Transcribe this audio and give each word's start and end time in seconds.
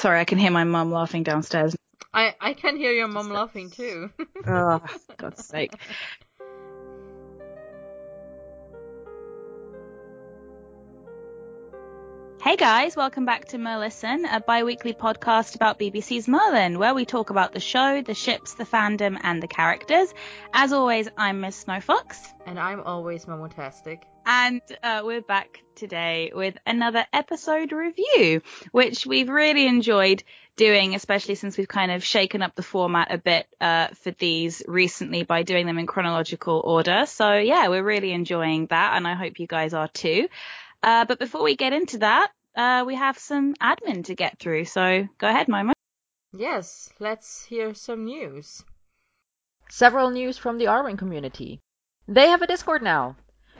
Sorry, 0.00 0.18
I 0.18 0.24
can 0.24 0.38
hear 0.38 0.50
my 0.50 0.64
mum 0.64 0.90
laughing 0.90 1.24
downstairs. 1.24 1.76
I, 2.14 2.34
I 2.40 2.54
can 2.54 2.78
hear 2.78 2.90
your 2.90 3.06
mum 3.06 3.28
laughing 3.28 3.68
too. 3.68 4.08
oh, 4.46 4.80
God's 5.18 5.44
sake. 5.44 5.74
Hey 12.42 12.56
guys, 12.56 12.96
welcome 12.96 13.26
back 13.26 13.48
to 13.48 13.58
Merlisten, 13.58 14.24
a 14.24 14.40
bi-weekly 14.40 14.94
podcast 14.94 15.54
about 15.54 15.78
BBC's 15.78 16.26
Merlin, 16.26 16.78
where 16.78 16.94
we 16.94 17.04
talk 17.04 17.28
about 17.28 17.52
the 17.52 17.60
show, 17.60 18.00
the 18.00 18.14
ships, 18.14 18.54
the 18.54 18.64
fandom, 18.64 19.18
and 19.22 19.42
the 19.42 19.48
characters. 19.48 20.14
As 20.54 20.72
always, 20.72 21.10
I'm 21.18 21.42
Miss 21.42 21.62
Snowfox. 21.62 22.16
And 22.46 22.58
I'm 22.58 22.80
always 22.80 23.26
Momotastic. 23.26 24.04
And 24.32 24.62
uh, 24.84 25.02
we're 25.04 25.22
back 25.22 25.60
today 25.74 26.30
with 26.32 26.56
another 26.64 27.04
episode 27.12 27.72
review, 27.72 28.42
which 28.70 29.04
we've 29.04 29.28
really 29.28 29.66
enjoyed 29.66 30.22
doing, 30.54 30.94
especially 30.94 31.34
since 31.34 31.58
we've 31.58 31.66
kind 31.66 31.90
of 31.90 32.04
shaken 32.04 32.40
up 32.40 32.54
the 32.54 32.62
format 32.62 33.12
a 33.12 33.18
bit 33.18 33.48
uh, 33.60 33.88
for 33.88 34.12
these 34.12 34.62
recently 34.68 35.24
by 35.24 35.42
doing 35.42 35.66
them 35.66 35.78
in 35.78 35.88
chronological 35.88 36.62
order. 36.64 37.06
So 37.06 37.38
yeah, 37.38 37.66
we're 37.66 37.82
really 37.82 38.12
enjoying 38.12 38.66
that, 38.66 38.96
and 38.96 39.04
I 39.04 39.14
hope 39.14 39.40
you 39.40 39.48
guys 39.48 39.74
are 39.74 39.88
too. 39.88 40.28
Uh, 40.80 41.06
but 41.06 41.18
before 41.18 41.42
we 41.42 41.56
get 41.56 41.72
into 41.72 41.98
that, 41.98 42.30
uh, 42.54 42.84
we 42.86 42.94
have 42.94 43.18
some 43.18 43.54
admin 43.56 44.04
to 44.04 44.14
get 44.14 44.38
through. 44.38 44.66
So 44.66 45.08
go 45.18 45.26
ahead, 45.28 45.48
Momo. 45.48 45.72
Yes, 46.32 46.88
let's 47.00 47.44
hear 47.44 47.74
some 47.74 48.04
news. 48.04 48.62
Several 49.70 50.10
news 50.10 50.38
from 50.38 50.58
the 50.58 50.66
Arwen 50.66 50.98
community. 50.98 51.58
They 52.06 52.28
have 52.28 52.42
a 52.42 52.46
Discord 52.46 52.82
now. 52.82 53.16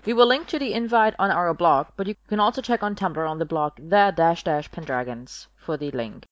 We 0.06 0.14
will 0.14 0.26
link 0.26 0.46
to 0.48 0.58
the 0.58 0.72
invite 0.72 1.14
on 1.18 1.30
our 1.30 1.52
blog, 1.52 1.88
but 1.96 2.06
you 2.06 2.14
can 2.28 2.40
also 2.40 2.62
check 2.62 2.82
on 2.82 2.94
Tumblr 2.94 3.28
on 3.28 3.38
the 3.38 3.44
blog 3.44 3.76
the 3.76 4.12
dash 4.16 4.44
dash 4.44 4.70
pendragons 4.70 5.48
for 5.56 5.76
the 5.76 5.90
link. 5.90 6.24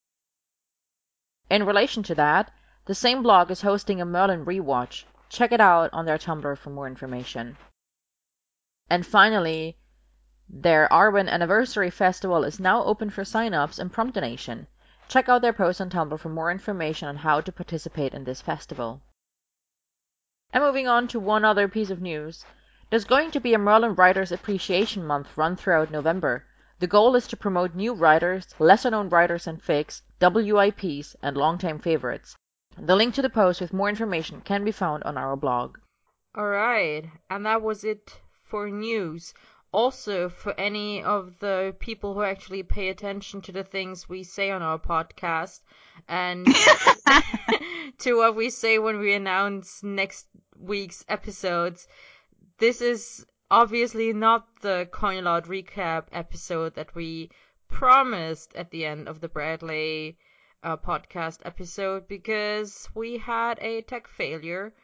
In 1.50 1.66
relation 1.66 2.02
to 2.04 2.14
that, 2.14 2.50
the 2.86 2.94
same 2.94 3.22
blog 3.22 3.50
is 3.50 3.60
hosting 3.60 4.00
a 4.00 4.06
Merlin 4.06 4.46
rewatch. 4.46 5.04
Check 5.28 5.52
it 5.52 5.60
out 5.60 5.92
on 5.92 6.06
their 6.06 6.16
Tumblr 6.16 6.56
for 6.56 6.70
more 6.70 6.86
information. 6.86 7.58
And 8.88 9.06
finally, 9.06 9.76
their 10.48 10.88
Arwen 10.90 11.28
Anniversary 11.28 11.90
Festival 11.90 12.44
is 12.44 12.58
now 12.58 12.82
open 12.84 13.10
for 13.10 13.22
sign-ups 13.22 13.78
and 13.78 13.92
prompt 13.92 14.14
donation. 14.14 14.66
Check 15.08 15.28
out 15.28 15.42
their 15.42 15.52
post 15.52 15.82
on 15.82 15.90
Tumblr 15.90 16.18
for 16.18 16.30
more 16.30 16.50
information 16.50 17.06
on 17.06 17.16
how 17.16 17.42
to 17.42 17.52
participate 17.52 18.14
in 18.14 18.24
this 18.24 18.40
festival. 18.40 19.02
And 20.54 20.64
moving 20.64 20.88
on 20.88 21.06
to 21.08 21.20
one 21.20 21.44
other 21.44 21.68
piece 21.68 21.90
of 21.90 22.00
news. 22.00 22.46
There's 22.90 23.04
going 23.04 23.32
to 23.32 23.40
be 23.40 23.52
a 23.52 23.58
Merlin 23.58 23.94
Writers 23.96 24.32
Appreciation 24.32 25.06
Month 25.06 25.36
run 25.36 25.56
throughout 25.56 25.90
November. 25.90 26.46
The 26.78 26.86
goal 26.86 27.16
is 27.16 27.26
to 27.26 27.36
promote 27.36 27.74
new 27.74 27.92
writers, 27.92 28.46
lesser 28.58 28.90
known 28.90 29.10
writers 29.10 29.46
and 29.46 29.62
fics, 29.62 30.00
WIPs, 30.22 31.14
and 31.20 31.36
longtime 31.36 31.80
favorites. 31.80 32.34
The 32.78 32.96
link 32.96 33.12
to 33.16 33.20
the 33.20 33.28
post 33.28 33.60
with 33.60 33.74
more 33.74 33.90
information 33.90 34.40
can 34.40 34.64
be 34.64 34.72
found 34.72 35.04
on 35.04 35.18
our 35.18 35.36
blog. 35.36 35.76
Alright, 36.34 37.10
and 37.28 37.44
that 37.44 37.60
was 37.60 37.84
it 37.84 38.22
for 38.44 38.70
news. 38.70 39.34
Also, 39.70 40.30
for 40.30 40.58
any 40.58 41.02
of 41.02 41.40
the 41.40 41.76
people 41.78 42.14
who 42.14 42.22
actually 42.22 42.62
pay 42.62 42.88
attention 42.88 43.42
to 43.42 43.52
the 43.52 43.64
things 43.64 44.08
we 44.08 44.22
say 44.22 44.50
on 44.50 44.62
our 44.62 44.78
podcast 44.78 45.60
and 46.08 46.46
to 47.98 48.16
what 48.16 48.34
we 48.34 48.48
say 48.48 48.78
when 48.78 48.98
we 48.98 49.12
announce 49.12 49.82
next 49.82 50.26
week's 50.56 51.04
episodes, 51.06 51.86
this 52.58 52.80
is 52.80 53.24
obviously 53.50 54.12
not 54.12 54.46
the 54.60 54.88
Coinlord 54.92 55.46
recap 55.46 56.06
episode 56.12 56.74
that 56.74 56.94
we 56.94 57.30
promised 57.68 58.54
at 58.54 58.70
the 58.70 58.84
end 58.84 59.08
of 59.08 59.20
the 59.20 59.28
Bradley 59.28 60.18
uh, 60.62 60.76
podcast 60.76 61.38
episode 61.44 62.08
because 62.08 62.88
we 62.94 63.18
had 63.18 63.58
a 63.60 63.82
tech 63.82 64.08
failure 64.08 64.74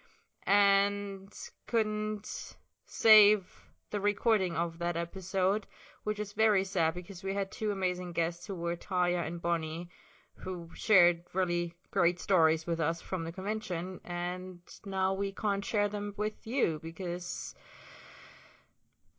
and 0.46 1.32
couldn't 1.66 2.56
save 2.86 3.44
the 3.90 4.00
recording 4.00 4.56
of 4.56 4.78
that 4.78 4.96
episode, 4.96 5.66
which 6.04 6.20
is 6.20 6.32
very 6.32 6.64
sad 6.64 6.94
because 6.94 7.24
we 7.24 7.34
had 7.34 7.50
two 7.50 7.70
amazing 7.70 8.12
guests 8.12 8.46
who 8.46 8.54
were 8.54 8.76
Taya 8.76 9.26
and 9.26 9.42
Bonnie, 9.42 9.88
who 10.36 10.68
shared 10.74 11.22
really 11.32 11.74
great 11.90 12.20
stories 12.20 12.66
with 12.66 12.80
us 12.80 13.00
from 13.00 13.24
the 13.24 13.32
convention, 13.32 14.00
and 14.04 14.58
now 14.84 15.14
we 15.14 15.32
can't 15.32 15.64
share 15.64 15.88
them 15.88 16.14
with 16.16 16.46
you 16.46 16.80
because 16.82 17.54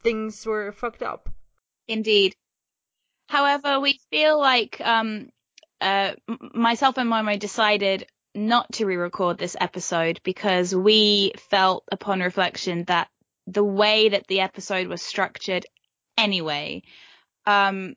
things 0.03 0.45
were 0.45 0.71
fucked 0.71 1.01
up. 1.01 1.29
Indeed. 1.87 2.35
However, 3.27 3.79
we 3.79 3.99
feel 4.11 4.39
like 4.39 4.79
um, 4.81 5.29
uh, 5.81 6.13
myself 6.53 6.97
and 6.97 7.09
Momo 7.09 7.39
decided 7.39 8.05
not 8.35 8.71
to 8.73 8.85
re-record 8.85 9.37
this 9.37 9.55
episode 9.59 10.19
because 10.23 10.75
we 10.75 11.31
felt 11.49 11.85
upon 11.91 12.19
reflection 12.19 12.83
that 12.85 13.07
the 13.47 13.63
way 13.63 14.09
that 14.09 14.27
the 14.27 14.41
episode 14.41 14.87
was 14.87 15.01
structured 15.01 15.65
anyway 16.17 16.81
um, 17.45 17.95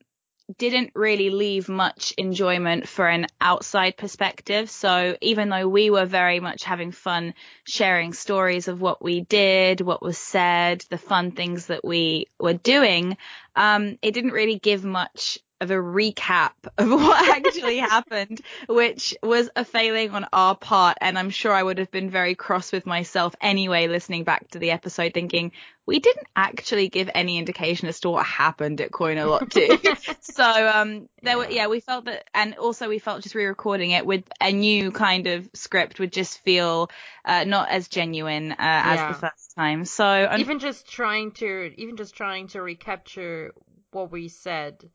didn't 0.56 0.92
really 0.94 1.30
leave 1.30 1.68
much 1.68 2.14
enjoyment 2.16 2.88
for 2.88 3.06
an 3.06 3.26
outside 3.40 3.96
perspective. 3.96 4.70
So 4.70 5.16
even 5.20 5.50
though 5.50 5.68
we 5.68 5.90
were 5.90 6.06
very 6.06 6.40
much 6.40 6.64
having 6.64 6.90
fun 6.90 7.34
sharing 7.64 8.14
stories 8.14 8.66
of 8.66 8.80
what 8.80 9.02
we 9.02 9.20
did, 9.20 9.82
what 9.82 10.02
was 10.02 10.16
said, 10.16 10.84
the 10.88 10.98
fun 10.98 11.32
things 11.32 11.66
that 11.66 11.84
we 11.84 12.26
were 12.40 12.54
doing, 12.54 13.18
um, 13.56 13.98
it 14.00 14.12
didn't 14.12 14.32
really 14.32 14.58
give 14.58 14.84
much 14.84 15.38
of 15.60 15.70
a 15.70 15.74
recap 15.74 16.52
of 16.76 16.90
what 16.90 17.36
actually 17.36 17.78
happened, 17.78 18.40
which 18.68 19.14
was 19.22 19.50
a 19.56 19.64
failing 19.64 20.10
on 20.10 20.26
our 20.32 20.54
part. 20.54 20.98
And 21.00 21.18
I'm 21.18 21.30
sure 21.30 21.52
I 21.52 21.62
would 21.62 21.78
have 21.78 21.90
been 21.90 22.10
very 22.10 22.34
cross 22.34 22.70
with 22.72 22.86
myself 22.86 23.34
anyway, 23.40 23.88
listening 23.88 24.24
back 24.24 24.48
to 24.50 24.58
the 24.58 24.70
episode, 24.70 25.14
thinking 25.14 25.52
we 25.86 25.98
didn't 26.00 26.26
actually 26.36 26.88
give 26.88 27.08
any 27.14 27.38
indication 27.38 27.88
as 27.88 28.00
to 28.00 28.10
what 28.10 28.26
happened 28.26 28.80
at 28.80 28.92
Coin 28.92 29.16
a 29.18 29.26
Lot 29.26 29.50
too. 29.50 29.78
so, 30.20 30.44
um, 30.68 31.08
there 31.22 31.38
were, 31.38 31.48
yeah, 31.48 31.66
we 31.66 31.80
felt 31.80 32.04
that, 32.04 32.24
and 32.34 32.54
also 32.56 32.88
we 32.88 32.98
felt 32.98 33.22
just 33.22 33.34
re-recording 33.34 33.92
it 33.92 34.04
with 34.04 34.24
a 34.40 34.52
new 34.52 34.90
kind 34.92 35.26
of 35.26 35.48
script 35.54 35.98
would 35.98 36.12
just 36.12 36.40
feel, 36.40 36.90
uh, 37.24 37.44
not 37.44 37.70
as 37.70 37.88
genuine, 37.88 38.52
uh, 38.52 38.56
as 38.58 39.00
Yeah. 39.00 39.08
the 39.08 39.18
first 39.18 39.54
time. 39.56 39.84
So, 39.86 40.06
un- 40.30 40.40
even 40.40 40.58
just 40.58 40.88
trying 40.90 41.32
to 41.32 41.72
even 41.78 41.96
just 41.96 42.14
trying 42.14 42.48
to 42.48 42.60
recapture 42.60 43.52
what 43.90 44.12
we 44.12 44.28
said 44.28 44.90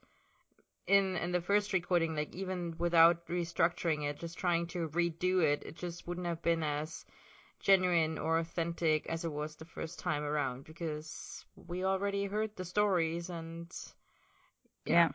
in 0.87 1.15
in 1.17 1.31
the 1.31 1.41
first 1.41 1.71
recording 1.73 2.15
like 2.15 2.33
even 2.35 2.75
without 2.77 3.25
restructuring 3.27 4.03
it 4.03 4.19
just 4.19 4.37
trying 4.37 4.67
to 4.67 4.89
redo 4.89 5.41
it 5.41 5.63
it 5.63 5.75
just 5.75 6.05
wouldn't 6.07 6.27
have 6.27 6.41
been 6.41 6.63
as 6.63 7.05
genuine 7.59 8.17
or 8.17 8.39
authentic 8.39 9.07
as 9.07 9.23
it 9.23 9.31
was 9.31 9.55
the 9.55 9.65
first 9.65 9.99
time 9.99 10.23
around 10.23 10.65
because 10.65 11.45
we 11.55 11.85
already 11.85 12.25
heard 12.25 12.53
the 12.55 12.65
stories 12.65 13.29
and 13.29 13.71
yeah. 14.85 15.09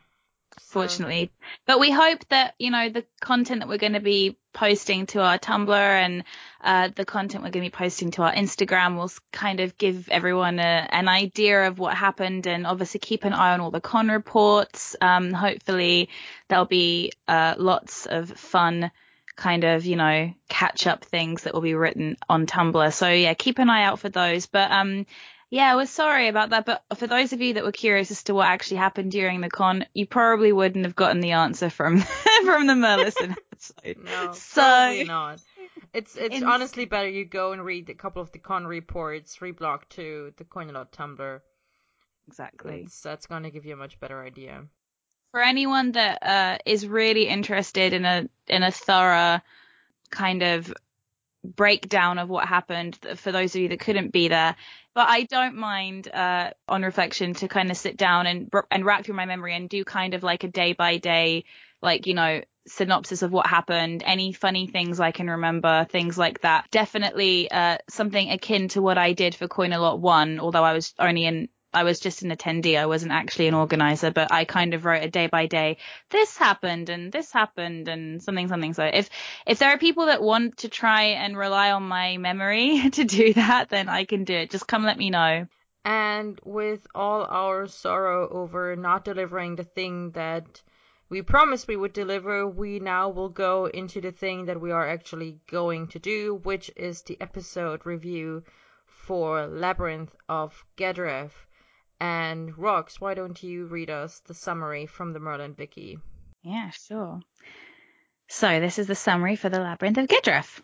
Fortunately. 0.61 1.31
But 1.65 1.79
we 1.79 1.91
hope 1.91 2.27
that, 2.29 2.55
you 2.59 2.71
know, 2.71 2.89
the 2.89 3.05
content 3.21 3.61
that 3.61 3.69
we're 3.69 3.77
going 3.77 3.93
to 3.93 3.99
be 3.99 4.37
posting 4.53 5.05
to 5.07 5.21
our 5.21 5.37
Tumblr 5.37 5.69
and 5.69 6.23
uh, 6.61 6.89
the 6.95 7.05
content 7.05 7.43
we're 7.43 7.51
going 7.51 7.63
to 7.63 7.71
be 7.71 7.75
posting 7.75 8.11
to 8.11 8.23
our 8.23 8.33
Instagram 8.33 8.97
will 8.97 9.11
kind 9.31 9.59
of 9.59 9.77
give 9.77 10.09
everyone 10.09 10.59
a, 10.59 10.87
an 10.91 11.07
idea 11.07 11.67
of 11.67 11.79
what 11.79 11.95
happened 11.95 12.47
and 12.47 12.67
obviously 12.67 12.99
keep 12.99 13.23
an 13.23 13.33
eye 13.33 13.53
on 13.53 13.61
all 13.61 13.71
the 13.71 13.81
con 13.81 14.09
reports. 14.09 14.95
Um, 15.01 15.33
hopefully 15.33 16.09
there'll 16.47 16.65
be 16.65 17.13
uh, 17.27 17.55
lots 17.57 18.05
of 18.05 18.29
fun 18.31 18.91
kind 19.35 19.63
of, 19.63 19.85
you 19.85 19.95
know, 19.95 20.33
catch 20.49 20.85
up 20.85 21.05
things 21.05 21.43
that 21.43 21.53
will 21.53 21.61
be 21.61 21.73
written 21.73 22.17
on 22.27 22.45
Tumblr. 22.45 22.93
So 22.93 23.09
yeah, 23.09 23.33
keep 23.33 23.57
an 23.57 23.69
eye 23.69 23.83
out 23.83 23.99
for 23.99 24.09
those. 24.09 24.45
But 24.45 24.69
um 24.71 25.05
yeah, 25.49 25.75
we're 25.75 25.85
sorry 25.85 26.27
about 26.27 26.51
that, 26.51 26.65
but 26.65 26.83
for 26.97 27.07
those 27.07 27.33
of 27.33 27.41
you 27.41 27.53
that 27.55 27.63
were 27.63 27.71
curious 27.71 28.11
as 28.11 28.23
to 28.23 28.33
what 28.33 28.47
actually 28.47 28.77
happened 28.77 29.11
during 29.11 29.41
the 29.41 29.49
con, 29.49 29.85
you 29.93 30.05
probably 30.05 30.51
wouldn't 30.51 30.85
have 30.85 30.95
gotten 30.95 31.19
the 31.21 31.31
answer 31.31 31.69
from 31.69 31.99
from 32.45 32.67
the 32.67 32.73
Merlison 32.73 33.35
episode. 33.51 34.03
no 34.03 34.31
So- 34.33 34.61
probably 34.61 35.03
not 35.05 35.41
it's 35.93 36.15
it's 36.15 36.35
In- 36.35 36.43
honestly 36.43 36.85
better 36.85 37.09
you 37.09 37.25
go 37.25 37.51
and 37.51 37.63
read 37.65 37.89
a 37.89 37.95
couple 37.95 38.21
of 38.21 38.31
the 38.31 38.37
con 38.39 38.67
reports 38.67 39.37
reblog 39.37 39.81
to 39.89 40.33
the 40.37 40.43
coinalot 40.43 40.91
tumblr 40.91 41.41
Exactly. 42.27 42.81
That's, 42.83 43.01
that's 43.01 43.25
going 43.25 43.41
to 43.43 43.49
give 43.49 43.65
you 43.65 43.73
a 43.73 43.77
much 43.77 43.99
better 43.99 44.21
idea. 44.23 44.65
For 45.31 45.41
anyone 45.41 45.93
that 45.93 46.21
uh, 46.21 46.57
is 46.63 46.85
really 46.87 47.27
interested 47.27 47.91
in 47.93 48.05
a 48.05 48.29
in 48.47 48.61
a 48.61 48.71
thorough 48.71 49.41
kind 50.11 50.43
of 50.43 50.71
breakdown 51.43 52.19
of 52.19 52.29
what 52.29 52.47
happened 52.47 52.99
for 53.15 53.31
those 53.31 53.55
of 53.55 53.61
you 53.61 53.69
that 53.69 53.79
couldn't 53.79 54.11
be 54.11 54.27
there. 54.27 54.55
But 54.99 55.07
I 55.07 55.23
don't 55.23 55.55
mind, 55.55 56.09
uh, 56.09 56.49
on 56.67 56.83
reflection 56.83 57.33
to 57.35 57.47
kind 57.47 57.71
of 57.71 57.77
sit 57.77 57.95
down 57.95 58.27
and, 58.27 58.51
and 58.69 58.85
rack 58.85 59.05
through 59.05 59.15
my 59.15 59.23
memory 59.23 59.55
and 59.55 59.69
do 59.69 59.85
kind 59.85 60.13
of 60.13 60.23
like 60.23 60.43
a 60.43 60.49
day 60.49 60.73
by 60.73 60.97
day, 60.97 61.45
like, 61.81 62.05
you 62.05 62.13
know, 62.13 62.41
synopsis 62.67 63.21
of 63.21 63.31
what 63.31 63.47
happened, 63.47 64.03
any 64.05 64.33
funny 64.33 64.67
things 64.67 64.99
I 64.99 65.11
can 65.13 65.29
remember, 65.29 65.87
things 65.89 66.17
like 66.17 66.41
that. 66.41 66.69
Definitely, 66.71 67.49
uh, 67.49 67.77
something 67.89 68.29
akin 68.29 68.67
to 68.69 68.81
what 68.81 68.97
I 68.97 69.13
did 69.13 69.35
for 69.35 69.47
Coin 69.47 69.71
a 69.71 69.79
Lot 69.79 70.01
1, 70.01 70.37
although 70.41 70.65
I 70.65 70.73
was 70.73 70.93
only 70.99 71.23
in 71.23 71.47
I 71.71 71.83
was 71.83 71.99
just 71.99 72.23
an 72.23 72.31
attendee. 72.31 72.79
I 72.79 72.87
wasn't 72.87 73.11
actually 73.11 73.47
an 73.47 73.53
organizer, 73.53 74.09
but 74.09 74.31
I 74.33 74.43
kind 74.45 74.73
of 74.73 74.85
wrote 74.85 75.03
a 75.03 75.09
day 75.09 75.27
by 75.27 75.45
day. 75.45 75.77
This 76.09 76.35
happened 76.35 76.89
and 76.89 77.11
this 77.11 77.31
happened 77.31 77.87
and 77.87 78.23
something 78.23 78.47
something. 78.47 78.73
So 78.73 78.85
if 78.85 79.09
if 79.45 79.59
there 79.59 79.69
are 79.69 79.77
people 79.77 80.07
that 80.07 80.21
want 80.21 80.57
to 80.57 80.69
try 80.69 81.03
and 81.03 81.37
rely 81.37 81.71
on 81.71 81.83
my 81.83 82.17
memory 82.17 82.89
to 82.93 83.03
do 83.03 83.33
that, 83.33 83.69
then 83.69 83.87
I 83.87 84.05
can 84.05 84.23
do 84.23 84.33
it. 84.33 84.49
Just 84.49 84.67
come 84.67 84.83
let 84.83 84.97
me 84.97 85.11
know. 85.11 85.47
And 85.85 86.39
with 86.43 86.87
all 86.95 87.25
our 87.25 87.67
sorrow 87.67 88.27
over 88.29 88.75
not 88.75 89.05
delivering 89.05 89.55
the 89.55 89.63
thing 89.63 90.11
that 90.11 90.61
we 91.07 91.21
promised 91.21 91.67
we 91.67 91.75
would 91.75 91.93
deliver, 91.93 92.47
we 92.47 92.79
now 92.79 93.09
will 93.09 93.29
go 93.29 93.65
into 93.65 94.01
the 94.01 94.11
thing 94.11 94.45
that 94.45 94.59
we 94.59 94.71
are 94.71 94.87
actually 94.87 95.39
going 95.47 95.87
to 95.87 95.99
do, 95.99 96.35
which 96.43 96.71
is 96.75 97.01
the 97.03 97.19
episode 97.21 97.85
review 97.85 98.43
for 98.85 99.47
Labyrinth 99.47 100.15
of 100.27 100.65
Gedref. 100.75 101.31
And 101.99 102.53
Rox, 102.55 103.01
why 103.01 103.13
don't 103.13 103.41
you 103.43 103.65
read 103.65 103.89
us 103.89 104.19
the 104.21 104.33
summary 104.33 104.85
from 104.85 105.13
the 105.13 105.19
Merlin 105.19 105.55
Wiki? 105.57 105.99
Yeah, 106.43 106.69
sure. 106.69 107.19
So 108.27 108.59
this 108.59 108.79
is 108.79 108.87
the 108.87 108.95
summary 108.95 109.35
for 109.35 109.49
the 109.49 109.59
Labyrinth 109.59 109.97
of 109.97 110.07
Gedref. 110.07 110.61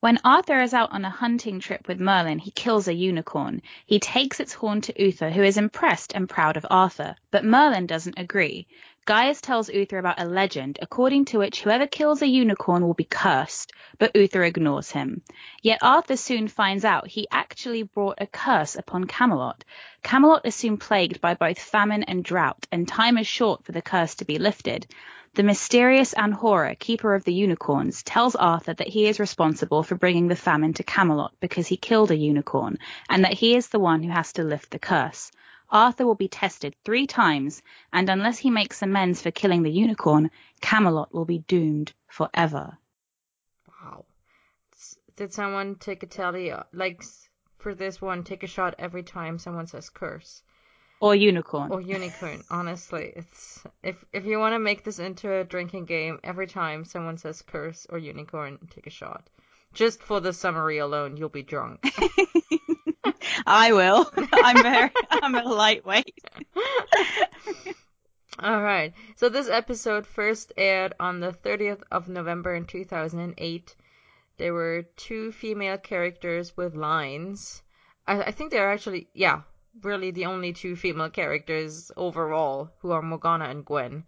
When 0.00 0.18
Arthur 0.22 0.60
is 0.60 0.74
out 0.74 0.92
on 0.92 1.04
a 1.06 1.10
hunting 1.10 1.60
trip 1.60 1.88
with 1.88 1.98
Merlin, 1.98 2.38
he 2.38 2.50
kills 2.50 2.88
a 2.88 2.94
unicorn. 2.94 3.62
He 3.86 3.98
takes 3.98 4.38
its 4.38 4.52
horn 4.52 4.82
to 4.82 5.02
Uther, 5.02 5.30
who 5.30 5.42
is 5.42 5.56
impressed 5.56 6.12
and 6.14 6.28
proud 6.28 6.58
of 6.58 6.66
Arthur, 6.70 7.16
but 7.30 7.44
Merlin 7.44 7.86
doesn't 7.86 8.18
agree. 8.18 8.66
Gaius 9.06 9.42
tells 9.42 9.68
Uther 9.68 9.98
about 9.98 10.18
a 10.18 10.24
legend 10.24 10.78
according 10.80 11.26
to 11.26 11.38
which 11.38 11.60
whoever 11.60 11.86
kills 11.86 12.22
a 12.22 12.26
unicorn 12.26 12.82
will 12.86 12.94
be 12.94 13.04
cursed, 13.04 13.70
but 13.98 14.16
Uther 14.16 14.42
ignores 14.42 14.92
him. 14.92 15.20
Yet 15.60 15.80
Arthur 15.82 16.16
soon 16.16 16.48
finds 16.48 16.86
out 16.86 17.08
he 17.08 17.28
actually 17.30 17.82
brought 17.82 18.22
a 18.22 18.26
curse 18.26 18.76
upon 18.76 19.04
Camelot. 19.04 19.62
Camelot 20.02 20.46
is 20.46 20.54
soon 20.54 20.78
plagued 20.78 21.20
by 21.20 21.34
both 21.34 21.58
famine 21.58 22.02
and 22.04 22.24
drought, 22.24 22.66
and 22.72 22.88
time 22.88 23.18
is 23.18 23.26
short 23.26 23.62
for 23.62 23.72
the 23.72 23.82
curse 23.82 24.14
to 24.14 24.24
be 24.24 24.38
lifted. 24.38 24.86
The 25.34 25.42
mysterious 25.42 26.14
Anhora, 26.14 26.78
keeper 26.78 27.14
of 27.14 27.24
the 27.24 27.34
unicorns, 27.34 28.02
tells 28.04 28.34
Arthur 28.34 28.72
that 28.72 28.88
he 28.88 29.04
is 29.04 29.20
responsible 29.20 29.82
for 29.82 29.96
bringing 29.96 30.28
the 30.28 30.36
famine 30.36 30.72
to 30.74 30.82
Camelot 30.82 31.34
because 31.40 31.66
he 31.66 31.76
killed 31.76 32.10
a 32.10 32.16
unicorn, 32.16 32.78
and 33.10 33.24
that 33.24 33.34
he 33.34 33.54
is 33.54 33.68
the 33.68 33.78
one 33.78 34.02
who 34.02 34.10
has 34.10 34.32
to 34.32 34.44
lift 34.44 34.70
the 34.70 34.78
curse. 34.78 35.30
Arthur 35.70 36.06
will 36.06 36.14
be 36.14 36.28
tested 36.28 36.76
three 36.84 37.06
times, 37.06 37.62
and 37.92 38.08
unless 38.08 38.38
he 38.38 38.50
makes 38.50 38.82
amends 38.82 39.22
for 39.22 39.30
killing 39.30 39.62
the 39.62 39.70
unicorn, 39.70 40.30
Camelot 40.60 41.12
will 41.12 41.24
be 41.24 41.38
doomed 41.38 41.92
forever. 42.06 42.78
Wow. 43.68 44.04
Did 45.16 45.32
someone 45.32 45.76
take 45.76 46.02
a 46.02 46.06
tally, 46.06 46.50
uh, 46.50 46.64
like 46.72 47.02
for 47.58 47.74
this 47.74 48.00
one, 48.00 48.24
take 48.24 48.42
a 48.42 48.46
shot 48.46 48.74
every 48.78 49.02
time 49.02 49.38
someone 49.38 49.66
says 49.66 49.90
curse? 49.90 50.42
Or 51.00 51.14
unicorn. 51.14 51.70
Or 51.70 51.80
unicorn. 51.80 52.42
Honestly, 52.50 53.12
it's 53.16 53.62
if 53.82 54.04
if 54.12 54.24
you 54.24 54.38
want 54.38 54.54
to 54.54 54.58
make 54.58 54.84
this 54.84 54.98
into 54.98 55.32
a 55.32 55.44
drinking 55.44 55.86
game, 55.86 56.20
every 56.22 56.46
time 56.46 56.84
someone 56.84 57.18
says 57.18 57.42
curse 57.42 57.86
or 57.90 57.98
unicorn, 57.98 58.58
take 58.70 58.86
a 58.86 58.90
shot. 58.90 59.28
Just 59.72 60.02
for 60.02 60.20
the 60.20 60.32
summary 60.32 60.78
alone, 60.78 61.16
you'll 61.16 61.28
be 61.28 61.42
drunk. 61.42 61.82
I 63.46 63.72
will. 63.72 64.10
I'm 64.32 64.62
very. 64.62 64.90
I'm 65.10 65.34
a 65.34 65.42
lightweight. 65.42 66.18
All 68.38 68.62
right. 68.62 68.92
So 69.16 69.28
this 69.28 69.48
episode 69.48 70.06
first 70.06 70.52
aired 70.56 70.94
on 70.98 71.20
the 71.20 71.32
30th 71.32 71.82
of 71.90 72.08
November 72.08 72.54
in 72.54 72.64
2008. 72.64 73.76
There 74.36 74.52
were 74.52 74.82
two 74.96 75.30
female 75.32 75.78
characters 75.78 76.56
with 76.56 76.74
lines. 76.74 77.62
I, 78.06 78.22
I 78.22 78.30
think 78.32 78.50
they're 78.50 78.72
actually 78.72 79.08
yeah 79.14 79.42
really 79.82 80.10
the 80.10 80.26
only 80.26 80.52
two 80.52 80.76
female 80.76 81.10
characters 81.10 81.90
overall 81.96 82.70
who 82.80 82.92
are 82.92 83.02
Morgana 83.02 83.46
and 83.46 83.64
Gwen. 83.64 84.04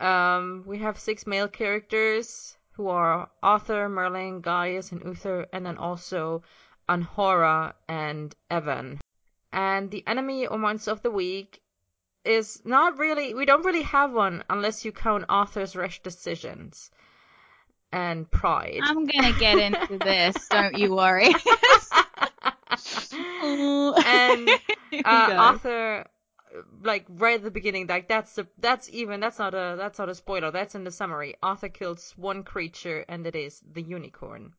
um, 0.00 0.64
we 0.66 0.78
have 0.78 0.98
six 0.98 1.26
male 1.26 1.48
characters 1.48 2.56
who 2.72 2.88
are 2.88 3.28
Arthur, 3.42 3.88
Merlin, 3.88 4.40
Gaius, 4.40 4.92
and 4.92 5.02
Uther, 5.04 5.46
and 5.52 5.66
then 5.66 5.76
also 5.76 6.42
Anhora 6.88 7.74
and 7.88 8.34
Evan. 8.50 9.00
And 9.52 9.90
the 9.90 10.04
enemy 10.06 10.46
or 10.46 10.58
monster 10.58 10.90
of 10.90 11.02
the 11.02 11.10
week 11.10 11.60
is 12.24 12.62
not 12.64 12.98
really, 12.98 13.34
we 13.34 13.44
don't 13.46 13.64
really 13.64 13.82
have 13.82 14.12
one 14.12 14.44
unless 14.50 14.84
you 14.84 14.92
count 14.92 15.24
Arthur's 15.28 15.74
rash 15.74 16.02
decisions 16.02 16.90
and 17.92 18.30
pride. 18.30 18.80
I'm 18.82 19.06
gonna 19.06 19.32
get 19.38 19.58
into 19.58 19.98
this, 20.04 20.48
don't 20.48 20.76
you 20.76 20.94
worry. 20.94 21.34
and 23.42 24.50
uh, 25.04 25.34
Arthur, 25.38 26.04
like 26.82 27.06
right 27.08 27.36
at 27.36 27.44
the 27.44 27.50
beginning, 27.50 27.86
like 27.86 28.08
that's 28.08 28.34
the 28.34 28.46
that's 28.58 28.88
even 28.90 29.20
that's 29.20 29.38
not 29.38 29.54
a 29.54 29.74
that's 29.76 29.98
not 29.98 30.08
a 30.08 30.14
spoiler. 30.14 30.50
That's 30.50 30.74
in 30.74 30.84
the 30.84 30.90
summary. 30.90 31.34
Arthur 31.42 31.68
kills 31.68 32.12
one 32.16 32.42
creature, 32.42 33.04
and 33.08 33.26
it 33.26 33.36
is 33.36 33.62
the 33.72 33.82
unicorn. 33.82 34.52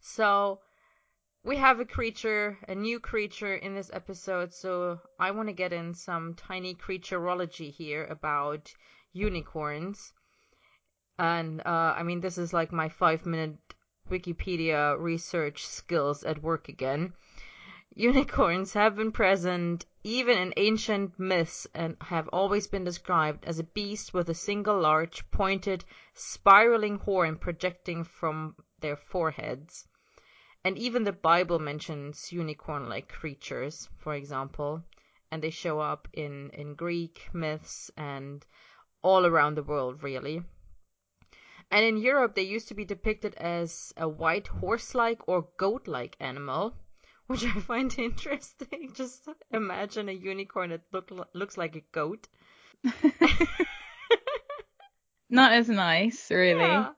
So 0.00 0.60
we 1.46 1.56
have 1.56 1.78
a 1.78 1.84
creature, 1.84 2.58
a 2.68 2.74
new 2.74 2.98
creature 2.98 3.54
in 3.54 3.74
this 3.74 3.90
episode. 3.92 4.54
So 4.54 4.98
I 5.20 5.30
want 5.32 5.48
to 5.48 5.52
get 5.52 5.74
in 5.74 5.92
some 5.92 6.34
tiny 6.34 6.74
creatureology 6.74 7.70
here 7.70 8.06
about 8.06 8.72
unicorns. 9.12 10.14
And 11.18 11.60
uh, 11.60 11.94
I 11.98 12.02
mean, 12.02 12.20
this 12.20 12.38
is 12.38 12.54
like 12.54 12.72
my 12.72 12.88
five 12.88 13.26
minute 13.26 13.58
Wikipedia 14.10 14.98
research 14.98 15.66
skills 15.66 16.24
at 16.24 16.42
work 16.42 16.70
again. 16.70 17.12
Unicorns 17.94 18.72
have 18.72 18.96
been 18.96 19.12
present 19.12 19.84
even 20.02 20.38
in 20.38 20.54
ancient 20.56 21.18
myths 21.18 21.66
and 21.74 21.96
have 22.00 22.26
always 22.28 22.66
been 22.66 22.84
described 22.84 23.44
as 23.44 23.58
a 23.58 23.64
beast 23.64 24.14
with 24.14 24.30
a 24.30 24.34
single 24.34 24.80
large, 24.80 25.30
pointed, 25.30 25.84
spiraling 26.14 26.98
horn 27.00 27.36
projecting 27.36 28.02
from 28.02 28.56
their 28.80 28.96
foreheads. 28.96 29.86
And 30.64 30.78
even 30.78 31.04
the 31.04 31.12
Bible 31.12 31.58
mentions 31.58 32.32
unicorn 32.32 32.88
like 32.88 33.08
creatures, 33.08 33.88
for 33.98 34.14
example, 34.14 34.82
and 35.30 35.42
they 35.42 35.50
show 35.50 35.78
up 35.78 36.08
in, 36.12 36.50
in 36.50 36.74
Greek 36.74 37.28
myths 37.32 37.90
and 37.96 38.44
all 39.02 39.26
around 39.26 39.56
the 39.56 39.62
world, 39.62 40.02
really. 40.02 40.42
And 41.70 41.84
in 41.84 41.98
Europe, 41.98 42.34
they 42.34 42.42
used 42.42 42.68
to 42.68 42.74
be 42.74 42.84
depicted 42.84 43.34
as 43.34 43.92
a 43.96 44.08
white 44.08 44.46
horse 44.46 44.94
like 44.94 45.28
or 45.28 45.48
goat 45.58 45.86
like 45.86 46.16
animal 46.18 46.74
which 47.26 47.44
I 47.44 47.60
find 47.60 47.94
interesting. 47.98 48.92
Just 48.94 49.28
imagine 49.50 50.08
a 50.08 50.12
unicorn 50.12 50.70
that 50.70 50.82
look 50.92 51.10
looks 51.32 51.56
like 51.56 51.76
a 51.76 51.82
goat. 51.92 52.28
Not 55.30 55.52
as 55.52 55.68
nice, 55.68 56.30
really. 56.30 56.60
Yeah. 56.60 56.92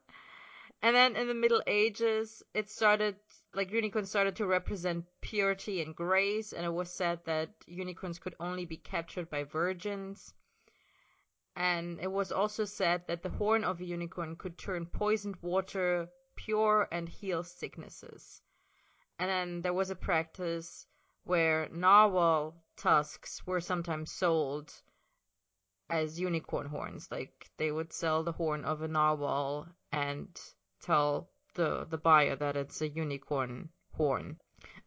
And 0.83 0.97
then 0.97 1.17
in 1.17 1.29
the 1.29 1.35
Middle 1.35 1.63
Ages, 1.67 2.43
it 2.55 2.69
started 2.69 3.17
like 3.57 3.73
unicorns 3.73 4.11
started 4.11 4.37
to 4.37 4.47
represent 4.47 5.07
purity 5.23 5.81
and 5.81 5.97
grace, 5.97 6.53
and 6.53 6.67
it 6.67 6.73
was 6.73 6.93
said 6.93 7.25
that 7.25 7.49
unicorns 7.67 8.19
could 8.19 8.35
only 8.39 8.67
be 8.67 8.77
captured 8.77 9.31
by 9.31 9.45
virgins. 9.45 10.35
And 11.57 11.99
it 12.01 12.13
was 12.13 12.31
also 12.31 12.67
said 12.67 13.07
that 13.07 13.23
the 13.23 13.31
horn 13.31 13.65
of 13.65 13.81
a 13.81 13.85
unicorn 13.85 14.37
could 14.37 14.59
turn 14.59 14.85
poisoned 14.85 15.37
water 15.41 16.11
pure 16.37 16.87
and 16.93 17.09
heal 17.09 17.43
sicknesses. 17.43 18.43
And 19.19 19.31
then 19.31 19.63
there 19.63 19.73
was 19.73 19.89
a 19.89 19.97
practice 19.97 20.87
where 21.25 21.71
narwhal 21.71 22.63
tusks 22.77 23.47
were 23.47 23.63
sometimes 23.63 24.13
sold 24.13 24.71
as 25.89 26.21
unicorn 26.21 26.67
horns. 26.67 27.09
Like 27.11 27.51
they 27.57 27.73
would 27.73 27.95
sell 27.95 28.23
the 28.23 28.33
horn 28.33 28.67
of 28.67 28.83
a 28.83 28.89
narwhal 28.89 29.67
and 29.91 30.29
tell 30.83 31.31
the 31.57 31.87
the 31.91 31.99
buyer 31.99 32.37
that 32.37 32.57
it's 32.57 32.81
a 32.81 32.89
unicorn 32.89 33.69
horn. 33.93 34.39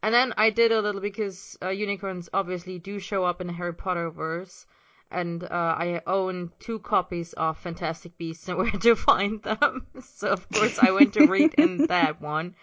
And 0.02 0.14
then 0.14 0.32
I 0.36 0.50
did 0.50 0.72
a 0.72 0.80
little 0.80 1.00
because 1.00 1.56
uh, 1.62 1.68
unicorns 1.68 2.28
obviously 2.32 2.78
do 2.78 2.98
show 2.98 3.24
up 3.24 3.40
in 3.40 3.46
the 3.46 3.52
Harry 3.52 3.74
Potter 3.74 4.10
verse, 4.10 4.66
and 5.10 5.44
uh, 5.44 5.48
I 5.78 6.02
own 6.06 6.52
two 6.58 6.78
copies 6.78 7.32
of 7.34 7.58
Fantastic 7.58 8.16
Beasts 8.16 8.48
and 8.48 8.58
Where 8.58 8.70
to 8.70 8.96
Find 8.96 9.42
Them. 9.42 9.86
so 10.02 10.30
of 10.30 10.48
course 10.48 10.78
I 10.80 10.90
went 10.90 11.14
to 11.14 11.26
read 11.26 11.54
in 11.54 11.86
that 11.88 12.20
one. 12.20 12.56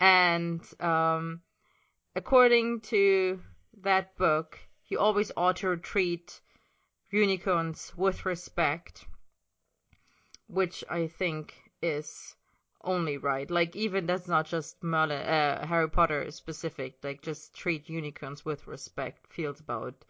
And 0.00 0.60
um, 0.80 1.40
according 2.14 2.80
to 2.92 3.40
that 3.82 4.16
book, 4.16 4.58
you 4.88 4.98
always 4.98 5.32
ought 5.36 5.56
to 5.56 5.76
treat 5.76 6.40
unicorns 7.10 7.92
with 7.96 8.26
respect, 8.26 9.06
which 10.48 10.84
I 10.90 11.06
think 11.06 11.54
is 11.82 12.35
only 12.86 13.18
right. 13.18 13.50
Like 13.50 13.76
even 13.76 14.06
that's 14.06 14.28
not 14.28 14.46
just 14.46 14.82
Merlin, 14.82 15.20
uh, 15.20 15.66
Harry 15.66 15.90
Potter 15.90 16.30
specific. 16.30 16.94
Like 17.02 17.20
just 17.20 17.54
treat 17.54 17.88
unicorns 17.88 18.44
with 18.44 18.66
respect 18.66 19.26
feels 19.32 19.60
about 19.60 20.04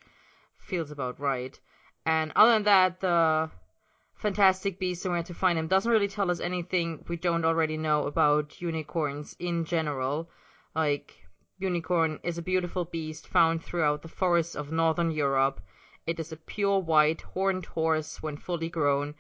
feels 0.59 0.91
about 0.91 1.19
right. 1.19 1.59
And 2.05 2.33
other 2.37 2.53
than 2.53 2.63
that, 2.65 3.01
the 3.01 3.51
Fantastic 4.15 4.79
Beasts 4.79 5.05
and 5.05 5.13
Where 5.13 5.23
to 5.25 5.35
Find 5.35 5.59
Them 5.59 5.69
doesn't 5.69 5.91
really 5.91 6.09
tell 6.09 6.31
us 6.31 6.41
anything 6.41 7.05
we 7.09 7.17
don't 7.17 7.45
already 7.45 7.77
know 7.77 8.05
about 8.05 8.61
unicorns 8.61 9.37
in 9.39 9.65
general. 9.65 10.31
Like, 10.75 11.27
unicorn 11.59 12.21
is 12.23 12.39
a 12.39 12.43
beautiful 12.43 12.85
beast 12.85 13.27
found 13.27 13.63
throughout 13.63 14.03
the 14.03 14.09
forests 14.09 14.55
of 14.55 14.73
northern 14.73 15.11
Europe. 15.11 15.61
It 16.07 16.21
is 16.21 16.33
a 16.33 16.37
pure 16.37 16.79
white, 16.79 17.23
horned 17.23 17.67
horse 17.67 18.23
when 18.23 18.37
fully 18.37 18.69
grown, 18.69 19.15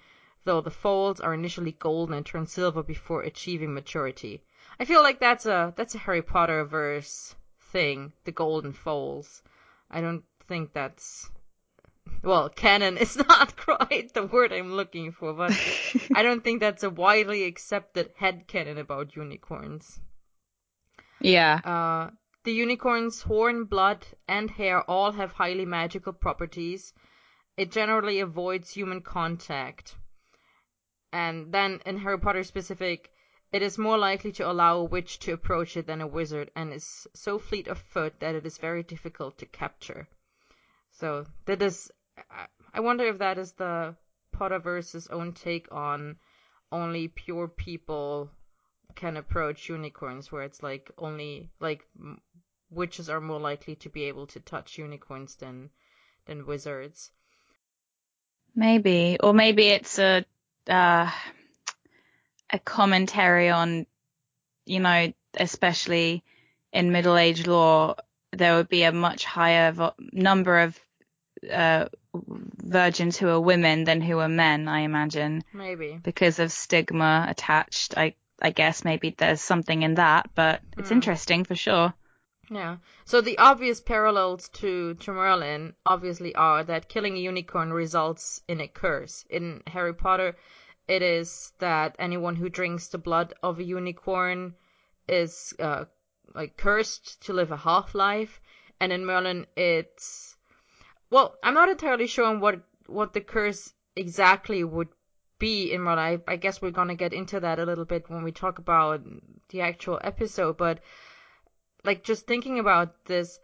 though 0.46 0.60
the 0.60 0.70
foals 0.70 1.20
are 1.20 1.34
initially 1.34 1.72
golden 1.72 2.14
and 2.14 2.24
turn 2.24 2.46
silver 2.46 2.82
before 2.82 3.22
achieving 3.22 3.74
maturity. 3.74 4.42
I 4.80 4.84
feel 4.84 5.02
like 5.02 5.20
that's 5.20 5.44
a 5.44 5.74
that's 5.76 5.94
a 5.94 5.98
Harry 5.98 6.22
Potter 6.22 6.64
verse 6.64 7.34
thing, 7.72 8.12
the 8.24 8.32
golden 8.32 8.72
foals. 8.72 9.42
I 9.90 10.00
don't 10.00 10.24
think 10.46 10.72
that's 10.72 11.30
well, 12.22 12.48
canon 12.48 12.96
is 12.96 13.16
not 13.28 13.56
quite 13.56 14.14
the 14.14 14.24
word 14.24 14.52
I'm 14.52 14.72
looking 14.72 15.10
for, 15.10 15.32
but 15.34 15.52
I 16.14 16.22
don't 16.22 16.44
think 16.44 16.60
that's 16.60 16.84
a 16.84 16.90
widely 16.90 17.44
accepted 17.44 18.12
head 18.16 18.46
canon 18.46 18.78
about 18.78 19.16
unicorns. 19.16 20.00
Yeah. 21.20 21.60
Uh, 21.64 22.10
the 22.44 22.52
unicorn's 22.52 23.22
horn, 23.22 23.64
blood, 23.64 24.06
and 24.28 24.48
hair 24.48 24.88
all 24.88 25.10
have 25.10 25.32
highly 25.32 25.64
magical 25.64 26.12
properties. 26.12 26.92
It 27.56 27.72
generally 27.72 28.20
avoids 28.20 28.70
human 28.70 29.00
contact. 29.00 29.96
And 31.12 31.52
then 31.52 31.80
in 31.86 31.98
Harry 31.98 32.18
Potter 32.18 32.44
specific, 32.44 33.10
it 33.52 33.62
is 33.62 33.78
more 33.78 33.96
likely 33.96 34.32
to 34.32 34.50
allow 34.50 34.78
a 34.78 34.84
witch 34.84 35.18
to 35.20 35.32
approach 35.32 35.76
it 35.76 35.86
than 35.86 36.00
a 36.00 36.06
wizard, 36.06 36.50
and 36.56 36.72
is 36.72 37.06
so 37.14 37.38
fleet 37.38 37.68
of 37.68 37.78
foot 37.78 38.20
that 38.20 38.34
it 38.34 38.44
is 38.44 38.58
very 38.58 38.82
difficult 38.82 39.38
to 39.38 39.46
capture. 39.46 40.08
So 40.92 41.26
that 41.44 41.62
is, 41.62 41.90
I 42.74 42.80
wonder 42.80 43.04
if 43.06 43.18
that 43.18 43.38
is 43.38 43.52
the 43.52 43.94
Potterverse's 44.32 45.06
own 45.08 45.32
take 45.32 45.72
on 45.72 46.16
only 46.72 47.08
pure 47.08 47.48
people 47.48 48.30
can 48.94 49.16
approach 49.16 49.68
unicorns, 49.68 50.32
where 50.32 50.42
it's 50.42 50.62
like 50.62 50.90
only 50.98 51.50
like 51.60 51.86
witches 52.70 53.08
are 53.08 53.20
more 53.20 53.40
likely 53.40 53.76
to 53.76 53.88
be 53.88 54.04
able 54.04 54.26
to 54.26 54.40
touch 54.40 54.78
unicorns 54.78 55.36
than 55.36 55.70
than 56.26 56.46
wizards. 56.46 57.10
Maybe, 58.54 59.18
or 59.22 59.32
maybe 59.32 59.68
it's 59.68 59.98
a 59.98 60.24
uh, 60.68 61.10
a 62.50 62.58
commentary 62.58 63.50
on, 63.50 63.86
you 64.64 64.80
know, 64.80 65.12
especially 65.38 66.22
in 66.72 66.92
Middle 66.92 67.16
Age 67.16 67.46
law, 67.46 67.94
there 68.32 68.56
would 68.56 68.68
be 68.68 68.82
a 68.82 68.92
much 68.92 69.24
higher 69.24 69.72
vo- 69.72 69.94
number 70.12 70.60
of 70.60 70.78
uh, 71.50 71.86
virgins 72.14 73.16
who 73.16 73.28
are 73.28 73.40
women 73.40 73.84
than 73.84 74.00
who 74.00 74.18
are 74.18 74.28
men. 74.28 74.68
I 74.68 74.80
imagine 74.80 75.44
Maybe 75.52 75.98
because 76.02 76.38
of 76.38 76.52
stigma 76.52 77.26
attached. 77.28 77.96
I 77.96 78.14
I 78.40 78.50
guess 78.50 78.84
maybe 78.84 79.14
there's 79.16 79.40
something 79.40 79.82
in 79.82 79.94
that, 79.94 80.30
but 80.34 80.60
it's 80.76 80.90
Hmm. 80.90 80.94
interesting 80.94 81.44
for 81.44 81.54
sure. 81.54 81.94
Yeah. 82.48 82.76
So 83.04 83.20
the 83.20 83.38
obvious 83.38 83.80
parallels 83.80 84.48
to, 84.50 84.94
to 84.94 85.12
Merlin 85.12 85.74
obviously 85.84 86.34
are 86.34 86.62
that 86.64 86.88
killing 86.88 87.16
a 87.16 87.20
unicorn 87.20 87.72
results 87.72 88.40
in 88.46 88.60
a 88.60 88.68
curse. 88.68 89.24
In 89.28 89.62
Harry 89.66 89.94
Potter, 89.94 90.36
it 90.86 91.02
is 91.02 91.52
that 91.58 91.96
anyone 91.98 92.36
who 92.36 92.48
drinks 92.48 92.88
the 92.88 92.98
blood 92.98 93.34
of 93.42 93.58
a 93.58 93.64
unicorn 93.64 94.54
is 95.08 95.54
uh, 95.58 95.86
like 96.34 96.56
cursed 96.56 97.22
to 97.24 97.32
live 97.32 97.50
a 97.50 97.56
half 97.56 97.94
life. 97.94 98.40
And 98.80 98.92
in 98.92 99.04
Merlin, 99.04 99.46
it's 99.56 100.36
well, 101.10 101.36
I'm 101.42 101.54
not 101.54 101.68
entirely 101.68 102.06
sure 102.06 102.26
on 102.26 102.40
what 102.40 102.60
what 102.86 103.12
the 103.12 103.20
curse 103.20 103.72
exactly 103.96 104.62
would 104.62 104.88
be 105.38 105.72
in 105.72 105.80
Merlin. 105.80 106.22
I, 106.28 106.32
I 106.32 106.36
guess 106.36 106.62
we're 106.62 106.70
gonna 106.70 106.94
get 106.94 107.12
into 107.12 107.40
that 107.40 107.58
a 107.58 107.64
little 107.64 107.84
bit 107.84 108.08
when 108.08 108.22
we 108.22 108.32
talk 108.32 108.58
about 108.58 109.02
the 109.48 109.62
actual 109.62 109.98
episode, 110.02 110.56
but 110.56 110.80
like 111.86 112.04
just 112.04 112.26
thinking 112.26 112.58
about 112.58 113.04
this 113.06 113.38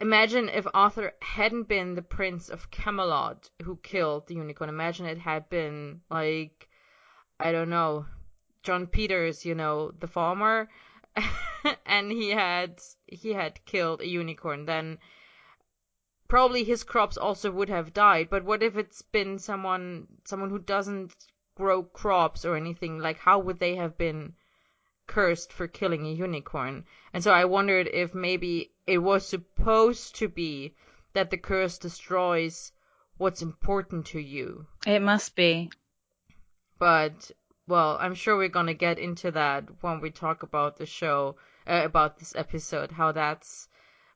imagine 0.00 0.48
if 0.48 0.66
arthur 0.74 1.12
hadn't 1.20 1.66
been 1.68 1.94
the 1.94 2.02
prince 2.02 2.48
of 2.48 2.70
camelot 2.70 3.50
who 3.64 3.76
killed 3.76 4.28
the 4.28 4.34
unicorn. 4.34 4.70
Imagine 4.70 5.06
it 5.06 5.18
had 5.18 5.48
been 5.48 6.00
like 6.10 6.68
i 7.40 7.50
don't 7.52 7.70
know 7.70 8.06
john 8.62 8.86
peters 8.86 9.44
you 9.44 9.54
know 9.54 9.90
the 9.98 10.06
farmer 10.06 10.68
and 11.86 12.12
he 12.12 12.30
had 12.30 12.80
he 13.06 13.32
had 13.32 13.64
killed 13.64 14.00
a 14.00 14.06
unicorn. 14.06 14.66
Then 14.66 14.98
probably 16.28 16.64
his 16.64 16.84
crops 16.84 17.16
also 17.16 17.50
would 17.50 17.68
have 17.68 17.92
died. 17.92 18.28
But 18.30 18.44
what 18.44 18.62
if 18.62 18.76
it's 18.76 19.02
been 19.02 19.38
someone 19.38 20.06
someone 20.24 20.50
who 20.50 20.58
doesn't 20.58 21.14
grow 21.56 21.82
crops 21.82 22.44
or 22.44 22.56
anything? 22.56 22.98
Like 22.98 23.18
how 23.18 23.38
would 23.38 23.58
they 23.58 23.76
have 23.76 23.96
been 23.98 24.34
cursed 25.08 25.52
for 25.52 25.66
killing 25.66 26.06
a 26.06 26.12
unicorn. 26.12 26.84
And 27.12 27.24
so 27.24 27.32
I 27.32 27.46
wondered 27.46 27.88
if 27.92 28.14
maybe 28.14 28.70
it 28.86 28.98
was 28.98 29.26
supposed 29.26 30.14
to 30.16 30.28
be 30.28 30.76
that 31.14 31.30
the 31.30 31.36
curse 31.36 31.78
destroys 31.78 32.70
what's 33.16 33.42
important 33.42 34.06
to 34.06 34.20
you. 34.20 34.66
It 34.86 35.02
must 35.02 35.34
be. 35.34 35.70
But, 36.78 37.32
well, 37.66 37.98
I'm 38.00 38.14
sure 38.14 38.36
we're 38.36 38.48
going 38.48 38.66
to 38.66 38.74
get 38.74 39.00
into 39.00 39.32
that 39.32 39.64
when 39.80 40.00
we 40.00 40.10
talk 40.10 40.44
about 40.44 40.76
the 40.76 40.86
show, 40.86 41.36
uh, 41.66 41.82
about 41.84 42.18
this 42.18 42.36
episode, 42.36 42.92
how 42.92 43.10
that's 43.10 43.68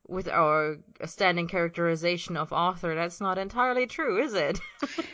with 0.09 0.28
our 0.28 0.78
standing 1.04 1.49
characterization 1.49 2.37
of 2.37 2.52
Arthur, 2.52 2.94
that's 2.94 3.21
not 3.21 3.38
entirely 3.38 3.87
true, 3.87 4.23
is 4.23 4.35
it? 4.35 4.61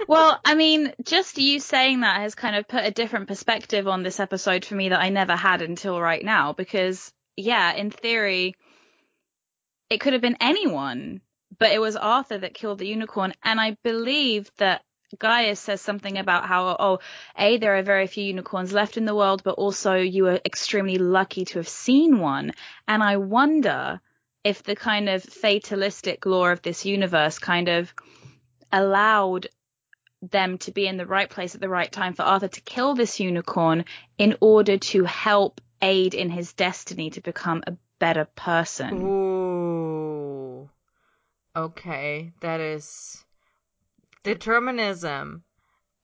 Well, 0.08 0.40
I 0.42 0.54
mean, 0.54 0.94
just 1.04 1.36
you 1.36 1.60
saying 1.60 2.00
that 2.00 2.22
has 2.22 2.34
kind 2.34 2.56
of 2.56 2.66
put 2.66 2.86
a 2.86 2.90
different 2.90 3.28
perspective 3.28 3.86
on 3.86 4.02
this 4.02 4.20
episode 4.20 4.64
for 4.64 4.74
me 4.74 4.88
that 4.88 5.00
I 5.00 5.10
never 5.10 5.36
had 5.36 5.60
until 5.60 6.00
right 6.00 6.24
now. 6.24 6.54
Because, 6.54 7.12
yeah, 7.36 7.74
in 7.74 7.90
theory, 7.90 8.54
it 9.90 10.00
could 10.00 10.14
have 10.14 10.22
been 10.22 10.38
anyone, 10.40 11.20
but 11.58 11.72
it 11.72 11.78
was 11.78 11.94
Arthur 11.94 12.38
that 12.38 12.54
killed 12.54 12.78
the 12.78 12.86
unicorn. 12.86 13.34
And 13.42 13.60
I 13.60 13.76
believe 13.84 14.50
that 14.56 14.80
Gaius 15.18 15.60
says 15.60 15.82
something 15.82 16.16
about 16.16 16.46
how, 16.46 16.76
oh, 16.80 16.98
A, 17.36 17.58
there 17.58 17.76
are 17.76 17.82
very 17.82 18.06
few 18.06 18.24
unicorns 18.24 18.72
left 18.72 18.96
in 18.96 19.04
the 19.04 19.14
world, 19.14 19.42
but 19.44 19.56
also 19.56 19.94
you 19.96 20.26
are 20.28 20.40
extremely 20.44 20.96
lucky 20.96 21.44
to 21.46 21.58
have 21.58 21.68
seen 21.68 22.18
one. 22.18 22.52
And 22.86 23.02
I 23.02 23.18
wonder 23.18 24.00
if 24.44 24.62
the 24.62 24.76
kind 24.76 25.08
of 25.08 25.22
fatalistic 25.22 26.24
law 26.26 26.46
of 26.46 26.62
this 26.62 26.84
universe 26.84 27.38
kind 27.38 27.68
of 27.68 27.92
allowed 28.72 29.48
them 30.22 30.58
to 30.58 30.72
be 30.72 30.86
in 30.86 30.96
the 30.96 31.06
right 31.06 31.30
place 31.30 31.54
at 31.54 31.60
the 31.60 31.68
right 31.68 31.90
time 31.90 32.14
for 32.14 32.22
Arthur 32.22 32.48
to 32.48 32.60
kill 32.62 32.94
this 32.94 33.20
unicorn 33.20 33.84
in 34.16 34.36
order 34.40 34.78
to 34.78 35.04
help 35.04 35.60
aid 35.80 36.14
in 36.14 36.30
his 36.30 36.52
destiny 36.52 37.10
to 37.10 37.20
become 37.20 37.62
a 37.66 37.76
better 37.98 38.24
person. 38.24 39.02
Ooh. 39.02 40.70
Okay, 41.54 42.32
that 42.40 42.60
is 42.60 43.24
determinism. 44.22 45.44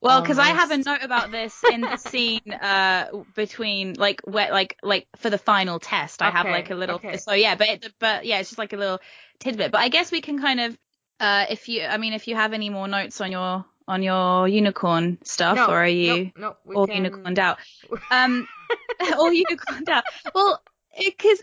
Well, 0.04 0.20
because 0.20 0.38
I 0.38 0.48
have 0.48 0.70
a 0.70 0.76
note 0.76 1.02
about 1.02 1.30
this 1.30 1.58
in 1.72 1.80
the 1.80 1.96
scene 2.10 2.52
uh 2.52 3.08
between 3.34 3.94
like 3.94 4.20
where 4.24 4.52
like 4.52 4.76
like 4.82 5.08
for 5.16 5.30
the 5.30 5.38
final 5.38 5.80
test. 5.80 6.20
I 6.20 6.30
have 6.30 6.46
like 6.46 6.70
a 6.70 6.74
little 6.74 6.96
okay. 6.96 7.16
so 7.16 7.32
yeah, 7.32 7.54
but 7.54 7.68
it, 7.68 7.92
but 7.98 8.26
yeah, 8.26 8.38
it's 8.38 8.50
just 8.50 8.58
like 8.58 8.74
a 8.74 8.76
little 8.76 9.00
tidbit. 9.38 9.72
But 9.72 9.80
I 9.80 9.88
guess 9.88 10.12
we 10.12 10.20
can 10.20 10.38
kind 10.38 10.60
of 10.60 10.78
uh 11.20 11.46
if 11.48 11.68
you 11.68 11.84
I 11.84 11.96
mean 11.96 12.12
if 12.12 12.28
you 12.28 12.36
have 12.36 12.52
any 12.52 12.68
more 12.68 12.86
notes 12.86 13.20
on 13.22 13.32
your 13.32 13.64
on 13.88 14.02
your 14.02 14.46
unicorn 14.46 15.18
stuff 15.24 15.56
no, 15.56 15.66
or 15.66 15.82
are 15.82 15.88
you 15.88 16.32
No, 16.36 16.56
no, 16.66 16.74
all 16.74 16.86
can... 16.86 16.96
unicorned 16.96 17.38
out? 17.38 17.58
Um, 18.10 18.46
all 19.18 19.32
unicorned 19.32 19.88
out. 19.88 20.04
Well, 20.34 20.62
because 20.96 21.42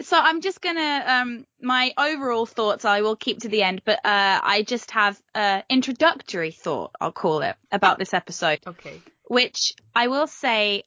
so 0.00 0.16
I'm 0.18 0.40
just 0.40 0.60
gonna 0.60 1.04
um 1.06 1.46
my 1.60 1.92
overall 1.96 2.46
thoughts 2.46 2.84
I 2.84 3.02
will 3.02 3.16
keep 3.16 3.40
to 3.40 3.48
the 3.48 3.62
end, 3.62 3.82
but 3.84 3.98
uh 4.04 4.40
I 4.42 4.62
just 4.66 4.90
have 4.92 5.20
uh 5.34 5.62
introductory 5.68 6.50
thought 6.52 6.92
I'll 7.00 7.12
call 7.12 7.42
it 7.42 7.56
about 7.70 7.98
this 7.98 8.14
episode, 8.14 8.60
Okay. 8.66 9.00
which 9.24 9.72
I 9.94 10.08
will 10.08 10.26
say 10.26 10.84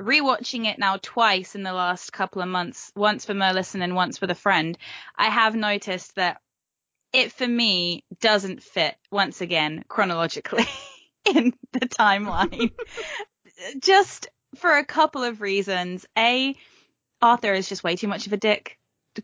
rewatching 0.00 0.66
it 0.66 0.78
now 0.78 0.98
twice 1.00 1.54
in 1.54 1.62
the 1.62 1.72
last 1.72 2.12
couple 2.12 2.42
of 2.42 2.48
months, 2.48 2.92
once 2.94 3.24
for 3.24 3.32
Merlison 3.32 3.82
and 3.82 3.94
once 3.94 4.20
with 4.20 4.30
a 4.30 4.34
friend, 4.34 4.76
I 5.16 5.30
have 5.30 5.54
noticed 5.56 6.14
that 6.16 6.40
it 7.12 7.32
for 7.32 7.46
me 7.48 8.04
doesn't 8.20 8.62
fit 8.62 8.94
once 9.10 9.40
again 9.40 9.84
chronologically 9.88 10.66
in 11.34 11.54
the 11.72 11.80
timeline. 11.86 12.72
just 13.78 14.28
for 14.56 14.76
a 14.76 14.84
couple 14.84 15.22
of 15.24 15.40
reasons. 15.40 16.04
A, 16.18 16.54
Arthur 17.22 17.52
is 17.54 17.68
just 17.68 17.84
way 17.84 17.96
too 17.96 18.08
much 18.08 18.26
of 18.26 18.32
a 18.32 18.36
dick. 18.36 18.78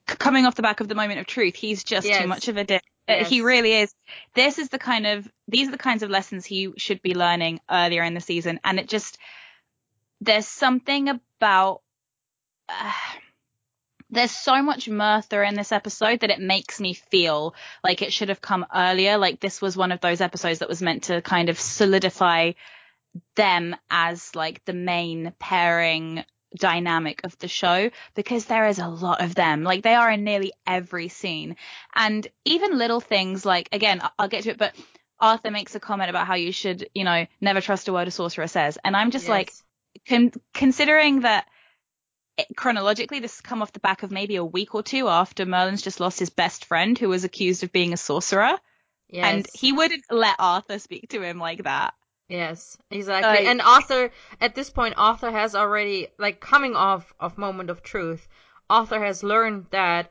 Coming 0.06 0.46
off 0.46 0.54
the 0.54 0.62
back 0.62 0.80
of 0.80 0.88
the 0.88 0.94
moment 0.94 1.20
of 1.20 1.26
truth, 1.26 1.54
he's 1.54 1.84
just 1.84 2.06
Yes. 2.06 2.22
too 2.22 2.26
much 2.26 2.48
of 2.48 2.56
a 2.56 2.64
dick. 2.64 2.82
Uh, 3.08 3.24
He 3.24 3.42
really 3.42 3.74
is. 3.74 3.92
This 4.34 4.58
is 4.58 4.68
the 4.70 4.78
kind 4.78 5.06
of 5.06 5.30
these 5.48 5.68
are 5.68 5.72
the 5.72 5.78
kinds 5.78 6.02
of 6.02 6.08
lessons 6.10 6.46
he 6.46 6.72
should 6.78 7.02
be 7.02 7.14
learning 7.14 7.60
earlier 7.70 8.02
in 8.02 8.14
the 8.14 8.20
season, 8.20 8.60
and 8.64 8.78
it 8.78 8.88
just 8.88 9.18
there's 10.20 10.46
something 10.46 11.08
about 11.08 11.82
uh, 12.68 12.92
there's 14.08 14.30
so 14.30 14.62
much 14.62 14.88
Merthur 14.88 15.42
in 15.46 15.54
this 15.56 15.72
episode 15.72 16.20
that 16.20 16.30
it 16.30 16.38
makes 16.40 16.80
me 16.80 16.94
feel 16.94 17.54
like 17.82 18.02
it 18.02 18.12
should 18.12 18.28
have 18.28 18.40
come 18.40 18.64
earlier. 18.74 19.18
Like 19.18 19.40
this 19.40 19.60
was 19.60 19.76
one 19.76 19.90
of 19.90 20.00
those 20.00 20.20
episodes 20.20 20.60
that 20.60 20.68
was 20.68 20.80
meant 20.82 21.04
to 21.04 21.20
kind 21.22 21.48
of 21.48 21.58
solidify 21.58 22.52
them 23.36 23.74
as 23.90 24.34
like 24.34 24.64
the 24.64 24.72
main 24.72 25.32
pairing 25.38 26.24
dynamic 26.56 27.22
of 27.24 27.38
the 27.38 27.48
show 27.48 27.90
because 28.14 28.46
there 28.46 28.66
is 28.68 28.78
a 28.78 28.88
lot 28.88 29.22
of 29.22 29.34
them. 29.34 29.62
Like 29.62 29.82
they 29.82 29.94
are 29.94 30.10
in 30.10 30.24
nearly 30.24 30.52
every 30.66 31.08
scene. 31.08 31.56
And 31.94 32.26
even 32.44 32.78
little 32.78 33.00
things 33.00 33.44
like, 33.44 33.68
again, 33.72 34.00
I'll 34.18 34.28
get 34.28 34.44
to 34.44 34.50
it, 34.50 34.58
but 34.58 34.74
Arthur 35.18 35.50
makes 35.50 35.74
a 35.74 35.80
comment 35.80 36.10
about 36.10 36.26
how 36.26 36.34
you 36.34 36.52
should, 36.52 36.88
you 36.94 37.04
know, 37.04 37.26
never 37.40 37.60
trust 37.60 37.88
a 37.88 37.92
word 37.92 38.08
a 38.08 38.10
sorcerer 38.10 38.46
says. 38.46 38.78
And 38.84 38.96
I'm 38.96 39.10
just 39.10 39.24
yes. 39.24 39.30
like, 39.30 39.52
con- 40.08 40.32
considering 40.52 41.20
that 41.20 41.46
it, 42.38 42.46
chronologically, 42.56 43.20
this 43.20 43.36
has 43.36 43.40
come 43.40 43.62
off 43.62 43.72
the 43.72 43.80
back 43.80 44.02
of 44.02 44.10
maybe 44.10 44.36
a 44.36 44.44
week 44.44 44.74
or 44.74 44.82
two 44.82 45.08
after 45.08 45.46
Merlin's 45.46 45.82
just 45.82 46.00
lost 46.00 46.18
his 46.18 46.30
best 46.30 46.64
friend 46.64 46.98
who 46.98 47.08
was 47.08 47.24
accused 47.24 47.62
of 47.62 47.72
being 47.72 47.92
a 47.92 47.96
sorcerer. 47.96 48.56
Yes. 49.08 49.26
And 49.26 49.46
he 49.52 49.72
wouldn't 49.72 50.04
let 50.10 50.36
Arthur 50.38 50.78
speak 50.78 51.10
to 51.10 51.22
him 51.22 51.38
like 51.38 51.64
that. 51.64 51.94
Yes, 52.28 52.78
exactly. 52.90 53.46
and 53.46 53.60
Arthur, 53.60 54.10
at 54.40 54.54
this 54.54 54.70
point, 54.70 54.94
Arthur 54.96 55.30
has 55.30 55.54
already, 55.54 56.08
like, 56.18 56.40
coming 56.40 56.74
off 56.74 57.12
of 57.20 57.36
Moment 57.36 57.68
of 57.68 57.82
Truth, 57.82 58.26
Arthur 58.70 59.04
has 59.04 59.22
learned 59.22 59.66
that 59.70 60.10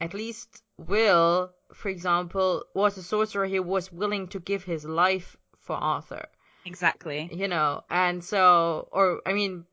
at 0.00 0.14
least 0.14 0.62
Will, 0.78 1.52
for 1.74 1.88
example, 1.88 2.64
was 2.74 2.96
a 2.96 3.02
sorcerer. 3.02 3.46
He 3.46 3.60
was 3.60 3.92
willing 3.92 4.28
to 4.28 4.40
give 4.40 4.64
his 4.64 4.84
life 4.84 5.36
for 5.58 5.76
Arthur. 5.76 6.28
Exactly. 6.64 7.28
You 7.32 7.48
know, 7.48 7.82
and 7.90 8.24
so, 8.24 8.88
or, 8.92 9.20
I 9.26 9.32
mean, 9.32 9.64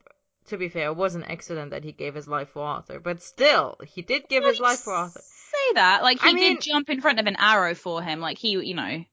to 0.48 0.58
be 0.58 0.70
fair, 0.70 0.88
it 0.88 0.96
was 0.96 1.16
an 1.16 1.24
accident 1.24 1.72
that 1.72 1.84
he 1.84 1.92
gave 1.92 2.16
his 2.16 2.28
life 2.28 2.50
for 2.50 2.64
Arthur, 2.64 3.00
but 3.00 3.22
still, 3.22 3.78
he 3.86 4.02
did 4.02 4.28
give 4.28 4.44
his 4.44 4.60
life 4.60 4.80
for 4.80 4.94
Arthur. 4.94 5.22
Say 5.22 5.74
that, 5.76 6.04
like 6.04 6.22
he 6.22 6.30
I 6.30 6.34
mean, 6.34 6.56
did 6.56 6.64
jump 6.64 6.90
in 6.90 7.02
front 7.02 7.20
of 7.20 7.28
an 7.28 7.38
arrow 7.40 7.74
for 7.76 8.02
him, 8.02 8.20
like 8.20 8.38
he, 8.38 8.50
you 8.52 8.76
know. 8.76 9.06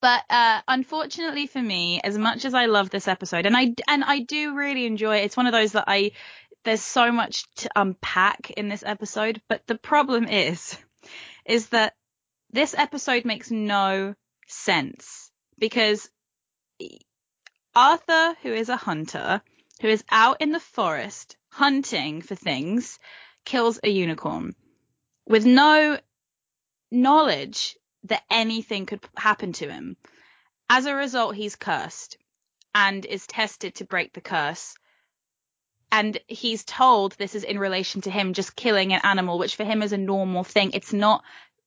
But 0.00 0.24
uh, 0.30 0.62
unfortunately 0.66 1.46
for 1.46 1.60
me, 1.60 2.00
as 2.02 2.16
much 2.16 2.44
as 2.44 2.54
I 2.54 2.66
love 2.66 2.90
this 2.90 3.08
episode, 3.08 3.46
and 3.46 3.56
I 3.56 3.74
and 3.86 4.02
I 4.02 4.20
do 4.20 4.54
really 4.54 4.86
enjoy 4.86 5.18
it, 5.18 5.24
it's 5.24 5.36
one 5.36 5.46
of 5.46 5.52
those 5.52 5.72
that 5.72 5.84
I 5.86 6.12
there's 6.64 6.82
so 6.82 7.12
much 7.12 7.44
to 7.56 7.70
unpack 7.76 8.50
in 8.50 8.68
this 8.68 8.82
episode. 8.84 9.40
But 9.48 9.66
the 9.66 9.76
problem 9.76 10.26
is, 10.26 10.76
is 11.44 11.68
that 11.68 11.94
this 12.50 12.74
episode 12.74 13.24
makes 13.24 13.50
no 13.50 14.14
sense 14.46 15.30
because 15.58 16.10
Arthur, 17.74 18.34
who 18.42 18.52
is 18.52 18.68
a 18.68 18.76
hunter, 18.76 19.42
who 19.80 19.88
is 19.88 20.04
out 20.10 20.40
in 20.40 20.52
the 20.52 20.60
forest 20.60 21.36
hunting 21.50 22.22
for 22.22 22.34
things, 22.34 22.98
kills 23.44 23.80
a 23.82 23.88
unicorn 23.88 24.54
with 25.26 25.46
no 25.46 25.98
knowledge 26.90 27.76
that 28.04 28.22
anything 28.30 28.86
could 28.86 29.00
happen 29.16 29.52
to 29.54 29.70
him. 29.70 29.96
As 30.68 30.86
a 30.86 30.94
result, 30.94 31.34
he's 31.34 31.56
cursed 31.56 32.16
and 32.74 33.04
is 33.04 33.26
tested 33.26 33.74
to 33.76 33.84
break 33.84 34.12
the 34.12 34.20
curse. 34.20 34.74
And 35.92 36.18
he's 36.28 36.64
told 36.64 37.12
this 37.12 37.34
is 37.34 37.42
in 37.42 37.58
relation 37.58 38.00
to 38.02 38.10
him 38.10 38.32
just 38.32 38.54
killing 38.54 38.92
an 38.92 39.00
animal, 39.02 39.38
which 39.38 39.56
for 39.56 39.64
him 39.64 39.82
is 39.82 39.92
a 39.92 39.98
normal 39.98 40.44
thing. 40.44 40.70
It's 40.72 40.92
not 40.92 41.24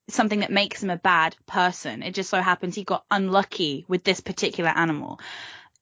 something 0.08 0.40
that 0.40 0.50
makes 0.50 0.82
him 0.82 0.90
a 0.90 0.96
bad 0.96 1.36
person. 1.46 2.02
It 2.02 2.14
just 2.14 2.30
so 2.30 2.40
happens 2.40 2.74
he 2.74 2.84
got 2.84 3.04
unlucky 3.10 3.84
with 3.86 4.04
this 4.04 4.20
particular 4.20 4.70
animal 4.70 5.20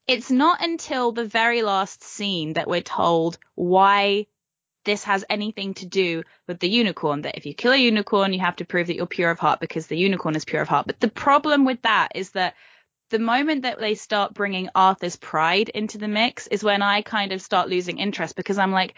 it's 0.07 0.31
not 0.31 0.63
until 0.63 1.13
the 1.13 1.25
very 1.25 1.63
last 1.63 2.03
scene 2.03 2.55
that 2.55 2.69
we're 2.69 2.83
told 2.83 3.39
why 3.55 4.27
this 4.85 5.05
has 5.05 5.25
anything 5.31 5.75
to 5.75 5.87
do 5.87 6.23
with 6.47 6.59
the 6.61 6.69
unicorn. 6.69 7.23
That 7.23 7.37
if 7.37 7.47
you 7.47 7.55
kill 7.55 7.73
a 7.73 7.77
unicorn, 7.77 8.33
you 8.33 8.41
have 8.41 8.57
to 8.57 8.65
prove 8.65 8.89
that 8.89 8.97
you're 8.97 9.07
pure 9.07 9.31
of 9.31 9.39
heart 9.39 9.61
because 9.61 9.87
the 9.87 9.97
unicorn 9.97 10.37
is 10.37 10.45
pure 10.45 10.63
of 10.63 10.69
heart. 10.69 10.87
But 10.87 11.01
the 11.01 11.09
problem 11.09 11.65
with 11.65 11.83
that 11.83 12.13
is 12.15 12.31
that 12.31 12.55
the 13.11 13.19
moment 13.19 13.63
that 13.63 13.79
they 13.79 13.95
start 13.95 14.35
bringing 14.35 14.71
Arthur's 14.75 15.17
pride 15.17 15.69
into 15.69 15.99
the 15.99 16.09
mix 16.09 16.47
is 16.47 16.65
when 16.65 16.81
I 16.81 17.03
kind 17.03 17.33
of 17.33 17.43
start 17.43 17.69
losing 17.69 17.99
interest 17.99 18.37
because 18.37 18.59
I'm 18.59 18.73
like, 18.73 18.95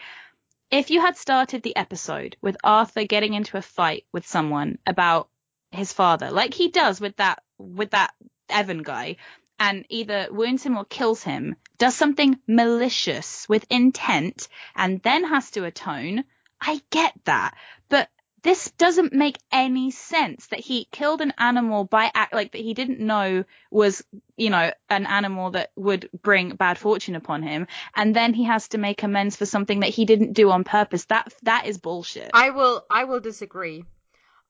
if 0.71 0.89
you 0.89 1.01
had 1.01 1.17
started 1.17 1.61
the 1.61 1.75
episode 1.75 2.37
with 2.41 2.57
Arthur 2.63 3.03
getting 3.03 3.33
into 3.33 3.57
a 3.57 3.61
fight 3.61 4.05
with 4.13 4.25
someone 4.25 4.79
about 4.87 5.29
his 5.71 5.91
father, 5.91 6.31
like 6.31 6.53
he 6.53 6.69
does 6.69 7.01
with 7.01 7.17
that, 7.17 7.43
with 7.57 7.91
that 7.91 8.13
Evan 8.49 8.83
guy, 8.83 9.17
and 9.59 9.85
either 9.89 10.27
wounds 10.31 10.63
him 10.63 10.77
or 10.77 10.85
kills 10.85 11.23
him, 11.23 11.55
does 11.77 11.95
something 11.95 12.39
malicious 12.47 13.47
with 13.49 13.65
intent, 13.69 14.47
and 14.75 15.01
then 15.01 15.23
has 15.23 15.51
to 15.51 15.65
atone, 15.65 16.23
I 16.59 16.81
get 16.89 17.13
that. 17.25 17.55
But 17.89 18.09
this 18.45 18.69
doesn't 18.71 19.11
make 19.11 19.39
any 19.51 19.89
sense 19.89 20.45
that 20.47 20.59
he 20.59 20.85
killed 20.91 21.21
an 21.21 21.33
animal 21.39 21.83
by 21.83 22.11
act 22.13 22.31
like 22.31 22.51
that 22.51 22.61
he 22.61 22.75
didn't 22.75 22.99
know 22.99 23.43
was 23.71 24.03
you 24.37 24.51
know 24.51 24.71
an 24.87 25.07
animal 25.07 25.49
that 25.51 25.71
would 25.75 26.07
bring 26.21 26.55
bad 26.55 26.77
fortune 26.77 27.15
upon 27.15 27.41
him. 27.41 27.65
And 27.95 28.15
then 28.15 28.35
he 28.35 28.43
has 28.43 28.67
to 28.69 28.77
make 28.77 29.01
amends 29.01 29.35
for 29.35 29.47
something 29.47 29.79
that 29.79 29.89
he 29.89 30.05
didn't 30.05 30.33
do 30.33 30.51
on 30.51 30.63
purpose. 30.63 31.05
That 31.05 31.33
that 31.41 31.65
is 31.65 31.79
bullshit. 31.79 32.29
I 32.35 32.51
will 32.51 32.85
i 32.91 33.05
will 33.05 33.19
disagree. 33.19 33.83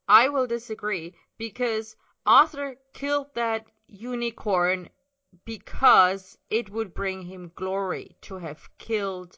I 0.09 0.27
will 0.27 0.45
disagree 0.45 1.15
because 1.37 1.95
arthur 2.25 2.75
killed 2.93 3.27
that 3.35 3.65
unicorn 3.87 4.89
because 5.43 6.37
it 6.49 6.69
would 6.69 6.93
bring 6.93 7.23
him 7.23 7.51
glory 7.55 8.15
to 8.21 8.37
have 8.37 8.69
killed 8.77 9.37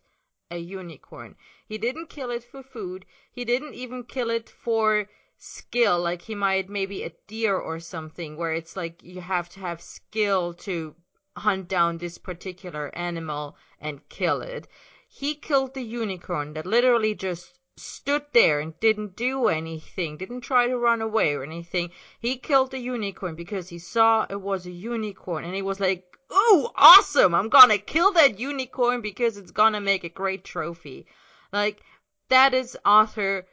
a 0.51 0.57
unicorn. 0.59 1.35
He 1.65 1.79
didn't 1.79 2.09
kill 2.09 2.29
it 2.29 2.43
for 2.43 2.61
food. 2.61 3.03
He 3.31 3.43
didn't 3.43 3.73
even 3.73 4.03
kill 4.03 4.29
it 4.29 4.47
for 4.47 5.09
skill, 5.39 5.99
like 5.99 6.21
he 6.21 6.35
might 6.35 6.69
maybe 6.69 7.01
a 7.01 7.13
deer 7.25 7.57
or 7.57 7.79
something, 7.79 8.37
where 8.37 8.53
it's 8.53 8.75
like 8.75 9.01
you 9.01 9.21
have 9.21 9.49
to 9.49 9.59
have 9.59 9.81
skill 9.81 10.53
to 10.53 10.95
hunt 11.35 11.67
down 11.67 11.97
this 11.97 12.17
particular 12.17 12.95
animal 12.95 13.55
and 13.79 14.07
kill 14.09 14.41
it. 14.41 14.67
He 15.07 15.33
killed 15.35 15.73
the 15.73 15.81
unicorn 15.83 16.53
that 16.53 16.65
literally 16.65 17.15
just 17.15 17.59
stood 17.79 18.25
there 18.33 18.59
and 18.59 18.79
didn't 18.79 19.15
do 19.15 19.47
anything, 19.47 20.17
didn't 20.17 20.41
try 20.41 20.67
to 20.67 20.77
run 20.77 21.01
away 21.01 21.33
or 21.33 21.43
anything. 21.43 21.91
He 22.19 22.35
killed 22.37 22.71
the 22.71 22.79
unicorn 22.79 23.35
because 23.35 23.69
he 23.69 23.77
saw 23.77 24.25
it 24.29 24.41
was 24.41 24.65
a 24.65 24.71
unicorn 24.71 25.45
and 25.45 25.53
he 25.53 25.61
was 25.61 25.79
like, 25.79 26.17
Ooh, 26.33 26.69
awesome! 26.75 27.33
I'm 27.33 27.49
gonna 27.49 27.77
kill 27.77 28.11
that 28.13 28.39
unicorn 28.39 29.01
because 29.01 29.37
it's 29.37 29.51
gonna 29.51 29.79
make 29.79 30.03
a 30.03 30.09
great 30.09 30.43
trophy. 30.43 31.05
Like, 31.53 31.81
that 32.29 32.53
is 32.53 32.77
Arthur 32.83 33.45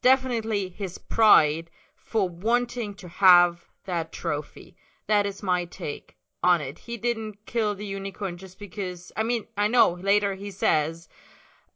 definitely 0.00 0.68
his 0.68 0.96
pride 0.96 1.68
for 1.96 2.28
wanting 2.28 2.94
to 2.94 3.08
have 3.08 3.66
that 3.84 4.12
trophy. 4.12 4.76
That 5.06 5.26
is 5.26 5.42
my 5.42 5.64
take 5.64 6.16
on 6.42 6.60
it. 6.60 6.78
He 6.78 6.96
didn't 6.96 7.44
kill 7.44 7.74
the 7.74 7.86
unicorn 7.86 8.38
just 8.38 8.58
because 8.58 9.10
I 9.16 9.22
mean, 9.22 9.46
I 9.56 9.66
know 9.66 9.90
later 9.92 10.34
he 10.34 10.50
says, 10.50 11.08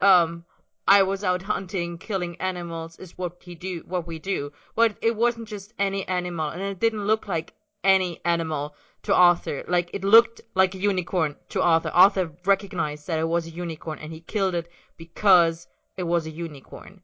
um, 0.00 0.44
I 0.88 1.02
was 1.02 1.22
out 1.22 1.42
hunting, 1.42 1.98
killing 1.98 2.40
animals 2.40 2.98
is 2.98 3.18
what 3.18 3.42
he 3.42 3.54
do 3.54 3.84
what 3.86 4.06
we 4.06 4.18
do. 4.18 4.52
But 4.74 4.96
it 5.02 5.14
wasn't 5.14 5.48
just 5.48 5.74
any 5.78 6.08
animal 6.08 6.48
and 6.48 6.62
it 6.62 6.80
didn't 6.80 7.06
look 7.06 7.28
like 7.28 7.52
any 7.84 8.20
animal 8.24 8.74
to 9.02 9.14
Arthur. 9.14 9.64
Like 9.68 9.90
it 9.92 10.02
looked 10.02 10.40
like 10.54 10.74
a 10.74 10.78
unicorn 10.78 11.36
to 11.50 11.62
Arthur. 11.62 11.90
Arthur 11.90 12.32
recognized 12.46 13.06
that 13.06 13.18
it 13.18 13.28
was 13.28 13.46
a 13.46 13.50
unicorn 13.50 13.98
and 13.98 14.12
he 14.12 14.20
killed 14.20 14.54
it 14.54 14.70
because 14.96 15.68
it 15.98 16.04
was 16.04 16.26
a 16.26 16.30
unicorn. 16.30 17.02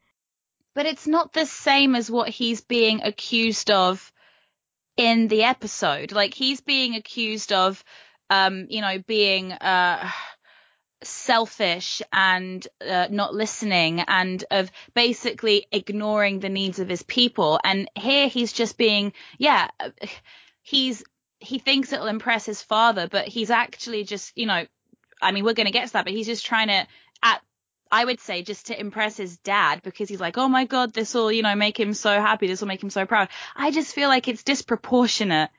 But 0.74 0.86
it's 0.86 1.06
not 1.06 1.34
the 1.34 1.46
same 1.46 1.94
as 1.94 2.10
what 2.10 2.30
he's 2.30 2.62
being 2.62 3.02
accused 3.02 3.70
of 3.70 4.10
in 4.96 5.28
the 5.28 5.44
episode. 5.44 6.10
Like 6.10 6.32
he's 6.32 6.62
being 6.62 6.94
accused 6.94 7.52
of 7.52 7.84
um, 8.30 8.66
you 8.70 8.80
know, 8.80 8.98
being 9.06 9.52
uh 9.52 10.10
selfish 11.02 12.00
and 12.12 12.66
uh, 12.87 13.09
not 13.11 13.35
listening 13.35 14.00
and 14.00 14.44
of 14.50 14.70
basically 14.94 15.66
ignoring 15.70 16.40
the 16.40 16.48
needs 16.48 16.78
of 16.78 16.88
his 16.88 17.02
people. 17.02 17.61
And 17.62 17.90
here 17.94 18.28
he's 18.28 18.52
just 18.52 18.78
being, 18.78 19.12
yeah, 19.38 19.68
he's, 20.62 21.04
he 21.40 21.59
thinks 21.59 21.92
it'll 21.92 22.07
impress 22.07 22.46
his 22.46 22.62
father, 22.62 23.09
but 23.09 23.28
he's 23.28 23.50
actually 23.50 24.04
just, 24.04 24.33
you 24.37 24.46
know, 24.46 24.64
I 25.20 25.33
mean, 25.33 25.44
we're 25.44 25.54
going 25.54 25.66
to 25.66 25.72
get 25.72 25.87
to 25.87 25.92
that, 25.94 26.04
but 26.04 26.14
he's 26.14 26.26
just 26.26 26.46
trying 26.46 26.68
to, 26.68 26.87
at, 27.22 27.42
I 27.90 28.04
would 28.04 28.20
say 28.20 28.42
just 28.42 28.66
to 28.66 28.78
impress 28.78 29.16
his 29.16 29.37
dad 29.38 29.83
because 29.83 30.09
he's 30.09 30.20
like, 30.20 30.38
oh 30.38 30.48
my 30.48 30.64
God, 30.64 30.92
this 30.92 31.14
will, 31.14 31.30
you 31.30 31.42
know, 31.42 31.54
make 31.54 31.78
him 31.78 31.94
so 31.94 32.11
happy. 32.11 32.46
This 32.46 32.61
will 32.61 32.68
make 32.68 32.83
him 32.83 32.90
so 32.90 33.07
proud. 33.07 33.28
I 33.54 33.70
just 33.70 33.94
feel 33.94 34.09
like 34.09 34.26
it's 34.26 34.42
disproportionate 34.42 35.50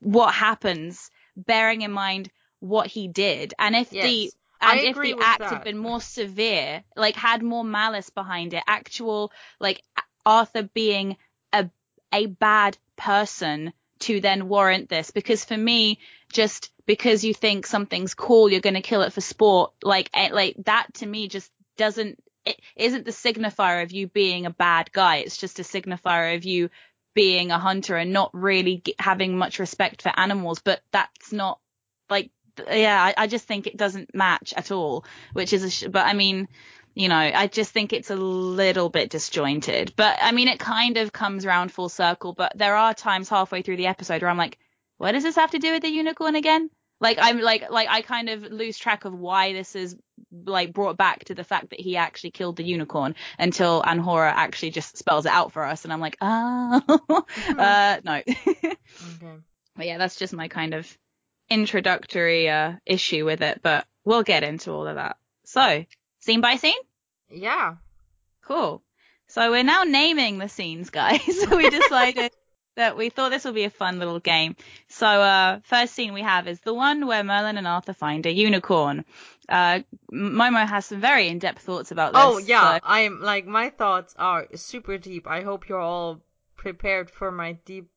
what 0.00 0.34
happens 0.34 1.10
bearing 1.36 1.82
in 1.82 1.92
mind 1.92 2.30
what 2.60 2.86
he 2.86 3.08
did. 3.08 3.54
And 3.58 3.74
if 3.74 3.92
yes. 3.92 4.04
the 4.04 4.32
and 4.62 4.80
if 4.80 4.96
the 4.96 5.16
act 5.20 5.40
that. 5.40 5.50
had 5.50 5.64
been 5.64 5.78
more 5.78 6.00
severe, 6.00 6.84
like 6.96 7.16
had 7.16 7.42
more 7.42 7.64
malice 7.64 8.10
behind 8.10 8.54
it, 8.54 8.62
actual 8.66 9.32
like 9.60 9.82
Arthur 10.24 10.62
being 10.62 11.16
a 11.52 11.70
a 12.12 12.26
bad 12.26 12.78
person 12.96 13.72
to 14.00 14.20
then 14.20 14.48
warrant 14.48 14.88
this. 14.88 15.10
Because 15.10 15.44
for 15.44 15.56
me 15.56 15.98
just 16.32 16.70
because 16.86 17.24
you 17.24 17.34
think 17.34 17.66
something's 17.66 18.14
cool 18.14 18.50
you're 18.50 18.60
going 18.60 18.74
to 18.74 18.80
kill 18.80 19.02
it 19.02 19.12
for 19.12 19.20
sport 19.20 19.72
like 19.84 20.10
eh, 20.14 20.30
like 20.32 20.56
that 20.64 20.92
to 20.94 21.06
me 21.06 21.28
just 21.28 21.48
doesn't 21.76 22.18
it 22.44 22.60
isn't 22.76 23.04
the 23.04 23.12
signifier 23.12 23.82
of 23.82 23.92
you 23.92 24.08
being 24.08 24.46
a 24.46 24.50
bad 24.50 24.92
guy. 24.92 25.16
It's 25.16 25.36
just 25.36 25.58
a 25.58 25.62
signifier 25.62 26.36
of 26.36 26.44
you 26.44 26.70
being 27.14 27.50
a 27.50 27.58
hunter 27.58 27.96
and 27.96 28.12
not 28.12 28.30
really 28.32 28.82
having 28.98 29.36
much 29.36 29.58
respect 29.58 30.02
for 30.02 30.12
animals. 30.16 30.60
But 30.60 30.80
that's 30.92 31.32
not 31.32 31.60
like 32.10 32.30
yeah, 32.70 33.02
I, 33.02 33.24
I, 33.24 33.26
just 33.26 33.46
think 33.46 33.66
it 33.66 33.76
doesn't 33.76 34.14
match 34.14 34.52
at 34.56 34.70
all, 34.70 35.04
which 35.32 35.52
is 35.52 35.64
a 35.64 35.70
sh- 35.70 35.84
but 35.90 36.06
I 36.06 36.12
mean, 36.12 36.48
you 36.94 37.08
know, 37.08 37.16
I 37.16 37.46
just 37.46 37.72
think 37.72 37.92
it's 37.92 38.10
a 38.10 38.16
little 38.16 38.88
bit 38.90 39.10
disjointed. 39.10 39.94
But 39.96 40.18
I 40.20 40.32
mean, 40.32 40.48
it 40.48 40.58
kind 40.58 40.98
of 40.98 41.12
comes 41.12 41.46
around 41.46 41.72
full 41.72 41.88
circle. 41.88 42.34
But 42.34 42.52
there 42.56 42.76
are 42.76 42.92
times 42.92 43.28
halfway 43.28 43.62
through 43.62 43.78
the 43.78 43.86
episode 43.86 44.22
where 44.22 44.30
I'm 44.30 44.36
like, 44.36 44.58
what 44.98 45.12
does 45.12 45.22
this 45.22 45.36
have 45.36 45.52
to 45.52 45.58
do 45.58 45.72
with 45.72 45.82
the 45.82 45.90
unicorn 45.90 46.34
again? 46.34 46.70
Like 47.00 47.18
I'm 47.20 47.40
like 47.40 47.68
like 47.68 47.88
I 47.90 48.02
kind 48.02 48.28
of 48.28 48.42
lose 48.42 48.78
track 48.78 49.04
of 49.04 49.12
why 49.12 49.52
this 49.52 49.74
is 49.74 49.96
like 50.44 50.72
brought 50.72 50.96
back 50.96 51.24
to 51.24 51.34
the 51.34 51.42
fact 51.42 51.70
that 51.70 51.80
he 51.80 51.96
actually 51.96 52.30
killed 52.30 52.56
the 52.56 52.62
unicorn 52.62 53.16
until 53.40 53.82
Anhora 53.82 54.30
actually 54.30 54.70
just 54.70 54.96
spells 54.96 55.26
it 55.26 55.32
out 55.32 55.52
for 55.52 55.64
us, 55.64 55.82
and 55.82 55.92
I'm 55.92 56.00
like, 56.00 56.16
oh, 56.20 57.24
uh, 57.58 58.00
no. 58.04 58.22
Okay. 59.16 59.36
But 59.74 59.86
yeah, 59.86 59.98
that's 59.98 60.16
just 60.16 60.34
my 60.34 60.48
kind 60.48 60.74
of 60.74 60.98
introductory 61.52 62.48
uh, 62.48 62.74
issue 62.86 63.24
with 63.24 63.42
it, 63.42 63.60
but 63.62 63.86
we'll 64.04 64.22
get 64.22 64.42
into 64.42 64.70
all 64.72 64.86
of 64.86 64.96
that. 64.96 65.16
So, 65.44 65.84
scene 66.20 66.40
by 66.40 66.56
scene? 66.56 66.74
Yeah. 67.30 67.76
Cool. 68.42 68.82
So 69.26 69.50
we're 69.50 69.62
now 69.64 69.84
naming 69.84 70.38
the 70.38 70.48
scenes, 70.48 70.90
guys. 70.90 71.22
so 71.40 71.56
we 71.56 71.68
decided 71.68 72.32
that 72.76 72.96
we 72.96 73.10
thought 73.10 73.30
this 73.30 73.44
would 73.44 73.54
be 73.54 73.64
a 73.64 73.70
fun 73.70 73.98
little 73.98 74.18
game. 74.20 74.56
So, 74.88 75.06
uh, 75.06 75.60
first 75.64 75.94
scene 75.94 76.14
we 76.14 76.22
have 76.22 76.48
is 76.48 76.60
the 76.60 76.74
one 76.74 77.06
where 77.06 77.22
Merlin 77.22 77.58
and 77.58 77.66
Arthur 77.66 77.92
find 77.92 78.24
a 78.26 78.32
unicorn. 78.32 79.04
Uh, 79.48 79.80
Momo 80.12 80.66
has 80.66 80.86
some 80.86 81.00
very 81.00 81.28
in-depth 81.28 81.60
thoughts 81.62 81.90
about 81.90 82.14
this. 82.14 82.22
Oh 82.24 82.38
yeah, 82.38 82.76
so- 82.76 82.80
I'm 82.84 83.20
like 83.20 83.46
my 83.46 83.70
thoughts 83.70 84.14
are 84.18 84.46
super 84.54 84.96
deep. 84.98 85.26
I 85.26 85.42
hope 85.42 85.68
you're 85.68 85.80
all 85.80 86.22
prepared 86.56 87.10
for 87.10 87.30
my 87.30 87.52
deep 87.64 87.90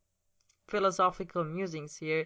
philosophical 0.68 1.44
musings 1.44 1.96
here. 1.96 2.26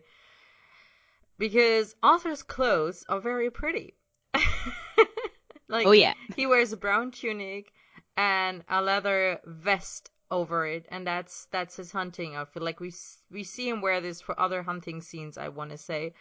Because 1.40 1.96
Arthur's 2.04 2.44
clothes 2.44 3.04
are 3.10 3.20
very 3.20 3.50
pretty. 3.50 3.96
like 5.68 5.88
oh 5.88 5.92
yeah. 5.92 6.14
he 6.36 6.46
wears 6.46 6.72
a 6.74 6.78
brown 6.78 7.10
tunic 7.10 7.72
and 8.18 8.64
a 8.70 8.82
leather 8.82 9.40
vest 9.46 10.12
over 10.32 10.68
it 10.68 10.86
and 10.90 11.08
that's 11.08 11.48
that's 11.52 11.76
his 11.76 11.92
hunting 11.92 12.36
outfit 12.36 12.62
like 12.62 12.80
we 12.80 12.94
we 13.32 13.44
see 13.44 13.68
him 13.68 13.82
wear 13.82 14.00
this 14.00 14.22
for 14.22 14.40
other 14.40 14.62
hunting 14.62 15.02
scenes 15.02 15.40
i 15.40 15.48
want 15.50 15.72
to 15.72 15.78
say 15.78 16.14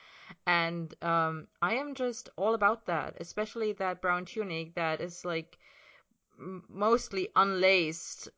and 0.46 0.94
um 1.02 1.46
i 1.60 1.74
am 1.74 1.94
just 1.94 2.30
all 2.36 2.54
about 2.54 2.86
that 2.86 3.14
especially 3.20 3.72
that 3.72 4.00
brown 4.00 4.24
tunic 4.24 4.74
that 4.74 5.02
is 5.02 5.24
like 5.26 5.58
mostly 6.68 7.28
unlaced 7.36 8.30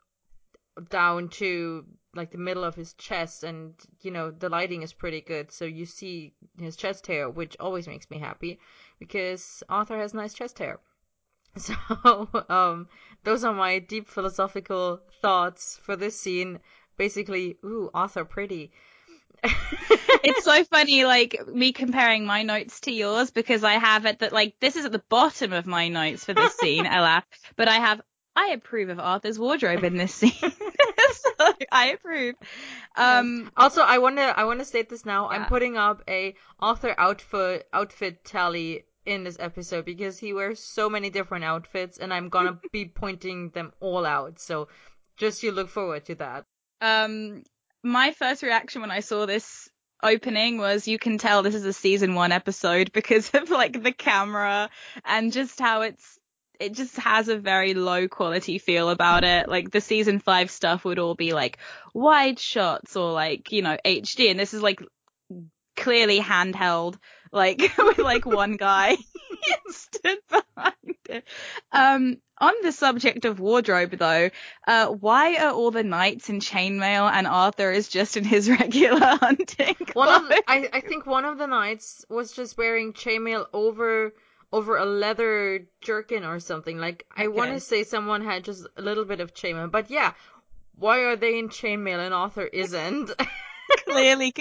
down 0.88 1.28
to 1.28 1.84
like 2.14 2.30
the 2.30 2.38
middle 2.38 2.64
of 2.64 2.74
his 2.74 2.92
chest 2.94 3.44
and 3.44 3.74
you 4.00 4.10
know 4.10 4.30
the 4.30 4.48
lighting 4.48 4.82
is 4.82 4.92
pretty 4.92 5.20
good 5.20 5.52
so 5.52 5.64
you 5.64 5.86
see 5.86 6.32
his 6.58 6.76
chest 6.76 7.06
hair 7.06 7.30
which 7.30 7.56
always 7.60 7.86
makes 7.86 8.10
me 8.10 8.18
happy 8.18 8.58
because 8.98 9.62
arthur 9.68 9.98
has 9.98 10.14
nice 10.14 10.34
chest 10.34 10.58
hair. 10.58 10.78
So 11.56 11.74
um 12.48 12.88
those 13.24 13.42
are 13.44 13.52
my 13.52 13.80
deep 13.80 14.08
philosophical 14.08 15.00
thoughts 15.20 15.80
for 15.82 15.96
this 15.96 16.18
scene. 16.18 16.60
Basically 16.96 17.58
ooh 17.64 17.90
arthur 17.92 18.24
pretty. 18.24 18.70
It's 20.22 20.44
so 20.44 20.64
funny, 20.64 21.04
like 21.04 21.46
me 21.48 21.72
comparing 21.72 22.26
my 22.26 22.42
notes 22.42 22.80
to 22.80 22.92
yours 22.92 23.30
because 23.30 23.64
I 23.64 23.74
have 23.74 24.04
it 24.04 24.18
that 24.18 24.32
like 24.32 24.54
this 24.60 24.76
is 24.76 24.84
at 24.84 24.92
the 24.92 25.02
bottom 25.08 25.52
of 25.52 25.66
my 25.66 25.88
notes 25.88 26.24
for 26.24 26.34
this 26.34 26.54
scene. 26.56 26.86
I 26.86 27.00
laugh, 27.00 27.24
but 27.56 27.68
I 27.68 27.76
have 27.76 28.02
I 28.36 28.48
approve 28.48 28.90
of 28.90 29.00
Arthur's 29.00 29.38
wardrobe 29.38 29.82
in 29.84 29.96
this 29.96 30.14
scene, 30.14 30.32
so 31.38 31.52
I 31.72 31.92
approve. 31.92 32.34
Um, 32.96 33.50
Also, 33.56 33.82
I 33.82 33.98
wanna 33.98 34.32
I 34.36 34.44
wanna 34.44 34.64
state 34.64 34.88
this 34.88 35.04
now. 35.04 35.28
I'm 35.28 35.46
putting 35.46 35.76
up 35.76 36.02
a 36.08 36.34
author 36.60 36.94
outfit 36.98 37.68
outfit 37.72 38.24
tally 38.24 38.84
in 39.06 39.24
this 39.24 39.36
episode 39.40 39.84
because 39.84 40.18
he 40.18 40.32
wears 40.32 40.60
so 40.62 40.88
many 40.90 41.10
different 41.10 41.44
outfits, 41.44 41.98
and 41.98 42.12
I'm 42.12 42.28
gonna 42.28 42.58
be 42.72 42.86
pointing 42.86 43.50
them 43.50 43.72
all 43.80 44.04
out. 44.06 44.40
So 44.40 44.68
just 45.16 45.42
you 45.42 45.52
look 45.52 45.68
forward 45.68 46.04
to 46.06 46.14
that. 46.16 46.44
um, 46.80 47.42
my 47.82 48.12
first 48.12 48.42
reaction 48.42 48.82
when 48.82 48.90
I 48.90 49.00
saw 49.00 49.26
this 49.26 49.68
opening 50.02 50.58
was 50.58 50.86
you 50.88 50.98
can 50.98 51.18
tell 51.18 51.42
this 51.42 51.54
is 51.54 51.64
a 51.64 51.72
season 51.72 52.14
one 52.14 52.32
episode 52.32 52.92
because 52.92 53.30
of 53.34 53.50
like 53.50 53.82
the 53.82 53.92
camera 53.92 54.70
and 55.04 55.32
just 55.32 55.58
how 55.60 55.82
it's 55.82 56.18
it 56.60 56.74
just 56.74 56.96
has 56.96 57.28
a 57.28 57.38
very 57.38 57.74
low 57.74 58.06
quality 58.06 58.58
feel 58.58 58.90
about 58.90 59.24
it. 59.24 59.48
Like 59.48 59.70
the 59.70 59.80
season 59.80 60.18
five 60.20 60.50
stuff 60.50 60.84
would 60.84 60.98
all 60.98 61.14
be 61.14 61.32
like 61.32 61.58
wide 61.94 62.38
shots 62.38 62.96
or 62.96 63.12
like, 63.12 63.50
you 63.50 63.62
know, 63.62 63.78
HD 63.84 64.30
and 64.30 64.38
this 64.38 64.52
is 64.52 64.62
like 64.62 64.82
clearly 65.74 66.20
handheld, 66.20 66.98
like 67.32 67.60
with 67.78 67.98
like 67.98 68.26
one 68.26 68.56
guy 68.56 68.98
stood 69.70 70.18
behind 70.28 70.96
it. 71.08 71.24
Um, 71.72 72.18
on 72.38 72.54
the 72.62 72.72
subject 72.72 73.24
of 73.24 73.40
wardrobe 73.40 73.92
though, 73.92 74.30
uh, 74.66 74.88
why 74.88 75.36
are 75.36 75.52
all 75.52 75.70
the 75.70 75.82
knights 75.82 76.28
in 76.28 76.40
chainmail 76.40 77.10
and 77.10 77.26
Arthur 77.26 77.70
is 77.70 77.88
just 77.88 78.18
in 78.18 78.24
his 78.24 78.50
regular 78.60 78.98
hunting 79.00 79.76
One 79.94 80.08
of? 80.08 80.30
I 80.46 80.68
I 80.74 80.80
think 80.80 81.06
one 81.06 81.24
of 81.24 81.38
the 81.38 81.46
knights 81.46 82.04
was 82.10 82.32
just 82.32 82.58
wearing 82.58 82.92
chainmail 82.92 83.46
over 83.54 84.12
over 84.52 84.76
a 84.76 84.84
leather 84.84 85.66
jerkin 85.80 86.24
or 86.24 86.40
something. 86.40 86.78
Like 86.78 87.06
I 87.16 87.28
want 87.28 87.50
Okay. 87.50 87.58
to 87.58 87.64
say 87.64 87.84
someone 87.84 88.24
had 88.24 88.44
just 88.44 88.66
a 88.76 88.82
little 88.82 89.04
bit 89.04 89.20
of 89.20 89.34
chainmail, 89.34 89.70
but 89.70 89.90
yeah. 89.90 90.12
Why 90.76 91.00
are 91.00 91.16
they 91.16 91.38
in 91.38 91.50
chainmail 91.50 91.98
and 92.04 92.14
Arthur 92.14 92.46
isn't? 92.46 93.10
clearly, 93.86 94.32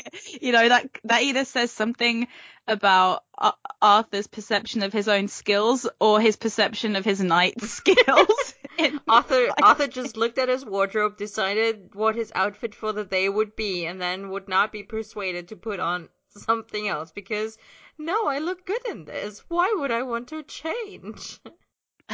you 0.41 0.51
know, 0.51 0.67
that 0.69 0.89
that 1.03 1.21
either 1.23 1.45
says 1.45 1.71
something 1.71 2.27
about 2.67 3.23
Ar- 3.37 3.55
Arthur's 3.81 4.27
perception 4.27 4.83
of 4.83 4.93
his 4.93 5.07
own 5.07 5.27
skills 5.27 5.87
or 5.99 6.21
his 6.21 6.35
perception 6.37 6.95
of 6.95 7.03
his 7.05 7.19
knight 7.21 7.61
skills. 7.77 8.53
in- 8.77 8.99
Arthur 9.09 9.49
Arthur 9.61 9.87
just 9.87 10.17
looked 10.17 10.37
at 10.37 10.49
his 10.49 10.65
wardrobe, 10.65 11.17
decided 11.17 11.93
what 11.93 12.15
his 12.15 12.31
outfit 12.35 12.73
for 12.73 12.93
the 12.93 13.03
day 13.05 13.27
would 13.27 13.55
be, 13.55 13.85
and 13.85 13.99
then 14.01 14.29
would 14.29 14.47
not 14.47 14.71
be 14.71 14.83
persuaded 14.83 15.49
to 15.49 15.55
put 15.55 15.79
on 15.79 16.09
something 16.29 16.87
else 16.87 17.11
because 17.11 17.57
no, 17.99 18.27
I 18.27 18.39
look 18.39 18.65
good 18.65 18.87
in 18.87 19.05
this. 19.05 19.43
Why 19.49 19.73
would 19.77 19.91
I 19.91 20.03
want 20.03 20.29
to 20.29 20.43
change? 20.43 21.39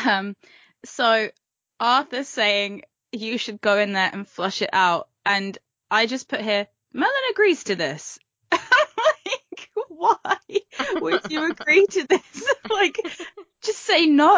Um, 0.06 0.36
so 0.84 1.30
Arthur's 1.80 2.28
saying 2.28 2.82
you 3.14 3.38
should 3.38 3.62
go 3.62 3.78
in 3.78 3.94
there 3.94 4.10
and 4.12 4.28
flush 4.28 4.62
it 4.62 4.72
out, 4.74 5.08
and 5.26 5.58
I 5.90 6.06
just 6.06 6.28
put 6.28 6.42
here 6.42 6.68
Merlin 6.94 7.32
agrees 7.32 7.64
to 7.66 7.76
this. 7.76 8.20
Like, 9.28 9.70
why 9.88 10.26
would 10.96 11.32
you 11.32 11.50
agree 11.50 11.86
to 11.86 12.06
this? 12.08 12.44
like, 12.70 13.00
just 13.64 13.80
say 13.80 14.06
no. 14.06 14.38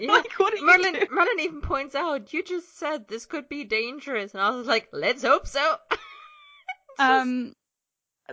Yeah, 0.00 0.12
like, 0.12 0.30
what 0.38 0.54
Merlin? 0.60 1.06
Merlin 1.10 1.40
even 1.40 1.60
points 1.62 1.94
out, 1.94 2.32
you 2.32 2.44
just 2.44 2.78
said 2.78 3.08
this 3.08 3.26
could 3.26 3.48
be 3.48 3.64
dangerous, 3.64 4.34
and 4.34 4.42
I 4.42 4.50
was 4.50 4.66
like, 4.66 4.88
let's 4.92 5.22
hope 5.22 5.46
so. 5.46 5.76
Um, 6.98 7.54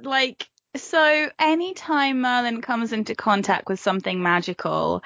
like, 0.02 0.50
so 0.76 1.30
anytime 1.40 2.22
Merlin 2.22 2.62
comes 2.62 2.94
into 2.94 3.16
contact 3.16 3.68
with 3.68 3.80
something 3.80 4.22
magical, 4.22 5.04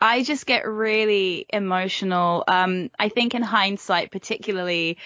I 0.00 0.22
just 0.22 0.46
get 0.46 0.66
really 0.66 1.46
emotional. 1.50 2.44
Um, 2.46 2.90
I 2.98 3.08
think 3.08 3.34
in 3.34 3.42
hindsight, 3.42 4.10
particularly 4.10 4.98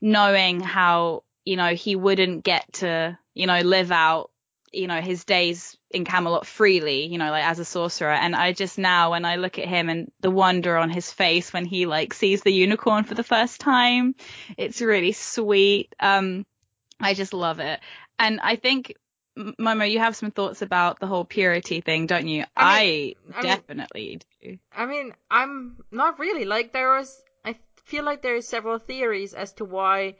knowing 0.00 0.60
how, 0.60 1.24
you 1.44 1.56
know, 1.56 1.74
he 1.74 1.96
wouldn't 1.96 2.44
get 2.44 2.72
to, 2.74 3.18
you 3.34 3.46
know, 3.46 3.60
live 3.60 3.90
out, 3.90 4.30
you 4.72 4.86
know, 4.86 5.00
his 5.00 5.24
days 5.24 5.76
in 5.90 6.04
Camelot 6.04 6.46
freely, 6.46 7.06
you 7.06 7.18
know, 7.18 7.30
like 7.30 7.44
as 7.44 7.58
a 7.58 7.64
sorcerer. 7.64 8.12
And 8.12 8.34
I 8.34 8.52
just 8.52 8.78
now, 8.78 9.12
when 9.12 9.24
I 9.24 9.36
look 9.36 9.58
at 9.58 9.68
him 9.68 9.88
and 9.88 10.10
the 10.20 10.30
wonder 10.30 10.76
on 10.76 10.90
his 10.90 11.10
face 11.10 11.52
when 11.52 11.64
he 11.64 11.86
like 11.86 12.14
sees 12.14 12.42
the 12.42 12.52
unicorn 12.52 13.04
for 13.04 13.14
the 13.14 13.22
first 13.22 13.60
time, 13.60 14.14
it's 14.56 14.80
really 14.80 15.12
sweet. 15.12 15.94
Um, 16.00 16.44
I 17.00 17.14
just 17.14 17.32
love 17.32 17.60
it. 17.60 17.80
And 18.18 18.40
I 18.40 18.56
think, 18.56 18.94
Momo, 19.36 19.90
you 19.90 19.98
have 19.98 20.14
some 20.14 20.30
thoughts 20.30 20.62
about 20.62 21.00
the 21.00 21.06
whole 21.06 21.24
purity 21.24 21.80
thing, 21.80 22.06
don't 22.06 22.28
you? 22.28 22.44
I 22.56 22.56
I, 22.56 22.84
mean- 22.84 23.14
I 23.32 23.36
mean- 23.36 23.42
definitely 23.46 24.20
do. 24.42 24.58
I 24.72 24.86
mean, 24.86 25.14
I'm 25.30 25.82
not 25.90 26.18
really 26.18 26.44
like 26.44 26.72
there 26.72 26.92
was. 26.92 27.20
I 27.44 27.56
feel 27.84 28.04
like 28.04 28.22
there 28.22 28.36
are 28.36 28.42
several 28.42 28.78
theories 28.78 29.34
as 29.34 29.52
to 29.54 29.64
why 29.64 30.16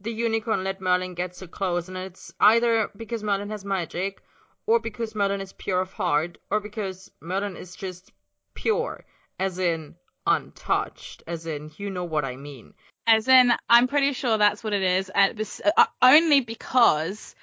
the 0.00 0.12
unicorn 0.12 0.62
let 0.62 0.80
Merlin 0.80 1.14
get 1.14 1.34
so 1.34 1.46
close, 1.48 1.88
and 1.88 1.96
it's 1.96 2.32
either 2.38 2.90
because 2.96 3.24
Merlin 3.24 3.50
has 3.50 3.64
magic, 3.64 4.22
or 4.66 4.78
because 4.78 5.14
Merlin 5.16 5.40
is 5.40 5.52
pure 5.52 5.80
of 5.80 5.92
heart, 5.92 6.38
or 6.50 6.60
because 6.60 7.10
Merlin 7.20 7.56
is 7.56 7.74
just 7.74 8.12
pure, 8.54 9.04
as 9.40 9.58
in 9.58 9.96
untouched, 10.26 11.22
as 11.26 11.46
in 11.46 11.72
you 11.76 11.90
know 11.90 12.04
what 12.04 12.24
I 12.24 12.36
mean. 12.36 12.74
As 13.06 13.26
in, 13.26 13.52
I'm 13.68 13.88
pretty 13.88 14.12
sure 14.12 14.36
that's 14.38 14.62
what 14.62 14.74
it 14.74 14.82
is. 14.82 15.08
And 15.08 15.40
uh, 15.76 15.86
only 16.02 16.40
because 16.40 17.34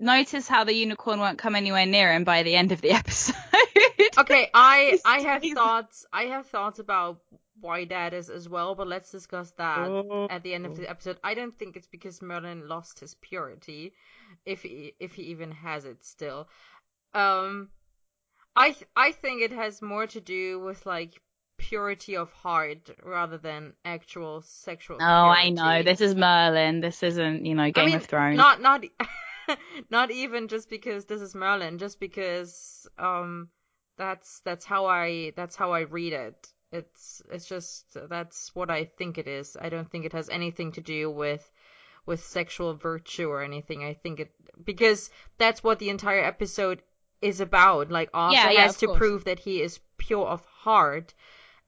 notice 0.00 0.48
how 0.48 0.64
the 0.64 0.74
unicorn 0.74 1.20
won't 1.20 1.38
come 1.38 1.54
anywhere 1.54 1.86
near 1.86 2.12
him 2.12 2.24
by 2.24 2.42
the 2.42 2.56
end 2.56 2.72
of 2.72 2.80
the 2.80 2.90
episode. 3.00 3.36
Okay, 4.18 4.48
I 4.54 4.98
I 5.04 5.20
have 5.20 5.42
thoughts. 5.44 6.06
I 6.12 6.24
have 6.24 6.46
thoughts 6.46 6.78
about 6.80 7.20
why 7.60 7.84
that 7.84 8.14
is 8.14 8.30
as 8.30 8.48
well, 8.48 8.74
but 8.74 8.88
let's 8.88 9.10
discuss 9.10 9.50
that 9.58 9.86
Oh. 9.88 10.26
at 10.30 10.42
the 10.42 10.54
end 10.54 10.64
of 10.66 10.76
the 10.76 10.88
episode. 10.88 11.18
I 11.22 11.34
don't 11.34 11.56
think 11.58 11.76
it's 11.76 11.86
because 11.86 12.22
Merlin 12.22 12.66
lost 12.68 13.00
his 13.00 13.14
purity, 13.16 13.92
if 14.46 14.62
he 14.62 14.94
if 14.98 15.14
he 15.14 15.24
even 15.24 15.52
has 15.52 15.84
it 15.84 16.04
still. 16.04 16.48
Um, 17.12 17.68
I 18.56 18.70
th- 18.70 18.88
I 18.96 19.12
think 19.12 19.42
it 19.42 19.52
has 19.52 19.82
more 19.82 20.06
to 20.08 20.20
do 20.20 20.58
with 20.60 20.86
like 20.86 21.20
purity 21.58 22.16
of 22.16 22.32
heart 22.32 22.88
rather 23.04 23.36
than 23.36 23.74
actual 23.84 24.40
sexual. 24.40 24.96
Oh, 24.98 25.04
I 25.04 25.50
know. 25.50 25.82
This 25.82 26.00
is 26.00 26.14
Merlin. 26.14 26.80
This 26.80 27.02
isn't, 27.02 27.44
you 27.44 27.54
know, 27.54 27.70
Game 27.70 27.82
I 27.82 27.86
mean, 27.86 27.96
of 27.96 28.06
Thrones. 28.06 28.36
Not 28.38 28.62
not 28.62 28.84
not 29.90 30.10
even 30.10 30.48
just 30.48 30.68
because 30.70 31.04
this 31.06 31.20
is 31.20 31.34
Merlin, 31.34 31.78
just 31.78 32.00
because 32.00 32.86
um 32.98 33.48
that's 33.96 34.40
that's 34.40 34.64
how 34.64 34.86
I 34.86 35.32
that's 35.36 35.56
how 35.56 35.72
I 35.72 35.80
read 35.80 36.12
it. 36.12 36.52
It's 36.72 37.22
it's 37.30 37.46
just 37.46 37.96
that's 38.08 38.54
what 38.54 38.70
I 38.70 38.84
think 38.84 39.18
it 39.18 39.26
is. 39.28 39.56
I 39.60 39.68
don't 39.68 39.90
think 39.90 40.04
it 40.04 40.12
has 40.12 40.28
anything 40.28 40.72
to 40.72 40.80
do 40.80 41.10
with 41.10 41.50
with 42.06 42.20
sexual 42.22 42.74
virtue 42.74 43.28
or 43.28 43.42
anything. 43.42 43.84
I 43.84 43.94
think 43.94 44.20
it 44.20 44.30
because 44.64 45.10
that's 45.38 45.62
what 45.62 45.78
the 45.78 45.90
entire 45.90 46.24
episode 46.24 46.82
is 47.22 47.40
about. 47.40 47.90
Like 47.90 48.10
Arthur 48.14 48.36
Yeah, 48.36 48.50
yeah, 48.50 48.66
has 48.66 48.76
to 48.78 48.88
course. 48.88 48.98
prove 48.98 49.24
that 49.24 49.40
he 49.40 49.62
is 49.62 49.80
pure 49.98 50.26
of 50.26 50.44
heart, 50.46 51.14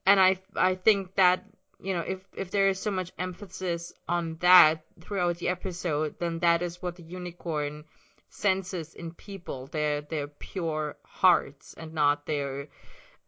and 0.05 0.19
I 0.19 0.37
I 0.55 0.75
think 0.75 1.15
that 1.15 1.43
you 1.83 1.93
know 1.93 2.01
if 2.01 2.19
if 2.35 2.49
there 2.51 2.69
is 2.69 2.79
so 2.79 2.91
much 2.91 3.11
emphasis 3.19 3.93
on 4.07 4.37
that 4.37 4.83
throughout 5.01 5.37
the 5.37 5.49
episode, 5.49 6.15
then 6.19 6.39
that 6.39 6.61
is 6.61 6.81
what 6.81 6.95
the 6.95 7.03
unicorn 7.03 7.83
senses 8.29 8.95
in 8.95 9.13
people 9.13 9.67
their 9.67 10.01
their 10.01 10.27
pure 10.27 10.95
hearts 11.03 11.75
and 11.77 11.93
not 11.93 12.25
their 12.25 12.67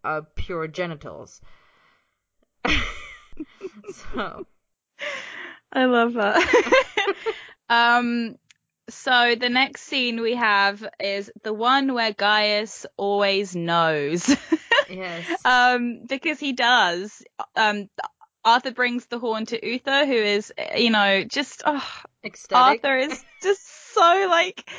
uh, 0.04 0.22
pure 0.36 0.68
genitals. 0.68 1.42
so 3.92 4.46
I 5.72 5.86
love 5.86 6.14
that. 6.14 6.84
um, 7.70 8.38
so 8.90 9.36
the 9.36 9.50
next 9.50 9.82
scene 9.82 10.22
we 10.22 10.36
have 10.36 10.88
is 11.00 11.32
the 11.44 11.54
one 11.54 11.94
where 11.94 12.14
Gaius 12.14 12.86
always 12.98 13.56
knows. 13.56 14.36
yes, 14.90 15.46
um, 15.46 16.02
because 16.08 16.40
he 16.40 16.54
does. 16.54 17.24
Um, 17.56 17.90
Arthur 18.46 18.72
brings 18.72 19.08
the 19.08 19.20
horn 19.20 19.48
to 19.48 19.68
Uther, 19.68 20.06
who 20.06 20.14
is, 20.14 20.54
you 20.78 20.92
know, 20.92 21.24
just 21.24 21.64
oh, 21.66 21.86
ecstatic. 22.24 22.86
Arthur 22.86 22.98
is 22.98 23.26
just 23.42 23.94
so 23.94 24.28
like 24.30 24.70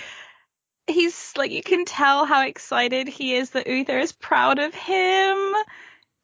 he's 0.86 1.32
like 1.36 1.50
you 1.50 1.62
can 1.62 1.84
tell 1.84 2.24
how 2.24 2.46
excited 2.46 3.08
he 3.08 3.34
is 3.34 3.50
that 3.50 3.66
Uther 3.66 3.98
is 3.98 4.12
proud 4.12 4.60
of 4.60 4.72
him. 4.72 5.52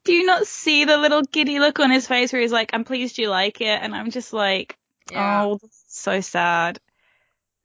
Do 0.04 0.12
you 0.12 0.24
not 0.24 0.46
see 0.46 0.84
the 0.84 0.96
little 0.98 1.22
giddy 1.22 1.58
look 1.58 1.80
on 1.80 1.90
his 1.90 2.06
face 2.06 2.32
where 2.32 2.42
he's 2.42 2.52
like, 2.52 2.70
"I'm 2.72 2.84
pleased 2.84 3.18
you 3.18 3.28
like 3.28 3.60
it," 3.60 3.80
and 3.82 3.94
I'm 3.94 4.10
just 4.10 4.32
like, 4.32 4.76
Yeah. 5.10 5.42
"Oh, 5.44 5.58
so 5.88 6.20
sad. 6.20 6.80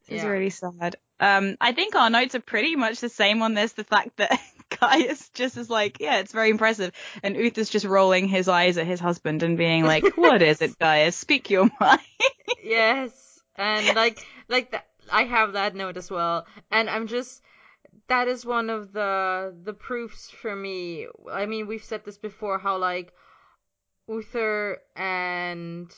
This 0.02 0.18
is 0.20 0.24
Yeah. 0.24 0.30
really 0.30 0.50
sad." 0.50 0.96
Um, 1.20 1.58
I 1.60 1.72
think 1.72 1.96
our 1.96 2.10
notes 2.12 2.36
are 2.36 2.40
pretty 2.40 2.76
much 2.76 3.00
the 3.00 3.10
same 3.10 3.42
on 3.42 3.54
this. 3.56 3.74
The 3.74 3.84
fact 3.84 4.18
that 4.18 4.40
Gaius 4.80 5.30
just 5.30 5.58
is 5.58 5.70
like, 5.70 6.00
"Yeah, 6.00 6.20
it's 6.20 6.32
very 6.32 6.50
impressive," 6.50 6.92
and 7.24 7.36
Uther's 7.36 7.70
just 7.70 7.86
rolling 7.86 8.28
his 8.28 8.48
eyes 8.48 8.78
at 8.78 8.86
his 8.88 9.00
husband 9.00 9.44
and 9.44 9.58
being 9.58 9.84
like, 9.84 10.04
"What 10.18 10.42
is 10.42 10.62
it, 10.62 10.78
Gaius? 10.80 11.16
Speak 11.16 11.50
your 11.50 11.70
mind." 11.80 12.02
yes 12.64 13.40
and 13.56 13.96
like 13.96 14.26
like 14.48 14.72
that 14.72 14.88
i 15.12 15.24
have 15.24 15.54
that 15.54 15.76
note 15.76 15.98
as 15.98 16.12
well 16.12 16.46
and 16.72 16.90
i'm 16.90 17.08
just 17.08 17.42
that 18.08 18.28
is 18.28 18.46
one 18.46 18.70
of 18.70 18.92
the 18.94 19.56
the 19.64 19.74
proofs 19.74 20.30
for 20.30 20.56
me 20.56 21.08
i 21.32 21.46
mean 21.46 21.68
we've 21.68 21.84
said 21.84 22.04
this 22.06 22.18
before 22.18 22.60
how 22.60 22.78
like 22.78 23.14
uther 24.08 24.78
and 24.96 25.92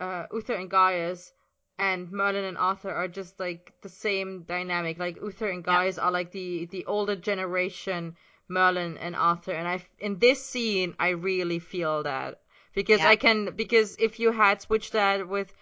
uh 0.00 0.26
uther 0.32 0.54
and 0.54 0.70
gaius 0.70 1.32
and 1.80 2.12
merlin 2.12 2.44
and 2.44 2.58
arthur 2.58 2.90
are 2.90 3.08
just 3.08 3.40
like 3.40 3.72
the 3.80 3.88
same 3.88 4.42
dynamic 4.42 4.98
like 4.98 5.16
uther 5.22 5.48
and 5.48 5.64
Yeah. 5.66 5.92
are 5.98 6.10
like 6.12 6.30
the 6.30 6.66
the 6.66 6.84
older 6.86 7.16
generation 7.16 8.14
merlin 8.48 8.98
and 8.98 9.16
arthur 9.16 9.52
and 9.52 9.66
i 9.66 9.82
in 9.98 10.18
this 10.18 10.44
scene 10.44 10.94
i 10.98 11.08
really 11.08 11.58
feel 11.58 12.02
that 12.02 12.40
because 12.74 13.00
Yeah. 13.00 13.08
i 13.08 13.16
can 13.16 13.38
because 13.56 13.96
if 13.98 14.20
you 14.20 14.30
had 14.30 14.60
switched 14.60 14.92
that 14.92 15.26
with 15.28 15.52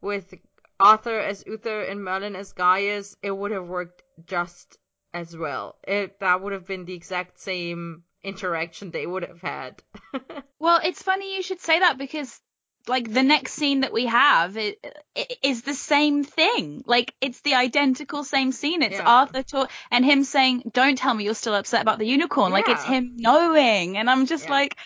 with 0.00 0.34
Arthur 0.80 1.20
as 1.20 1.44
Uther 1.46 1.82
and 1.82 2.02
Merlin 2.04 2.34
as 2.34 2.52
Gaius, 2.52 3.16
it 3.22 3.30
would 3.30 3.52
have 3.52 3.68
worked 3.68 4.02
just 4.26 4.76
as 5.14 5.36
well. 5.36 5.78
It 5.86 6.18
that 6.18 6.40
would 6.42 6.52
have 6.52 6.66
been 6.66 6.84
the 6.84 6.94
exact 6.94 7.38
same 7.40 8.02
interaction 8.24 8.90
they 8.90 9.06
would 9.06 9.22
have 9.22 9.40
had. 9.40 9.82
Well, 10.58 10.80
it's 10.82 11.02
funny 11.02 11.36
you 11.36 11.42
should 11.42 11.60
say 11.60 11.78
that 11.78 11.96
because 11.98 12.40
like 12.86 13.12
the 13.12 13.22
next 13.22 13.52
scene 13.54 13.80
that 13.80 13.92
we 13.92 14.06
have 14.06 14.56
is 14.56 15.62
the 15.62 15.74
same 15.74 16.24
thing. 16.24 16.82
Like 16.86 17.14
it's 17.20 17.40
the 17.40 17.54
identical 17.54 18.24
same 18.24 18.52
scene. 18.52 18.82
It's 18.82 18.98
Yeah. 18.98 19.08
Arthur 19.08 19.42
talk 19.42 19.70
and 19.90 20.04
him 20.04 20.24
saying, 20.24 20.70
"Don't 20.72 20.96
tell 20.98 21.14
me 21.14 21.24
you're 21.24 21.34
still 21.34 21.54
upset 21.54 21.82
about 21.82 21.98
the 21.98 22.06
unicorn." 22.06 22.52
Like 22.52 22.68
it's 22.68 22.84
him 22.84 23.14
knowing, 23.16 23.96
and 23.96 24.10
I'm 24.10 24.26
just 24.26 24.44
Yeah. 24.44 24.50
like, 24.52 24.76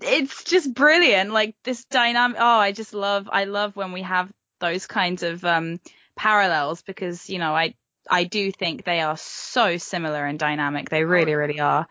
it's 0.00 0.44
just 0.44 0.72
brilliant. 0.72 1.32
Like 1.32 1.56
this 1.64 1.84
dynamic. 1.86 2.38
Oh, 2.40 2.58
I 2.58 2.72
just 2.72 2.94
love. 2.94 3.28
I 3.32 3.44
love 3.44 3.76
when 3.76 3.92
we 3.92 4.02
have 4.02 4.32
those 4.60 4.86
kinds 4.86 5.22
of 5.22 5.44
um 5.44 5.80
parallels 6.16 6.82
because 6.82 7.28
you 7.28 7.38
know 7.38 7.54
I 7.54 7.74
I 8.08 8.24
do 8.24 8.52
think 8.52 8.84
they 8.84 9.00
are 9.00 9.16
so 9.16 9.78
similar 9.78 10.24
and 10.24 10.38
dynamic. 10.38 10.90
They 10.90 11.04
really, 11.04 11.32
yeah. 11.32 11.36
really 11.36 11.60
are. 11.60 11.86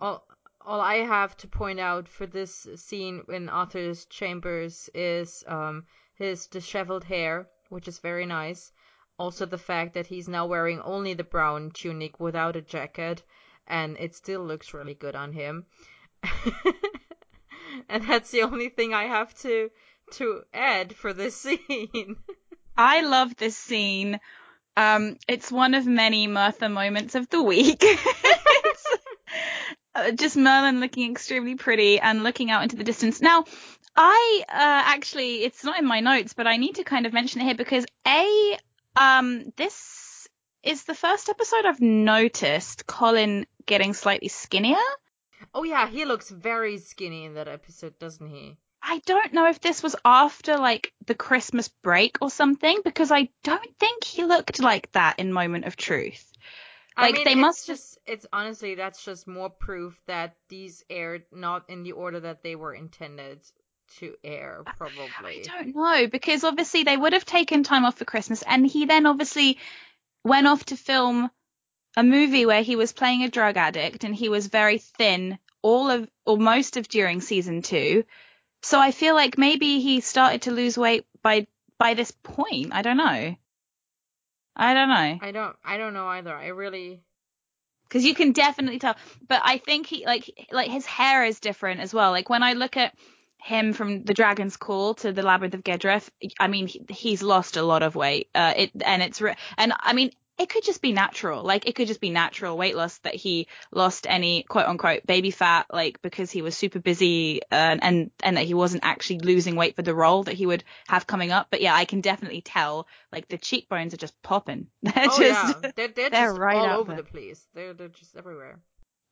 yeah. 0.00 0.18
All 0.68 0.82
I 0.82 0.96
have 0.96 1.34
to 1.38 1.48
point 1.48 1.80
out 1.80 2.06
for 2.08 2.26
this 2.26 2.68
scene 2.76 3.22
in 3.30 3.48
Arthur's 3.48 4.04
chambers 4.04 4.90
is 4.92 5.42
um 5.46 5.86
his 6.14 6.46
disheveled 6.46 7.04
hair, 7.04 7.48
which 7.70 7.88
is 7.88 8.00
very 8.00 8.26
nice. 8.26 8.70
Also 9.18 9.46
the 9.46 9.56
fact 9.56 9.94
that 9.94 10.08
he's 10.08 10.28
now 10.28 10.44
wearing 10.44 10.82
only 10.82 11.14
the 11.14 11.24
brown 11.24 11.70
tunic 11.70 12.20
without 12.20 12.54
a 12.54 12.60
jacket 12.60 13.22
and 13.66 13.96
it 13.98 14.14
still 14.14 14.44
looks 14.44 14.74
really 14.74 14.92
good 14.92 15.16
on 15.16 15.32
him. 15.32 15.64
and 17.88 18.06
that's 18.06 18.30
the 18.30 18.42
only 18.42 18.68
thing 18.68 18.92
I 18.92 19.04
have 19.04 19.32
to 19.38 19.70
to 20.16 20.42
add 20.52 20.94
for 20.94 21.14
this 21.14 21.34
scene. 21.40 22.16
I 22.76 23.00
love 23.00 23.34
this 23.36 23.56
scene. 23.56 24.20
Um, 24.76 25.16
it's 25.26 25.50
one 25.50 25.72
of 25.72 25.86
many 25.86 26.28
Merthur 26.28 26.70
moments 26.70 27.14
of 27.14 27.30
the 27.30 27.42
week. 27.42 27.82
Uh, 29.98 30.12
just 30.12 30.36
Merlin 30.36 30.78
looking 30.78 31.10
extremely 31.10 31.56
pretty 31.56 31.98
and 31.98 32.22
looking 32.22 32.50
out 32.52 32.62
into 32.62 32.76
the 32.76 32.84
distance. 32.84 33.20
Now, 33.20 33.44
I 33.96 34.44
uh, 34.48 34.82
actually, 34.94 35.42
it's 35.42 35.64
not 35.64 35.78
in 35.78 35.84
my 35.84 35.98
notes, 35.98 36.34
but 36.34 36.46
I 36.46 36.56
need 36.56 36.76
to 36.76 36.84
kind 36.84 37.04
of 37.04 37.12
mention 37.12 37.40
it 37.40 37.44
here 37.44 37.56
because 37.56 37.84
a, 38.06 38.58
um, 38.94 39.52
this 39.56 40.28
is 40.62 40.84
the 40.84 40.94
first 40.94 41.28
episode 41.28 41.66
I've 41.66 41.80
noticed 41.80 42.86
Colin 42.86 43.44
getting 43.66 43.92
slightly 43.92 44.28
skinnier. 44.28 44.76
oh 45.52 45.64
yeah, 45.64 45.88
he 45.88 46.04
looks 46.04 46.30
very 46.30 46.78
skinny 46.78 47.24
in 47.24 47.34
that 47.34 47.48
episode, 47.48 47.98
doesn't 47.98 48.28
he? 48.28 48.56
I 48.80 49.00
don't 49.04 49.32
know 49.32 49.48
if 49.48 49.60
this 49.60 49.82
was 49.82 49.96
after 50.04 50.56
like 50.56 50.92
the 51.06 51.16
Christmas 51.16 51.68
break 51.82 52.18
or 52.20 52.30
something 52.30 52.78
because 52.84 53.10
I 53.10 53.30
don't 53.42 53.76
think 53.78 54.04
he 54.04 54.24
looked 54.24 54.60
like 54.60 54.92
that 54.92 55.18
in 55.18 55.32
Moment 55.32 55.64
of 55.64 55.74
Truth. 55.74 56.27
Like, 56.98 57.14
I 57.14 57.18
mean, 57.18 57.24
they 57.24 57.34
must 57.36 57.66
just 57.66 57.98
it's 58.06 58.26
honestly 58.32 58.74
that's 58.74 59.04
just 59.04 59.28
more 59.28 59.50
proof 59.50 60.00
that 60.06 60.34
these 60.48 60.84
aired 60.90 61.22
not 61.30 61.64
in 61.68 61.84
the 61.84 61.92
order 61.92 62.18
that 62.20 62.42
they 62.42 62.56
were 62.56 62.74
intended 62.74 63.40
to 63.98 64.14
air, 64.24 64.64
probably. 64.76 65.06
I 65.16 65.42
don't 65.44 65.76
know 65.76 66.08
because 66.08 66.42
obviously 66.42 66.82
they 66.82 66.96
would 66.96 67.12
have 67.12 67.24
taken 67.24 67.62
time 67.62 67.84
off 67.84 67.98
for 67.98 68.04
Christmas 68.04 68.42
and 68.42 68.66
he 68.66 68.86
then 68.86 69.06
obviously 69.06 69.58
went 70.24 70.48
off 70.48 70.64
to 70.66 70.76
film 70.76 71.30
a 71.96 72.02
movie 72.02 72.46
where 72.46 72.62
he 72.62 72.74
was 72.74 72.92
playing 72.92 73.22
a 73.22 73.30
drug 73.30 73.56
addict 73.56 74.02
and 74.02 74.14
he 74.14 74.28
was 74.28 74.48
very 74.48 74.78
thin 74.78 75.38
all 75.62 75.90
of 75.90 76.10
or 76.26 76.36
most 76.36 76.76
of 76.76 76.88
during 76.88 77.20
season 77.20 77.62
2. 77.62 78.04
So 78.62 78.80
I 78.80 78.90
feel 78.90 79.14
like 79.14 79.38
maybe 79.38 79.80
he 79.80 80.00
started 80.00 80.42
to 80.42 80.50
lose 80.50 80.76
weight 80.76 81.06
by 81.22 81.46
by 81.78 81.94
this 81.94 82.10
point. 82.10 82.72
I 82.72 82.82
don't 82.82 82.96
know. 82.96 83.36
I 84.58 84.74
don't 84.74 84.88
know. 84.88 85.18
I 85.22 85.30
don't 85.30 85.56
I 85.64 85.76
don't 85.76 85.94
know 85.94 86.06
either. 86.08 86.34
I 86.34 86.48
really 86.48 87.00
because 87.84 88.04
you 88.04 88.14
can 88.14 88.32
definitely 88.32 88.78
tell. 88.78 88.96
But 89.26 89.40
I 89.44 89.58
think 89.58 89.86
he 89.86 90.04
like 90.04 90.48
like 90.52 90.70
his 90.70 90.84
hair 90.84 91.24
is 91.24 91.40
different 91.40 91.80
as 91.80 91.94
well. 91.94 92.10
Like 92.10 92.28
when 92.28 92.42
I 92.42 92.54
look 92.54 92.76
at 92.76 92.94
him 93.40 93.72
from 93.72 94.02
the 94.02 94.14
Dragon's 94.14 94.56
Call 94.56 94.94
to 94.94 95.12
the 95.12 95.22
Labyrinth 95.22 95.54
of 95.54 95.62
Gedref, 95.62 96.08
I 96.40 96.48
mean 96.48 96.66
he, 96.66 96.84
he's 96.90 97.22
lost 97.22 97.56
a 97.56 97.62
lot 97.62 97.82
of 97.82 97.94
weight. 97.94 98.28
Uh, 98.34 98.54
it 98.56 98.70
and 98.84 99.02
it's 99.02 99.20
re- 99.20 99.36
and 99.56 99.72
I 99.78 99.92
mean 99.92 100.10
it 100.38 100.48
could 100.48 100.64
just 100.64 100.80
be 100.80 100.92
natural. 100.92 101.42
Like 101.42 101.66
it 101.66 101.74
could 101.74 101.88
just 101.88 102.00
be 102.00 102.10
natural 102.10 102.56
weight 102.56 102.76
loss 102.76 102.98
that 102.98 103.14
he 103.14 103.48
lost 103.72 104.06
any 104.08 104.44
quote 104.44 104.66
unquote 104.66 105.04
baby 105.06 105.30
fat, 105.30 105.66
like 105.72 106.00
because 106.02 106.30
he 106.30 106.42
was 106.42 106.56
super 106.56 106.78
busy 106.78 107.42
uh, 107.50 107.76
and 107.82 108.10
and 108.22 108.36
that 108.36 108.44
he 108.44 108.54
wasn't 108.54 108.84
actually 108.84 109.18
losing 109.20 109.56
weight 109.56 109.76
for 109.76 109.82
the 109.82 109.94
role 109.94 110.22
that 110.24 110.34
he 110.34 110.46
would 110.46 110.64
have 110.86 111.06
coming 111.06 111.32
up. 111.32 111.48
But 111.50 111.60
yeah, 111.60 111.74
I 111.74 111.84
can 111.84 112.00
definitely 112.00 112.40
tell 112.40 112.86
like 113.12 113.28
the 113.28 113.38
cheekbones 113.38 113.94
are 113.94 113.98
just 113.98 114.20
popping. 114.22 114.68
They're 114.82 114.94
Oh 114.96 115.18
just 115.18 115.20
yeah. 115.20 115.70
They're 115.74 115.88
they're, 115.88 115.88
they're 116.10 116.28
just 116.28 116.38
right 116.38 116.56
all 116.56 116.80
over 116.80 116.92
there. 116.92 117.02
the 117.02 117.08
place. 117.10 117.46
They're 117.54 117.74
they're 117.74 117.88
just 117.88 118.16
everywhere. 118.16 118.60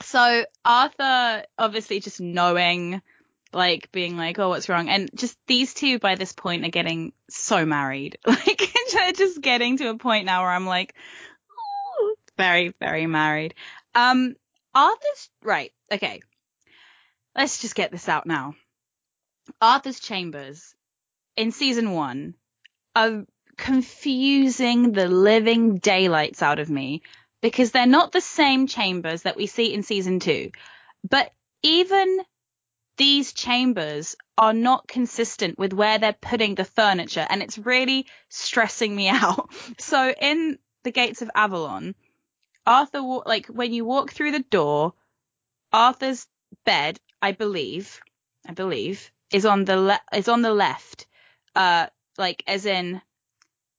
So 0.03 0.45
Arthur 0.65 1.45
obviously 1.59 2.01
just 2.01 2.21
knowing, 2.21 3.01
like 3.53 3.91
being 3.93 4.17
like, 4.17 4.39
oh, 4.39 4.49
what's 4.49 4.69
wrong? 4.69 4.89
And 4.89 5.11
just 5.15 5.37
these 5.47 5.75
two 5.75 5.99
by 5.99 6.15
this 6.15 6.33
point 6.33 6.65
are 6.65 6.71
getting 6.71 7.13
so 7.31 7.65
married. 7.67 8.19
Like 8.27 8.73
they're 8.93 9.13
just 9.13 9.41
getting 9.41 9.79
to 9.79 9.89
a 9.89 9.99
point 9.99 10.27
now 10.27 10.43
where 10.43 10.51
I'm 10.53 10.67
like, 10.67 10.95
oh, 11.51 12.15
very, 12.37 12.73
very 12.81 13.07
married. 13.07 13.55
Um, 13.95 14.37
Arthur's 14.75 15.31
right. 15.43 15.73
Okay. 15.91 16.21
let's 17.37 17.59
just 17.61 17.75
get 17.75 17.91
this 17.91 18.09
out 18.09 18.27
now. 18.27 18.55
Arthur's 19.61 20.01
chambers 20.01 20.75
in 21.37 21.53
season 21.53 21.93
one 21.93 22.35
are 22.95 23.25
confusing 23.57 24.93
the 24.93 25.09
living 25.09 25.79
daylights 25.79 26.43
out 26.43 26.59
of 26.59 26.71
me 26.71 27.03
because 27.43 27.71
they're 27.71 27.87
not 27.87 28.13
the 28.13 28.21
same 28.21 28.67
chambers 28.67 29.23
that 29.23 29.37
we 29.37 29.47
see 29.47 29.73
in 29.73 29.83
season 29.83 30.21
two. 30.21 30.51
But 31.09 31.33
even 31.63 32.21
these 32.97 33.33
chambers 33.33 34.17
are 34.39 34.53
not 34.53 34.89
consistent 34.89 35.59
with 35.59 35.73
where 35.73 35.99
they're 35.99 36.13
putting 36.13 36.55
the 36.55 36.65
furniture 36.65 37.27
and 37.29 37.43
it's 37.43 37.59
really 37.59 38.07
stressing 38.29 38.95
me 38.95 39.09
out. 39.25 39.51
So 39.79 40.13
in 40.21 40.59
the 40.85 40.93
gates 40.93 41.23
of 41.23 41.31
Avalon, 41.35 41.95
Arthur, 42.67 43.01
like 43.27 43.47
when 43.47 43.73
you 43.73 43.85
walk 43.85 44.13
through 44.13 44.33
the 44.33 44.41
door, 44.41 44.95
Arthur's 45.73 46.27
bed, 46.65 46.99
I 47.21 47.33
believe, 47.33 48.01
I 48.47 48.53
believe, 48.53 49.11
is 49.33 49.45
on 49.45 49.65
the 49.65 49.77
le- 49.77 50.01
is 50.13 50.29
on 50.29 50.43
the 50.43 50.55
left, 50.55 51.07
uh, 51.55 51.87
like 52.19 52.43
as 52.47 52.67
in 52.67 53.01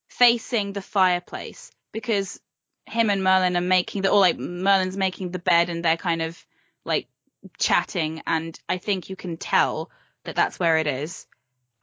facing 0.10 0.74
the 0.74 0.82
fireplace 0.82 1.72
because 1.92 2.40
him 2.86 3.10
and 3.10 3.24
Merlin 3.24 3.58
are 3.58 3.62
making 3.62 4.02
the, 4.02 4.10
or 4.10 4.20
like 4.20 4.38
Merlin's 4.38 4.98
making 4.98 5.32
the 5.32 5.40
bed 5.40 5.70
and 5.70 5.84
they're 5.84 5.98
kind 5.98 6.22
of 6.22 6.44
like 6.86 7.08
chatting 7.58 8.22
and 8.26 8.60
I 8.68 8.78
think 8.78 9.10
you 9.10 9.16
can 9.16 9.38
tell 9.38 9.90
that 10.24 10.36
that's 10.36 10.60
where 10.60 10.78
it 10.78 10.88
is. 10.88 11.28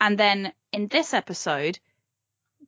And 0.00 0.18
then 0.18 0.53
in 0.72 0.88
this 0.88 1.14
episode, 1.14 1.79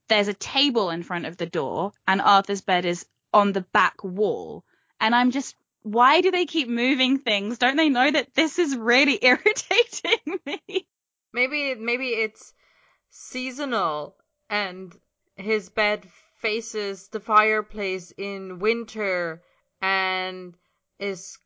there's 0.09 0.29
a 0.29 0.35
table 0.35 0.91
in 0.91 1.03
front 1.03 1.27
of 1.27 1.37
the 1.37 1.47
door 1.47 1.93
and 2.07 2.21
Arthur's 2.21 2.61
bed 2.61 2.85
is 2.85 3.07
on 3.33 3.53
the 3.53 3.61
back 3.61 4.03
wall. 4.03 4.65
And 5.01 5.15
I'm 5.15 5.31
just, 5.31 5.55
why 5.83 6.21
do 6.21 6.31
they 6.31 6.47
keep 6.47 6.69
moving 6.69 7.19
things? 7.19 7.59
Don't 7.59 7.77
they 7.77 7.89
know 7.89 8.11
that 8.11 8.35
this 8.35 8.59
is 8.59 8.77
really 8.77 9.19
irritating 9.23 10.39
me? 10.47 10.87
Maybe 11.33 11.75
maybe 11.75 12.09
it's 12.09 12.55
seasonal 13.11 14.17
and 14.49 14.95
his 15.37 15.69
bed 15.69 16.07
faces 16.37 17.09
the 17.09 17.21
fireplace 17.21 18.13
in 18.17 18.59
winter 18.59 19.43
and 19.83 20.55
is 20.99 21.39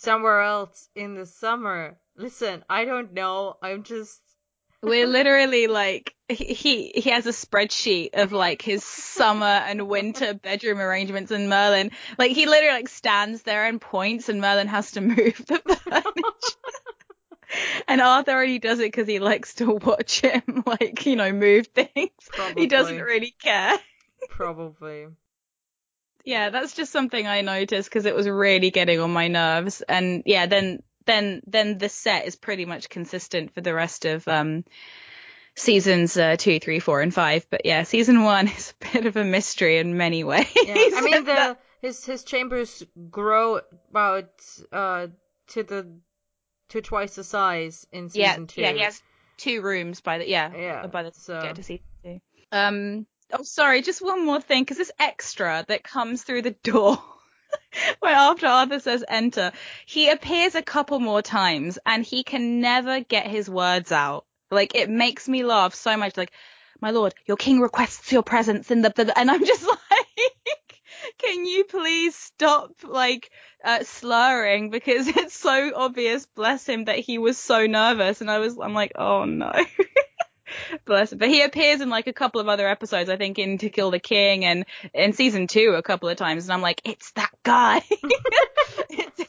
somewhere 0.00 0.40
else 0.40 0.88
in 0.94 1.14
the 1.14 1.26
summer. 1.26 1.96
Listen, 2.16 2.64
I 2.68 2.84
don't 2.84 3.12
know. 3.12 3.56
I'm 3.62 3.82
just 3.82 4.20
we're 4.82 5.06
literally 5.06 5.66
like 5.66 6.14
he 6.28 6.92
he 6.94 7.10
has 7.10 7.26
a 7.26 7.30
spreadsheet 7.30 8.10
of 8.14 8.32
like 8.32 8.62
his 8.62 8.82
summer 8.82 9.44
and 9.44 9.88
winter 9.88 10.34
bedroom 10.42 10.80
arrangements 10.80 11.30
and 11.30 11.48
Merlin 11.50 11.90
like 12.18 12.32
he 12.32 12.46
literally 12.46 12.76
like 12.76 12.88
stands 12.88 13.42
there 13.42 13.66
and 13.66 13.80
points 13.80 14.28
and 14.28 14.40
Merlin 14.40 14.68
has 14.68 14.92
to 14.92 15.00
move 15.02 15.44
the 15.46 15.58
furniture. 15.58 16.78
and 17.88 18.00
Arthur 18.00 18.32
already 18.32 18.58
does 18.58 18.78
it 18.78 18.84
because 18.84 19.08
he 19.08 19.18
likes 19.18 19.54
to 19.56 19.72
watch 19.72 20.22
him 20.22 20.62
like 20.64 21.04
you 21.04 21.16
know 21.16 21.32
move 21.32 21.66
things. 21.68 22.10
Probably. 22.30 22.62
He 22.62 22.66
doesn't 22.68 23.00
really 23.00 23.34
care. 23.42 23.78
Probably. 24.30 25.08
Yeah, 26.24 26.50
that's 26.50 26.74
just 26.74 26.92
something 26.92 27.26
I 27.26 27.40
noticed 27.40 27.88
because 27.88 28.06
it 28.06 28.14
was 28.14 28.28
really 28.28 28.70
getting 28.70 29.00
on 29.00 29.12
my 29.12 29.28
nerves. 29.28 29.82
And 29.82 30.22
yeah, 30.26 30.46
then 30.46 30.82
then 31.06 31.42
then 31.46 31.78
the 31.78 31.88
set 31.88 32.26
is 32.26 32.36
pretty 32.36 32.64
much 32.64 32.88
consistent 32.88 33.54
for 33.54 33.60
the 33.60 33.74
rest 33.74 34.04
of 34.04 34.26
um, 34.28 34.64
seasons 35.54 36.16
uh, 36.16 36.36
two, 36.38 36.60
three, 36.60 36.78
four, 36.78 37.00
and 37.00 37.12
five. 37.12 37.46
But 37.50 37.62
yeah, 37.64 37.82
season 37.84 38.22
one 38.22 38.48
is 38.56 38.74
a 38.80 38.92
bit 38.92 39.06
of 39.06 39.16
a 39.16 39.24
mystery 39.24 39.78
in 39.78 39.96
many 39.96 40.24
ways. 40.32 40.46
Yeah, 40.54 40.74
I 40.74 41.00
mean 41.02 41.24
the 41.24 41.56
his 41.80 42.04
his 42.04 42.24
chambers 42.24 42.84
grow 43.10 43.60
about 43.90 44.30
uh 44.72 45.08
to 45.48 45.62
the 45.62 45.88
to 46.70 46.80
twice 46.80 47.16
the 47.16 47.24
size 47.24 47.86
in 47.92 48.08
season 48.08 48.42
yeah, 48.42 48.46
two. 48.46 48.60
Yeah, 48.60 48.72
he 48.72 48.80
has 48.80 49.02
two 49.36 49.62
rooms 49.62 50.00
by 50.00 50.18
the 50.18 50.28
yeah, 50.28 50.52
yeah 50.54 50.86
by 50.86 51.02
the 51.04 51.12
so. 51.12 51.40
get 51.40 51.56
to 51.56 51.62
season 51.62 51.84
two. 52.04 52.20
Um. 52.52 53.06
Oh, 53.32 53.42
sorry, 53.42 53.82
just 53.82 54.02
one 54.02 54.24
more 54.26 54.40
thing, 54.40 54.62
because 54.62 54.78
this 54.78 54.92
extra 54.98 55.64
that 55.68 55.84
comes 55.84 56.22
through 56.22 56.42
the 56.42 56.56
door 56.62 56.98
Where 58.00 58.14
after 58.14 58.46
Arthur 58.46 58.80
says 58.80 59.04
enter, 59.08 59.52
he 59.86 60.08
appears 60.10 60.54
a 60.54 60.62
couple 60.62 61.00
more 61.00 61.22
times 61.22 61.78
and 61.86 62.04
he 62.04 62.22
can 62.22 62.60
never 62.60 63.00
get 63.00 63.26
his 63.26 63.48
words 63.48 63.92
out. 63.92 64.24
Like 64.50 64.74
it 64.74 64.90
makes 64.90 65.28
me 65.28 65.44
laugh 65.44 65.74
so 65.74 65.96
much. 65.96 66.16
Like, 66.16 66.32
my 66.80 66.90
lord, 66.90 67.14
your 67.26 67.36
king 67.36 67.60
requests 67.60 68.10
your 68.12 68.22
presence 68.22 68.70
in 68.70 68.82
the, 68.82 68.90
the 68.90 69.16
and 69.16 69.30
I'm 69.30 69.44
just 69.44 69.66
like, 69.66 70.80
can 71.18 71.44
you 71.44 71.64
please 71.64 72.16
stop 72.16 72.72
like 72.82 73.30
uh, 73.64 73.84
slurring 73.84 74.70
because 74.70 75.06
it's 75.16 75.34
so 75.34 75.72
obvious, 75.74 76.26
bless 76.26 76.66
him, 76.68 76.84
that 76.86 76.98
he 76.98 77.18
was 77.18 77.38
so 77.38 77.66
nervous. 77.66 78.20
And 78.20 78.30
I 78.30 78.38
was, 78.38 78.58
I'm 78.58 78.74
like, 78.74 78.92
oh 78.96 79.24
no. 79.24 79.52
Bless 80.84 81.12
him. 81.12 81.18
But 81.18 81.28
he 81.28 81.42
appears 81.42 81.80
in 81.80 81.88
like 81.90 82.06
a 82.06 82.12
couple 82.12 82.40
of 82.40 82.48
other 82.48 82.68
episodes, 82.68 83.08
I 83.10 83.16
think 83.16 83.38
in 83.38 83.58
To 83.58 83.70
Kill 83.70 83.90
the 83.90 83.98
King 83.98 84.44
and 84.44 84.64
in 84.94 85.12
season 85.12 85.46
two 85.46 85.74
a 85.76 85.82
couple 85.82 86.08
of 86.08 86.16
times, 86.16 86.44
and 86.44 86.52
I'm 86.52 86.62
like, 86.62 86.80
it's 86.84 87.10
that 87.12 87.30
guy. 87.42 87.82
it's 88.90 89.20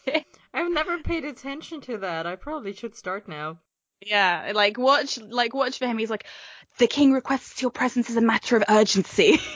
I've 0.53 0.71
never 0.71 0.99
paid 0.99 1.23
attention 1.23 1.81
to 1.81 1.99
that. 1.99 2.27
I 2.27 2.35
probably 2.35 2.73
should 2.73 2.95
start 2.95 3.27
now. 3.27 3.59
Yeah, 4.01 4.51
like 4.55 4.77
watch, 4.77 5.17
like 5.19 5.53
watch 5.53 5.77
for 5.77 5.85
him. 5.87 5.97
He's 5.97 6.09
like, 6.09 6.25
the 6.77 6.87
king 6.87 7.13
requests 7.13 7.61
your 7.61 7.71
presence 7.71 8.09
as 8.09 8.15
a 8.15 8.21
matter 8.21 8.57
of 8.57 8.63
urgency. 8.67 9.39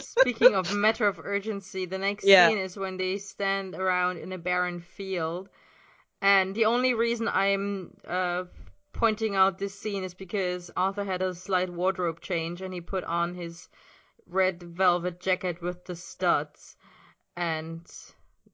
Speaking 0.00 0.54
of 0.54 0.74
matter 0.74 1.06
of 1.06 1.18
urgency, 1.22 1.86
the 1.86 1.98
next 1.98 2.24
Yeah. 2.24 2.48
scene 2.48 2.58
is 2.58 2.76
when 2.76 2.96
they 2.96 3.18
stand 3.18 3.74
around 3.74 4.18
in 4.18 4.32
a 4.32 4.38
barren 4.38 4.80
field. 4.80 5.48
And 6.26 6.56
the 6.56 6.64
only 6.64 6.92
reason 6.92 7.28
I'm 7.28 7.96
uh, 8.04 8.46
pointing 8.92 9.36
out 9.36 9.58
this 9.58 9.78
scene 9.78 10.02
is 10.02 10.12
because 10.12 10.72
Arthur 10.76 11.04
had 11.04 11.22
a 11.22 11.32
slight 11.32 11.70
wardrobe 11.72 12.20
change 12.20 12.62
and 12.62 12.74
he 12.74 12.80
put 12.80 13.04
on 13.04 13.36
his 13.36 13.68
red 14.26 14.60
velvet 14.60 15.20
jacket 15.20 15.62
with 15.62 15.84
the 15.84 15.94
studs. 15.94 16.74
And 17.36 17.86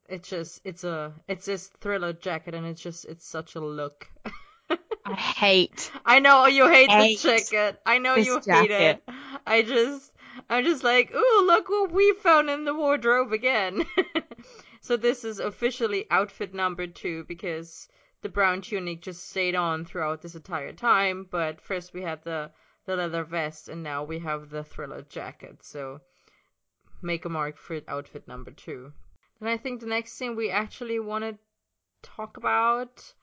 it's 0.07 0.29
just, 0.29 0.61
it's 0.67 0.85
a, 0.85 1.15
it's 1.27 1.47
this 1.47 1.69
thriller 1.81 2.13
jacket 2.13 2.55
and 2.55 2.67
it's 2.67 2.83
just, 2.83 3.07
it's 3.07 3.27
such 3.27 3.55
a 3.55 3.61
look. 3.61 4.07
I 5.07 5.15
hate. 5.15 5.91
I 6.05 6.19
know 6.19 6.45
you 6.49 6.69
hate 6.69 6.91
Hate 6.91 7.23
this 7.23 7.49
jacket. 7.49 7.81
I 7.87 7.97
know 7.97 8.17
you 8.17 8.39
hate 8.47 8.71
it. 8.71 9.03
I 9.47 9.63
just, 9.63 10.13
I'm 10.51 10.65
just 10.67 10.85
like, 10.85 11.11
ooh, 11.15 11.45
look 11.47 11.71
what 11.71 11.91
we 11.91 12.13
found 12.23 12.51
in 12.51 12.67
the 12.67 12.75
wardrobe 12.75 13.33
again. 13.33 13.87
so 14.85 14.97
this 14.97 15.25
is 15.25 15.39
officially 15.39 16.11
outfit 16.11 16.53
number 16.53 16.89
two 16.89 17.23
because 17.25 17.89
the 18.21 18.29
brown 18.29 18.61
tunic 18.61 19.01
just 19.01 19.29
stayed 19.29 19.55
on 19.55 19.85
throughout 19.85 20.23
this 20.23 20.35
entire 20.35 20.73
time. 20.73 21.25
But 21.31 21.61
first 21.61 21.95
we 21.95 22.03
had 22.03 22.25
the 22.25 22.51
the 22.85 22.97
leather 22.97 23.23
vest, 23.23 23.69
and 23.69 23.85
now 23.85 24.03
we 24.03 24.19
have 24.19 24.51
the 24.51 24.65
thriller 24.65 25.03
jacket. 25.03 25.63
So 25.63 26.01
make 27.01 27.25
a 27.25 27.29
mark 27.29 27.59
for 27.59 27.81
outfit 27.87 28.27
number 28.27 28.51
two. 28.51 28.93
And 29.39 29.49
I 29.49 29.57
think 29.57 29.79
the 29.81 29.87
next 29.87 30.19
thing 30.19 30.35
we 30.35 30.51
actually 30.51 30.99
want 30.99 31.23
to 31.23 31.39
talk 32.03 32.37
about 32.37 33.15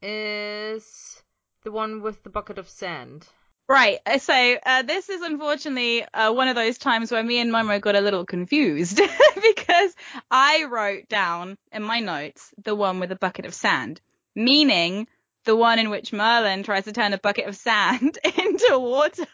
is 0.00 1.20
the 1.64 1.72
one 1.72 2.00
with 2.00 2.22
the 2.22 2.30
bucket 2.30 2.58
of 2.58 2.68
sand. 2.68 3.26
Right. 3.68 4.00
uh, 4.04 4.18
So 4.18 4.56
uh, 4.66 4.82
this 4.82 5.08
is 5.08 5.22
unfortunately 5.22 6.04
uh, 6.12 6.32
one 6.32 6.48
of 6.48 6.56
those 6.56 6.78
times 6.78 7.10
where 7.10 7.22
me 7.22 7.38
and 7.38 7.52
Momo 7.52 7.80
got 7.80 7.96
a 7.96 8.00
little 8.00 8.26
confused 8.26 8.96
because 9.34 9.94
I 10.30 10.64
wrote 10.64 11.08
down 11.08 11.56
in 11.72 11.82
my 11.82 12.00
notes 12.00 12.52
the 12.62 12.74
one 12.74 13.00
with 13.00 13.12
a 13.12 13.16
bucket 13.16 13.46
of 13.46 13.54
sand, 13.54 14.00
meaning 14.34 15.06
the 15.44 15.56
one 15.56 15.78
in 15.78 15.90
which 15.90 16.12
Merlin 16.12 16.62
tries 16.62 16.84
to 16.84 16.92
turn 16.92 17.12
a 17.12 17.18
bucket 17.18 17.48
of 17.48 17.56
sand 17.56 18.18
into 18.24 18.78
water, 18.78 19.26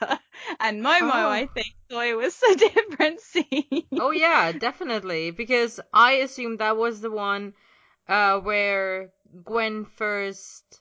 and 0.61 0.83
Momo 0.83 1.11
Oh. 1.11 1.29
I 1.29 1.47
think 1.47 1.75
thought 1.91 2.07
it 2.07 2.17
was 2.17 2.41
a 2.51 2.55
different 2.55 3.21
scene. 3.21 3.87
Oh 3.93 4.11
yeah, 4.11 4.53
definitely. 4.53 5.31
Because 5.33 5.81
I 5.93 6.13
assumed 6.13 6.61
that 6.61 6.77
was 6.77 7.01
the 7.01 7.11
one 7.11 7.55
uh, 8.09 8.39
where 8.41 9.11
Gwen 9.45 9.85
first 9.85 10.81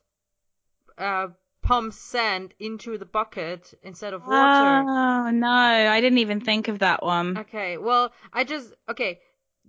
uh, 0.97 1.27
pumps 1.67 1.97
sand 1.97 2.53
into 2.59 2.97
the 2.97 3.05
bucket 3.05 3.73
instead 3.83 4.13
of 4.13 4.25
water. 4.25 4.85
Oh 4.87 5.29
no, 5.31 5.47
I 5.49 5.99
didn't 5.99 6.19
even 6.19 6.39
think 6.39 6.69
of 6.69 6.79
that 6.79 7.03
one. 7.03 7.37
Okay, 7.37 7.77
well, 7.77 8.13
I 8.31 8.45
just 8.45 8.73
okay, 8.87 9.19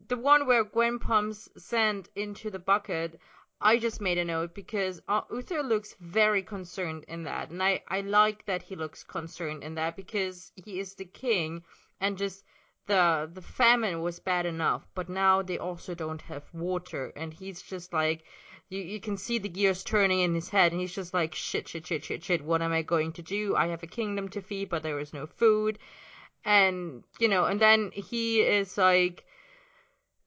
the 0.06 0.16
one 0.16 0.46
where 0.46 0.62
Gwen 0.62 1.00
pumps 1.00 1.48
sand 1.56 2.08
into 2.14 2.50
the 2.50 2.60
bucket. 2.60 3.18
I 3.60 3.78
just 3.78 4.00
made 4.00 4.18
a 4.18 4.24
note 4.24 4.54
because 4.54 5.00
uh, 5.08 5.22
Uther 5.28 5.64
looks 5.64 5.96
very 5.98 6.44
concerned 6.44 7.04
in 7.08 7.24
that, 7.24 7.50
and 7.50 7.60
I 7.60 7.82
I 7.88 8.02
like 8.02 8.46
that 8.46 8.62
he 8.62 8.76
looks 8.76 9.02
concerned 9.02 9.64
in 9.64 9.74
that 9.74 9.96
because 9.96 10.52
he 10.54 10.78
is 10.78 10.94
the 10.94 11.04
king, 11.04 11.64
and 12.00 12.16
just 12.16 12.44
the 12.86 13.28
the 13.32 13.42
famine 13.42 14.02
was 14.02 14.20
bad 14.20 14.46
enough, 14.46 14.86
but 14.94 15.08
now 15.08 15.42
they 15.42 15.58
also 15.58 15.96
don't 15.96 16.22
have 16.22 16.44
water, 16.54 17.12
and 17.16 17.34
he's 17.34 17.60
just 17.60 17.92
like. 17.92 18.22
You, 18.68 18.80
you 18.80 19.00
can 19.00 19.16
see 19.16 19.38
the 19.38 19.48
gears 19.48 19.82
turning 19.82 20.20
in 20.20 20.34
his 20.34 20.50
head, 20.50 20.72
and 20.72 20.80
he's 20.80 20.94
just 20.94 21.14
like, 21.14 21.34
shit, 21.34 21.68
shit, 21.68 21.86
shit, 21.86 22.04
shit, 22.04 22.24
shit. 22.24 22.44
What 22.44 22.62
am 22.62 22.72
I 22.72 22.82
going 22.82 23.12
to 23.12 23.22
do? 23.22 23.56
I 23.56 23.68
have 23.68 23.82
a 23.82 23.86
kingdom 23.86 24.28
to 24.30 24.42
feed, 24.42 24.68
but 24.68 24.82
there 24.82 24.98
is 24.98 25.12
no 25.12 25.26
food 25.26 25.78
and 26.44 27.02
you 27.18 27.28
know 27.28 27.44
and 27.44 27.60
then 27.60 27.90
he 27.92 28.40
is 28.40 28.78
like 28.78 29.24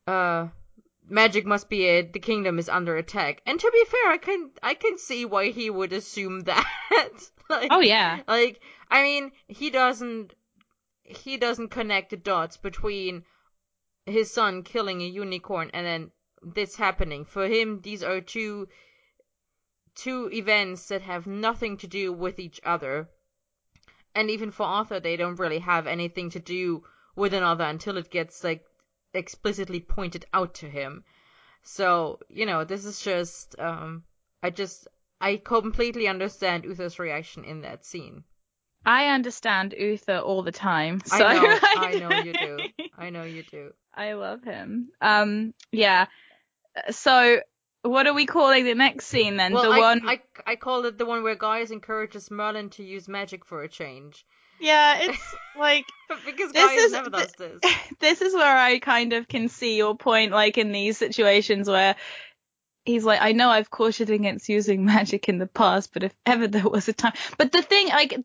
uh 0.07 0.47
magic 1.07 1.45
must 1.45 1.69
be 1.69 1.85
it. 1.85 2.13
The 2.13 2.19
kingdom 2.19 2.57
is 2.59 2.69
under 2.69 2.95
attack. 2.95 3.41
And 3.45 3.59
to 3.59 3.71
be 3.73 3.85
fair, 3.85 4.11
I 4.11 4.17
can 4.17 4.51
I 4.63 4.73
can 4.75 4.97
see 4.97 5.25
why 5.25 5.49
he 5.49 5.69
would 5.69 5.93
assume 5.93 6.39
that. 6.41 7.29
like, 7.49 7.69
Oh 7.71 7.79
yeah. 7.79 8.21
Like 8.27 8.61
I 8.89 9.03
mean, 9.03 9.31
he 9.47 9.69
doesn't 9.69 10.33
he 11.03 11.37
doesn't 11.37 11.69
connect 11.69 12.11
the 12.11 12.17
dots 12.17 12.57
between 12.57 13.23
his 14.05 14.31
son 14.31 14.63
killing 14.63 15.01
a 15.01 15.05
unicorn 15.05 15.69
and 15.73 15.85
then 15.85 16.11
this 16.41 16.75
happening. 16.75 17.25
For 17.25 17.47
him, 17.47 17.81
these 17.81 18.03
are 18.03 18.21
two 18.21 18.67
two 19.95 20.29
events 20.31 20.87
that 20.87 21.01
have 21.01 21.27
nothing 21.27 21.77
to 21.77 21.87
do 21.87 22.13
with 22.13 22.39
each 22.39 22.59
other. 22.63 23.09
And 24.15 24.29
even 24.29 24.51
for 24.51 24.63
Arthur, 24.63 24.99
they 24.99 25.17
don't 25.17 25.39
really 25.39 25.59
have 25.59 25.87
anything 25.87 26.29
to 26.31 26.39
do 26.39 26.83
with 27.15 27.33
another 27.33 27.65
until 27.65 27.97
it 27.97 28.09
gets 28.09 28.43
like 28.43 28.65
explicitly 29.13 29.79
pointed 29.79 30.25
out 30.33 30.53
to 30.55 30.69
him. 30.69 31.03
So, 31.63 32.19
you 32.29 32.45
know, 32.45 32.63
this 32.63 32.85
is 32.85 33.01
just 33.01 33.59
um 33.59 34.03
I 34.41 34.49
just 34.49 34.87
I 35.19 35.37
completely 35.37 36.07
understand 36.07 36.63
Uther's 36.63 36.97
reaction 36.99 37.43
in 37.43 37.61
that 37.61 37.85
scene. 37.85 38.23
I 38.85 39.07
understand 39.07 39.75
Uther 39.77 40.17
all 40.17 40.41
the 40.41 40.51
time. 40.51 41.01
So 41.05 41.23
I 41.23 41.33
know, 41.39 41.59
I 41.77 41.99
know 41.99 42.23
you 42.23 42.33
do. 42.33 42.59
I 42.97 43.09
know 43.11 43.23
you 43.23 43.43
do. 43.43 43.73
I 43.93 44.13
love 44.13 44.43
him. 44.43 44.89
Um, 45.01 45.53
yeah. 45.71 46.07
So, 46.91 47.41
what 47.83 48.07
are 48.07 48.13
we 48.13 48.25
calling 48.25 48.65
the 48.65 48.75
next 48.75 49.07
scene 49.07 49.37
then? 49.37 49.53
Well, 49.53 49.63
the 49.63 49.69
I, 49.71 49.79
one. 49.79 50.01
I 50.05 50.21
I 50.45 50.55
called 50.55 50.85
it 50.85 50.97
the 50.97 51.05
one 51.05 51.23
where 51.23 51.35
Gaius 51.35 51.71
encourages 51.71 52.29
Merlin 52.31 52.69
to 52.71 52.83
use 52.83 53.07
magic 53.07 53.45
for 53.45 53.63
a 53.63 53.69
change. 53.69 54.25
Yeah, 54.59 54.97
it's 55.01 55.35
like 55.57 55.85
because 56.25 56.51
This 56.51 56.65
Gaius 56.65 56.83
is- 56.85 56.91
never 56.91 57.09
does 57.09 57.31
this. 57.33 57.61
this 57.99 58.21
is 58.21 58.33
where 58.33 58.57
I 58.57 58.79
kind 58.79 59.13
of 59.13 59.27
can 59.27 59.49
see 59.49 59.77
your 59.77 59.95
point, 59.95 60.31
like 60.31 60.57
in 60.57 60.71
these 60.71 60.97
situations 60.97 61.67
where 61.67 61.95
he's 62.85 63.03
like, 63.03 63.21
I 63.21 63.31
know 63.31 63.49
I've 63.49 63.69
cautioned 63.69 64.09
against 64.09 64.49
using 64.49 64.85
magic 64.85 65.29
in 65.29 65.37
the 65.37 65.47
past, 65.47 65.93
but 65.93 66.03
if 66.03 66.13
ever 66.25 66.47
there 66.47 66.67
was 66.67 66.87
a 66.87 66.93
time. 66.93 67.13
But 67.37 67.51
the 67.51 67.61
thing, 67.61 67.87
like, 67.89 68.17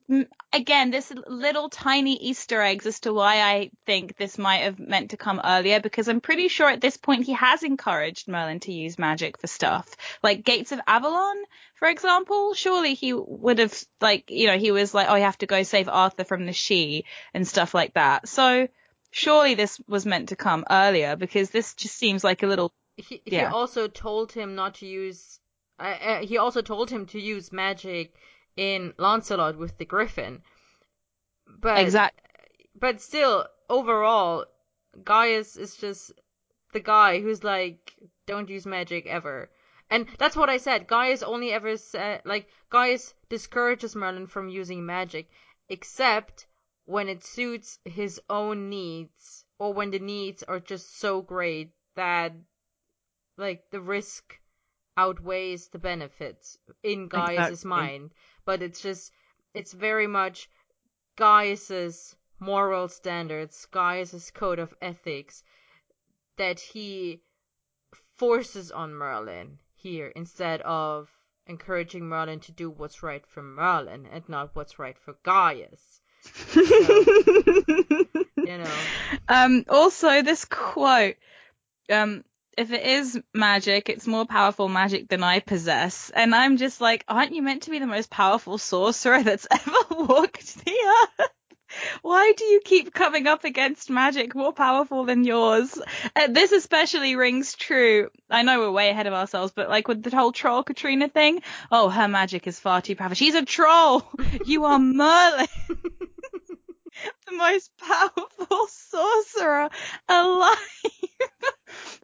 again, 0.53 0.91
this 0.91 1.13
little 1.27 1.69
tiny 1.69 2.17
Easter 2.17 2.61
eggs 2.61 2.87
as 2.87 3.01
to 3.01 3.13
why 3.13 3.41
I 3.41 3.71
think 3.85 4.17
this 4.17 4.39
might 4.39 4.63
have 4.63 4.79
meant 4.79 5.11
to 5.11 5.17
come 5.17 5.41
earlier, 5.45 5.81
because 5.81 6.09
I'm 6.09 6.21
pretty 6.21 6.49
sure 6.49 6.69
at 6.69 6.81
this 6.81 6.97
point 6.97 7.27
he 7.27 7.35
has 7.35 7.63
encouraged 7.63 8.29
Merlin 8.29 8.61
to 8.61 8.73
use 8.73 8.99
magic 8.99 9.39
for 9.39 9.47
stuff. 9.47 9.95
Like 10.23 10.45
Gates 10.45 10.73
of 10.73 10.81
Avalon, 10.87 11.37
for 11.75 11.89
example, 11.89 12.55
surely 12.55 12.95
he 12.95 13.13
would 13.13 13.59
have, 13.59 13.75
like, 14.01 14.31
you 14.31 14.47
know, 14.47 14.59
he 14.59 14.71
was 14.71 14.95
like, 14.95 15.09
oh, 15.11 15.17
you 15.17 15.23
have 15.23 15.39
to 15.39 15.47
go 15.47 15.63
save 15.63 15.89
Arthur 15.89 16.25
from 16.25 16.47
the 16.47 16.53
she 16.53 17.05
and 17.35 17.47
stuff 17.47 17.75
like 17.75 17.95
that. 17.95 18.29
So, 18.29 18.69
surely 19.11 19.55
this 19.55 19.81
was 19.87 20.05
meant 20.05 20.31
to 20.31 20.37
come 20.37 20.65
earlier 20.71 21.17
because 21.17 21.51
this 21.51 21.75
just 21.75 21.97
seems 21.97 22.25
like 22.25 22.43
a 22.43 22.47
little 22.47 22.73
he, 22.97 23.23
he 23.25 23.37
Yeah. 23.37 23.51
also 23.51 23.89
told 23.89 24.33
him 24.33 24.55
not 24.55 24.75
to 24.77 24.87
use. 24.87 25.41
Uh, 25.79 25.97
uh, 26.01 26.21
he 26.27 26.39
also 26.39 26.63
told 26.63 26.91
him 26.91 27.07
to 27.07 27.21
use 27.21 27.53
magic 27.53 28.15
in 28.57 28.95
Lancelot 28.99 29.57
with 29.59 29.77
the 29.79 29.85
Griffin. 29.85 30.43
But 31.47 31.79
exact 31.79 32.21
but 32.79 33.01
still, 33.01 33.47
overall, 33.69 34.45
Gaius 35.03 35.57
is 35.57 35.77
just 35.77 36.13
the 36.73 36.81
guy 36.81 37.21
who's 37.21 37.43
like, 37.45 37.95
don't 38.27 38.51
use 38.51 38.67
magic 38.67 39.07
ever. 39.07 39.51
And 39.89 40.09
that's 40.19 40.37
what 40.37 40.51
I 40.51 40.57
said. 40.59 40.87
Gaius 40.87 41.23
only 41.23 41.53
ever 41.53 41.77
said, 41.77 42.23
like, 42.25 42.49
Gaius 42.71 43.15
discourages 43.29 43.95
Merlin 43.97 44.27
from 44.27 44.49
using 44.49 44.85
magic, 44.85 45.31
except 45.69 46.47
when 46.85 47.09
it 47.09 47.25
suits 47.25 47.79
his 47.85 48.21
own 48.29 48.69
needs, 48.69 49.45
or 49.59 49.73
when 49.73 49.91
the 49.91 49.99
needs 49.99 50.43
are 50.43 50.61
just 50.61 50.99
so 50.99 51.23
great 51.23 51.73
that, 51.95 52.33
like, 53.37 53.71
the 53.71 53.81
risk 53.81 54.39
outweighs 54.97 55.69
the 55.69 55.79
benefits 55.79 56.59
in 56.83 57.09
Gaius's 57.09 57.51
Exactly. 57.51 57.69
mind. 57.69 58.11
But 58.45 58.63
it's 58.63 58.81
just, 58.81 59.13
it's 59.55 59.73
very 59.73 60.07
much 60.07 60.49
Gaius's 61.17 62.17
moral 62.39 62.89
standards, 62.89 63.67
Gaius's 63.67 64.31
code 64.31 64.59
of 64.59 64.75
ethics 64.81 65.43
that 66.37 66.61
he 66.61 67.23
forces 68.17 68.71
on 68.73 68.95
Merlin 68.95 69.59
here 69.75 70.13
instead 70.17 70.61
of 70.63 71.09
encouraging 71.47 72.07
Merlin 72.09 72.41
to 72.41 72.53
do 72.53 72.71
what's 72.71 73.03
right 73.03 73.25
for 73.27 73.43
Merlin 73.43 74.07
and 74.07 74.29
not 74.29 74.55
what's 74.55 74.79
right 74.79 74.99
for 74.99 75.15
Gaius. 75.23 76.01
You 78.47 78.59
know. 78.59 78.67
um 79.29 79.65
also 79.69 80.23
this 80.23 80.45
quote 80.45 81.17
um 81.91 82.25
if 82.57 82.73
it 82.73 82.85
is 82.85 83.21
magic 83.35 83.89
it's 83.89 84.07
more 84.07 84.27
powerful 84.27 84.69
magic 84.69 85.09
than 85.09 85.23
i 85.23 85.41
possess 85.41 86.11
and 86.15 86.35
i'm 86.35 86.57
just 86.57 86.81
like 86.81 87.05
aren't 87.09 87.35
you 87.35 87.43
meant 87.43 87.63
to 87.63 87.71
be 87.71 87.79
the 87.79 87.87
most 87.87 88.11
powerful 88.11 88.59
sorcerer 88.59 89.23
that's 89.25 89.47
ever 89.51 89.77
walked 90.05 90.65
the 90.65 90.73
earth 90.73 91.31
why 92.03 92.33
do 92.37 92.45
you 92.45 92.61
keep 92.65 92.93
coming 92.95 93.27
up 93.27 93.45
against 93.45 93.91
magic 93.91 94.35
more 94.35 94.53
powerful 94.53 95.05
than 95.05 95.25
yours? 95.25 95.79
Uh, 96.15 96.29
this 96.29 96.53
especially 96.53 97.17
rings 97.17 97.55
true. 97.55 98.09
I 98.31 98.43
know 98.43 98.61
we're 98.61 98.71
way 98.71 98.89
ahead 98.89 99.07
of 99.07 99.13
ourselves, 99.13 99.53
but 99.55 99.69
like 99.69 99.89
with 99.89 100.03
the 100.03 100.17
whole 100.17 100.33
troll 100.33 100.63
Katrina 100.63 101.09
thing, 101.09 101.43
oh, 101.71 101.89
her 101.89 102.09
magic 102.09 102.47
is 102.47 102.59
far 102.59 102.81
too 102.81 102.97
powerful. 102.97 103.17
She's 103.17 103.35
a 103.35 103.45
troll. 103.45 104.07
You 104.45 104.65
are 104.65 104.79
Merlin. 104.79 105.49
The 107.27 107.37
most 107.37 107.71
powerful 107.79 108.67
sorcerer 108.69 109.69
alive. 110.09 110.57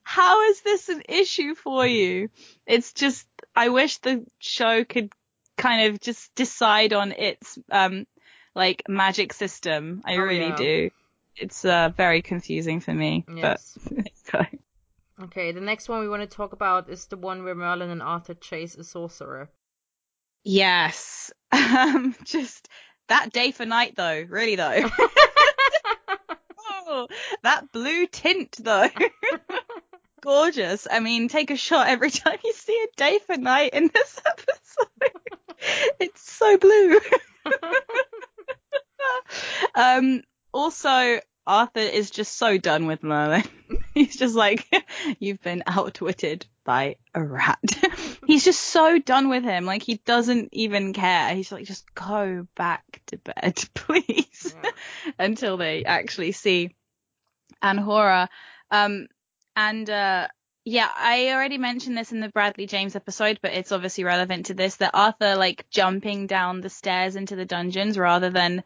How 0.03 0.43
is 0.51 0.61
this 0.62 0.88
an 0.88 1.03
issue 1.09 1.55
for 1.55 1.86
you? 1.86 2.28
It's 2.66 2.93
just, 2.93 3.26
I 3.55 3.68
wish 3.70 3.99
the 3.99 4.24
show 4.38 4.84
could 4.84 5.12
kind 5.57 5.88
of 5.93 6.01
just 6.01 6.34
decide 6.34 6.93
on 6.93 7.12
its, 7.12 7.59
um, 7.70 8.07
like 8.55 8.82
magic 8.88 9.32
system. 9.32 10.03
I 10.05 10.16
Oh, 10.16 10.20
really 10.20 10.49
yeah. 10.49 10.57
do. 10.57 10.90
It's, 11.36 11.64
uh, 11.64 11.90
very 11.97 12.20
confusing 12.22 12.80
for 12.80 12.93
me, 12.93 13.24
Yes. 13.34 13.78
but. 14.32 14.49
Okay, 15.22 15.53
the 15.53 15.61
next 15.61 15.88
one 15.88 16.01
we 16.01 16.09
want 16.09 16.22
to 16.22 16.36
talk 16.36 16.53
about 16.53 16.90
is 16.90 17.07
the 17.07 17.16
one 17.16 17.45
where 17.45 17.55
Merlin 17.55 17.90
and 17.90 18.03
Arthur 18.03 18.34
chase 18.34 18.74
a 18.76 18.84
sorcerer. 18.84 19.51
Yes. 20.45 21.32
Um, 21.53 22.14
just 22.24 22.68
that 23.09 23.32
day 23.32 23.50
for 23.50 23.66
night 23.66 23.94
though, 23.96 24.24
really 24.28 24.57
though. 24.57 24.90
oh, 26.86 27.09
that 27.42 27.72
blue 27.72 28.07
tint 28.07 28.57
though. 28.61 28.88
Gorgeous. 30.22 30.86
I 30.90 31.00
mean, 31.00 31.28
take 31.28 31.50
a 31.50 31.57
shot 31.57 31.88
every 31.88 32.11
time 32.11 32.38
you 32.44 32.53
see 32.53 32.80
a 32.84 32.96
day 32.96 33.18
for 33.26 33.36
night 33.36 33.74
in 33.74 33.90
this 33.92 34.20
episode. 34.24 35.20
it's 36.00 36.30
so 36.30 36.57
blue. 36.59 37.00
um, 39.74 40.22
also, 40.53 41.18
Arthur 41.44 41.80
is 41.80 42.11
just 42.11 42.36
so 42.36 42.57
done 42.57 42.86
with 42.86 43.03
Merlin. 43.03 43.42
He's 43.94 44.16
just 44.16 44.36
like, 44.36 44.66
you've 45.18 45.42
been 45.42 45.64
outwitted 45.66 46.46
by 46.64 46.96
a 47.14 47.22
rat. 47.22 47.59
He's 48.26 48.44
just 48.44 48.60
so 48.60 48.98
done 48.98 49.28
with 49.28 49.42
him. 49.42 49.64
Like, 49.64 49.82
he 49.82 49.96
doesn't 50.04 50.50
even 50.52 50.92
care. 50.92 51.34
He's 51.34 51.50
like, 51.50 51.64
just 51.64 51.92
go 51.94 52.46
back 52.54 53.02
to 53.06 53.18
bed, 53.18 53.62
please. 53.74 54.54
Until 55.18 55.56
they 55.56 55.84
actually 55.84 56.32
see 56.32 56.74
Anhora. 57.62 58.28
Um, 58.70 59.08
and, 59.56 59.88
uh, 59.88 60.28
yeah, 60.64 60.88
I 60.96 61.32
already 61.32 61.58
mentioned 61.58 61.96
this 61.96 62.12
in 62.12 62.20
the 62.20 62.28
Bradley 62.28 62.66
James 62.66 62.94
episode, 62.94 63.40
but 63.42 63.52
it's 63.52 63.72
obviously 63.72 64.04
relevant 64.04 64.46
to 64.46 64.54
this 64.54 64.76
that 64.76 64.92
Arthur 64.94 65.34
like 65.34 65.66
jumping 65.70 66.28
down 66.28 66.60
the 66.60 66.70
stairs 66.70 67.16
into 67.16 67.34
the 67.34 67.44
dungeons 67.44 67.98
rather 67.98 68.30
than 68.30 68.62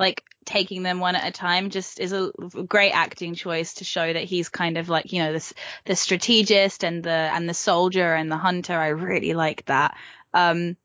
like 0.00 0.24
taking 0.46 0.82
them 0.82 0.98
one 0.98 1.14
at 1.14 1.28
a 1.28 1.30
time 1.30 1.68
just 1.68 2.00
is 2.00 2.12
a 2.14 2.32
great 2.66 2.92
acting 2.92 3.34
choice 3.34 3.74
to 3.74 3.84
show 3.84 4.10
that 4.12 4.24
he's 4.24 4.48
kind 4.48 4.78
of 4.78 4.88
like, 4.88 5.12
you 5.12 5.22
know, 5.22 5.32
this 5.32 5.52
the 5.84 5.94
strategist 5.94 6.82
and 6.82 7.04
the 7.04 7.10
and 7.10 7.46
the 7.46 7.54
soldier 7.54 8.14
and 8.14 8.32
the 8.32 8.38
hunter. 8.38 8.76
I 8.76 8.88
really 8.88 9.34
like 9.34 9.66
that. 9.66 9.96
Um 10.32 10.78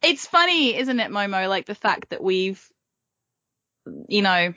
it's 0.00 0.26
funny, 0.26 0.76
isn't 0.76 1.00
it, 1.00 1.10
Momo, 1.10 1.48
like 1.48 1.66
the 1.66 1.74
fact 1.74 2.10
that 2.10 2.22
we've 2.22 2.64
you 4.08 4.22
know 4.22 4.54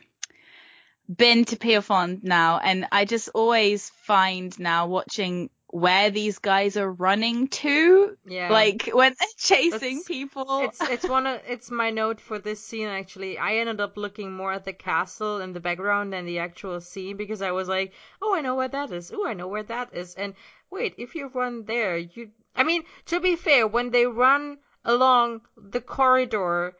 been 1.13 1.43
to 1.45 1.57
Pierrefonds 1.57 2.23
now 2.23 2.59
and 2.59 2.85
I 2.91 3.05
just 3.05 3.29
always 3.33 3.89
find 4.03 4.57
now 4.59 4.85
watching 4.85 5.49
where 5.71 6.09
these 6.09 6.39
guys 6.39 6.77
are 6.77 6.91
running 6.91 7.47
to 7.47 8.17
Yeah. 8.25 8.51
like 8.51 8.89
when 8.91 9.13
they're 9.19 9.27
chasing 9.37 9.97
That's- 9.97 10.03
people 10.07 10.61
it's 10.61 10.81
it's 10.81 11.07
one 11.07 11.27
of 11.27 11.41
it's 11.47 11.69
my 11.69 11.91
note 11.91 12.19
for 12.19 12.39
this 12.39 12.59
scene 12.65 12.87
actually. 12.87 13.37
I 13.37 13.57
ended 13.57 13.79
up 13.79 13.95
looking 13.95 14.31
more 14.33 14.51
at 14.51 14.65
the 14.65 14.73
castle 14.73 15.39
in 15.41 15.53
the 15.53 15.59
background 15.59 16.11
than 16.11 16.25
the 16.25 16.39
actual 16.39 16.81
scene 16.81 17.17
because 17.17 17.43
I 17.43 17.51
was 17.51 17.67
like, 17.67 17.93
oh, 18.21 18.33
I 18.33 18.41
know 18.41 18.55
where 18.55 18.67
that 18.67 18.91
is. 18.91 19.11
Oh, 19.13 19.27
I 19.27 19.35
know 19.35 19.47
where 19.47 19.61
that 19.63 19.93
is. 19.93 20.15
And 20.15 20.33
wait, 20.71 20.95
if 20.97 21.13
you 21.13 21.27
run 21.27 21.65
there, 21.65 21.97
you. 21.97 22.31
I 22.55 22.63
mean, 22.63 22.83
to 23.05 23.19
be 23.19 23.35
fair, 23.35 23.67
when 23.67 23.91
they 23.91 24.07
run 24.07 24.57
along 24.83 25.41
the 25.55 25.81
corridor, 25.81 26.73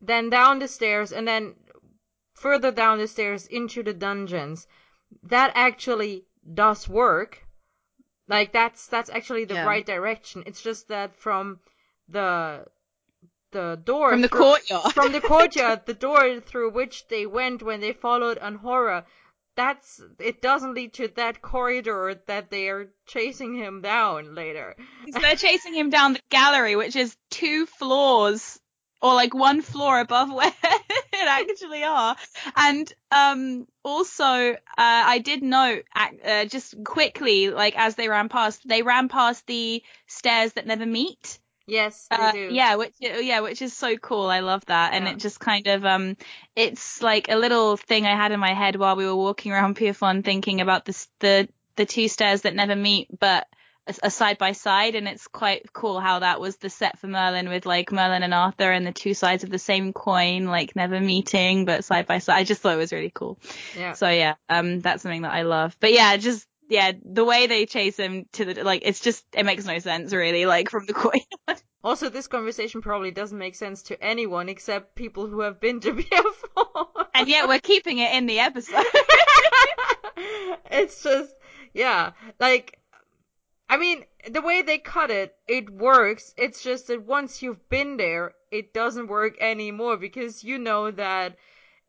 then 0.00 0.30
down 0.30 0.60
the 0.60 0.68
stairs, 0.68 1.12
and 1.12 1.28
then 1.28 1.54
further 2.32 2.70
down 2.72 2.96
the 2.98 3.06
stairs 3.06 3.46
into 3.46 3.82
the 3.82 3.92
dungeons, 3.92 4.66
that 5.24 5.52
actually 5.54 6.24
does 6.54 6.88
work. 6.88 7.43
Like 8.28 8.52
that's 8.52 8.86
that's 8.86 9.10
actually 9.10 9.44
the 9.44 9.54
Yeah. 9.54 9.66
right 9.66 9.84
direction. 9.84 10.44
It's 10.46 10.62
just 10.62 10.88
that 10.88 11.14
from 11.16 11.60
the 12.08 12.66
the 13.52 13.80
door 13.84 14.10
From 14.10 14.22
the 14.22 14.28
through- 14.28 14.40
courtyard. 14.40 14.92
from 14.94 15.12
the 15.12 15.20
courtyard, 15.20 15.86
the 15.86 15.94
door 15.94 16.40
through 16.40 16.70
which 16.70 17.06
they 17.08 17.24
went 17.26 17.62
when 17.62 17.80
they 17.80 17.92
followed 17.92 18.38
Anhora, 18.40 19.04
that's 19.56 20.00
it 20.18 20.42
doesn't 20.42 20.74
lead 20.74 20.94
to 20.94 21.08
that 21.08 21.40
corridor 21.40 22.20
that 22.26 22.50
they 22.50 22.68
are 22.68 22.88
chasing 23.06 23.54
him 23.54 23.80
down 23.82 24.34
later. 24.34 24.74
So 25.12 25.20
they're 25.20 25.36
chasing 25.36 25.74
him 25.74 25.90
down 25.90 26.14
the 26.14 26.20
gallery, 26.30 26.74
which 26.76 26.96
is 26.96 27.16
two 27.30 27.66
floors 27.66 28.58
or 29.04 29.12
like 29.14 29.34
one 29.34 29.60
floor 29.60 30.00
above 30.00 30.32
where 30.34 30.52
it 30.62 31.28
actually 31.28 31.84
are. 31.84 32.16
And 32.56 32.92
um 33.12 33.66
also 33.84 34.24
uh, 34.24 34.56
I 34.78 35.18
did 35.18 35.42
note 35.42 35.84
uh, 35.94 36.46
just 36.46 36.74
quickly 36.84 37.50
like 37.50 37.76
as 37.76 37.96
they 37.96 38.08
ran 38.08 38.28
past, 38.30 38.66
they 38.66 38.82
ran 38.82 39.08
past 39.08 39.46
the 39.46 39.82
stairs 40.06 40.54
that 40.54 40.66
never 40.66 40.86
meet. 40.86 41.38
Yes, 41.66 42.06
they 42.10 42.16
Uh, 42.16 42.32
do. 42.32 42.48
yeah, 42.50 42.76
which 42.76 42.94
yeah, 42.98 43.40
which 43.40 43.60
is 43.60 43.76
so 43.76 43.96
cool. 43.96 44.26
I 44.26 44.40
love 44.40 44.64
that, 44.66 44.94
and 44.94 45.04
Yeah. 45.04 45.12
it 45.12 45.18
just 45.18 45.38
kind 45.38 45.66
of 45.66 45.84
um, 45.84 46.16
it's 46.56 47.02
like 47.02 47.28
a 47.30 47.36
little 47.36 47.76
thing 47.76 48.06
I 48.06 48.16
had 48.16 48.32
in 48.32 48.40
my 48.40 48.54
head 48.54 48.76
while 48.76 48.96
we 48.96 49.06
were 49.06 49.16
walking 49.16 49.52
around 49.52 49.76
Pierrefonds, 49.76 50.24
thinking 50.24 50.60
about 50.60 50.84
this 50.84 51.08
the 51.20 51.48
the 51.76 51.86
two 51.86 52.08
stairs 52.08 52.42
that 52.42 52.54
never 52.54 52.76
meet, 52.76 53.08
but 53.18 53.46
a, 54.02 54.10
side 54.10 54.38
by 54.38 54.52
side, 54.52 54.94
and 54.94 55.06
it's 55.06 55.26
quite 55.28 55.72
cool 55.72 56.00
how 56.00 56.20
that 56.20 56.40
was 56.40 56.56
the 56.56 56.70
set 56.70 56.98
for 56.98 57.06
Merlin 57.06 57.48
with 57.48 57.66
like 57.66 57.92
Merlin 57.92 58.22
and 58.22 58.34
Arthur 58.34 58.70
and 58.70 58.86
the 58.86 58.92
two 58.92 59.14
sides 59.14 59.44
of 59.44 59.50
the 59.50 59.58
same 59.58 59.92
coin, 59.92 60.46
like 60.46 60.74
never 60.76 61.00
meeting 61.00 61.64
but 61.64 61.84
side 61.84 62.06
by 62.06 62.18
side. 62.18 62.38
I 62.38 62.44
just 62.44 62.60
thought 62.60 62.74
it 62.74 62.78
was 62.78 62.92
really 62.92 63.12
cool. 63.14 63.38
Yeah. 63.76 63.92
So 63.92 64.08
yeah, 64.08 64.34
um, 64.48 64.80
that's 64.80 65.02
something 65.02 65.22
that 65.22 65.32
I 65.32 65.42
love. 65.42 65.76
But 65.80 65.92
yeah, 65.92 66.16
just 66.16 66.46
yeah, 66.68 66.92
the 67.04 67.24
way 67.24 67.46
they 67.46 67.66
chase 67.66 67.96
him 67.96 68.26
to 68.32 68.44
the 68.44 68.64
like, 68.64 68.82
it's 68.84 69.00
just 69.00 69.24
it 69.32 69.44
makes 69.44 69.64
no 69.64 69.78
sense 69.78 70.12
really, 70.12 70.46
like 70.46 70.70
from 70.70 70.86
the 70.86 70.94
coin. 70.94 71.20
Also, 71.84 72.08
this 72.08 72.28
conversation 72.28 72.80
probably 72.80 73.10
doesn't 73.10 73.36
make 73.36 73.54
sense 73.54 73.82
to 73.82 74.02
anyone 74.02 74.48
except 74.48 74.94
people 74.94 75.26
who 75.26 75.40
have 75.40 75.60
been 75.60 75.80
to 75.80 75.92
BF4. 76.56 77.06
and 77.14 77.28
yet 77.28 77.46
we're 77.46 77.60
keeping 77.60 77.98
it 77.98 78.14
in 78.14 78.24
the 78.24 78.38
episode. 78.38 78.86
it's 80.70 81.02
just, 81.02 81.34
yeah, 81.74 82.12
like, 82.40 82.78
I 83.68 83.76
mean, 83.76 84.04
the 84.28 84.42
way 84.42 84.62
they 84.62 84.78
cut 84.78 85.10
it, 85.10 85.36
it 85.48 85.70
works. 85.70 86.34
It's 86.36 86.62
just 86.62 86.86
that 86.88 87.02
once 87.02 87.42
you've 87.42 87.68
been 87.68 87.96
there, 87.96 88.34
it 88.50 88.72
doesn't 88.72 89.08
work 89.08 89.36
anymore 89.40 89.96
because 89.96 90.44
you 90.44 90.58
know 90.58 90.90
that 90.90 91.36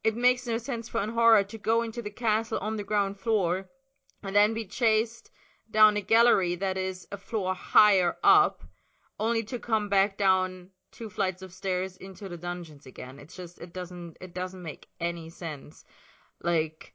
it 0.03 0.15
makes 0.15 0.47
no 0.47 0.57
sense 0.57 0.89
for 0.89 1.01
Anhora 1.01 1.47
to 1.47 1.57
go 1.57 1.81
into 1.81 2.01
the 2.01 2.09
castle 2.09 2.59
on 2.59 2.75
the 2.75 2.83
ground 2.83 3.19
floor 3.19 3.69
and 4.23 4.35
then 4.35 4.53
be 4.53 4.65
chased 4.65 5.31
down 5.69 5.97
a 5.97 6.01
gallery 6.01 6.55
that 6.55 6.77
is 6.77 7.07
a 7.11 7.17
floor 7.17 7.53
higher 7.53 8.17
up, 8.23 8.63
only 9.19 9.43
to 9.43 9.59
come 9.59 9.89
back 9.89 10.17
down 10.17 10.69
two 10.91 11.09
flights 11.09 11.41
of 11.41 11.53
stairs 11.53 11.97
into 11.97 12.29
the 12.29 12.37
dungeons 12.37 12.85
again. 12.85 13.19
It's 13.19 13.35
just 13.35 13.59
it 13.59 13.73
doesn't 13.73 14.17
it 14.21 14.33
doesn't 14.33 14.63
make 14.63 14.87
any 14.99 15.29
sense. 15.29 15.83
Like 16.41 16.94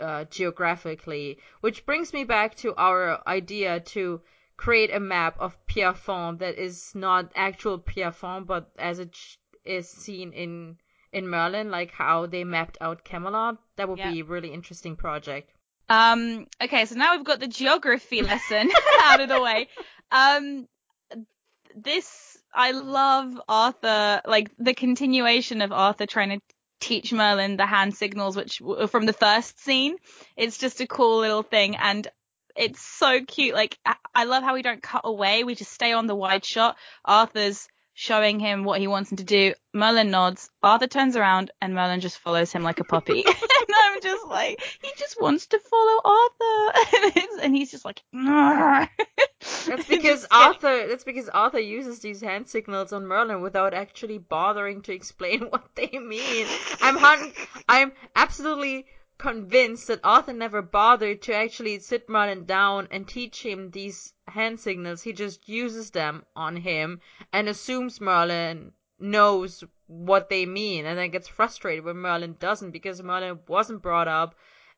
uh, 0.00 0.24
geographically, 0.24 1.38
which 1.60 1.84
brings 1.86 2.12
me 2.12 2.24
back 2.24 2.54
to 2.56 2.74
our 2.76 3.20
idea 3.26 3.80
to 3.80 4.20
create 4.56 4.94
a 4.94 5.00
map 5.00 5.36
of 5.40 5.56
Pierrefonds 5.66 6.38
that 6.40 6.58
is 6.58 6.94
not 6.94 7.32
actual 7.34 7.78
Pierrefonds, 7.78 8.46
but 8.46 8.70
as 8.78 8.98
it 8.98 9.16
is 9.64 9.88
seen 9.88 10.32
in 10.32 10.76
in 11.12 11.28
Merlin, 11.28 11.70
like 11.70 11.90
how 11.92 12.24
they 12.26 12.42
mapped 12.44 12.78
out 12.80 13.04
Camelot. 13.04 13.58
That 13.76 13.88
would 13.88 13.98
Yeah. 13.98 14.10
be 14.10 14.20
a 14.20 14.24
really 14.24 14.52
interesting 14.52 14.96
project. 14.96 15.50
Um, 15.90 16.46
okay, 16.62 16.86
so 16.86 16.94
now 16.94 17.14
we've 17.14 17.24
got 17.26 17.38
the 17.40 17.48
geography 17.48 18.22
lesson 18.32 18.70
out 19.02 19.20
of 19.20 19.28
the 19.28 19.40
way. 19.40 19.68
Um, 20.10 20.66
this, 21.76 22.38
I 22.54 22.70
love 22.72 23.40
Arthur, 23.48 24.22
like 24.26 24.50
the 24.58 24.74
continuation 24.74 25.60
of 25.62 25.72
Arthur 25.72 26.06
trying 26.06 26.30
to 26.30 26.40
teach 26.82 27.12
Merlin 27.12 27.56
the 27.56 27.64
hand 27.64 27.94
signals, 27.94 28.36
which 28.36 28.60
from 28.88 29.06
the 29.06 29.12
first 29.14 29.58
scene. 29.58 29.96
It's 30.36 30.58
just 30.58 30.80
a 30.80 30.86
cool 30.86 31.20
little 31.20 31.42
thing 31.42 31.76
and 31.76 32.06
it's 32.54 32.82
so 32.82 33.24
cute. 33.24 33.54
Like, 33.54 33.78
I 34.14 34.24
love 34.24 34.42
how 34.42 34.52
we 34.52 34.62
don't 34.62 34.82
cut 34.82 35.02
away. 35.04 35.44
We 35.44 35.54
just 35.54 35.72
stay 35.72 35.94
on 35.94 36.06
the 36.06 36.14
wide 36.14 36.44
shot. 36.44 36.76
Arthur's 37.04 37.66
showing 37.94 38.40
him 38.40 38.64
what 38.64 38.80
he 38.80 38.86
wants 38.86 39.10
him 39.10 39.18
to 39.18 39.24
do. 39.24 39.54
Merlin 39.72 40.10
nods. 40.10 40.50
Arthur 40.62 40.86
turns 40.86 41.16
around 41.16 41.50
and 41.60 41.74
Merlin 41.74 42.00
just 42.00 42.18
follows 42.18 42.52
him 42.52 42.62
like 42.62 42.80
a 42.80 42.84
puppy. 42.84 43.24
and 43.26 43.74
I'm 43.84 44.00
just 44.00 44.26
like, 44.26 44.62
he 44.82 44.90
just 44.96 45.20
wants 45.20 45.46
to 45.48 45.58
follow 45.58 46.00
Arthur. 46.04 47.10
and, 47.20 47.40
and 47.42 47.56
he's 47.56 47.70
just 47.70 47.84
like. 47.84 48.02
That's 49.66 49.86
because 49.88 50.26
Arthur. 50.30 50.88
That's 50.88 51.04
because 51.04 51.28
Arthur 51.28 51.60
uses 51.60 52.00
these 52.00 52.20
hand 52.20 52.48
signals 52.48 52.92
on 52.92 53.06
Merlin 53.06 53.42
without 53.42 53.74
actually 53.74 54.18
bothering 54.18 54.82
to 54.82 54.92
explain 54.92 55.40
what 55.50 55.64
they 55.74 55.98
mean. 55.98 56.46
I'm 56.80 56.96
hun- 56.96 57.32
I'm 57.68 57.92
absolutely 58.16 58.86
convinced 59.22 59.86
that 59.86 60.00
Arthur 60.02 60.32
never 60.32 60.60
bothered 60.60 61.22
to 61.22 61.32
actually 61.32 61.78
sit 61.78 62.08
Merlin 62.08 62.44
down 62.44 62.88
and 62.90 63.06
teach 63.06 63.40
him 63.40 63.70
these 63.70 64.12
hand 64.26 64.58
signals. 64.58 65.00
He 65.00 65.12
just 65.12 65.48
uses 65.48 65.92
them 65.92 66.24
on 66.34 66.56
him 66.56 67.00
and 67.32 67.48
assumes 67.48 68.00
Merlin 68.00 68.72
knows 68.98 69.62
what 69.86 70.28
they 70.28 70.44
mean, 70.44 70.86
and 70.86 70.98
then 70.98 71.10
gets 71.10 71.28
frustrated 71.28 71.84
when 71.84 71.98
Merlin 71.98 72.34
doesn't 72.40 72.72
because 72.72 73.00
Merlin 73.00 73.38
wasn't 73.46 73.80
brought 73.80 74.08
up 74.08 74.34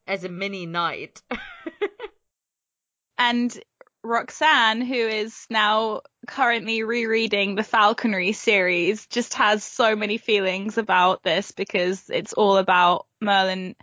as 0.07 0.25
a 0.25 0.29
mini 0.29 0.67
knight. 0.67 1.23
and 3.19 3.59
Roxanne, 4.03 4.83
who 4.83 4.95
is 4.95 5.47
now 5.49 6.03
currently 6.27 6.83
rereading 6.83 7.55
the 7.55 7.63
Falconry 7.63 8.33
series, 8.33 9.07
just 9.07 9.33
has 9.35 9.65
so 9.65 9.97
many 9.97 10.19
feelings 10.19 10.77
about 10.77 11.23
this 11.23 11.51
because 11.53 12.11
it's 12.11 12.35
all 12.35 12.59
about 12.59 13.07
Merlin 13.23 13.75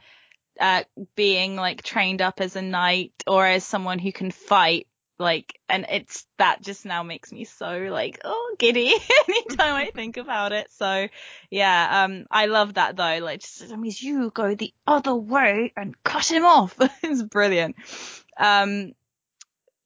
uh, 0.62 0.84
being 1.16 1.56
like 1.56 1.82
trained 1.82 2.22
up 2.22 2.40
as 2.40 2.56
a 2.56 2.62
knight 2.62 3.14
or 3.26 3.46
as 3.46 3.64
someone 3.66 4.00
who 4.00 4.12
can 4.12 4.32
fight. 4.32 4.88
Like, 5.18 5.60
and 5.70 5.86
it's 5.90 6.26
that 6.38 6.64
just 6.64 6.86
now 6.86 7.04
makes 7.04 7.32
me 7.32 7.44
so 7.44 7.88
like, 7.92 8.22
oh, 8.24 8.56
giddy 8.58 8.94
anytime 9.28 9.76
I 9.76 9.92
think 9.94 10.18
about 10.18 10.52
it. 10.52 10.68
So, 10.72 11.08
yeah, 11.50 12.04
um, 12.04 12.26
I 12.32 12.46
love 12.48 12.76
that 12.76 12.96
though. 12.96 13.20
Like, 13.22 13.42
just, 13.42 13.68
that 13.68 13.78
means 13.78 14.02
you 14.02 14.32
go 14.32 14.56
the 14.56 14.74
other 14.88 15.16
way 15.16 15.74
and 15.76 16.02
cut 16.04 16.32
him 16.32 16.46
off. 16.46 16.76
it's 17.04 17.22
brilliant. 17.24 17.76
Um, 18.38 18.94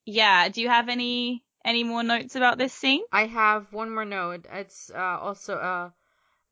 yeah. 0.06 0.50
Do 0.50 0.62
you 0.62 0.70
have 0.70 0.88
any 0.88 1.44
any 1.66 1.84
more 1.84 2.04
notes 2.04 2.36
about 2.36 2.58
this 2.58 2.74
scene? 2.74 3.04
I 3.12 3.26
have 3.26 3.74
one 3.74 3.94
more 3.94 4.06
note. 4.06 4.46
It's 4.52 4.92
uh, 4.94 5.20
also 5.20 5.56
a 5.56 5.94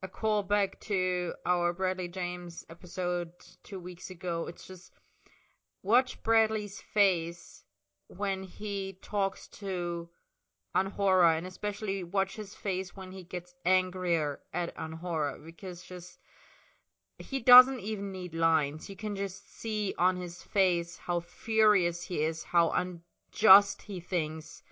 a 0.04 0.08
callback 0.10 0.78
to 0.82 1.34
our 1.46 1.72
Bradley 1.72 2.10
James 2.10 2.66
episode 2.70 3.32
two 3.64 3.80
weeks 3.80 4.10
ago. 4.10 4.48
It's 4.48 4.68
just 4.68 4.92
watch 5.82 6.22
Bradley's 6.24 6.82
face 6.82 7.64
when 8.08 8.44
he 8.44 8.98
talks 9.02 9.48
to 9.60 10.10
Anhora, 10.76 11.38
and 11.38 11.48
especially 11.48 12.04
watch 12.04 12.36
his 12.36 12.54
face 12.54 12.94
when 12.98 13.14
he 13.14 13.24
gets 13.24 13.56
angrier 13.66 14.42
at 14.52 14.76
Anhora, 14.76 15.42
because 15.42 15.82
just 15.82 16.20
he 17.18 17.40
doesn't 17.40 17.80
even 17.80 18.12
need 18.12 18.34
lines. 18.34 18.90
You 18.90 18.98
can 18.98 19.16
just 19.16 19.58
see 19.58 19.96
on 19.98 20.18
his 20.18 20.44
face 20.44 20.98
how 20.98 21.22
furious 21.22 22.04
he 22.04 22.24
is, 22.24 22.44
how 22.44 22.72
unjust 22.72 23.84
he 23.84 24.02
thinks 24.02 24.64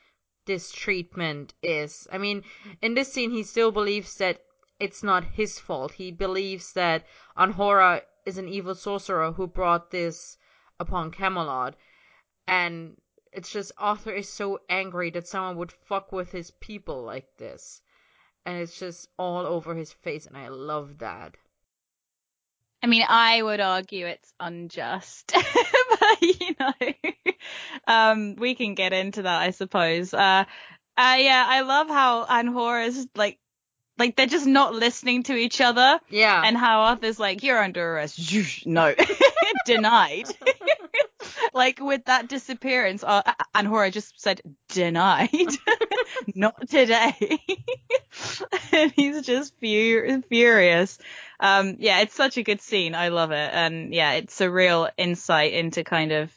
this 0.45 0.73
treatment 0.73 1.53
is. 1.63 2.05
I 2.11 2.17
mean, 2.17 2.43
in 2.81 2.95
this 2.95 3.13
scene, 3.13 3.31
he 3.31 3.43
still 3.43 3.71
believes 3.71 4.17
that 4.17 4.41
it's 4.81 5.03
not 5.03 5.23
his 5.23 5.59
fault. 5.59 5.91
He 5.91 6.11
believes 6.11 6.73
that 6.73 7.05
Anhora 7.37 8.01
is 8.25 8.37
an 8.37 8.49
evil 8.49 8.75
sorcerer 8.75 9.31
who 9.31 9.47
brought 9.47 9.91
this 9.91 10.37
upon 10.79 11.11
Camelot. 11.11 11.75
And 12.47 12.97
it's 13.31 13.51
just 13.51 13.71
Arthur 13.77 14.11
is 14.11 14.27
so 14.27 14.59
angry 14.67 15.11
that 15.11 15.27
someone 15.27 15.57
would 15.57 15.71
fuck 15.71 16.11
with 16.11 16.31
his 16.31 16.51
people 16.51 17.03
like 17.03 17.37
this. 17.37 17.81
And 18.45 18.57
it's 18.57 18.79
just 18.79 19.07
all 19.17 19.45
over 19.45 19.75
his 19.75 19.93
face, 19.93 20.25
and 20.25 20.35
I 20.35 20.47
love 20.47 20.97
that. 20.97 21.35
I 22.81 22.87
mean, 22.87 23.03
I 23.07 23.39
would 23.39 23.59
argue 23.59 24.07
it's 24.07 24.33
unjust, 24.39 25.31
but 25.89 26.21
you 26.21 26.55
know, 26.59 26.93
um, 27.87 28.35
we 28.37 28.55
can 28.55 28.73
get 28.73 28.93
into 28.93 29.21
that, 29.21 29.41
I 29.41 29.51
suppose. 29.51 30.11
Uh, 30.15 30.45
uh, 30.97 31.15
yeah, 31.19 31.45
I 31.47 31.61
love 31.61 31.87
how 31.87 32.25
Anhor 32.25 32.83
is 32.83 33.07
like, 33.15 33.37
like 34.01 34.15
they're 34.15 34.25
just 34.25 34.47
not 34.47 34.73
listening 34.73 35.21
to 35.23 35.35
each 35.35 35.61
other, 35.61 35.99
Yeah. 36.09 36.41
and 36.43 36.57
how 36.57 36.81
Arthur's 36.81 37.19
like, 37.19 37.43
"You're 37.43 37.61
under 37.63 37.93
arrest." 37.95 38.65
no, 38.65 38.95
denied. 39.65 40.25
like 41.53 41.79
with 41.79 42.05
that 42.05 42.27
disappearance, 42.27 43.03
uh, 43.03 43.21
Anhora 43.53 43.91
just 43.91 44.19
said 44.19 44.41
denied, 44.69 45.29
not 46.33 46.67
today, 46.67 47.13
and 48.71 48.91
he's 48.95 49.21
just 49.21 49.53
fur- 49.59 50.21
furious. 50.29 50.97
Um, 51.39 51.75
yeah, 51.79 51.99
it's 52.01 52.15
such 52.15 52.37
a 52.37 52.43
good 52.43 52.61
scene. 52.61 52.95
I 52.95 53.09
love 53.09 53.31
it, 53.31 53.49
and 53.53 53.93
yeah, 53.93 54.13
it's 54.13 54.41
a 54.41 54.49
real 54.49 54.89
insight 54.97 55.53
into 55.53 55.83
kind 55.83 56.11
of 56.11 56.31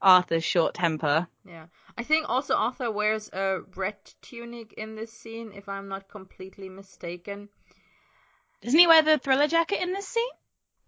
Arthur's 0.00 0.44
short 0.44 0.74
temper. 0.74 1.26
Yeah. 1.46 1.66
I 1.98 2.02
think 2.02 2.28
also 2.28 2.54
Arthur 2.54 2.90
wears 2.90 3.30
a 3.32 3.60
red 3.74 3.96
tunic 4.20 4.74
in 4.74 4.96
this 4.96 5.12
scene, 5.12 5.52
if 5.54 5.68
I'm 5.68 5.88
not 5.88 6.08
completely 6.08 6.68
mistaken. 6.68 7.48
Doesn't 8.60 8.78
he 8.78 8.86
wear 8.86 9.02
the 9.02 9.18
thriller 9.18 9.48
jacket 9.48 9.80
in 9.80 9.92
this 9.92 10.06
scene? 10.06 10.28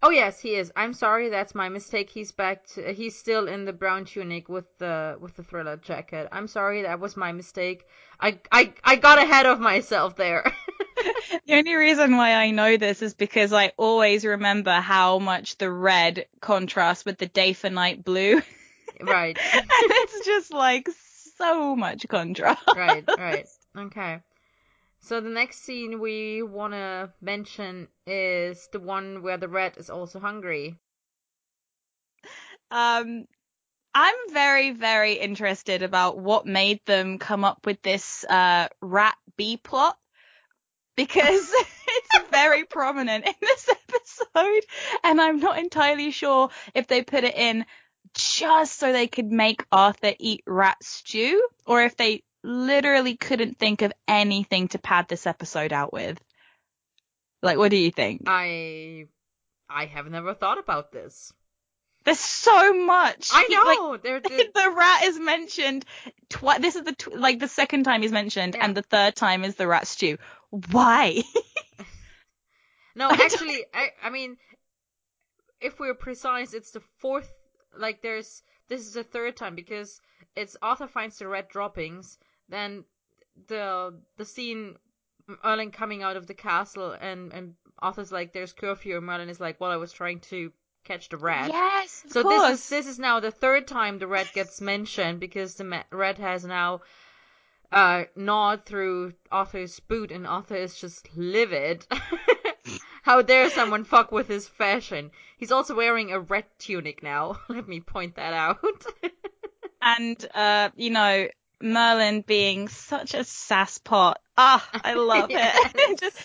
Oh 0.01 0.11
yes, 0.11 0.39
he 0.39 0.55
is. 0.55 0.71
I'm 0.75 0.93
sorry, 0.93 1.29
that's 1.29 1.53
my 1.53 1.67
mistake. 1.67 2.09
He's 2.09 2.31
back. 2.31 2.65
To, 2.67 2.93
he's 2.93 3.17
still 3.17 3.47
in 3.47 3.65
the 3.65 3.73
brown 3.73 4.05
tunic 4.05 4.47
with 4.47 4.65
the 4.77 5.17
with 5.19 5.35
the 5.35 5.43
thriller 5.43 5.75
jacket. 5.75 6.29
I'm 6.31 6.47
sorry, 6.47 6.83
that 6.83 6.99
was 6.99 7.17
my 7.17 7.33
mistake. 7.33 7.85
I 8.19 8.39
I 8.51 8.73
I 8.83 8.95
got 8.95 9.21
ahead 9.21 9.45
of 9.45 9.59
myself 9.59 10.15
there. 10.15 10.43
the 11.45 11.55
only 11.55 11.73
reason 11.73 12.15
why 12.15 12.33
I 12.33 12.51
know 12.51 12.77
this 12.77 13.01
is 13.01 13.13
because 13.13 13.51
I 13.51 13.73
always 13.75 14.23
remember 14.23 14.71
how 14.71 15.19
much 15.19 15.57
the 15.57 15.71
red 15.71 16.27
contrasts 16.39 17.03
with 17.03 17.17
the 17.17 17.27
day 17.27 17.51
for 17.51 17.69
night 17.69 18.03
blue. 18.03 18.41
right. 19.01 19.37
and 19.53 19.65
it's 19.69 20.25
just 20.25 20.53
like 20.53 20.87
so 21.37 21.75
much 21.75 22.05
contrast. 22.07 22.63
Right, 22.75 23.03
right. 23.17 23.47
Okay. 23.77 24.19
So 25.01 25.21
the 25.21 25.29
next 25.29 25.63
scene 25.63 25.99
we 25.99 26.41
want 26.41 26.73
to 26.73 27.13
mention 27.21 27.87
is 28.07 28.67
the 28.73 28.79
one 28.79 29.21
where 29.21 29.37
the 29.37 29.47
rat 29.47 29.77
is 29.77 29.91
also 29.91 30.19
hungry. 30.19 30.75
Um, 32.71 33.25
I'm 33.93 34.15
very, 34.31 34.71
very 34.71 35.13
interested 35.13 35.83
about 35.83 36.17
what 36.17 36.45
made 36.45 36.79
them 36.85 37.19
come 37.19 37.43
up 37.43 37.65
with 37.65 37.81
this 37.83 38.23
uh, 38.25 38.67
rat 38.81 39.15
B 39.37 39.57
plot 39.57 39.97
because 40.95 41.51
it's 41.87 42.29
very 42.29 42.65
prominent 42.65 43.25
in 43.25 43.33
this 43.39 43.69
episode, 43.69 44.63
and 45.03 45.21
I'm 45.21 45.39
not 45.39 45.57
entirely 45.57 46.11
sure 46.11 46.49
if 46.73 46.87
they 46.87 47.03
put 47.03 47.23
it 47.23 47.35
in 47.35 47.65
just 48.13 48.77
so 48.79 48.91
they 48.91 49.07
could 49.07 49.31
make 49.31 49.63
Arthur 49.71 50.13
eat 50.19 50.43
rat 50.45 50.77
stew, 50.83 51.47
or 51.65 51.83
if 51.83 51.95
they 51.97 52.23
literally 52.43 53.15
couldn't 53.15 53.57
think 53.59 53.81
of 53.81 53.91
anything 54.07 54.67
to 54.69 54.79
pad 54.79 55.07
this 55.07 55.27
episode 55.27 55.73
out 55.73 55.91
with. 55.93 56.19
Like, 57.41 57.57
what 57.57 57.71
do 57.71 57.77
you 57.77 57.91
think? 57.91 58.23
I 58.27 59.07
I 59.69 59.85
have 59.85 60.07
never 60.09 60.33
thought 60.33 60.57
about 60.57 60.91
this. 60.91 61.31
There's 62.05 62.19
so 62.19 62.73
much. 62.73 63.29
I 63.33 63.45
know. 63.49 63.89
like, 63.91 64.03
there, 64.03 64.19
there, 64.21 64.45
the 64.53 64.73
rat 64.75 65.03
is 65.03 65.19
mentioned 65.19 65.85
twice. 66.29 66.59
This 66.61 66.75
is 66.75 66.83
the 66.83 66.93
tw- 66.93 67.15
like 67.15 67.39
the 67.39 67.47
second 67.47 67.83
time 67.83 68.01
he's 68.01 68.11
mentioned, 68.11 68.55
Yeah. 68.55 68.65
and 68.65 68.75
the 68.75 68.81
third 68.81 69.15
time 69.15 69.43
is 69.43 69.55
the 69.55 69.67
rat 69.67 69.85
stew. 69.87 70.17
Why? 70.49 71.21
no, 72.95 73.09
I 73.09 73.13
actually, 73.13 73.65
I 73.73 73.89
I 74.03 74.09
mean, 74.09 74.37
if 75.61 75.79
we're 75.79 75.93
precise, 75.93 76.53
it's 76.53 76.71
the 76.71 76.81
fourth. 76.99 77.29
Like, 77.77 78.01
there's 78.01 78.43
this 78.67 78.81
is 78.81 78.93
the 78.93 79.03
third 79.03 79.35
time 79.37 79.55
because 79.55 79.99
it's 80.35 80.57
Arthur 80.61 80.87
finds 80.87 81.17
the 81.17 81.27
red 81.27 81.47
droppings, 81.49 82.17
then 82.47 82.83
the 83.47 83.99
the 84.17 84.25
scene 84.25 84.77
Merlin 85.43 85.71
coming 85.71 86.03
out 86.03 86.17
of 86.17 86.27
the 86.27 86.33
castle 86.33 86.91
and 86.91 87.31
and 87.33 87.55
Arthur's 87.79 88.11
like, 88.11 88.33
"There's 88.33 88.53
curfew," 88.53 88.97
and 88.97 89.05
Merlin 89.05 89.29
is 89.29 89.39
like, 89.39 89.59
"Well, 89.59 89.71
I 89.71 89.77
was 89.77 89.91
trying 89.93 90.19
to 90.21 90.51
catch 90.83 91.09
the 91.09 91.17
rat." 91.17 91.49
yes, 91.51 92.03
of 92.05 92.11
So 92.11 92.23
course. 92.23 92.41
this 92.41 92.59
is 92.63 92.69
this 92.69 92.87
is 92.87 92.99
now 92.99 93.19
the 93.19 93.31
third 93.31 93.67
time 93.67 93.99
the 93.99 94.07
red 94.07 94.31
gets 94.33 94.59
mentioned 94.61 95.19
because 95.19 95.55
the 95.55 95.63
ma- 95.63 95.83
red 95.91 96.17
has 96.17 96.43
now 96.45 96.81
uh 97.71 98.05
gnawed 98.15 98.65
through 98.65 99.13
Arthur's 99.31 99.79
boot 99.79 100.11
and 100.11 100.25
Arthur 100.25 100.55
is 100.55 100.79
just 100.79 101.15
livid. 101.15 101.85
How 103.09 103.23
dare 103.23 103.49
someone 103.49 103.85
fuck 103.85 104.11
with 104.11 104.27
his 104.27 104.47
fashion? 104.47 105.09
He's 105.39 105.51
also 105.51 105.73
wearing 105.73 106.11
a 106.11 106.19
red 106.19 106.45
tunic 106.59 107.01
now. 107.01 107.39
Let 107.49 107.67
me 107.67 107.79
point 107.79 108.17
that 108.17 108.33
out. 108.33 108.59
and 109.81 110.25
uh, 110.35 110.69
you 110.75 110.91
know, 110.91 111.27
Merlin 111.59 112.21
being 112.21 112.67
such 112.67 113.15
a 113.15 113.21
sasspot. 113.21 114.17
Ah, 114.37 114.63
I 114.83 114.93
love 114.93 115.31
Yes. 115.31 115.71
it. 115.73 115.75
it 115.89 115.99
just 115.99 116.17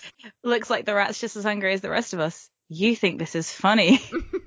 looks 0.43 0.69
like 0.69 0.85
the 0.85 0.93
rat's 0.93 1.19
just 1.19 1.35
as 1.35 1.43
hungry 1.43 1.73
as 1.73 1.81
the 1.81 1.89
rest 1.89 2.13
of 2.13 2.19
us. 2.19 2.51
You 2.69 2.95
think 2.95 3.17
this 3.17 3.33
is 3.33 3.51
funny? 3.51 3.99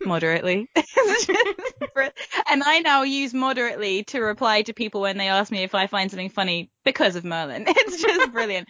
moderately. 0.05 0.71
It's 0.77 1.27
just 1.27 1.93
br- 1.93 2.03
and 2.49 2.63
I 2.63 2.79
now 2.79 3.03
use 3.03 3.35
moderately 3.35 4.05
to 4.05 4.21
reply 4.21 4.63
to 4.63 4.73
people 4.73 5.01
when 5.01 5.19
they 5.19 5.27
ask 5.27 5.51
me 5.51 5.65
if 5.65 5.75
I 5.75 5.89
find 5.89 6.09
something 6.09 6.31
funny 6.31 6.71
because 6.85 7.17
of 7.17 7.25
Merlin. 7.25 7.65
It's 7.67 8.01
just 8.01 8.31
brilliant. 8.33 8.69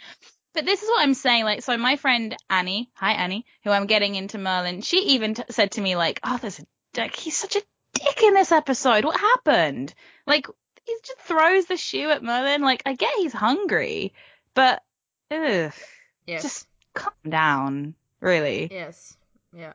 But 0.58 0.64
this 0.64 0.82
is 0.82 0.88
what 0.88 1.02
I'm 1.02 1.14
saying. 1.14 1.44
Like, 1.44 1.62
so 1.62 1.76
my 1.76 1.94
friend 1.94 2.36
Annie, 2.50 2.90
hi 2.94 3.12
Annie, 3.12 3.46
who 3.62 3.70
I'm 3.70 3.86
getting 3.86 4.16
into 4.16 4.38
Merlin, 4.38 4.80
she 4.80 4.96
even 5.10 5.34
t- 5.34 5.44
said 5.50 5.70
to 5.72 5.80
me 5.80 5.94
like, 5.94 6.18
"Oh, 6.24 6.36
there's 6.36 6.58
a 6.58 6.66
dick. 6.92 7.14
He's 7.14 7.36
such 7.36 7.54
a 7.54 7.62
dick 7.92 8.24
in 8.24 8.34
this 8.34 8.50
episode. 8.50 9.04
What 9.04 9.20
happened? 9.20 9.94
Like, 10.26 10.48
he 10.84 10.96
just 11.06 11.20
throws 11.20 11.66
the 11.66 11.76
shoe 11.76 12.10
at 12.10 12.24
Merlin. 12.24 12.62
Like, 12.62 12.82
I 12.86 12.94
get 12.94 13.14
he's 13.18 13.32
hungry, 13.32 14.14
but 14.54 14.82
ugh, 15.30 15.72
yes. 16.26 16.42
just 16.42 16.66
calm 16.92 17.12
down. 17.28 17.94
Really, 18.20 18.66
Yes. 18.68 19.16
Yeah. 19.56 19.74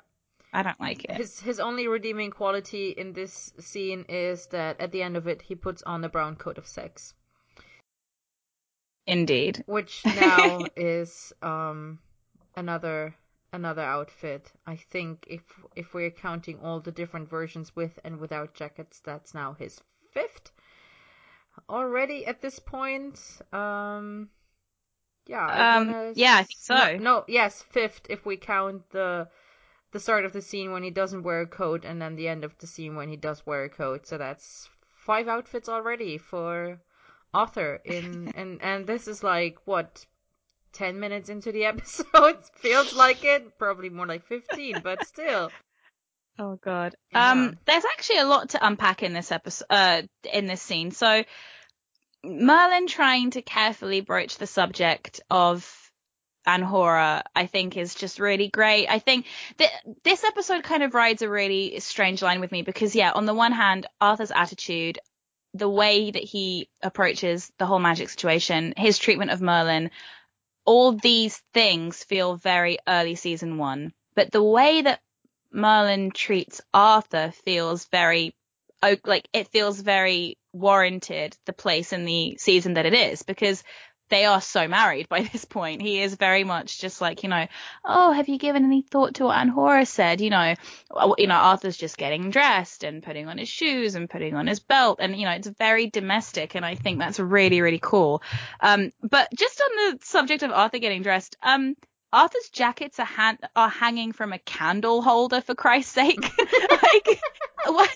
I 0.52 0.64
don't 0.64 0.82
like 0.82 1.06
it. 1.06 1.12
His 1.12 1.40
his 1.40 1.62
only 1.62 1.88
redeeming 1.88 2.32
quality 2.32 2.90
in 2.90 3.14
this 3.14 3.54
scene 3.58 4.04
is 4.10 4.48
that 4.48 4.82
at 4.82 4.92
the 4.92 5.02
end 5.02 5.16
of 5.16 5.28
it 5.28 5.44
he 5.44 5.56
puts 5.56 5.82
on 5.84 6.02
the 6.02 6.10
brown 6.10 6.36
coat 6.36 6.58
of 6.58 6.68
sex. 6.68 7.14
Indeed. 9.06 9.64
which 9.66 10.06
now 10.16 10.66
is 10.76 11.34
um 11.41 11.99
another 12.56 13.16
another 13.51 13.82
outfit. 13.82 14.51
I 14.66 14.76
think 14.76 15.26
if 15.28 15.41
if 15.76 15.93
we're 15.93 16.12
counting 16.12 16.60
all 16.62 16.80
the 16.80 16.91
different 16.91 17.30
versions 17.30 17.76
with 17.76 17.99
and 18.04 18.20
without 18.20 18.54
jackets, 18.54 18.99
that's 18.99 19.34
now 19.34 19.54
his 19.54 19.82
fifth 20.12 20.51
already 21.70 22.26
at 22.26 22.41
this 22.41 22.60
point. 22.60 23.20
Um 23.51 24.30
yeah, 25.26 25.78
Um, 25.78 26.12
yeah, 26.16 26.36
I 26.36 26.43
think 26.43 26.60
so. 26.60 26.76
No, 26.76 26.97
no, 26.97 27.26
yes, 27.28 27.62
fifth 27.62 28.08
if 28.10 28.26
we 28.26 28.36
count 28.38 28.89
the 28.89 29.30
the 29.91 29.99
start 29.99 30.26
of 30.26 30.34
the 30.34 30.41
scene 30.41 30.72
when 30.72 30.84
he 30.84 30.89
doesn't 30.89 31.24
wear 31.24 31.41
a 31.41 31.47
coat 31.47 31.86
and 31.86 32.01
then 32.01 32.16
the 32.16 32.28
end 32.28 32.43
of 32.43 32.58
the 32.58 32.68
scene 32.68 32.95
when 32.95 33.10
he 33.10 33.16
does 33.16 33.45
wear 33.45 33.64
a 33.64 33.70
coat. 33.70 34.08
So 34.08 34.18
that's 34.18 34.70
five 34.95 35.28
outfits 35.28 35.70
already 35.70 36.18
for 36.18 36.80
Arthur 37.34 37.80
in 37.84 38.32
and 38.36 38.62
and 38.62 38.88
this 38.88 39.08
is 39.08 39.24
like 39.24 39.58
what 39.66 40.06
10 40.74 41.00
minutes 41.00 41.30
into 41.30 41.52
the 41.52 41.66
episode 41.74 42.38
feels 42.56 42.96
like 42.96 43.24
it 43.24 43.58
probably 43.58 43.90
more 43.90 44.08
like 44.08 44.26
15 44.26 44.82
but 44.84 45.06
still 45.08 45.52
Oh 46.40 46.58
god. 46.64 46.96
Yeah. 47.12 47.32
Um, 47.32 47.58
there's 47.66 47.86
actually 47.86 48.20
a 48.20 48.26
lot 48.26 48.50
to 48.50 48.66
unpack 48.66 49.04
in 49.04 49.14
this 49.14 49.32
episode, 49.32 49.68
uh, 49.70 50.02
in 50.32 50.48
this 50.48 50.62
scene. 50.62 50.92
So 50.92 51.24
Merlin 52.24 52.88
trying 52.88 53.32
to 53.32 53.42
carefully 53.42 54.02
broach 54.02 54.38
the 54.38 54.48
subject 54.48 55.22
of 55.30 55.92
Anhora, 56.48 57.24
I 57.36 57.46
think 57.46 57.78
is 57.78 57.96
just 57.96 58.20
really 58.20 58.48
great. 58.48 58.88
I 58.90 59.00
think 59.00 59.28
that 59.58 59.70
this 60.04 60.24
episode 60.24 60.64
kind 60.64 60.84
of 60.84 60.94
rides 60.94 61.22
a 61.22 61.30
really 61.30 61.80
strange 61.80 62.22
line 62.22 62.42
with 62.42 62.52
me 62.52 62.64
because 62.64 62.96
yeah, 62.96 63.12
on 63.12 63.26
the 63.26 63.34
one 63.34 63.52
hand, 63.52 63.86
Arthur's 64.02 64.32
attitude, 64.32 65.00
the 65.54 65.70
way 65.70 66.12
that 66.12 66.24
he 66.24 66.70
approaches 66.82 67.51
the 67.58 67.66
whole 67.66 67.80
magic 67.80 68.10
situation, 68.10 68.74
his 68.76 68.97
treatment 68.97 69.32
of 69.32 69.41
Merlin, 69.41 69.91
all 70.66 70.93
these 70.93 71.41
things 71.54 72.04
feel 72.04 72.36
very 72.36 72.78
early 72.88 73.16
season 73.16 73.58
one. 73.58 73.93
But 74.16 74.32
the 74.32 74.43
way 74.43 74.82
that 74.82 75.01
Merlin 75.51 76.12
treats 76.12 76.62
Arthur 76.74 77.32
feels 77.45 77.86
very 77.86 78.36
like 79.06 79.30
it 79.32 79.47
feels 79.47 79.80
very 79.80 80.38
warranted 80.51 81.38
the 81.45 81.54
place 81.54 81.93
in 81.93 82.04
the 82.04 82.36
season 82.38 82.74
that 82.74 82.86
it 82.86 82.93
is 82.93 83.24
because 83.24 83.64
they 84.14 84.26
are 84.26 84.41
so 84.41 84.68
married 84.68 85.09
by 85.09 85.22
this 85.34 85.45
point. 85.45 85.82
He 85.82 86.01
is 86.01 86.16
very 86.16 86.43
much 86.43 86.80
just 86.80 87.01
like, 87.01 87.24
you 87.24 87.30
know, 87.30 87.47
oh, 87.84 88.11
have 88.11 88.30
you 88.30 88.38
given 88.38 88.64
any 88.64 88.82
thought 88.82 89.16
to 89.16 89.26
what 89.26 89.38
Anhora 89.38 89.88
said? 89.88 90.22
You 90.22 90.30
know, 90.30 90.53
oh, 90.91 91.16
you 91.18 91.28
know, 91.28 91.36
Arthur's 91.36 91.78
just 91.78 91.97
getting 91.97 92.30
dressed 92.30 92.84
and 92.84 93.01
putting 93.01 93.28
on 93.28 93.38
his 93.38 93.49
shoes 93.49 93.95
and 93.95 94.09
putting 94.09 94.36
on 94.36 94.47
his 94.47 94.59
belt 94.59 94.99
and, 95.01 95.16
you 95.16 95.26
know, 95.26 95.32
it's 95.32 95.47
very 95.47 95.89
domestic 95.89 96.55
and 96.55 96.66
I 96.66 96.76
think 96.76 96.99
that's 96.99 97.20
really, 97.20 97.61
really 97.61 97.80
cool. 97.82 98.22
Um, 98.59 98.91
but 99.01 99.30
just 99.36 99.61
on 99.61 99.76
the 99.76 100.05
subject 100.05 100.43
of 100.43 100.51
Arthur 100.51 100.80
getting 100.80 101.01
dressed, 101.01 101.36
um, 101.41 101.76
Arthur's 102.14 102.49
jackets 102.49 102.99
are, 102.99 103.05
han- 103.05 103.39
are 103.55 103.70
hanging 103.70 104.11
from 104.11 104.32
a 104.34 104.39
candle 104.39 105.01
holder 105.01 105.41
for 105.41 105.55
Christ's 105.55 105.93
sake. 105.93 106.22
like, 106.72 107.22
what? 107.66 107.89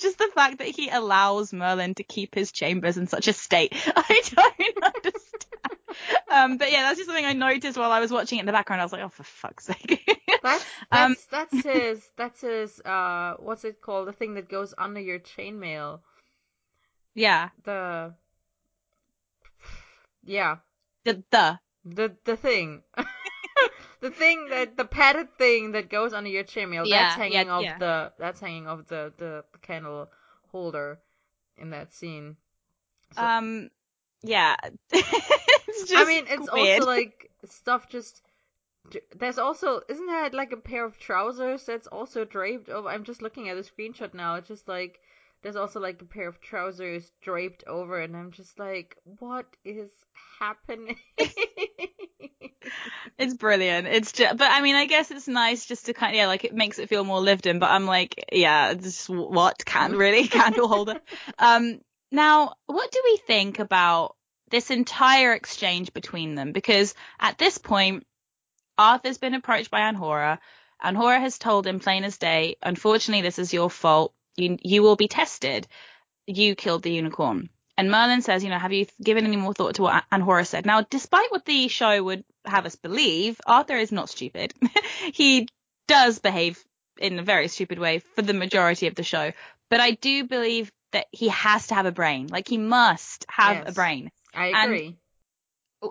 just 0.00 0.18
the 0.18 0.30
fact 0.34 0.58
that 0.58 0.66
he 0.66 0.88
allows 0.88 1.52
Merlin 1.52 1.94
to 1.94 2.02
keep 2.02 2.34
his 2.34 2.50
chambers 2.50 2.96
in 2.96 3.06
such 3.06 3.28
a 3.28 3.32
state, 3.32 3.72
I 3.96 4.22
don't 4.34 4.84
understand. 4.84 5.20
Um, 6.30 6.56
but 6.58 6.72
yeah, 6.72 6.82
that's 6.82 6.98
just 6.98 7.06
something 7.06 7.24
I 7.24 7.32
noticed 7.32 7.78
while 7.78 7.92
I 7.92 8.00
was 8.00 8.10
watching 8.10 8.38
it 8.38 8.42
in 8.42 8.46
the 8.46 8.52
background. 8.52 8.82
I 8.82 8.84
was 8.84 8.92
like, 8.92 9.02
oh, 9.02 9.08
for 9.08 9.22
fuck's 9.22 9.66
sake. 9.66 10.04
that's 10.42 10.64
Um, 10.90 11.16
that's 11.30 11.52
that's 11.52 11.64
his 11.64 12.08
that's 12.16 12.40
his 12.40 12.80
uh 12.80 13.36
what's 13.38 13.64
it 13.64 13.80
called 13.80 14.08
the 14.08 14.12
thing 14.12 14.34
that 14.34 14.48
goes 14.48 14.74
under 14.76 15.00
your 15.00 15.20
chainmail 15.20 16.00
yeah, 17.14 17.50
the 17.62 18.14
yeah 20.24 20.56
the 21.04 21.22
the 21.30 21.60
the 21.84 22.16
the 22.24 22.36
thing 22.36 22.82
the 24.04 24.10
thing 24.10 24.48
that 24.50 24.76
the 24.76 24.84
padded 24.84 25.28
thing 25.38 25.72
that 25.72 25.88
goes 25.88 26.12
under 26.12 26.28
your 26.30 26.44
chainmail 26.44 26.86
Yeah, 26.86 27.02
that's 27.04 27.16
hanging 27.16 27.46
yeah, 27.46 27.52
off 27.54 27.62
yeah. 27.62 27.78
the 27.78 28.12
that's 28.18 28.38
hanging 28.40 28.66
off 28.68 28.86
the 28.86 29.12
the 29.16 29.44
candle 29.62 30.08
holder 30.52 30.98
in 31.56 31.70
that 31.70 31.92
scene. 31.92 32.36
So- 33.14 33.22
Um, 33.22 33.70
yeah. 34.22 34.56
it's 34.92 35.88
just 35.88 35.94
I 35.96 36.04
mean, 36.04 36.24
it's 36.28 36.50
weird. 36.52 36.80
also 36.80 36.90
like 36.90 37.30
stuff 37.46 37.88
just. 37.88 38.20
There's 39.16 39.38
also 39.38 39.80
isn't 39.88 40.06
that 40.08 40.34
like 40.34 40.52
a 40.52 40.58
pair 40.58 40.84
of 40.84 40.98
trousers 40.98 41.64
that's 41.64 41.86
also 41.86 42.26
draped 42.26 42.68
over? 42.68 42.88
I'm 42.88 43.04
just 43.04 43.22
looking 43.22 43.48
at 43.48 43.56
the 43.56 43.62
screenshot 43.62 44.12
now. 44.12 44.34
It's 44.34 44.48
just 44.48 44.68
like 44.68 45.00
there's 45.42 45.56
also 45.56 45.80
like 45.80 46.02
a 46.02 46.04
pair 46.04 46.28
of 46.28 46.38
trousers 46.42 47.10
draped 47.22 47.64
over, 47.66 47.98
and 48.00 48.14
I'm 48.14 48.30
just 48.30 48.58
like, 48.58 48.96
what 49.18 49.46
is 49.64 49.90
happening? 50.38 50.96
It's 53.16 53.34
brilliant. 53.34 53.86
It's 53.86 54.12
just, 54.12 54.36
but 54.36 54.50
I 54.50 54.60
mean, 54.60 54.74
I 54.74 54.86
guess 54.86 55.10
it's 55.10 55.28
nice 55.28 55.66
just 55.66 55.86
to 55.86 55.92
kind 55.92 56.12
of, 56.12 56.16
yeah, 56.16 56.26
like 56.26 56.44
it 56.44 56.54
makes 56.54 56.78
it 56.78 56.88
feel 56.88 57.04
more 57.04 57.20
lived 57.20 57.46
in. 57.46 57.60
But 57.60 57.70
I'm 57.70 57.86
like, 57.86 58.24
yeah, 58.32 58.74
just 58.74 59.08
what 59.08 59.64
can 59.64 59.92
really 59.92 60.26
candle 60.28 60.66
holder. 60.66 61.00
Um, 61.38 61.80
now, 62.10 62.54
what 62.66 62.90
do 62.90 63.00
we 63.04 63.16
think 63.18 63.60
about 63.60 64.16
this 64.50 64.70
entire 64.70 65.32
exchange 65.32 65.92
between 65.92 66.34
them? 66.34 66.52
Because 66.52 66.94
at 67.20 67.38
this 67.38 67.58
point, 67.58 68.04
Arthur's 68.76 69.18
been 69.18 69.34
approached 69.34 69.70
by 69.70 69.80
Anhora. 69.80 70.38
Anhora 70.82 71.20
has 71.20 71.38
told 71.38 71.66
him 71.66 71.78
plain 71.78 72.02
as 72.02 72.18
day, 72.18 72.56
unfortunately, 72.62 73.22
this 73.22 73.38
is 73.38 73.52
your 73.52 73.70
fault. 73.70 74.12
You 74.36 74.58
you 74.62 74.82
will 74.82 74.96
be 74.96 75.06
tested. 75.06 75.68
You 76.26 76.56
killed 76.56 76.82
the 76.82 76.92
unicorn. 76.92 77.50
And 77.76 77.90
Merlin 77.90 78.22
says, 78.22 78.42
you 78.42 78.50
know, 78.50 78.58
have 78.58 78.72
you 78.72 78.86
given 79.02 79.24
any 79.24 79.36
more 79.36 79.54
thought 79.54 79.76
to 79.76 79.82
what 79.82 80.04
Anhora 80.12 80.46
said? 80.46 80.66
Now, 80.66 80.82
despite 80.82 81.30
what 81.30 81.44
the 81.44 81.68
show 81.68 82.02
would 82.02 82.24
have 82.44 82.66
us 82.66 82.76
believe, 82.76 83.40
Arthur 83.46 83.76
is 83.76 83.92
not 83.92 84.08
stupid. 84.08 84.52
he 85.12 85.48
does 85.88 86.18
behave 86.18 86.62
in 86.98 87.18
a 87.18 87.22
very 87.22 87.48
stupid 87.48 87.78
way 87.78 87.98
for 88.14 88.22
the 88.22 88.34
majority 88.34 88.86
of 88.86 88.94
the 88.94 89.02
show. 89.02 89.32
But 89.70 89.80
I 89.80 89.92
do 89.92 90.24
believe 90.24 90.70
that 90.92 91.06
he 91.10 91.28
has 91.28 91.68
to 91.68 91.74
have 91.74 91.86
a 91.86 91.92
brain. 91.92 92.28
Like 92.28 92.46
he 92.48 92.58
must 92.58 93.26
have 93.28 93.68
a 93.68 93.72
brain. 93.72 94.10
I 94.34 94.48
And- 94.48 94.64
agree. 94.72 94.96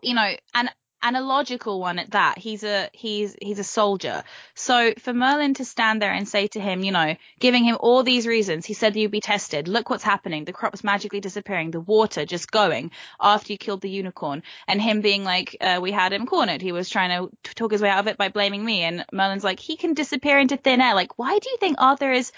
You 0.02 0.16
know, 0.16 0.36
and 0.56 0.70
and 1.04 1.18
a 1.18 1.22
logical 1.22 1.82
one 1.82 2.00
at 2.00 2.12
that. 2.12 2.38
He's 2.38 2.64
a 2.64 2.90
he's 2.94 3.36
he's 3.42 3.60
a 3.60 3.64
soldier. 3.64 4.24
So 4.56 4.94
for 4.98 5.14
Merlin 5.14 5.54
to 5.56 5.66
stand 5.66 6.02
there 6.02 6.14
and 6.14 6.28
say 6.28 6.48
to 6.48 6.60
him, 6.62 6.84
you 6.84 6.94
know, 6.94 7.16
giving 7.40 7.66
him 7.66 7.78
all 7.80 8.04
these 8.04 8.26
reasons, 8.26 8.66
he 8.66 8.74
said 8.74 8.96
you'd 8.96 9.12
be 9.12 9.20
tested. 9.20 9.68
Look 9.68 9.90
what's 9.90 10.04
happening. 10.04 10.46
The 10.46 10.54
crop's 10.54 10.84
magically 10.84 11.20
disappearing. 11.20 11.72
The 11.72 11.82
water 11.82 12.26
just 12.26 12.50
going 12.50 12.92
after 13.22 13.52
you 13.52 13.58
killed 13.58 13.82
the 13.82 13.90
unicorn. 13.90 14.44
And 14.68 14.82
him 14.82 15.02
being 15.02 15.26
like, 15.26 15.58
uh, 15.60 15.80
we 15.82 15.92
had 15.92 16.14
him 16.14 16.26
cornered. 16.26 16.62
He 16.62 16.72
was 16.72 16.90
trying 16.90 17.10
to 17.10 17.54
talk 17.54 17.72
his 17.72 17.82
way 17.82 17.90
out 17.90 18.00
of 18.00 18.08
it 18.08 18.18
by 18.18 18.30
blaming 18.30 18.64
me. 18.64 18.82
And 18.84 19.06
Merlin's 19.12 19.44
like, 19.44 19.60
he 19.60 19.76
can 19.76 19.94
disappear 19.94 20.40
into 20.40 20.56
thin 20.56 20.80
air. 20.82 20.96
Like, 20.96 21.20
why 21.20 21.38
do 21.38 21.50
you 21.50 21.58
think 21.58 21.76
Arthur 21.80 22.12
is 22.12 22.32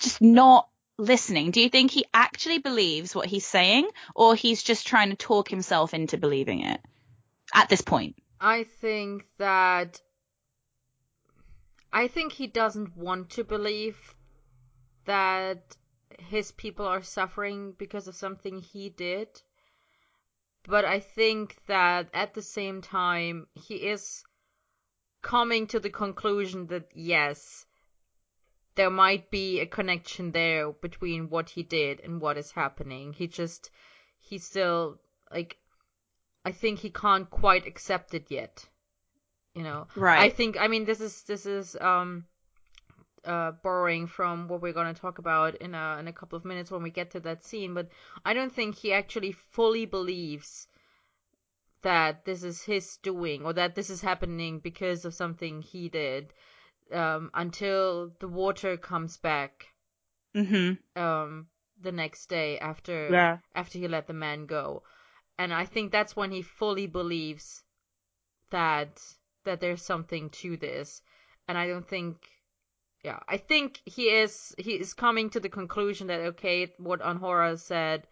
just 0.00 0.20
not 0.20 0.68
listening? 0.98 1.52
Do 1.52 1.60
you 1.60 1.68
think 1.68 1.92
he 1.92 2.04
actually 2.12 2.58
believes 2.58 3.14
what 3.14 3.26
he's 3.26 3.46
saying, 3.46 3.88
or 4.16 4.34
he's 4.34 4.62
just 4.62 4.86
trying 4.86 5.10
to 5.10 5.16
talk 5.16 5.48
himself 5.48 5.94
into 5.94 6.18
believing 6.18 6.62
it 6.62 6.80
at 7.52 7.68
this 7.68 7.82
point? 7.82 8.16
I 8.40 8.64
think 8.64 9.26
that 9.38 10.00
I 11.92 12.08
think 12.08 12.32
he 12.32 12.46
doesn't 12.46 12.96
want 12.96 13.30
to 13.30 13.44
believe 13.44 14.14
that 15.04 15.76
his 16.18 16.50
people 16.52 16.86
are 16.86 17.02
suffering 17.02 17.72
because 17.72 18.08
of 18.08 18.14
something 18.14 18.60
he 18.60 18.88
did. 18.88 19.28
But 20.64 20.84
I 20.84 21.00
think 21.00 21.56
that 21.66 22.08
at 22.14 22.34
the 22.34 22.42
same 22.42 22.82
time 22.82 23.46
he 23.54 23.74
is 23.74 24.22
coming 25.20 25.66
to 25.68 25.80
the 25.80 25.90
conclusion 25.90 26.66
that 26.68 26.88
yes, 26.94 27.66
there 28.74 28.90
might 28.90 29.30
be 29.30 29.60
a 29.60 29.66
connection 29.66 30.32
there 30.32 30.72
between 30.72 31.28
what 31.28 31.50
he 31.50 31.62
did 31.62 32.00
and 32.00 32.20
what 32.20 32.38
is 32.38 32.52
happening. 32.52 33.12
He 33.12 33.26
just 33.26 33.70
he 34.18 34.38
still 34.38 34.98
like 35.30 35.58
I 36.44 36.52
think 36.52 36.80
he 36.80 36.90
can't 36.90 37.30
quite 37.30 37.66
accept 37.66 38.14
it 38.14 38.30
yet. 38.30 38.68
You 39.54 39.62
know. 39.62 39.86
right? 39.96 40.20
I 40.20 40.30
think 40.30 40.56
I 40.58 40.68
mean 40.68 40.84
this 40.84 41.00
is 41.00 41.22
this 41.24 41.46
is 41.46 41.76
um 41.80 42.24
uh 43.24 43.52
borrowing 43.62 44.06
from 44.06 44.48
what 44.48 44.60
we're 44.62 44.72
going 44.72 44.92
to 44.92 45.00
talk 45.00 45.18
about 45.18 45.54
in 45.56 45.74
a 45.74 45.96
in 46.00 46.08
a 46.08 46.12
couple 46.12 46.36
of 46.36 46.44
minutes 46.44 46.70
when 46.70 46.82
we 46.82 46.90
get 46.90 47.10
to 47.12 47.20
that 47.20 47.44
scene, 47.44 47.74
but 47.74 47.88
I 48.24 48.34
don't 48.34 48.52
think 48.52 48.74
he 48.76 48.92
actually 48.92 49.32
fully 49.32 49.86
believes 49.86 50.66
that 51.82 52.24
this 52.24 52.42
is 52.44 52.62
his 52.62 52.96
doing 52.98 53.44
or 53.44 53.52
that 53.52 53.74
this 53.74 53.90
is 53.90 54.00
happening 54.00 54.58
because 54.60 55.04
of 55.04 55.14
something 55.14 55.62
he 55.62 55.88
did 55.88 56.32
um 56.92 57.30
until 57.34 58.12
the 58.20 58.28
water 58.28 58.76
comes 58.76 59.16
back 59.16 59.66
Mhm. 60.34 60.78
um 60.96 61.46
the 61.80 61.92
next 61.92 62.26
day 62.26 62.58
after 62.58 63.12
Yeah. 63.12 63.38
after 63.54 63.78
he 63.78 63.88
let 63.88 64.06
the 64.06 64.12
man 64.12 64.46
go. 64.46 64.82
And 65.38 65.52
I 65.52 65.64
think 65.64 65.90
that's 65.90 66.16
when 66.16 66.30
he 66.30 66.42
fully 66.42 66.86
believes 66.86 67.62
that 68.50 69.02
that 69.44 69.60
there's 69.60 69.82
something 69.82 70.30
to 70.30 70.56
this. 70.56 71.02
And 71.48 71.58
I 71.58 71.66
don't 71.66 71.86
think 71.86 72.28
yeah, 73.02 73.18
I 73.26 73.36
think 73.36 73.80
he 73.84 74.10
is 74.10 74.54
he 74.58 74.74
is 74.74 74.94
coming 74.94 75.30
to 75.30 75.40
the 75.40 75.48
conclusion 75.48 76.06
that 76.06 76.20
okay, 76.20 76.72
what 76.78 77.00
Anhora 77.00 77.58
said 77.58 78.06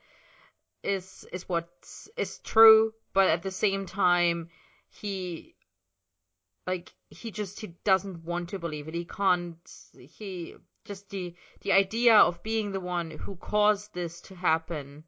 is 0.82 1.26
is 1.32 1.48
what 1.48 1.68
is 2.16 2.38
true, 2.38 2.92
but 3.12 3.28
at 3.28 3.42
the 3.42 3.50
same 3.50 3.86
time 3.86 4.48
he 4.88 5.54
like 6.66 6.92
he 7.08 7.30
just 7.30 7.60
he 7.60 7.68
doesn't 7.84 8.24
want 8.24 8.48
to 8.48 8.58
believe 8.58 8.88
it. 8.88 8.94
He 8.94 9.04
can't 9.04 9.58
he 9.92 10.56
just 10.84 11.10
the 11.10 11.34
the 11.60 11.72
idea 11.72 12.16
of 12.16 12.42
being 12.42 12.72
the 12.72 12.80
one 12.80 13.10
who 13.10 13.36
caused 13.36 13.94
this 13.94 14.20
to 14.22 14.34
happen 14.34 15.04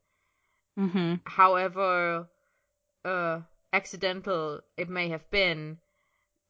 Mhm. 0.78 1.20
however 1.26 2.28
uh 3.04 3.40
accidental 3.72 4.60
it 4.76 4.88
may 4.88 5.08
have 5.08 5.28
been 5.30 5.78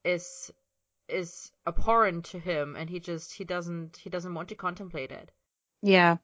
is 0.03 0.51
is 1.09 1.51
abhorrent 1.67 2.25
to 2.25 2.39
him 2.39 2.75
and 2.75 2.89
he 2.89 2.99
just 2.99 3.33
he 3.33 3.43
doesn't 3.43 3.97
he 3.97 4.09
doesn't 4.09 4.33
want 4.33 4.49
to 4.49 4.55
contemplate 4.55 5.11
it 5.11 5.31
Yeah. 5.81 6.17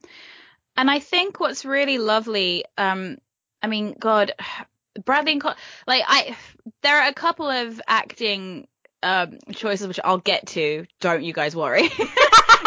And 0.78 0.89
I 0.89 1.00
think 1.00 1.39
what's 1.41 1.66
really 1.66 1.97
lovely, 1.97 2.64
um, 2.78 3.18
I 3.62 3.68
mean, 3.68 3.95
God, 4.00 4.32
Bradley 5.06 5.34
and 5.34 5.41
Col- 5.41 5.56
like 5.86 6.04
I, 6.08 6.38
there 6.82 7.02
are 7.02 7.10
a 7.10 7.14
couple 7.14 7.50
of 7.50 7.82
acting 7.88 8.68
um 9.04 9.38
choices 9.54 9.88
which 9.88 10.00
I'll 10.04 10.18
get 10.20 10.47
to. 10.47 10.86
Don't 11.02 11.24
you 11.24 11.34
guys 11.34 11.56
worry. 11.56 11.88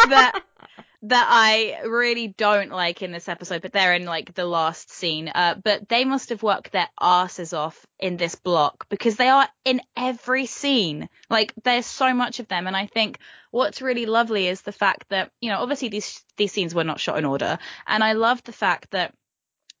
that 0.09 0.41
that 1.03 1.27
I 1.29 1.81
really 1.85 2.29
don't 2.29 2.71
like 2.71 3.01
in 3.01 3.11
this 3.11 3.27
episode, 3.27 3.61
but 3.61 3.73
they're 3.73 3.93
in 3.93 4.05
like 4.05 4.33
the 4.33 4.45
last 4.45 4.89
scene. 4.89 5.27
Uh, 5.27 5.55
but 5.61 5.89
they 5.89 6.05
must 6.05 6.29
have 6.29 6.41
worked 6.41 6.71
their 6.71 6.87
asses 6.99 7.51
off 7.51 7.85
in 7.99 8.15
this 8.15 8.35
block 8.35 8.87
because 8.89 9.17
they 9.17 9.27
are 9.27 9.47
in 9.65 9.81
every 9.97 10.45
scene. 10.45 11.09
Like 11.29 11.53
there's 11.63 11.85
so 11.85 12.13
much 12.13 12.39
of 12.39 12.47
them, 12.47 12.67
and 12.67 12.75
I 12.75 12.87
think 12.87 13.19
what's 13.51 13.81
really 13.81 14.05
lovely 14.05 14.47
is 14.47 14.61
the 14.61 14.71
fact 14.71 15.09
that 15.09 15.31
you 15.41 15.49
know 15.49 15.59
obviously 15.59 15.89
these 15.89 16.23
these 16.37 16.53
scenes 16.53 16.73
were 16.73 16.85
not 16.85 17.01
shot 17.01 17.17
in 17.17 17.25
order, 17.25 17.59
and 17.85 18.01
I 18.01 18.13
love 18.13 18.41
the 18.43 18.53
fact 18.53 18.91
that 18.91 19.13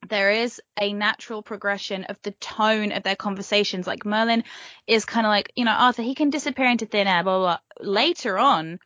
there 0.09 0.31
is 0.31 0.61
a 0.77 0.91
natural 0.91 1.41
progression 1.41 2.03
of 2.03 2.21
the 2.23 2.31
tone 2.31 2.91
of 2.91 3.03
their 3.03 3.15
conversations. 3.15 3.87
Like 3.87 4.05
Merlin 4.05 4.43
is 4.85 5.05
kind 5.05 5.25
of 5.25 5.29
like, 5.29 5.53
you 5.55 5.63
know, 5.63 5.71
Arthur, 5.71 6.01
he 6.01 6.15
can 6.15 6.29
disappear 6.29 6.65
into 6.67 6.85
thin 6.85 7.07
air, 7.07 7.23
blah, 7.23 7.37
blah, 7.37 7.57
blah. 7.79 7.89
Later 7.89 8.37
on, 8.37 8.79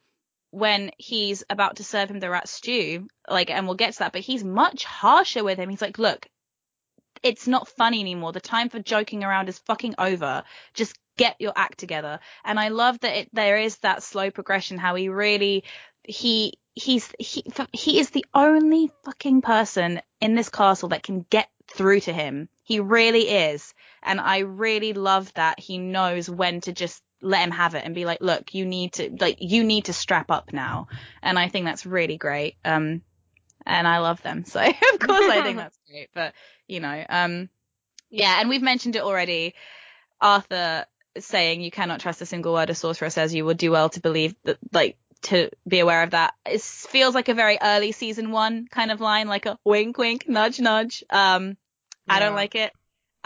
when 0.51 0.91
he's 0.97 1.43
about 1.49 1.77
to 1.77 1.83
serve 1.83 2.09
him 2.09 2.19
the 2.19 2.29
rat 2.29 2.47
stew, 2.47 3.07
like, 3.29 3.49
and 3.49 3.65
we'll 3.65 3.75
get 3.75 3.93
to 3.93 3.99
that, 3.99 4.13
but 4.13 4.21
he's 4.21 4.43
much 4.43 4.83
harsher 4.85 5.43
with 5.43 5.57
him. 5.57 5.69
He's 5.69 5.81
like, 5.81 5.99
look, 5.99 6.27
it's 7.23 7.47
not 7.47 7.67
funny 7.67 7.99
anymore. 7.99 8.31
The 8.31 8.39
time 8.39 8.69
for 8.69 8.79
joking 8.79 9.23
around 9.23 9.49
is 9.49 9.59
fucking 9.59 9.95
over. 9.97 10.43
Just 10.73 10.97
get 11.17 11.35
your 11.39 11.53
act 11.55 11.79
together. 11.79 12.19
And 12.45 12.59
I 12.59 12.69
love 12.69 12.99
that 12.99 13.17
it, 13.17 13.29
there 13.33 13.57
is 13.57 13.77
that 13.77 14.03
slow 14.03 14.31
progression, 14.31 14.77
how 14.77 14.95
he 14.95 15.09
really, 15.09 15.63
he, 16.03 16.53
he's, 16.75 17.11
he, 17.19 17.43
he 17.73 17.99
is 17.99 18.11
the 18.11 18.25
only 18.33 18.91
fucking 19.03 19.41
person 19.41 20.01
in 20.21 20.35
this 20.35 20.49
castle 20.49 20.89
that 20.89 21.03
can 21.03 21.25
get 21.29 21.49
through 21.69 22.01
to 22.01 22.13
him. 22.13 22.49
He 22.63 22.79
really 22.79 23.27
is. 23.29 23.73
And 24.03 24.21
I 24.21 24.39
really 24.39 24.93
love 24.93 25.33
that 25.33 25.59
he 25.59 25.77
knows 25.77 26.29
when 26.29 26.61
to 26.61 26.71
just 26.71 27.01
let 27.21 27.43
him 27.43 27.51
have 27.51 27.75
it 27.75 27.83
and 27.83 27.95
be 27.95 28.05
like, 28.05 28.21
look, 28.21 28.53
you 28.53 28.65
need 28.65 28.93
to, 28.93 29.15
like, 29.19 29.37
you 29.39 29.63
need 29.63 29.85
to 29.85 29.93
strap 29.93 30.29
up 30.29 30.53
now. 30.53 30.87
And 31.21 31.37
I 31.37 31.49
think 31.49 31.65
that's 31.65 31.85
really 31.85 32.17
great. 32.17 32.55
Um, 32.63 33.01
and 33.67 33.87
I 33.87 33.99
love 33.99 34.21
them. 34.23 34.45
So 34.45 34.59
of 34.65 34.99
course 34.99 35.29
I 35.29 35.41
think 35.43 35.57
that's 35.57 35.77
great. 35.87 36.09
But 36.13 36.33
you 36.67 36.79
know, 36.79 37.05
um, 37.09 37.49
yeah, 38.09 38.39
and 38.39 38.49
we've 38.49 38.61
mentioned 38.61 38.95
it 38.95 39.03
already. 39.03 39.53
Arthur 40.19 40.85
saying 41.19 41.61
you 41.61 41.71
cannot 41.71 41.99
trust 41.99 42.21
a 42.21 42.25
single 42.25 42.53
word 42.53 42.69
a 42.69 42.75
sorcerer 42.75 43.09
says. 43.09 43.33
You 43.33 43.45
would 43.45 43.57
do 43.57 43.71
well 43.71 43.89
to 43.89 43.99
believe 43.99 44.35
that, 44.45 44.57
like, 44.71 44.97
to 45.23 45.49
be 45.67 45.79
aware 45.79 46.03
of 46.03 46.11
that. 46.11 46.33
It 46.45 46.61
feels 46.61 47.13
like 47.13 47.27
a 47.27 47.33
very 47.33 47.57
early 47.61 47.91
season 47.91 48.31
one 48.31 48.67
kind 48.69 48.91
of 48.91 49.01
line, 49.01 49.27
like 49.27 49.45
a 49.45 49.57
wink, 49.63 49.97
wink, 49.97 50.27
nudge, 50.27 50.59
nudge. 50.59 51.03
Um, 51.09 51.57
I 52.07 52.19
don't 52.19 52.35
like 52.35 52.55
it. 52.55 52.71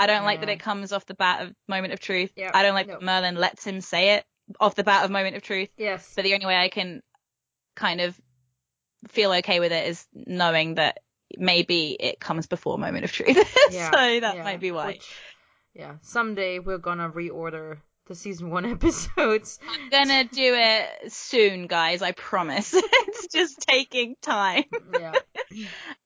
I 0.01 0.07
don't 0.07 0.25
like 0.25 0.39
that 0.41 0.49
it 0.49 0.59
comes 0.59 0.91
off 0.91 1.05
the 1.05 1.13
bat 1.13 1.43
of 1.43 1.53
moment 1.67 1.93
of 1.93 1.99
truth. 1.99 2.31
Yeah, 2.35 2.51
I 2.53 2.63
don't 2.63 2.73
like 2.73 2.87
no. 2.87 2.93
that 2.93 3.01
Merlin 3.03 3.35
lets 3.35 3.65
him 3.65 3.81
say 3.81 4.15
it 4.15 4.25
off 4.59 4.75
the 4.75 4.83
bat 4.83 5.05
of 5.05 5.11
moment 5.11 5.35
of 5.35 5.43
truth. 5.43 5.69
yes 5.77 6.13
But 6.15 6.23
the 6.23 6.33
only 6.33 6.45
way 6.45 6.55
I 6.57 6.69
can 6.69 7.01
kind 7.75 8.01
of 8.01 8.19
feel 9.07 9.31
okay 9.33 9.59
with 9.59 9.71
it 9.71 9.87
is 9.87 10.05
knowing 10.13 10.75
that 10.75 10.99
maybe 11.37 11.95
it 11.99 12.19
comes 12.19 12.47
before 12.47 12.77
moment 12.77 13.05
of 13.05 13.11
truth. 13.11 13.37
Yeah, 13.71 13.91
so 13.91 14.19
that 14.19 14.35
yeah, 14.35 14.43
might 14.43 14.59
be 14.59 14.71
why. 14.71 14.87
which- 14.87 15.15
yeah, 15.73 15.95
someday 16.01 16.59
we're 16.59 16.77
gonna 16.79 17.09
reorder 17.09 17.77
the 18.11 18.15
season 18.15 18.49
one 18.49 18.65
episodes. 18.71 19.57
I'm 19.67 19.89
gonna 19.89 20.25
do 20.25 20.53
it 20.55 21.11
soon, 21.11 21.67
guys. 21.67 22.01
I 22.01 22.11
promise. 22.11 22.73
it's 22.75 23.27
just 23.27 23.61
taking 23.61 24.15
time. 24.21 24.65
yeah. 24.99 25.13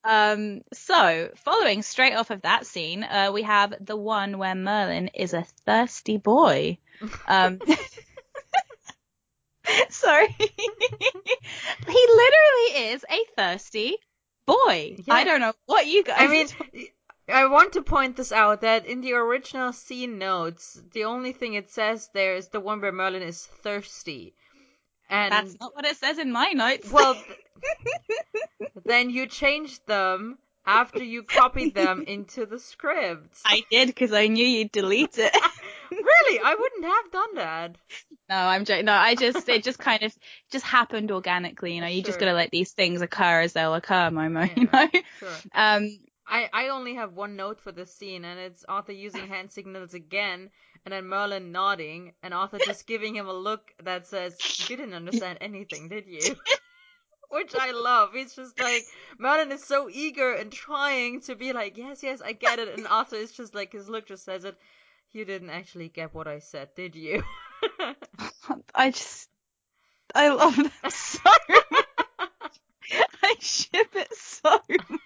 Um, 0.03 0.62
so 0.74 1.30
following 1.36 1.82
straight 1.82 2.14
off 2.14 2.30
of 2.30 2.43
that 2.43 2.66
scene, 2.68 3.03
uh, 3.03 3.32
we 3.34 3.41
have 3.41 3.74
the 3.80 3.95
one 3.95 4.38
where 4.38 4.53
Merlin 4.53 5.10
is 5.16 5.34
a 5.34 5.43
thirsty 5.66 6.18
boy. 6.18 6.78
Um, 7.28 7.60
sorry, 9.89 10.28
he 10.38 10.47
literally 11.88 12.91
is 12.91 13.06
a 13.10 13.20
thirsty 13.36 13.97
boy. 14.45 14.95
Yeah. 15.06 15.14
I 15.14 15.24
don't 15.24 15.39
know 15.39 15.53
what 15.66 15.88
you 15.88 16.03
guys. 16.03 16.18
I 16.20 16.28
mean, 16.28 16.47
I 17.28 17.48
want 17.48 17.74
to 17.74 17.82
point 17.82 18.18
this 18.18 18.32
out 18.32 18.62
that 18.62 18.86
in 18.86 19.02
the 19.02 19.14
original 19.14 19.74
scene 19.74 20.18
notes, 20.18 20.82
the 20.94 21.06
only 21.06 21.32
thing 21.32 21.56
it 21.56 21.70
says 21.72 22.10
there 22.14 22.36
is 22.36 22.50
the 22.50 22.60
one 22.60 22.82
where 22.82 22.92
Merlin 22.92 23.24
is 23.24 23.46
thirsty. 23.46 24.36
And 25.10 25.32
that's 25.32 25.60
not 25.60 25.76
what 25.76 25.86
it 25.86 25.98
says 25.98 26.18
in 26.20 26.32
my 26.32 26.52
notes. 26.52 26.92
well, 26.92 27.16
th- 27.16 28.72
then 28.86 29.10
you 29.10 29.28
changed 29.28 29.86
them 29.88 30.38
after 30.66 31.04
you 31.04 31.24
copied 31.24 31.76
them 31.76 32.04
into 32.08 32.46
the 32.46 32.60
script. 32.60 33.38
I 33.46 33.64
did 33.70 33.88
because 33.88 34.14
I 34.14 34.28
knew 34.28 34.46
you'd 34.46 34.72
delete 34.72 35.18
it. 35.18 35.36
really, 35.92 36.40
I 36.44 36.56
wouldn't 36.56 36.86
have 36.86 37.12
done 37.12 37.36
that. 37.36 37.76
No, 38.30 38.36
I'm 38.36 38.66
joking. 38.66 38.86
No, 38.86 38.94
I 38.94 39.14
just 39.16 39.48
it 39.48 39.64
just 39.64 39.78
kind 39.78 40.02
of 40.02 40.16
just 40.52 40.66
happened 40.66 41.12
organically. 41.12 41.76
You 41.76 41.82
know, 41.82 41.88
you 41.88 42.02
just 42.02 42.20
gotta 42.20 42.34
let 42.34 42.50
these 42.50 42.72
things 42.72 43.02
occur 43.02 43.42
as 43.42 43.54
they'll 43.54 43.76
occur, 43.76 44.10
Momo. 44.10 44.56
You 44.58 44.68
know. 44.72 44.90
Sure. 45.20 45.30
Um. 45.54 46.00
I, 46.28 46.50
I 46.52 46.68
only 46.70 46.96
have 46.96 47.14
one 47.14 47.36
note 47.36 47.62
for 47.62 47.72
this 47.72 47.94
scene, 47.94 48.26
and 48.26 48.40
it's 48.40 48.66
Arthur 48.68 48.92
using 48.92 49.28
hand 49.28 49.52
signals 49.52 49.94
again, 49.94 50.50
and 50.86 50.94
then 50.94 51.08
Merlin 51.08 51.52
nodding, 51.52 52.14
and 52.24 52.34
Arthur 52.34 52.60
just 52.60 52.88
giving 52.88 53.16
him 53.16 53.28
a 53.28 53.34
look 53.34 53.74
that 53.84 54.08
says, 54.08 54.38
You 54.68 54.78
didn't 54.78 54.94
understand 54.94 55.40
anything, 55.42 55.90
did 55.90 56.08
you? 56.08 56.36
Which 57.30 57.56
I 57.56 57.72
love. 57.72 58.14
He's 58.14 58.36
just 58.36 58.60
like, 58.60 58.86
Merlin 59.18 59.52
is 59.52 59.64
so 59.64 59.90
eager 59.92 60.34
and 60.34 60.52
trying 60.52 61.22
to 61.22 61.36
be 61.36 61.54
like, 61.54 61.78
Yes, 61.78 62.04
yes, 62.04 62.22
I 62.22 62.34
get 62.34 62.60
it. 62.60 62.78
And 62.78 62.88
Arthur 62.88 63.18
is 63.18 63.32
just 63.32 63.54
like, 63.56 63.74
his 63.74 63.90
look 63.90 64.08
just 64.08 64.24
says 64.24 64.46
it, 64.46 64.56
You 65.12 65.26
didn't 65.26 65.50
actually 65.50 65.90
get 65.90 66.14
what 66.14 66.28
I 66.28 66.40
said, 66.40 66.70
did 66.76 66.96
you? 66.96 67.24
I 68.76 68.92
just 68.92 69.30
I 70.14 70.30
love 70.30 70.56
that 70.56 70.94
so 70.94 71.20
much. 71.50 71.86
I 73.24 73.36
ship 73.40 73.88
it 73.96 74.14
so 74.16 74.60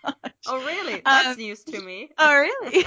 much. 0.03 0.33
oh, 0.47 0.65
really? 0.65 1.01
That's 1.03 1.27
Um, 1.29 1.35
news 1.37 1.63
to 1.65 1.81
me. 1.81 2.09
Oh, 2.17 2.33
really? 2.35 2.85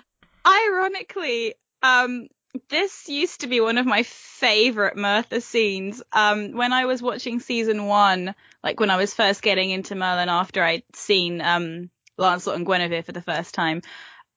Ironically, 0.46 1.54
um, 1.82 2.28
this 2.68 3.08
used 3.08 3.40
to 3.40 3.46
be 3.46 3.60
one 3.60 3.78
of 3.78 3.86
my 3.86 4.02
favorite 4.04 4.96
Merthur 4.96 5.42
scenes. 5.42 6.02
Um, 6.12 6.52
when 6.52 6.72
I 6.72 6.84
was 6.84 7.02
watching 7.02 7.40
season 7.40 7.86
one, 7.86 8.34
like 8.62 8.78
when 8.78 8.90
I 8.90 8.96
was 8.96 9.14
first 9.14 9.42
getting 9.42 9.70
into 9.70 9.94
Merlin 9.94 10.28
after 10.28 10.62
I'd 10.62 10.84
seen, 10.94 11.40
um, 11.40 11.90
Lancelot 12.16 12.56
and 12.56 12.66
Guinevere 12.66 13.02
for 13.04 13.12
the 13.12 13.22
first 13.22 13.54
time, 13.54 13.82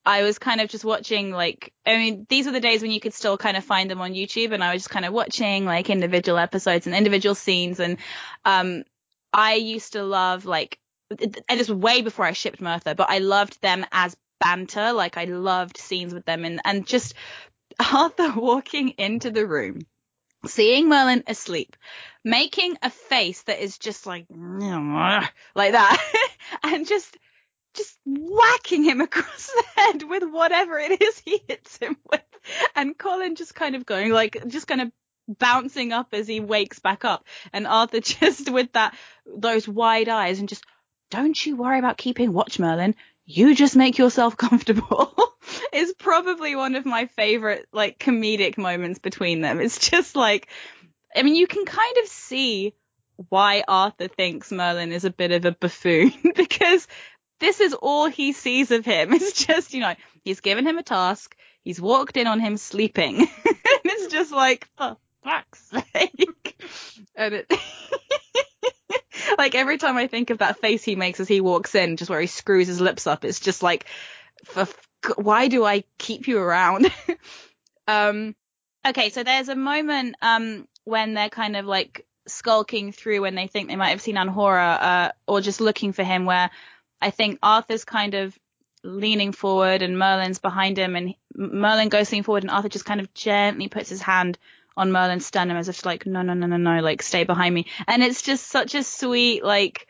I 0.06 0.24
was 0.24 0.40
kind 0.40 0.62
of 0.62 0.70
just 0.70 0.86
watching 0.86 1.32
like, 1.32 1.74
I 1.86 1.98
mean, 1.98 2.26
these 2.30 2.46
were 2.46 2.54
the 2.54 2.62
days 2.62 2.82
when 2.82 2.92
you 2.92 3.00
could 3.02 3.14
still 3.14 3.38
kind 3.38 3.58
of 3.58 3.64
find 3.66 3.92
them 3.92 4.02
on 4.02 4.14
YouTube 4.14 4.54
and 4.54 4.64
I 4.64 4.74
was 4.74 4.84
just 4.84 4.90
kind 4.90 5.06
of 5.06 5.14
watching 5.14 5.66
like 5.66 5.90
individual 5.90 6.38
episodes 6.38 6.88
and 6.88 6.96
individual 6.96 7.36
scenes 7.36 7.80
and, 7.82 7.98
um, 8.46 8.84
I 9.38 9.54
used 9.54 9.94
to 9.94 10.04
love 10.04 10.46
like, 10.46 10.80
and 11.12 11.38
this 11.48 11.70
was 11.70 11.78
way 11.78 12.02
before 12.02 12.26
I 12.26 12.34
shipped 12.34 12.60
Merthur, 12.60 12.96
but 12.96 13.10
I 13.10 13.20
loved 13.20 13.62
them 13.62 13.86
as 13.92 14.18
banter. 14.42 14.92
Like 14.94 15.16
I 15.16 15.26
loved 15.26 15.78
scenes 15.78 16.14
with 16.14 16.26
them 16.26 16.44
and, 16.44 16.60
and 16.66 16.88
just 16.88 17.14
Arthur 17.94 18.34
walking 18.36 18.90
into 18.98 19.30
the 19.30 19.46
room, 19.46 19.82
seeing 20.48 20.90
Merlin 20.90 21.24
asleep, 21.28 21.78
making 22.26 22.78
a 22.82 22.90
face 22.90 23.44
that 23.44 23.64
is 23.64 23.78
just 23.78 24.08
like, 24.08 24.26
like 25.56 25.72
that 25.74 26.04
and 26.64 26.88
just, 26.88 27.16
just 27.76 27.96
whacking 28.08 28.84
him 28.84 29.02
across 29.02 29.52
the 29.54 29.64
head 29.76 30.04
with 30.04 30.24
whatever 30.24 30.80
it 30.80 31.00
is 31.00 31.20
he 31.20 31.44
hits 31.48 31.78
him 31.78 31.96
with. 32.10 32.22
And 32.76 32.98
Colin 32.98 33.36
just 33.36 33.54
kind 33.54 33.76
of 33.76 33.86
going 33.86 34.12
like, 34.12 34.48
just 34.48 34.68
kind 34.68 34.82
of 34.82 34.92
bouncing 35.28 35.92
up 35.94 36.10
as 36.14 36.28
he 36.28 36.40
wakes 36.40 36.80
back 36.80 37.06
up. 37.06 37.26
And 37.54 37.68
Arthur 37.68 38.00
just 38.02 38.50
with 38.50 38.72
that, 38.74 38.96
those 39.26 39.68
wide 39.68 40.10
eyes 40.10 40.40
and 40.40 40.50
just, 40.50 40.66
don't 41.10 41.46
you 41.46 41.56
worry 41.56 41.80
about 41.80 41.98
keeping 41.98 42.34
watch, 42.34 42.60
Merlin. 42.60 42.96
You 43.26 43.56
just 43.56 43.76
make 43.76 43.98
yourself 43.98 44.38
comfortable 44.38 45.14
is 45.74 45.94
probably 45.98 46.56
one 46.56 46.76
of 46.76 46.86
my 46.86 47.06
favorite 47.06 47.68
like 47.72 48.00
comedic 48.00 48.58
moments 48.58 49.00
between 49.00 49.42
them. 49.42 49.60
It's 49.60 49.90
just 49.90 50.16
like, 50.16 50.48
I 51.16 51.24
mean, 51.24 51.36
you 51.36 51.48
can 51.48 51.66
kind 51.66 51.98
of 52.02 52.08
see 52.08 52.74
why 53.30 53.64
Arthur 53.68 54.08
thinks 54.08 54.52
Merlin 54.52 54.92
is 54.92 55.06
a 55.06 55.10
bit 55.10 55.32
of 55.32 55.46
a 55.46 55.52
buffoon 55.52 56.14
because 56.36 56.88
this 57.40 57.60
is 57.60 57.74
all 57.74 58.08
he 58.08 58.34
sees 58.34 58.72
of 58.72 58.86
him. 58.86 59.14
It's 59.14 59.46
just, 59.46 59.74
you 59.74 59.82
know, 59.82 59.96
he's 60.24 60.42
given 60.42 60.68
him 60.68 60.78
a 60.78 60.84
task. 60.84 61.36
He's 61.64 61.82
walked 61.82 62.18
in 62.18 62.28
on 62.28 62.40
him 62.40 62.58
sleeping. 62.58 63.20
and 63.20 63.28
it's 63.86 64.12
just 64.12 64.32
like, 64.32 64.68
for 64.78 64.98
fuck's 65.28 65.70
sake. 65.70 66.56
And 67.16 67.34
it, 67.34 67.52
like 69.40 69.56
every 69.56 69.80
time 69.80 69.98
I 69.98 70.06
think 70.06 70.30
of 70.30 70.38
that 70.38 70.60
face 70.60 70.84
he 70.84 70.96
makes 70.96 71.20
as 71.20 71.28
he 71.28 71.42
walks 71.42 71.74
in, 71.74 71.98
just 71.98 72.12
where 72.12 72.22
he 72.22 72.28
screws 72.28 72.68
his 72.68 72.80
lips 72.80 73.08
up, 73.08 73.26
it's 73.26 73.40
just 73.40 73.64
like, 73.64 73.86
for, 74.46 74.68
why 75.16 75.48
do 75.48 75.66
I 75.66 75.84
keep 75.98 76.28
you 76.28 76.38
around? 76.38 76.92
um, 77.88 78.36
okay, 78.88 79.10
so 79.10 79.24
there's 79.24 79.50
a 79.50 79.56
moment, 79.56 80.16
um, 80.22 80.68
when 80.84 81.16
they're 81.16 81.30
kind 81.30 81.56
of 81.56 81.66
like 81.66 82.06
skulking 82.28 82.92
through 82.92 83.22
when 83.22 83.34
they 83.34 83.48
think 83.48 83.68
they 83.68 83.76
might 83.76 83.90
have 83.90 84.02
seen 84.02 84.16
Anhora, 84.16 84.82
uh, 84.82 85.12
or 85.28 85.42
just 85.42 85.60
looking 85.60 85.94
for 85.94 86.04
him 86.04 86.26
where 86.26 86.52
I 87.02 87.10
think 87.10 87.40
Arthur's 87.42 87.86
kind 87.86 88.14
of 88.14 88.38
leaning 88.84 89.32
forward 89.32 89.82
and 89.82 89.98
Merlin's 89.98 90.40
behind 90.40 90.78
him 90.78 90.96
and 90.96 91.16
Merlin 91.36 91.90
goes 91.90 92.12
leaning 92.12 92.24
forward 92.24 92.44
and 92.44 92.52
Arthur 92.52 92.70
just 92.70 92.86
kind 92.86 93.02
of 93.02 93.12
gently 93.16 93.70
puts 93.70 93.90
his 93.90 94.02
hand 94.02 94.38
on 94.78 94.92
Merlin's 94.92 95.26
sternum 95.26 95.58
as 95.58 95.68
if 95.68 95.86
like, 95.86 96.06
no, 96.06 96.22
no, 96.22 96.34
no, 96.34 96.48
no, 96.48 96.56
no, 96.56 96.80
like 96.82 97.02
stay 97.02 97.26
behind 97.26 97.54
me. 97.54 97.66
And 97.88 98.04
it's 98.04 98.22
just 98.22 98.48
such 98.48 98.76
a 98.76 98.84
sweet, 98.84 99.44
like, 99.44 99.88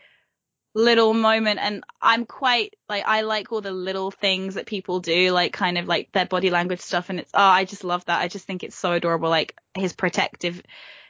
little 0.73 1.13
moment. 1.13 1.59
And 1.61 1.83
I'm 2.01 2.25
quite, 2.25 2.75
like, 2.87 3.03
I 3.05 3.21
like 3.21 3.51
all 3.51 3.61
the 3.61 3.71
little 3.71 4.11
things 4.11 4.55
that 4.55 4.65
people 4.65 4.99
do, 4.99 5.31
like 5.31 5.51
kind 5.51 5.77
of 5.77 5.87
like 5.87 6.11
their 6.13 6.25
body 6.25 6.49
language 6.49 6.79
stuff. 6.79 7.09
And 7.09 7.19
it's, 7.19 7.31
oh, 7.33 7.39
I 7.41 7.65
just 7.65 7.83
love 7.83 8.05
that. 8.05 8.21
I 8.21 8.27
just 8.27 8.45
think 8.45 8.63
it's 8.63 8.75
so 8.75 8.93
adorable. 8.93 9.29
Like 9.29 9.55
his 9.75 9.93
protective 9.93 10.61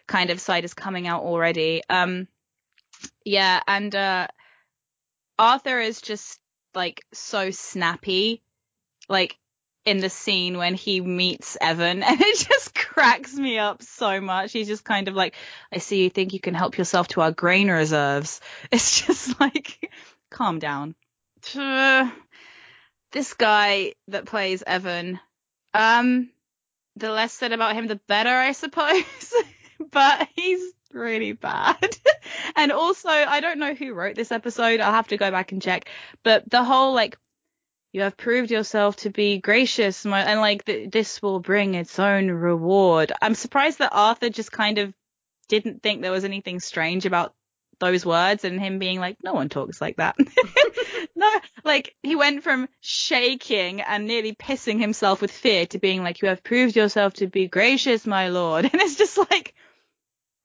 kind 0.07 0.31
of 0.31 0.41
side 0.41 0.65
is 0.65 0.73
coming 0.73 1.07
out 1.07 1.23
already. 1.23 1.83
Um, 1.89 2.27
yeah. 3.23 3.61
And, 3.67 3.95
uh, 3.95 4.27
Arthur 5.37 5.79
is 5.79 6.01
just 6.01 6.39
like 6.73 7.05
so 7.13 7.51
snappy, 7.51 8.41
like 9.07 9.37
in 9.87 9.99
the 9.99 10.09
scene 10.09 10.57
when 10.57 10.73
he 10.73 10.99
meets 10.99 11.55
Evan, 11.61 12.03
and 12.03 12.19
it 12.19 12.37
just 12.37 12.75
cracks 12.75 13.33
me 13.33 13.57
up 13.57 13.81
so 13.81 14.19
much. 14.19 14.51
He's 14.51 14.67
just 14.67 14.83
kind 14.83 15.07
of 15.07 15.15
like, 15.15 15.33
I 15.71 15.77
see 15.77 16.03
you 16.03 16.09
think 16.09 16.33
you 16.33 16.41
can 16.41 16.53
help 16.53 16.77
yourself 16.77 17.07
to 17.09 17.21
our 17.21 17.31
grain 17.31 17.71
reserves. 17.71 18.41
It's 18.71 19.05
just 19.05 19.39
like, 19.39 19.89
calm 20.29 20.59
down. 20.59 20.95
This 23.13 23.33
guy 23.35 23.93
that 24.09 24.25
plays 24.25 24.63
Evan, 24.67 25.17
um, 25.73 26.29
the 26.97 27.09
less 27.09 27.31
said 27.31 27.53
about 27.53 27.73
him, 27.73 27.87
the 27.87 28.01
better, 28.05 28.29
I 28.29 28.51
suppose. 28.51 29.33
but 29.91 30.27
he's 30.35 30.61
really 30.91 31.31
bad. 31.31 31.97
and 32.57 32.73
also, 32.73 33.07
I 33.07 33.39
don't 33.39 33.59
know 33.59 33.73
who 33.73 33.93
wrote 33.93 34.15
this 34.15 34.33
episode. 34.33 34.81
I'll 34.81 34.91
have 34.91 35.07
to 35.07 35.17
go 35.17 35.31
back 35.31 35.53
and 35.53 35.61
check. 35.61 35.87
But 36.21 36.49
the 36.49 36.65
whole 36.65 36.93
like, 36.93 37.17
you 37.91 38.01
have 38.01 38.17
proved 38.17 38.51
yourself 38.51 38.97
to 38.97 39.09
be 39.09 39.39
gracious, 39.39 40.05
my, 40.05 40.21
and 40.21 40.39
like 40.39 40.65
th- 40.65 40.91
this 40.91 41.21
will 41.21 41.39
bring 41.39 41.73
its 41.75 41.97
own 41.99 42.29
reward. 42.29 43.11
I'm 43.21 43.35
surprised 43.35 43.79
that 43.79 43.93
Arthur 43.93 44.29
just 44.29 44.51
kind 44.51 44.77
of 44.77 44.93
didn't 45.47 45.81
think 45.81 46.01
there 46.01 46.11
was 46.11 46.25
anything 46.25 46.59
strange 46.59 47.05
about 47.05 47.33
those 47.79 48.05
words 48.05 48.43
and 48.43 48.59
him 48.59 48.79
being 48.79 48.99
like, 48.99 49.17
no 49.23 49.33
one 49.33 49.49
talks 49.49 49.79
like 49.79 49.97
that. 49.97 50.15
no, 51.15 51.31
like 51.63 51.95
he 52.01 52.15
went 52.15 52.43
from 52.43 52.67
shaking 52.81 53.81
and 53.81 54.07
nearly 54.07 54.33
pissing 54.33 54.79
himself 54.79 55.21
with 55.21 55.31
fear 55.31 55.65
to 55.67 55.79
being 55.79 56.03
like, 56.03 56.21
you 56.21 56.27
have 56.27 56.43
proved 56.43 56.75
yourself 56.75 57.13
to 57.15 57.27
be 57.27 57.47
gracious, 57.47 58.05
my 58.05 58.29
lord. 58.29 58.65
And 58.71 58.81
it's 58.81 58.95
just 58.95 59.17
like, 59.17 59.53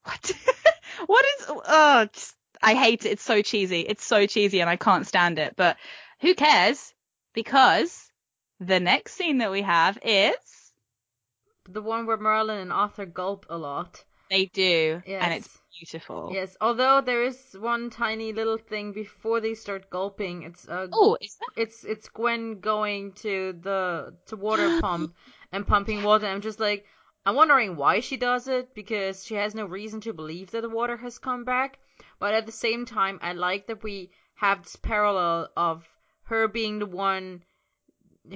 what? 0.04 0.32
what 1.06 1.24
is, 1.24 1.46
oh, 1.48 2.08
just, 2.12 2.34
I 2.62 2.74
hate 2.74 3.04
it. 3.04 3.12
It's 3.12 3.24
so 3.24 3.42
cheesy. 3.42 3.80
It's 3.80 4.04
so 4.04 4.26
cheesy 4.26 4.60
and 4.60 4.70
I 4.70 4.76
can't 4.76 5.06
stand 5.06 5.38
it, 5.38 5.54
but 5.56 5.76
who 6.20 6.34
cares? 6.34 6.92
Because 7.34 8.10
the 8.60 8.80
next 8.80 9.14
scene 9.14 9.38
that 9.38 9.50
we 9.50 9.62
have 9.62 9.98
is 10.04 10.34
The 11.68 11.82
one 11.82 12.06
where 12.06 12.16
Merlin 12.16 12.58
and 12.58 12.72
Arthur 12.72 13.06
gulp 13.06 13.46
a 13.48 13.56
lot. 13.56 14.04
they 14.30 14.46
do, 14.46 15.02
Yes. 15.06 15.22
and 15.22 15.34
it's 15.34 15.58
beautiful. 15.78 16.30
Yes, 16.32 16.56
although 16.60 17.00
there 17.00 17.22
is 17.22 17.56
one 17.58 17.90
tiny 17.90 18.32
little 18.32 18.58
thing 18.58 18.92
before 18.92 19.40
they 19.40 19.54
start 19.54 19.90
gulping. 19.90 20.42
It's 20.42 20.68
uh, 20.68 20.88
Oh, 20.92 21.16
is 21.20 21.36
that? 21.40 21.60
it's 21.62 21.84
it's 21.84 22.08
Gwen 22.08 22.60
going 22.60 23.12
to 23.24 23.52
the 23.60 24.16
to 24.26 24.36
water 24.36 24.68
pump 24.80 25.14
and 25.52 25.66
pumping 25.66 26.02
water. 26.02 26.26
I'm 26.26 26.40
just 26.40 26.60
like, 26.60 26.86
I'm 27.26 27.34
wondering 27.36 27.76
why 27.76 28.00
she 28.00 28.16
does 28.16 28.48
it 28.48 28.74
because 28.74 29.24
she 29.24 29.34
has 29.36 29.54
no 29.54 29.66
reason 29.66 30.00
to 30.02 30.12
believe 30.12 30.50
that 30.52 30.62
the 30.62 30.68
water 30.80 30.96
has 30.96 31.18
come 31.18 31.44
back. 31.44 31.78
But 32.18 32.34
at 32.34 32.46
the 32.46 32.52
same 32.52 32.84
time, 32.86 33.18
I 33.22 33.32
like 33.32 33.66
that 33.66 33.82
we 33.82 34.10
have 34.34 34.62
this 34.62 34.76
parallel 34.76 35.50
of 35.56 35.86
her 36.32 36.48
being 36.48 36.78
the 36.78 36.86
one 36.86 37.42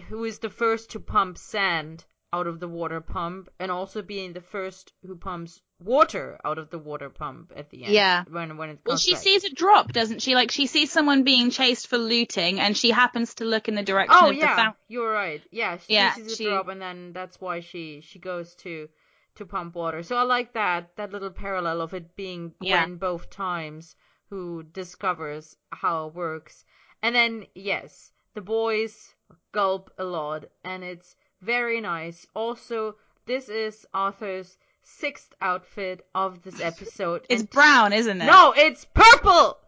who 0.09 0.25
is 0.25 0.39
the 0.41 0.51
first 0.51 0.91
to 0.91 1.01
pump 1.01 1.39
sand 1.39 2.05
out 2.33 2.47
of 2.47 2.59
the 2.61 2.69
water 2.69 3.01
pump 3.01 3.49
and 3.59 3.71
also 3.71 4.03
being 4.03 4.33
the 4.33 4.41
first 4.41 4.93
who 5.07 5.17
pumps 5.17 5.61
water 5.79 6.39
out 6.45 6.59
of 6.59 6.69
the 6.71 6.79
water 6.79 7.09
pump 7.09 7.53
at 7.57 7.71
the 7.71 7.85
end. 7.85 7.93
Yeah. 7.95 8.25
When 8.29 8.57
when 8.57 8.71
it 8.71 8.79
Well, 8.85 8.97
she 8.97 9.13
back. 9.13 9.23
sees 9.23 9.45
a 9.45 9.51
drop, 9.55 9.93
doesn't 9.93 10.21
she? 10.23 10.35
Like 10.35 10.51
she 10.51 10.67
sees 10.67 10.91
someone 10.91 11.23
being 11.23 11.51
chased 11.51 11.87
for 11.87 11.99
looting, 11.99 12.59
and 12.61 12.77
she 12.77 12.91
happens 12.91 13.35
to 13.37 13.45
look 13.45 13.69
in 13.69 13.75
the 13.77 13.83
direction 13.83 14.17
Oh 14.21 14.29
of 14.31 14.35
the 14.35 14.41
yeah, 14.41 14.57
fountain. 14.57 14.81
you're 14.89 15.13
right. 15.13 15.43
Yeah, 15.51 15.79
she 15.79 15.95
Yeah, 15.95 16.15
sees 16.15 16.33
a 16.33 16.37
she- 16.37 16.45
drop, 16.45 16.69
and 16.69 16.81
then 16.83 17.13
that's 17.13 17.41
why 17.41 17.61
she 17.61 18.01
she 18.03 18.19
goes 18.19 18.55
to 18.57 18.89
to 19.37 19.47
pump 19.47 19.75
water. 19.77 20.03
So 20.03 20.17
I 20.17 20.23
like 20.23 20.53
that 20.55 20.97
that 20.97 21.13
little 21.13 21.31
parallel 21.31 21.81
of 21.81 21.95
it 21.95 22.17
being 22.17 22.53
Yeah. 22.61 22.85
Gwen 22.85 22.97
both 22.97 23.31
times 23.31 23.95
who 24.31 24.63
discovers 24.65 25.57
how 25.71 26.09
it 26.09 26.15
works. 26.15 26.65
And 27.03 27.15
then 27.15 27.47
yes, 27.55 28.11
the 28.35 28.41
boys 28.41 29.15
gulp 29.53 29.91
a 29.99 30.05
lot, 30.05 30.45
and 30.65 30.83
it's 30.85 31.17
very 31.43 31.81
nice. 31.81 32.27
Also, 32.35 32.97
this 33.27 33.49
is 33.49 33.87
Arthur's 33.95 34.57
sixth 34.83 35.35
outfit 35.41 36.07
of 36.15 36.43
this 36.43 36.61
episode. 36.71 37.25
It's 37.29 37.43
and 37.43 37.51
brown, 37.51 37.93
isn't 37.93 38.21
it? 38.21 38.27
no, 38.27 38.53
it's 38.57 38.85
purple. 38.85 39.59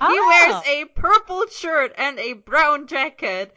He 0.00 0.06
Oh. 0.08 0.26
wears 0.50 0.62
a 0.66 0.84
purple 0.86 1.46
shirt 1.48 1.92
and 1.98 2.18
a 2.18 2.32
brown 2.32 2.86
jacket. 2.86 3.52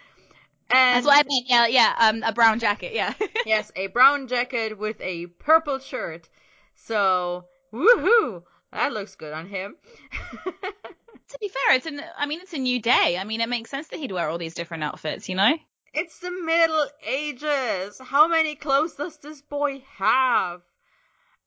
And 0.69 0.97
That's 0.97 1.05
what 1.05 1.25
I 1.25 1.27
meant. 1.29 1.45
Yeah, 1.47 1.67
yeah. 1.67 1.93
Um, 1.99 2.23
a 2.23 2.33
brown 2.33 2.59
jacket. 2.59 2.93
Yeah. 2.93 3.13
yes, 3.45 3.71
a 3.75 3.87
brown 3.87 4.27
jacket 4.27 4.77
with 4.77 4.99
a 5.01 5.27
purple 5.27 5.79
shirt. 5.79 6.27
So, 6.75 7.45
woohoo! 7.71 8.43
That 8.71 8.91
looks 8.91 9.15
good 9.15 9.33
on 9.33 9.47
him. 9.47 9.75
to 11.29 11.37
be 11.39 11.49
fair, 11.49 11.75
it's 11.75 11.85
an. 11.85 12.01
I 12.17 12.25
mean, 12.25 12.41
it's 12.41 12.53
a 12.53 12.57
new 12.57 12.81
day. 12.81 13.17
I 13.17 13.23
mean, 13.23 13.41
it 13.41 13.49
makes 13.49 13.69
sense 13.69 13.87
that 13.89 13.99
he'd 13.99 14.11
wear 14.11 14.29
all 14.29 14.37
these 14.37 14.55
different 14.55 14.83
outfits. 14.83 15.29
You 15.29 15.35
know. 15.35 15.57
it's 15.93 16.19
the 16.19 16.31
Middle 16.31 16.87
Ages. 17.05 17.99
How 17.99 18.27
many 18.27 18.55
clothes 18.55 18.95
does 18.95 19.17
this 19.17 19.41
boy 19.41 19.83
have? 19.97 20.61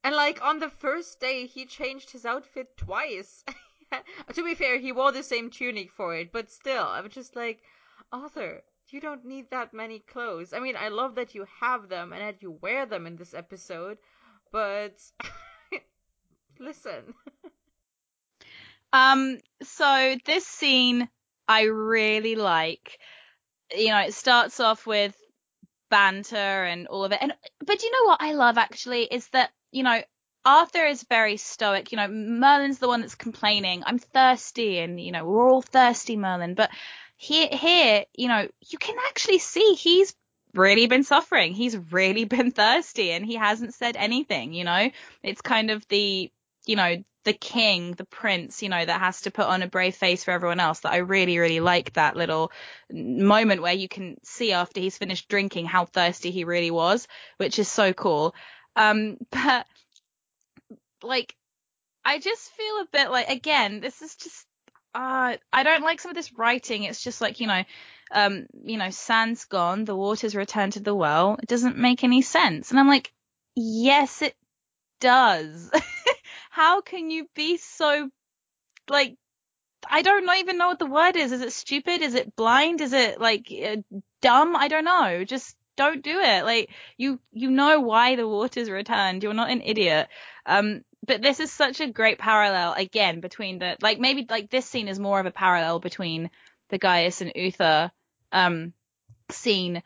And 0.05 0.15
like 0.15 0.41
on 0.43 0.61
the 0.61 0.71
first 0.71 1.19
day, 1.21 1.47
he 1.47 1.67
changed 1.67 2.11
his 2.11 2.25
outfit 2.25 2.77
twice. 2.77 3.45
to 4.35 4.45
be 4.45 4.55
fair, 4.55 4.79
he 4.79 4.93
wore 4.93 5.13
the 5.13 5.23
same 5.23 5.51
tunic 5.51 5.91
for 5.91 6.15
it, 6.15 6.33
but 6.33 6.51
still, 6.51 6.85
I 6.85 7.01
was 7.01 7.13
just 7.13 7.35
like, 7.35 7.61
Arthur, 8.13 8.63
you 8.91 9.01
don't 9.01 9.25
need 9.25 9.51
that 9.51 9.75
many 9.75 9.99
clothes. 9.99 10.53
I 10.53 10.61
mean, 10.61 10.77
I 10.77 10.89
love 10.89 11.17
that 11.17 11.35
you 11.35 11.47
have 11.61 11.89
them 11.89 12.13
and 12.13 12.23
that 12.23 12.43
you 12.43 12.53
wear 12.63 12.87
them 12.87 13.07
in 13.07 13.17
this 13.17 13.35
episode, 13.35 13.99
but 14.53 14.95
listen. 16.59 17.15
Um. 18.97 19.39
So 19.63 20.17
this 20.25 20.47
scene, 20.47 21.09
I 21.47 21.65
really 21.65 22.35
like. 22.35 22.99
You 23.77 23.89
know, 23.89 24.01
it 24.01 24.15
starts 24.15 24.61
off 24.61 24.87
with 24.87 25.15
banter 25.91 26.37
and 26.37 26.87
all 26.87 27.05
of 27.05 27.13
it, 27.13 27.19
and 27.21 27.35
but 27.65 27.83
you 27.83 27.91
know 27.91 28.09
what 28.09 28.23
I 28.23 28.33
love 28.33 28.59
actually 28.59 29.03
is 29.05 29.29
that 29.29 29.51
you 29.71 29.83
know 29.83 30.01
Arthur 30.47 30.87
is 30.87 31.03
very 31.03 31.37
stoic. 31.37 31.93
You 31.93 31.97
know, 31.97 32.09
Merlin's 32.09 32.79
the 32.79 32.89
one 32.89 33.01
that's 33.01 33.17
complaining. 33.17 33.83
I'm 33.85 33.99
thirsty, 33.99 34.79
and 34.79 35.01
you 35.01 35.13
know 35.13 35.25
we're 35.25 35.51
all 35.51 35.63
thirsty, 35.63 36.17
Merlin. 36.17 36.55
But 36.55 36.71
here, 37.17 37.49
here, 37.51 38.05
you 38.17 38.29
know, 38.29 38.49
you 38.69 38.79
can 38.79 38.97
actually 39.09 39.39
see 39.39 39.75
he's 39.75 40.15
really 40.55 40.87
been 40.87 41.03
suffering. 41.03 41.53
He's 41.53 41.77
really 41.77 42.25
been 42.37 42.53
thirsty, 42.53 43.11
and 43.11 43.27
he 43.27 43.35
hasn't 43.35 43.75
said 43.75 43.97
anything. 43.97 44.55
You 44.55 44.65
know, 44.65 44.91
it's 45.23 45.43
kind 45.43 45.71
of 45.71 45.87
the 45.89 46.31
you 46.65 46.77
know 46.77 47.05
the 47.27 47.33
king, 47.33 47.91
the 47.93 48.05
prince, 48.05 48.63
you 48.63 48.69
know, 48.69 48.85
that 48.85 49.01
has 49.01 49.23
to 49.23 49.33
put 49.33 49.47
on 49.47 49.63
a 49.63 49.67
brave 49.67 49.97
face 49.97 50.23
for 50.23 50.31
everyone 50.31 50.61
else. 50.61 50.81
That 50.81 50.93
I 50.93 50.99
really, 50.99 51.39
really 51.39 51.59
like 51.59 51.93
that 51.95 52.17
little 52.17 52.53
moment 52.89 53.63
where 53.63 53.75
you 53.75 53.89
can 53.89 54.17
see 54.23 54.53
after 54.53 54.81
he's 54.81 54.97
finished 54.97 55.29
drinking 55.29 55.67
how 55.67 55.87
thirsty 55.87 56.31
he 56.31 56.45
really 56.45 56.71
was, 56.71 57.09
which 57.37 57.59
is 57.59 57.69
so 57.69 57.93
cool. 57.93 58.33
Um, 58.77 59.17
but 59.31 59.67
like, 61.03 61.35
I 62.05 62.21
just 62.21 62.53
feel 62.53 62.77
a 62.77 62.89
bit 62.93 63.11
like, 63.11 63.29
again, 63.29 63.81
this 63.81 64.01
is 64.03 64.15
just, 64.15 64.47
uh, 64.95 65.37
I 65.53 65.63
don't 65.65 65.83
like 65.83 66.01
some 66.01 66.11
of 66.11 66.17
this 66.17 66.33
writing. 66.33 66.85
It's 66.85 67.03
just 67.03 67.21
like, 67.21 67.41
you 67.41 67.49
know, 67.49 67.65
um, 68.13 68.47
you 68.63 68.79
know, 68.79 68.91
sand's 68.91 69.47
gone, 69.47 69.85
the 69.85 69.97
water's 69.97 70.37
returned 70.37 70.75
to 70.75 70.81
the 70.81 70.95
well. 70.95 71.39
It 71.43 71.49
doesn't 71.49 71.77
make 71.77 72.05
any 72.05 72.23
sense. 72.23 72.71
And 72.71 72.79
I'm 72.79 72.87
like, 72.87 73.13
yes, 73.57 74.23
it 74.23 74.37
does. 75.01 75.73
How 76.57 76.81
can 76.81 77.11
you 77.11 77.29
be 77.35 77.59
so, 77.59 78.09
like, 78.89 79.19
I 79.87 80.01
don't 80.01 80.27
even 80.39 80.57
know 80.57 80.69
what 80.69 80.79
the 80.79 80.87
word 80.87 81.15
is. 81.15 81.31
Is 81.31 81.43
it 81.43 81.53
stupid? 81.53 82.01
Is 82.01 82.15
it 82.15 82.35
blind? 82.35 82.81
Is 82.81 82.95
it 82.95 83.21
like 83.21 83.53
uh, 83.53 83.77
dumb? 84.23 84.57
I 84.57 84.69
don't 84.69 84.87
know. 84.87 85.23
Just 85.25 85.55
don't 85.77 86.03
do 86.03 86.19
it. 86.19 86.47
Like 86.47 86.71
you, 86.97 87.21
you 87.31 87.51
know 87.51 87.81
why 87.81 88.17
the 88.17 88.27
water's 88.27 88.71
returned. 88.71 89.23
You're 89.23 89.35
not 89.35 89.51
an 89.51 89.61
idiot. 89.61 90.09
Um, 90.47 90.81
but 91.07 91.21
this 91.21 91.41
is 91.41 91.53
such 91.53 91.83
a 91.83 91.93
great 91.93 92.19
parallel 92.19 92.73
again 92.73 93.21
between 93.21 93.59
the, 93.59 93.77
like 93.83 94.01
maybe 94.01 94.27
like 94.27 94.49
this 94.49 94.65
scene 94.65 94.89
is 94.89 94.99
more 94.99 95.21
of 95.21 95.27
a 95.27 95.31
parallel 95.31 95.79
between 95.79 96.31
the 96.71 96.79
Gaius 96.79 97.21
and 97.21 97.33
Uther, 97.35 97.93
um, 98.33 98.73
scene, 99.31 99.83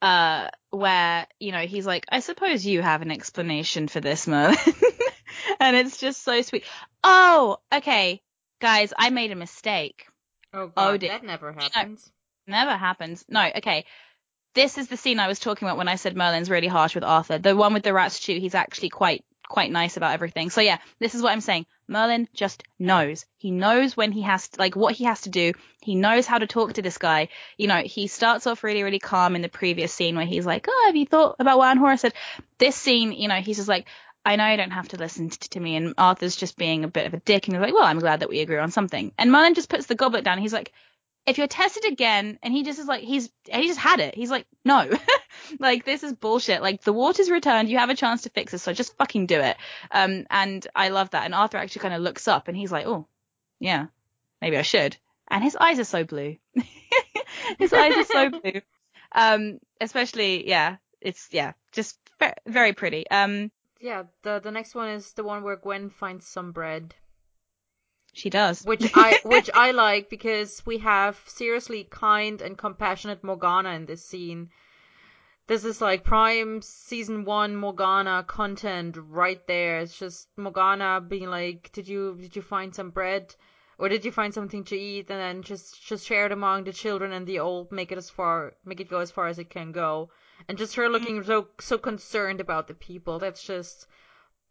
uh, 0.00 0.48
where, 0.70 1.26
you 1.38 1.52
know, 1.52 1.66
he's 1.66 1.84
like, 1.84 2.06
I 2.08 2.20
suppose 2.20 2.64
you 2.64 2.80
have 2.80 3.02
an 3.02 3.10
explanation 3.10 3.88
for 3.88 4.00
this, 4.00 4.26
Merlin. 4.26 4.56
and 5.60 5.76
it's 5.76 5.98
just 5.98 6.22
so 6.22 6.40
sweet. 6.42 6.64
Oh, 7.02 7.58
okay. 7.72 8.20
Guys, 8.60 8.92
I 8.96 9.10
made 9.10 9.30
a 9.30 9.36
mistake. 9.36 10.06
Oh 10.52 10.70
Oh, 10.76 10.92
god, 10.92 11.00
dear. 11.00 11.10
that 11.10 11.24
never 11.24 11.52
happens. 11.52 12.10
Never 12.46 12.76
happens. 12.76 13.24
No, 13.28 13.48
okay. 13.56 13.84
This 14.54 14.78
is 14.78 14.86
the 14.88 14.96
scene 14.96 15.18
I 15.18 15.26
was 15.26 15.40
talking 15.40 15.66
about 15.66 15.78
when 15.78 15.88
I 15.88 15.96
said 15.96 16.16
Merlin's 16.16 16.48
really 16.50 16.68
harsh 16.68 16.94
with 16.94 17.02
Arthur. 17.04 17.38
The 17.38 17.56
one 17.56 17.74
with 17.74 17.82
the 17.82 17.92
rat's 17.92 18.20
chew, 18.20 18.38
he's 18.38 18.54
actually 18.54 18.90
quite 18.90 19.24
quite 19.46 19.70
nice 19.70 19.98
about 19.98 20.12
everything. 20.14 20.48
So 20.48 20.62
yeah, 20.62 20.78
this 21.00 21.14
is 21.14 21.20
what 21.22 21.30
I'm 21.32 21.40
saying. 21.42 21.66
Merlin 21.86 22.28
just 22.32 22.62
knows. 22.78 23.26
He 23.36 23.50
knows 23.50 23.94
when 23.94 24.10
he 24.10 24.22
has 24.22 24.48
to, 24.48 24.58
like 24.58 24.74
what 24.74 24.94
he 24.94 25.04
has 25.04 25.20
to 25.22 25.28
do. 25.28 25.52
He 25.82 25.96
knows 25.96 26.24
how 26.26 26.38
to 26.38 26.46
talk 26.46 26.72
to 26.74 26.82
this 26.82 26.96
guy. 26.96 27.28
You 27.58 27.66
know, 27.68 27.82
he 27.84 28.06
starts 28.06 28.46
off 28.46 28.64
really, 28.64 28.82
really 28.82 28.98
calm 29.00 29.36
in 29.36 29.42
the 29.42 29.50
previous 29.50 29.92
scene 29.92 30.16
where 30.16 30.24
he's 30.24 30.46
like, 30.46 30.66
Oh, 30.66 30.82
have 30.86 30.96
you 30.96 31.04
thought 31.04 31.36
about 31.40 31.58
what 31.58 31.76
Anhora 31.76 31.98
said? 31.98 32.14
This 32.58 32.74
scene, 32.74 33.12
you 33.12 33.28
know, 33.28 33.34
he's 33.42 33.56
just 33.58 33.68
like, 33.68 33.86
I 34.24 34.36
know 34.36 34.48
you 34.48 34.56
don't 34.56 34.70
have 34.70 34.88
to 34.88 34.96
listen 34.96 35.28
to 35.28 35.60
me. 35.60 35.76
And 35.76 35.94
Arthur's 35.98 36.36
just 36.36 36.56
being 36.56 36.84
a 36.84 36.88
bit 36.88 37.06
of 37.06 37.14
a 37.14 37.18
dick. 37.18 37.46
And 37.46 37.56
he's 37.56 37.62
like, 37.62 37.74
well, 37.74 37.84
I'm 37.84 37.98
glad 37.98 38.20
that 38.20 38.28
we 38.28 38.40
agree 38.40 38.58
on 38.58 38.70
something. 38.70 39.12
And 39.18 39.30
Merlin 39.30 39.54
just 39.54 39.68
puts 39.68 39.86
the 39.86 39.94
goblet 39.94 40.24
down. 40.24 40.38
He's 40.38 40.52
like, 40.52 40.72
if 41.26 41.38
you're 41.38 41.46
tested 41.46 41.90
again, 41.90 42.38
and 42.42 42.52
he 42.52 42.62
just 42.62 42.78
is 42.78 42.86
like, 42.86 43.02
he's, 43.02 43.30
he 43.50 43.66
just 43.66 43.78
had 43.78 44.00
it. 44.00 44.14
He's 44.14 44.30
like, 44.30 44.46
no, 44.64 44.90
like 45.58 45.84
this 45.84 46.02
is 46.02 46.12
bullshit. 46.12 46.62
Like 46.62 46.82
the 46.82 46.92
water's 46.92 47.30
returned. 47.30 47.70
You 47.70 47.78
have 47.78 47.90
a 47.90 47.94
chance 47.94 48.22
to 48.22 48.30
fix 48.30 48.52
this. 48.52 48.62
So 48.62 48.72
just 48.72 48.96
fucking 48.96 49.26
do 49.26 49.40
it. 49.40 49.56
Um, 49.90 50.26
and 50.30 50.66
I 50.74 50.88
love 50.88 51.10
that. 51.10 51.24
And 51.24 51.34
Arthur 51.34 51.58
actually 51.58 51.80
kind 51.80 51.94
of 51.94 52.02
looks 52.02 52.28
up 52.28 52.48
and 52.48 52.56
he's 52.56 52.72
like, 52.72 52.86
oh, 52.86 53.06
yeah, 53.58 53.86
maybe 54.40 54.58
I 54.58 54.62
should. 54.62 54.96
And 55.28 55.42
his 55.42 55.56
eyes 55.56 55.78
are 55.78 55.84
so 55.84 56.04
blue. 56.04 56.36
his 57.58 57.72
eyes 57.72 57.96
are 57.96 58.04
so 58.04 58.30
blue. 58.42 58.60
Um, 59.12 59.58
especially, 59.80 60.48
yeah, 60.48 60.76
it's, 61.00 61.28
yeah, 61.30 61.52
just 61.72 61.98
very 62.46 62.72
pretty. 62.74 63.08
Um, 63.10 63.50
Yeah, 63.84 64.04
the 64.22 64.40
the 64.40 64.50
next 64.50 64.74
one 64.74 64.88
is 64.88 65.12
the 65.12 65.24
one 65.24 65.42
where 65.42 65.56
Gwen 65.56 65.90
finds 65.90 66.26
some 66.26 66.52
bread. 66.52 66.94
she 68.14 68.30
does. 68.30 68.64
which 68.64 68.90
I 68.94 69.20
which 69.24 69.50
I 69.52 69.72
like 69.72 70.08
because 70.08 70.64
we 70.64 70.78
have 70.78 71.20
seriously 71.26 71.84
kind 71.84 72.40
and 72.40 72.56
compassionate 72.56 73.22
Morgana 73.22 73.72
in 73.72 73.84
this 73.84 74.02
scene. 74.02 74.48
This 75.48 75.66
is 75.66 75.82
like 75.82 76.02
prime 76.02 76.62
season 76.62 77.26
one 77.26 77.56
Morgana 77.56 78.24
content 78.26 78.96
right 78.98 79.46
there. 79.46 79.80
It's 79.80 79.98
just 79.98 80.28
Morgana 80.38 81.02
being 81.02 81.28
like, 81.28 81.70
"Did 81.72 81.86
you 81.86 82.16
did 82.18 82.34
you 82.36 82.40
find 82.40 82.74
some 82.74 82.88
bread, 82.88 83.34
or 83.76 83.90
did 83.90 84.06
you 84.06 84.12
find 84.12 84.32
something 84.32 84.64
to 84.64 84.78
eat?" 84.78 85.10
And 85.10 85.20
then 85.20 85.42
just 85.42 85.82
just 85.86 86.06
share 86.06 86.24
it 86.24 86.32
among 86.32 86.64
the 86.64 86.72
children 86.72 87.12
and 87.12 87.26
the 87.26 87.40
old, 87.40 87.70
make 87.70 87.92
it 87.92 87.98
as 87.98 88.08
far 88.08 88.54
make 88.64 88.80
it 88.80 88.88
go 88.88 89.00
as 89.00 89.10
far 89.10 89.26
as 89.26 89.38
it 89.38 89.50
can 89.50 89.72
go. 89.72 90.08
And 90.48 90.58
just 90.58 90.74
her 90.76 90.88
looking 90.88 91.22
so 91.24 91.48
so 91.60 91.78
concerned 91.78 92.40
about 92.40 92.68
the 92.68 92.74
people. 92.74 93.18
That's 93.18 93.42
just 93.42 93.86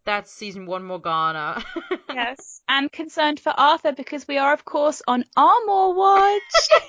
that's 0.05 0.31
season 0.31 0.65
one 0.65 0.83
Morgana. 0.83 1.63
yes. 2.13 2.61
And 2.67 2.91
concerned 2.91 3.39
for 3.39 3.53
Arthur 3.55 3.93
because 3.93 4.27
we 4.27 4.37
are, 4.37 4.53
of 4.53 4.65
course, 4.65 5.01
on 5.07 5.23
Armor 5.35 5.93
Watch. 5.93 6.41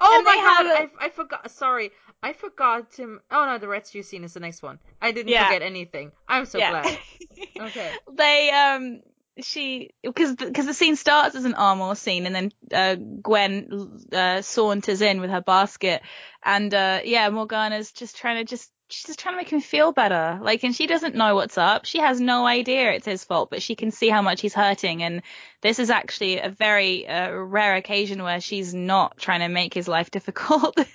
Oh 0.00 0.22
my 0.24 0.34
god, 0.36 0.66
have 0.66 0.90
I, 0.98 1.06
I 1.06 1.08
forgot. 1.10 1.50
Sorry, 1.50 1.90
I 2.22 2.32
forgot 2.32 2.90
to. 2.92 3.20
Oh 3.30 3.46
no, 3.46 3.58
the 3.58 3.80
Stew 3.84 4.02
scene 4.02 4.24
is 4.24 4.34
the 4.34 4.40
next 4.40 4.62
one. 4.62 4.78
I 5.00 5.12
didn't 5.12 5.28
Yeah. 5.28 5.46
forget 5.46 5.62
anything. 5.62 6.12
I'm 6.28 6.46
so 6.46 6.58
yeah. 6.58 6.70
glad. 6.82 6.98
Okay. 7.60 7.92
they 8.12 8.50
um 8.50 9.00
she 9.44 9.90
because 10.02 10.34
because 10.36 10.66
the 10.66 10.74
scene 10.74 10.96
starts 10.96 11.34
as 11.34 11.44
an 11.44 11.54
armor 11.54 11.94
scene 11.94 12.26
and 12.26 12.34
then 12.34 12.52
uh, 12.72 12.94
Gwen 12.94 13.98
uh, 14.12 14.42
saunters 14.42 15.00
in 15.00 15.20
with 15.20 15.30
her 15.30 15.40
basket 15.40 16.02
and 16.42 16.72
uh, 16.72 17.00
yeah 17.04 17.28
Morgana's 17.30 17.92
just 17.92 18.16
trying 18.16 18.38
to 18.38 18.44
just 18.44 18.70
she's 18.88 19.04
just 19.04 19.18
trying 19.20 19.34
to 19.34 19.36
make 19.36 19.52
him 19.52 19.60
feel 19.60 19.92
better. 19.92 20.40
Like 20.42 20.64
and 20.64 20.74
she 20.74 20.86
doesn't 20.86 21.14
know 21.14 21.34
what's 21.34 21.58
up. 21.58 21.84
She 21.84 21.98
has 21.98 22.20
no 22.20 22.46
idea 22.46 22.92
it's 22.92 23.06
his 23.06 23.24
fault 23.24 23.50
but 23.50 23.62
she 23.62 23.76
can 23.76 23.90
see 23.90 24.08
how 24.08 24.22
much 24.22 24.40
he's 24.40 24.54
hurting 24.54 25.02
and 25.02 25.22
this 25.62 25.78
is 25.78 25.90
actually 25.90 26.38
a 26.38 26.48
very 26.48 27.06
uh, 27.06 27.30
rare 27.30 27.76
occasion 27.76 28.22
where 28.22 28.40
she's 28.40 28.74
not 28.74 29.18
trying 29.18 29.40
to 29.40 29.48
make 29.48 29.74
his 29.74 29.88
life 29.88 30.10
difficult. 30.18 30.78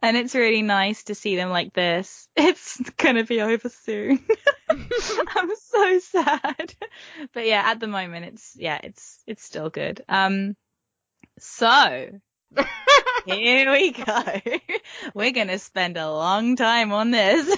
And 0.00 0.16
it's 0.16 0.34
really 0.34 0.62
nice 0.62 1.04
to 1.04 1.14
see 1.14 1.36
them 1.36 1.50
like 1.50 1.72
this. 1.72 2.28
It's 2.36 2.78
gonna 2.96 3.24
be 3.24 3.40
over 3.40 3.68
soon 3.68 4.24
I'm 4.70 5.50
so 5.56 5.98
sad. 5.98 6.74
But 7.32 7.46
yeah, 7.46 7.62
at 7.66 7.80
the 7.80 7.86
moment 7.86 8.26
it's 8.26 8.56
yeah, 8.56 8.80
it's 8.82 9.22
it's 9.26 9.44
still 9.44 9.70
good. 9.70 10.02
Um 10.08 10.56
so 11.38 12.10
here 13.26 13.72
we 13.72 13.92
go. 13.92 14.22
We're 15.14 15.32
gonna 15.32 15.58
spend 15.58 15.96
a 15.96 16.10
long 16.10 16.56
time 16.56 16.92
on 16.92 17.10
this. 17.10 17.56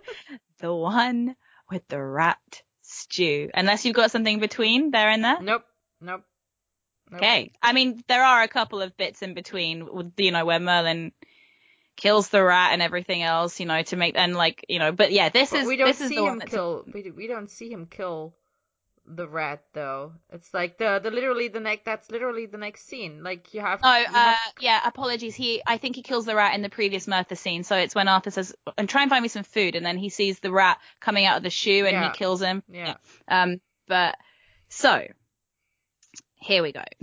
the 0.60 0.74
one 0.74 1.36
with 1.70 1.86
the 1.88 2.02
rat 2.02 2.62
stew. 2.82 3.50
Unless 3.54 3.84
you've 3.84 3.96
got 3.96 4.10
something 4.10 4.40
between 4.40 4.90
there 4.90 5.08
and 5.08 5.24
there. 5.24 5.40
Nope. 5.40 5.64
Nope. 6.00 6.22
nope. 7.10 7.20
Okay. 7.20 7.52
I 7.62 7.72
mean, 7.72 8.02
there 8.08 8.24
are 8.24 8.42
a 8.42 8.48
couple 8.48 8.82
of 8.82 8.96
bits 8.96 9.22
in 9.22 9.34
between, 9.34 10.12
you 10.16 10.30
know, 10.30 10.44
where 10.44 10.60
Merlin 10.60 11.12
kills 11.98 12.28
the 12.28 12.42
rat 12.42 12.72
and 12.72 12.80
everything 12.80 13.22
else, 13.22 13.60
you 13.60 13.66
know, 13.66 13.82
to 13.82 13.96
make 13.96 14.16
and 14.16 14.34
like 14.34 14.64
you 14.70 14.78
know. 14.78 14.92
But 14.92 15.12
yeah, 15.12 15.28
this 15.28 15.50
But 15.50 15.60
is 15.60 15.66
we 15.68 15.76
don't 15.76 15.88
this 15.88 16.00
is 16.00 16.08
see 16.08 16.24
him 16.24 16.40
kill. 16.40 16.84
We 16.94 17.10
we 17.10 17.26
don't 17.26 17.50
see 17.50 17.70
him 17.70 17.84
kill 17.86 18.34
the 19.10 19.26
rat 19.26 19.62
though. 19.72 20.12
It's 20.32 20.52
like 20.54 20.78
the 20.78 21.00
the 21.02 21.10
literally 21.10 21.48
the 21.48 21.60
next. 21.60 21.84
That's 21.84 22.10
literally 22.10 22.46
the 22.46 22.58
next 22.58 22.86
scene. 22.86 23.22
Like 23.22 23.52
you 23.54 23.60
have. 23.60 23.82
No, 23.82 23.96
you 23.96 24.06
uh, 24.06 24.10
have- 24.12 24.38
yeah, 24.60 24.80
apologies. 24.86 25.34
He, 25.34 25.62
I 25.66 25.78
think 25.78 25.96
he 25.96 26.02
kills 26.02 26.24
the 26.26 26.34
rat 26.36 26.54
in 26.54 26.62
the 26.62 26.68
previous 26.70 27.06
Merthur 27.06 27.36
scene. 27.36 27.64
So 27.64 27.76
it's 27.76 27.94
when 27.94 28.06
Arthur 28.08 28.30
says, 28.30 28.54
"And 28.78 28.88
try 28.88 29.02
and 29.02 29.10
find 29.10 29.22
me 29.22 29.28
some 29.28 29.44
food," 29.44 29.76
and 29.76 29.84
then 29.84 29.98
he 29.98 30.08
sees 30.10 30.40
the 30.40 30.52
rat 30.52 30.78
coming 31.00 31.24
out 31.26 31.36
of 31.38 31.42
the 31.42 31.50
shoe 31.50 31.84
and 31.86 31.92
Yeah. 31.92 32.12
he 32.12 32.16
kills 32.18 32.40
him. 32.40 32.62
yeah. 32.68 32.94
Um, 33.26 33.60
but 33.86 34.16
so 34.68 35.06
here 36.40 36.62
we 36.62 36.72
go. 36.72 36.84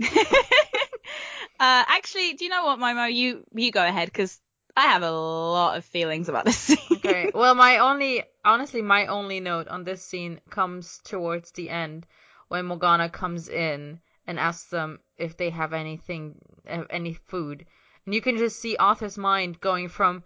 uh, 1.60 1.84
actually, 1.88 2.34
do 2.34 2.44
you 2.44 2.50
know 2.50 2.64
what, 2.64 2.78
Momo? 2.78 3.12
You 3.12 3.44
you 3.52 3.72
go 3.72 3.84
ahead 3.84 4.06
because 4.06 4.40
I 4.76 4.82
have 4.82 5.02
a 5.02 5.10
lot 5.10 5.78
of 5.78 5.86
feelings 5.86 6.28
about 6.28 6.44
this 6.44 6.58
scene. 6.58 6.78
Okay. 6.92 7.30
Well, 7.34 7.54
my 7.54 7.78
only, 7.78 8.24
honestly, 8.44 8.82
my 8.82 9.06
only 9.06 9.40
note 9.40 9.68
on 9.68 9.84
this 9.84 10.02
scene 10.02 10.40
comes 10.50 11.00
towards 11.04 11.50
the 11.52 11.70
end 11.70 12.06
when 12.48 12.66
Morgana 12.66 13.08
comes 13.08 13.48
in 13.48 14.00
and 14.26 14.38
asks 14.38 14.68
them 14.70 15.00
if 15.16 15.36
they 15.36 15.50
have 15.50 15.72
anything, 15.72 16.38
uh, 16.68 16.84
any 16.90 17.14
food, 17.14 17.66
and 18.04 18.14
you 18.14 18.20
can 18.20 18.36
just 18.36 18.60
see 18.60 18.76
Arthur's 18.76 19.16
mind 19.16 19.60
going 19.60 19.88
from, 19.88 20.24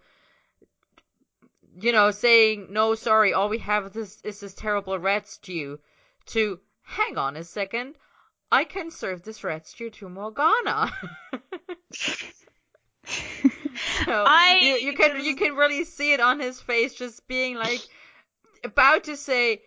you 1.79 1.91
know, 1.91 2.11
saying 2.11 2.67
no, 2.71 2.95
sorry, 2.95 3.33
all 3.33 3.47
we 3.47 3.59
have 3.59 3.85
is 3.87 3.91
this, 3.93 4.21
is 4.23 4.39
this 4.41 4.53
terrible 4.53 4.99
rat 4.99 5.27
stew, 5.27 5.79
to 6.27 6.59
hang 6.83 7.17
on 7.17 7.37
a 7.37 7.43
second, 7.43 7.95
I 8.51 8.65
can 8.65 8.91
serve 8.91 9.23
this 9.23 9.43
rat 9.43 9.65
stew 9.65 9.89
to 9.91 10.09
Morgana. 10.09 10.91
So 13.05 13.11
I 14.27 14.59
you, 14.61 14.73
you 14.75 14.93
can 14.93 15.23
you 15.23 15.35
can 15.35 15.55
really 15.55 15.83
see 15.85 16.13
it 16.13 16.19
on 16.19 16.39
his 16.39 16.59
face, 16.59 16.93
just 16.93 17.27
being 17.27 17.55
like 17.55 17.81
about 18.63 19.05
to 19.05 19.17
say, 19.17 19.61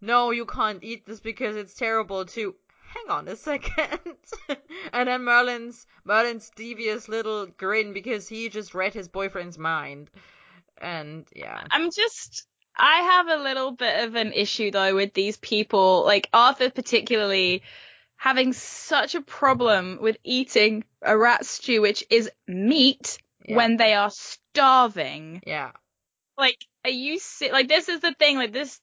"No, 0.00 0.30
you 0.30 0.46
can't 0.46 0.82
eat 0.82 1.06
this 1.06 1.20
because 1.20 1.56
it's 1.56 1.74
terrible." 1.74 2.24
To 2.24 2.54
hang 2.94 3.10
on 3.10 3.28
a 3.28 3.36
second, 3.36 3.98
and 4.92 5.08
then 5.08 5.24
Merlin's 5.24 5.86
Merlin's 6.04 6.50
devious 6.54 7.08
little 7.08 7.46
grin 7.46 7.92
because 7.92 8.28
he 8.28 8.48
just 8.48 8.74
read 8.74 8.94
his 8.94 9.08
boyfriend's 9.08 9.58
mind, 9.58 10.10
and 10.78 11.26
yeah, 11.34 11.62
I'm 11.70 11.90
just 11.90 12.46
I 12.76 12.96
have 13.02 13.28
a 13.28 13.42
little 13.42 13.72
bit 13.72 14.04
of 14.04 14.14
an 14.14 14.32
issue 14.32 14.70
though 14.70 14.94
with 14.94 15.14
these 15.14 15.36
people, 15.36 16.04
like 16.04 16.28
Arthur 16.32 16.70
particularly 16.70 17.62
having 18.22 18.52
such 18.52 19.16
a 19.16 19.20
problem 19.20 19.98
with 20.00 20.16
eating 20.22 20.84
a 21.02 21.18
rat 21.18 21.44
stew 21.44 21.82
which 21.82 22.04
is 22.08 22.30
meat 22.46 23.18
Yeah. 23.48 23.56
when 23.56 23.76
they 23.76 23.94
are 23.94 24.10
starving. 24.10 25.42
yeah, 25.44 25.72
Like 26.38 26.64
are 26.84 26.90
you 26.90 27.18
si- 27.18 27.50
like 27.50 27.66
this 27.66 27.88
is 27.88 27.98
the 28.00 28.14
thing 28.14 28.36
like 28.36 28.52
this 28.52 28.80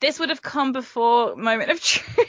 this 0.00 0.18
would 0.18 0.28
have 0.28 0.42
come 0.42 0.72
before 0.72 1.34
moment 1.34 1.70
of 1.70 1.80
truth. 1.80 2.26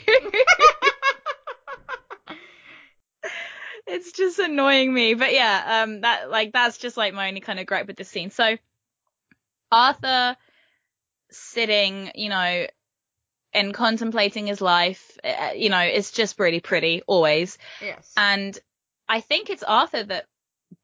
it's 3.86 4.12
just 4.12 4.38
annoying 4.38 4.94
me. 4.94 5.12
But 5.12 5.34
yeah, 5.34 5.82
um, 5.84 6.00
that 6.00 6.30
like 6.30 6.52
that's 6.52 6.78
just 6.78 6.96
like 6.96 7.12
my 7.12 7.28
only 7.28 7.40
kind 7.40 7.60
of 7.60 7.66
gripe 7.66 7.86
with 7.86 7.96
the 7.98 8.04
scene. 8.04 8.30
So 8.30 8.56
Arthur 9.70 10.36
sitting, 11.30 12.12
you 12.14 12.30
know, 12.30 12.66
and 13.52 13.74
contemplating 13.74 14.46
his 14.46 14.60
life, 14.60 15.18
uh, 15.24 15.50
you 15.54 15.70
know, 15.70 15.80
it's 15.80 16.10
just 16.10 16.38
really 16.38 16.60
pretty 16.60 17.02
always. 17.06 17.58
yes, 17.80 18.12
And 18.16 18.58
I 19.08 19.20
think 19.20 19.50
it's 19.50 19.62
Arthur 19.62 20.04
that 20.04 20.26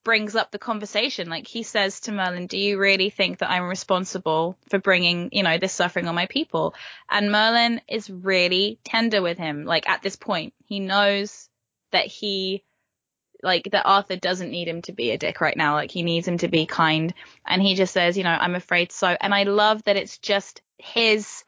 brings 0.04 0.34
up 0.34 0.50
the 0.50 0.58
conversation. 0.58 1.28
Like 1.28 1.46
he 1.46 1.62
says 1.62 2.00
to 2.00 2.12
Merlin, 2.12 2.46
"Do 2.46 2.58
you 2.58 2.78
really 2.78 3.10
think 3.10 3.38
that 3.38 3.50
I'm 3.50 3.64
responsible 3.64 4.56
for 4.68 4.78
bringing, 4.78 5.28
you 5.32 5.42
know, 5.42 5.58
this 5.58 5.72
suffering 5.72 6.08
on 6.08 6.14
my 6.14 6.26
people?" 6.26 6.74
And 7.08 7.30
Merlin 7.30 7.80
is 7.88 8.10
really 8.10 8.78
tender 8.84 9.22
with 9.22 9.38
him. 9.38 9.64
Like 9.64 9.88
at 9.88 10.02
this 10.02 10.16
point, 10.16 10.54
he 10.64 10.80
knows 10.80 11.48
that 11.92 12.06
he 12.06 12.64
like 13.42 13.68
that 13.72 13.86
Arthur 13.86 14.16
doesn't 14.16 14.50
need 14.50 14.66
him 14.66 14.82
to 14.82 14.92
be 14.92 15.10
a 15.10 15.18
dick 15.18 15.40
right 15.40 15.56
now. 15.56 15.74
Like 15.74 15.90
he 15.90 16.02
needs 16.02 16.26
him 16.26 16.38
to 16.38 16.48
be 16.48 16.66
kind. 16.66 17.14
And 17.46 17.62
he 17.62 17.74
just 17.74 17.92
says, 17.92 18.16
you 18.16 18.24
know, 18.24 18.30
I'm 18.30 18.54
afraid 18.54 18.92
so. 18.92 19.16
And 19.20 19.34
I 19.34 19.44
love 19.44 19.84
that 19.84 19.96
it's 19.96 20.18
just 20.18 20.62
his 20.78 21.44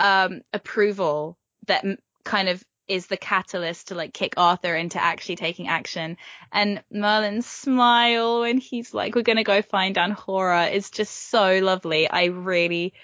um 0.00 0.40
approval 0.52 1.38
that 1.66 1.84
m- 1.84 1.98
kind 2.24 2.48
of 2.48 2.62
is 2.88 3.06
the 3.06 3.16
catalyst 3.16 3.88
to 3.88 3.94
like 3.94 4.14
kick 4.14 4.34
Arthur 4.36 4.74
into 4.74 5.00
actually 5.00 5.36
taking 5.36 5.68
action. 5.68 6.16
And 6.50 6.82
Merlin's 6.90 7.46
smile 7.46 8.40
when 8.40 8.58
he's 8.58 8.94
like, 8.94 9.14
we're 9.14 9.22
going 9.22 9.36
to 9.36 9.44
go 9.44 9.60
find 9.60 9.96
Anhora 9.96 10.72
is 10.72 10.90
just 10.90 11.14
so 11.30 11.58
lovely. 11.58 12.08
I 12.08 12.24
really 12.24 12.94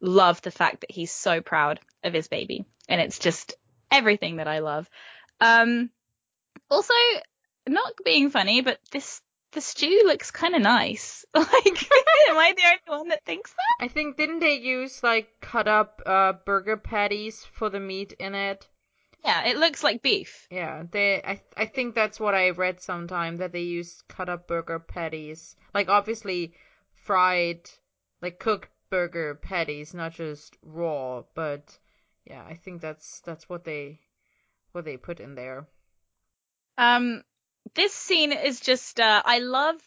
love 0.00 0.40
the 0.42 0.52
fact 0.52 0.82
that 0.82 0.92
he's 0.92 1.10
so 1.10 1.40
proud 1.40 1.80
of 2.04 2.12
his 2.12 2.28
baby. 2.28 2.64
And 2.88 3.00
it's 3.00 3.18
just 3.18 3.56
everything 3.90 4.36
that 4.36 4.48
I 4.48 4.60
love. 4.60 4.88
Um, 5.40 5.90
also, 6.70 6.94
not 7.68 7.92
being 8.04 8.30
funny, 8.30 8.60
but 8.60 8.78
this, 8.92 9.20
the 9.52 9.60
stew 9.60 10.02
looks 10.04 10.30
kind 10.30 10.54
of 10.54 10.62
nice. 10.62 11.24
Like, 11.34 11.82
am 12.28 12.36
I 12.36 12.52
the 12.56 12.62
only 12.92 13.00
one 13.00 13.08
that 13.08 13.24
thinks 13.24 13.52
that? 13.52 13.84
I 13.84 13.88
think 13.88 14.16
didn't 14.16 14.40
they 14.40 14.56
use 14.56 15.02
like 15.02 15.28
cut 15.40 15.66
up 15.66 16.02
uh 16.04 16.34
burger 16.44 16.76
patties 16.76 17.44
for 17.44 17.70
the 17.70 17.80
meat 17.80 18.12
in 18.18 18.34
it? 18.34 18.68
Yeah, 19.24 19.44
it 19.46 19.56
looks 19.56 19.84
like 19.84 20.02
beef. 20.02 20.46
Yeah, 20.50 20.82
they. 20.90 21.22
I 21.22 21.40
I 21.56 21.66
think 21.66 21.94
that's 21.94 22.18
what 22.18 22.34
I 22.34 22.50
read 22.50 22.80
sometime 22.80 23.36
that 23.36 23.52
they 23.52 23.62
use 23.62 24.02
cut 24.08 24.28
up 24.28 24.48
burger 24.48 24.78
patties, 24.80 25.56
like 25.72 25.88
obviously 25.88 26.54
fried, 26.94 27.70
like 28.20 28.38
cooked 28.38 28.68
burger 28.90 29.36
patties, 29.36 29.94
not 29.94 30.12
just 30.12 30.56
raw. 30.62 31.22
But 31.34 31.78
yeah, 32.24 32.44
I 32.44 32.56
think 32.56 32.80
that's 32.80 33.20
that's 33.20 33.48
what 33.48 33.64
they 33.64 34.00
what 34.72 34.84
they 34.84 34.96
put 34.96 35.20
in 35.20 35.34
there. 35.34 35.68
Um, 36.76 37.22
this 37.74 37.92
scene 37.92 38.32
is 38.32 38.60
just, 38.60 39.00
uh, 39.00 39.22
I 39.24 39.38
love 39.38 39.80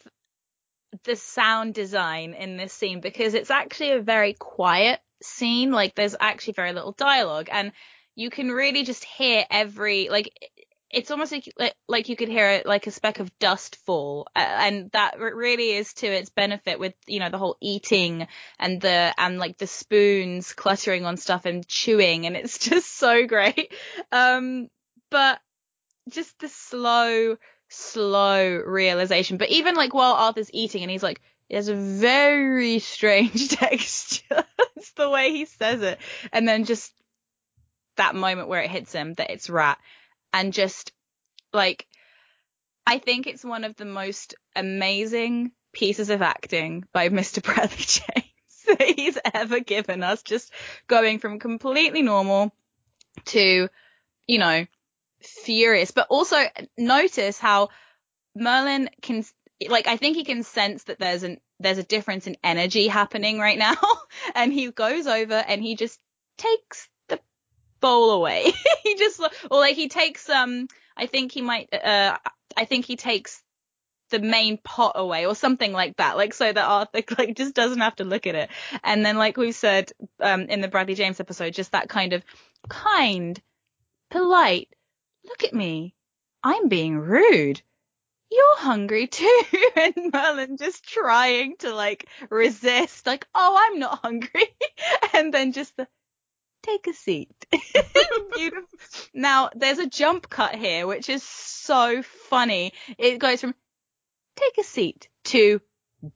the 1.04 1.16
sound 1.16 1.74
design 1.74 2.34
in 2.34 2.56
this 2.56 2.72
scene 2.72 3.00
because 3.00 3.34
it's 3.34 3.50
actually 3.50 3.92
a 3.92 4.00
very 4.00 4.34
quiet 4.34 5.00
scene. 5.22 5.72
Like 5.72 5.94
there's 5.94 6.16
actually 6.18 6.54
very 6.54 6.72
little 6.72 6.92
dialogue 6.92 7.48
and 7.50 7.72
you 8.14 8.30
can 8.30 8.50
really 8.50 8.82
just 8.84 9.04
hear 9.04 9.44
every, 9.50 10.08
like, 10.08 10.32
it's 10.90 11.10
almost 11.10 11.32
like, 11.32 11.52
like- 11.88 12.08
you 12.08 12.16
could 12.16 12.28
hear 12.28 12.48
it 12.50 12.66
like 12.66 12.86
a 12.86 12.90
speck 12.90 13.18
of 13.20 13.36
dust 13.38 13.76
fall. 13.84 14.26
Uh, 14.34 14.38
and 14.38 14.90
that 14.92 15.18
really 15.18 15.72
is 15.72 15.92
to 15.94 16.06
its 16.06 16.30
benefit 16.30 16.78
with, 16.78 16.94
you 17.06 17.20
know, 17.20 17.28
the 17.28 17.38
whole 17.38 17.56
eating 17.60 18.26
and 18.58 18.80
the, 18.80 19.12
and 19.18 19.38
like 19.38 19.58
the 19.58 19.66
spoons 19.66 20.52
cluttering 20.54 21.04
on 21.04 21.16
stuff 21.16 21.44
and 21.44 21.66
chewing. 21.68 22.26
And 22.26 22.36
it's 22.36 22.58
just 22.70 22.96
so 22.96 23.26
great. 23.26 23.74
Um, 24.12 24.68
but 25.10 25.40
just 26.08 26.38
the 26.38 26.48
slow, 26.48 27.36
slow 27.68 28.62
realization. 28.64 29.36
But 29.36 29.50
even 29.50 29.74
like 29.74 29.94
while 29.94 30.14
Arthur's 30.14 30.50
eating 30.52 30.82
and 30.82 30.90
he's 30.90 31.02
like, 31.02 31.20
there's 31.50 31.68
a 31.68 31.74
very 31.74 32.78
strange 32.78 33.48
texture. 33.56 34.44
it's 34.76 34.92
the 34.92 35.10
way 35.10 35.32
he 35.32 35.44
says 35.44 35.82
it. 35.82 35.98
And 36.32 36.46
then 36.48 36.64
just 36.64 36.92
that 37.96 38.14
moment 38.14 38.48
where 38.48 38.62
it 38.62 38.70
hits 38.70 38.92
him 38.92 39.14
that 39.14 39.30
it's 39.30 39.48
rat 39.50 39.78
and 40.32 40.52
just 40.52 40.92
like, 41.52 41.86
I 42.86 42.98
think 42.98 43.26
it's 43.26 43.44
one 43.44 43.64
of 43.64 43.76
the 43.76 43.84
most 43.84 44.34
amazing 44.54 45.52
pieces 45.72 46.10
of 46.10 46.22
acting 46.22 46.84
by 46.92 47.08
Mr. 47.10 47.42
Bradley 47.42 47.76
James 47.76 48.64
that 48.66 48.82
he's 48.82 49.18
ever 49.34 49.60
given 49.60 50.02
us. 50.02 50.22
Just 50.22 50.52
going 50.86 51.18
from 51.18 51.38
completely 51.38 52.02
normal 52.02 52.52
to, 53.26 53.68
you 54.26 54.38
know, 54.38 54.66
furious. 55.20 55.90
But 55.90 56.08
also 56.10 56.42
notice 56.76 57.38
how 57.38 57.68
Merlin 58.34 58.90
can, 59.02 59.24
like, 59.68 59.86
I 59.86 59.96
think 59.96 60.16
he 60.16 60.24
can 60.24 60.42
sense 60.42 60.84
that 60.84 60.98
there's 60.98 61.22
an 61.22 61.38
there's 61.58 61.78
a 61.78 61.82
difference 61.82 62.26
in 62.26 62.36
energy 62.44 62.86
happening 62.86 63.38
right 63.38 63.58
now, 63.58 63.76
and 64.34 64.52
he 64.52 64.70
goes 64.70 65.06
over 65.06 65.34
and 65.34 65.62
he 65.62 65.74
just 65.74 65.98
takes 66.36 66.88
the 67.08 67.18
bowl 67.80 68.10
away. 68.10 68.52
he 68.82 68.96
just, 68.96 69.20
or 69.50 69.58
like 69.58 69.74
he 69.74 69.88
takes 69.88 70.28
um, 70.28 70.68
I 70.96 71.06
think 71.06 71.32
he 71.32 71.42
might, 71.42 71.72
uh, 71.72 72.16
I 72.56 72.64
think 72.64 72.86
he 72.86 72.96
takes 72.96 73.42
the 74.10 74.18
main 74.20 74.56
pot 74.58 74.92
away 74.94 75.26
or 75.26 75.34
something 75.34 75.72
like 75.72 75.96
that, 75.96 76.16
like 76.16 76.32
so 76.32 76.50
that 76.50 76.64
Arthur 76.64 77.02
like 77.18 77.36
just 77.36 77.54
doesn't 77.54 77.80
have 77.80 77.96
to 77.96 78.04
look 78.04 78.26
at 78.26 78.34
it. 78.34 78.50
And 78.82 79.04
then 79.04 79.16
like 79.16 79.36
we 79.36 79.52
said 79.52 79.90
um 80.20 80.42
in 80.42 80.60
the 80.60 80.68
Bradley 80.68 80.94
James 80.94 81.20
episode, 81.20 81.54
just 81.54 81.72
that 81.72 81.88
kind 81.88 82.12
of 82.12 82.24
kind, 82.68 83.40
polite, 84.10 84.68
look 85.26 85.44
at 85.44 85.54
me. 85.54 85.94
I'm 86.42 86.68
being 86.68 86.98
rude. 86.98 87.60
You're 88.30 88.58
hungry 88.58 89.06
too. 89.06 89.42
And 89.76 90.12
Merlin 90.12 90.56
just 90.56 90.84
trying 90.84 91.56
to 91.58 91.74
like 91.74 92.08
resist, 92.30 93.06
like, 93.06 93.26
oh, 93.34 93.56
I'm 93.58 93.78
not 93.78 94.00
hungry. 94.00 94.56
and 95.12 95.32
then 95.32 95.52
just 95.52 95.76
the 95.76 95.86
take 96.62 96.86
a 96.86 96.92
seat. 96.92 97.46
Now 99.14 99.50
there's 99.54 99.78
a 99.78 99.88
jump 99.88 100.28
cut 100.28 100.54
here, 100.54 100.86
which 100.86 101.08
is 101.08 101.22
so 101.22 102.02
funny. 102.02 102.72
It 102.98 103.18
goes 103.18 103.40
from 103.40 103.54
take 104.36 104.58
a 104.58 104.64
seat 104.64 105.08
to 105.24 105.60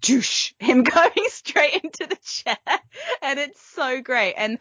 douche 0.00 0.52
him 0.58 0.82
going 0.82 1.26
straight 1.28 1.82
into 1.82 2.06
the 2.06 2.18
chair. 2.22 2.58
And 3.22 3.38
it's 3.38 3.60
so 3.60 4.00
great. 4.02 4.34
And 4.34 4.58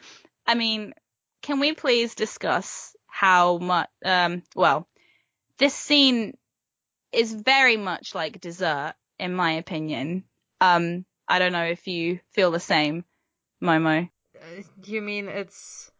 I 0.47 0.55
mean, 0.55 0.93
can 1.41 1.59
we 1.59 1.73
please 1.73 2.15
discuss 2.15 2.95
how 3.19 3.57
much, 3.57 3.89
um, 4.05 4.43
well, 4.55 4.87
this 5.57 5.75
scene 5.75 6.37
is 7.11 7.33
very 7.33 7.75
much 7.75 8.15
like 8.15 8.39
dessert, 8.39 8.93
in 9.19 9.33
my 9.33 9.53
opinion. 9.53 10.23
Um, 10.61 11.03
I 11.27 11.39
don't 11.39 11.51
know 11.51 11.65
if 11.65 11.85
you 11.85 12.21
feel 12.31 12.49
the 12.51 12.61
same, 12.61 13.03
Momo. 13.61 14.09
Uh, 14.37 14.61
you 14.85 15.01
mean 15.01 15.27
it's 15.27 15.91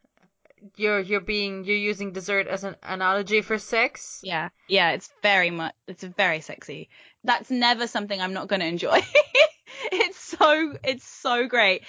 you're 0.77 1.01
you're 1.01 1.19
being 1.19 1.65
you're 1.65 1.75
using 1.75 2.13
dessert 2.13 2.47
as 2.47 2.63
an 2.63 2.77
analogy 2.83 3.41
for 3.41 3.57
sex? 3.57 4.21
Yeah, 4.23 4.47
yeah, 4.69 4.91
it's 4.91 5.09
very 5.21 5.49
much 5.49 5.73
it's 5.87 6.05
very 6.05 6.39
sexy. 6.39 6.87
That's 7.25 7.51
never 7.51 7.87
something 7.87 8.21
I'm 8.21 8.33
not 8.33 8.47
going 8.47 8.61
to 8.61 8.65
enjoy. 8.65 9.01
it's 9.91 10.19
so 10.19 10.73
it's 10.85 11.05
so 11.05 11.47
great. 11.47 11.83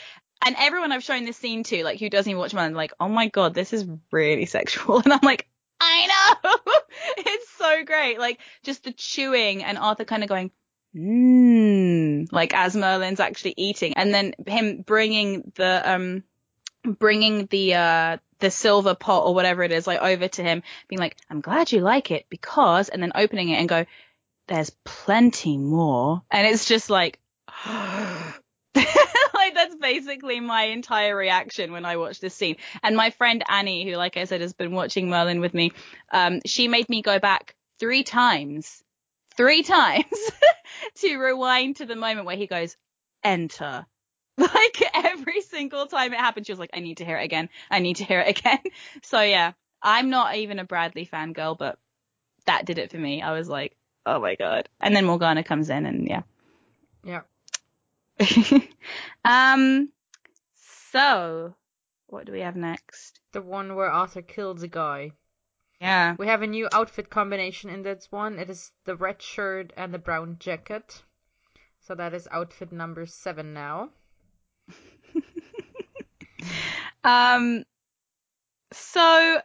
And 0.44 0.56
everyone 0.58 0.92
I've 0.92 1.04
shown 1.04 1.24
this 1.24 1.36
scene 1.36 1.62
to, 1.64 1.84
like 1.84 1.98
who 1.98 2.08
doesn't 2.08 2.30
even 2.30 2.40
watch 2.40 2.54
Merlin, 2.54 2.74
like, 2.74 2.92
oh 2.98 3.08
my 3.08 3.28
god, 3.28 3.54
this 3.54 3.72
is 3.72 3.86
really 4.10 4.46
sexual. 4.46 5.00
And 5.04 5.12
I'm 5.12 5.20
like, 5.22 5.46
I 5.80 6.06
know. 6.44 6.56
it's 7.18 7.50
so 7.50 7.84
great. 7.84 8.18
Like 8.18 8.40
just 8.62 8.84
the 8.84 8.92
chewing 8.92 9.62
and 9.64 9.78
Arthur 9.78 10.04
kind 10.04 10.22
of 10.22 10.28
going, 10.28 10.50
mmm, 10.94 12.32
like 12.32 12.54
as 12.54 12.76
Merlin's 12.76 13.20
actually 13.20 13.54
eating, 13.56 13.94
and 13.96 14.12
then 14.12 14.34
him 14.46 14.82
bringing 14.82 15.52
the 15.56 15.82
um 15.84 16.24
bringing 16.82 17.46
the 17.46 17.74
uh 17.74 18.16
the 18.38 18.50
silver 18.50 18.94
pot 18.94 19.26
or 19.26 19.34
whatever 19.34 19.62
it 19.62 19.72
is 19.72 19.86
like 19.86 20.00
over 20.00 20.26
to 20.26 20.42
him 20.42 20.62
being 20.88 20.98
like 20.98 21.14
i'm 21.28 21.42
glad 21.42 21.70
you 21.70 21.80
like 21.80 22.10
it 22.10 22.24
because 22.30 22.88
and 22.88 23.02
then 23.02 23.12
opening 23.14 23.50
it 23.50 23.56
and 23.56 23.68
go 23.68 23.84
there's 24.48 24.70
plenty 24.84 25.58
more 25.58 26.22
and 26.30 26.46
it's 26.46 26.64
just 26.64 26.88
like 26.88 27.18
basically 29.80 30.40
my 30.40 30.64
entire 30.64 31.16
reaction 31.16 31.72
when 31.72 31.84
I 31.84 31.96
watched 31.96 32.20
this 32.20 32.34
scene. 32.34 32.56
And 32.82 32.96
my 32.96 33.10
friend 33.10 33.42
Annie, 33.48 33.88
who 33.88 33.96
like 33.96 34.16
I 34.16 34.24
said 34.24 34.40
has 34.40 34.52
been 34.52 34.72
watching 34.72 35.08
Merlin 35.08 35.40
with 35.40 35.54
me, 35.54 35.72
um, 36.12 36.40
she 36.46 36.68
made 36.68 36.88
me 36.88 37.02
go 37.02 37.18
back 37.18 37.54
three 37.78 38.04
times, 38.04 38.82
three 39.36 39.62
times 39.62 40.04
to 40.96 41.16
rewind 41.16 41.76
to 41.76 41.86
the 41.86 41.96
moment 41.96 42.26
where 42.26 42.36
he 42.36 42.46
goes, 42.46 42.76
enter. 43.24 43.86
Like 44.38 44.82
every 44.94 45.42
single 45.42 45.84
time 45.86 46.14
it 46.14 46.18
happened, 46.18 46.46
she 46.46 46.52
was 46.52 46.58
like, 46.58 46.70
I 46.72 46.80
need 46.80 46.96
to 46.98 47.04
hear 47.04 47.18
it 47.18 47.24
again. 47.24 47.50
I 47.70 47.80
need 47.80 47.96
to 47.96 48.04
hear 48.04 48.20
it 48.20 48.38
again. 48.38 48.60
So 49.02 49.20
yeah, 49.20 49.52
I'm 49.82 50.08
not 50.08 50.36
even 50.36 50.58
a 50.58 50.64
Bradley 50.64 51.04
fangirl, 51.04 51.58
but 51.58 51.78
that 52.46 52.64
did 52.64 52.78
it 52.78 52.90
for 52.90 52.96
me. 52.96 53.20
I 53.20 53.32
was 53.32 53.50
like, 53.50 53.76
oh 54.06 54.18
my 54.18 54.36
god. 54.36 54.70
And 54.80 54.96
then 54.96 55.04
Morgana 55.04 55.44
comes 55.44 55.68
in 55.68 55.84
and 55.84 56.08
yeah. 56.08 56.22
Yeah. 57.04 57.20
um, 59.24 59.90
so 60.54 61.54
what 62.06 62.26
do 62.26 62.32
we 62.32 62.40
have 62.40 62.56
next? 62.56 63.20
The 63.32 63.40
one 63.40 63.76
where 63.76 63.90
Arthur 63.90 64.22
kills 64.22 64.62
a 64.62 64.68
guy. 64.68 65.12
Yeah. 65.80 66.16
We 66.18 66.26
have 66.26 66.42
a 66.42 66.46
new 66.46 66.68
outfit 66.72 67.08
combination 67.08 67.70
in 67.70 67.82
this 67.82 68.08
one. 68.10 68.38
It 68.38 68.50
is 68.50 68.72
the 68.84 68.96
red 68.96 69.22
shirt 69.22 69.72
and 69.76 69.94
the 69.94 69.98
brown 69.98 70.36
jacket. 70.38 71.02
So 71.80 71.94
that 71.94 72.12
is 72.12 72.28
outfit 72.30 72.72
number 72.72 73.06
seven 73.06 73.54
now. 73.54 73.90
um, 77.04 77.64
so 78.72 79.40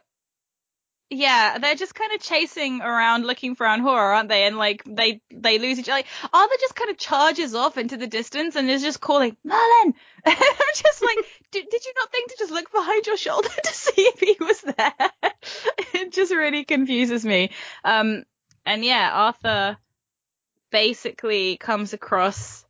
yeah, 1.08 1.58
they're 1.58 1.76
just 1.76 1.94
kind 1.94 2.12
of 2.12 2.20
chasing 2.20 2.80
around 2.80 3.26
looking 3.26 3.54
for 3.54 3.64
Anhora, 3.64 4.16
aren't 4.16 4.28
they? 4.28 4.44
And 4.44 4.56
like 4.56 4.82
they 4.84 5.20
they 5.30 5.58
lose 5.58 5.78
each 5.78 5.88
other. 5.88 5.98
Like 5.98 6.06
Arthur 6.32 6.54
just 6.60 6.74
kind 6.74 6.90
of 6.90 6.98
charges 6.98 7.54
off 7.54 7.78
into 7.78 7.96
the 7.96 8.08
distance 8.08 8.56
and 8.56 8.68
is 8.68 8.82
just 8.82 9.00
calling 9.00 9.36
Merlin. 9.44 9.94
I'm 10.26 10.36
just 10.74 11.02
like, 11.02 11.18
did, 11.52 11.68
did 11.70 11.84
you 11.84 11.92
not 11.96 12.10
think 12.10 12.30
to 12.30 12.36
just 12.38 12.52
look 12.52 12.72
behind 12.72 13.06
your 13.06 13.16
shoulder 13.16 13.48
to 13.64 13.72
see 13.72 14.02
if 14.02 14.18
he 14.18 14.36
was 14.40 14.60
there? 14.62 15.10
it 15.94 16.12
just 16.12 16.32
really 16.32 16.64
confuses 16.64 17.24
me. 17.24 17.50
Um, 17.84 18.24
and 18.64 18.84
yeah, 18.84 19.10
Arthur 19.12 19.76
basically 20.72 21.56
comes 21.56 21.92
across 21.92 22.64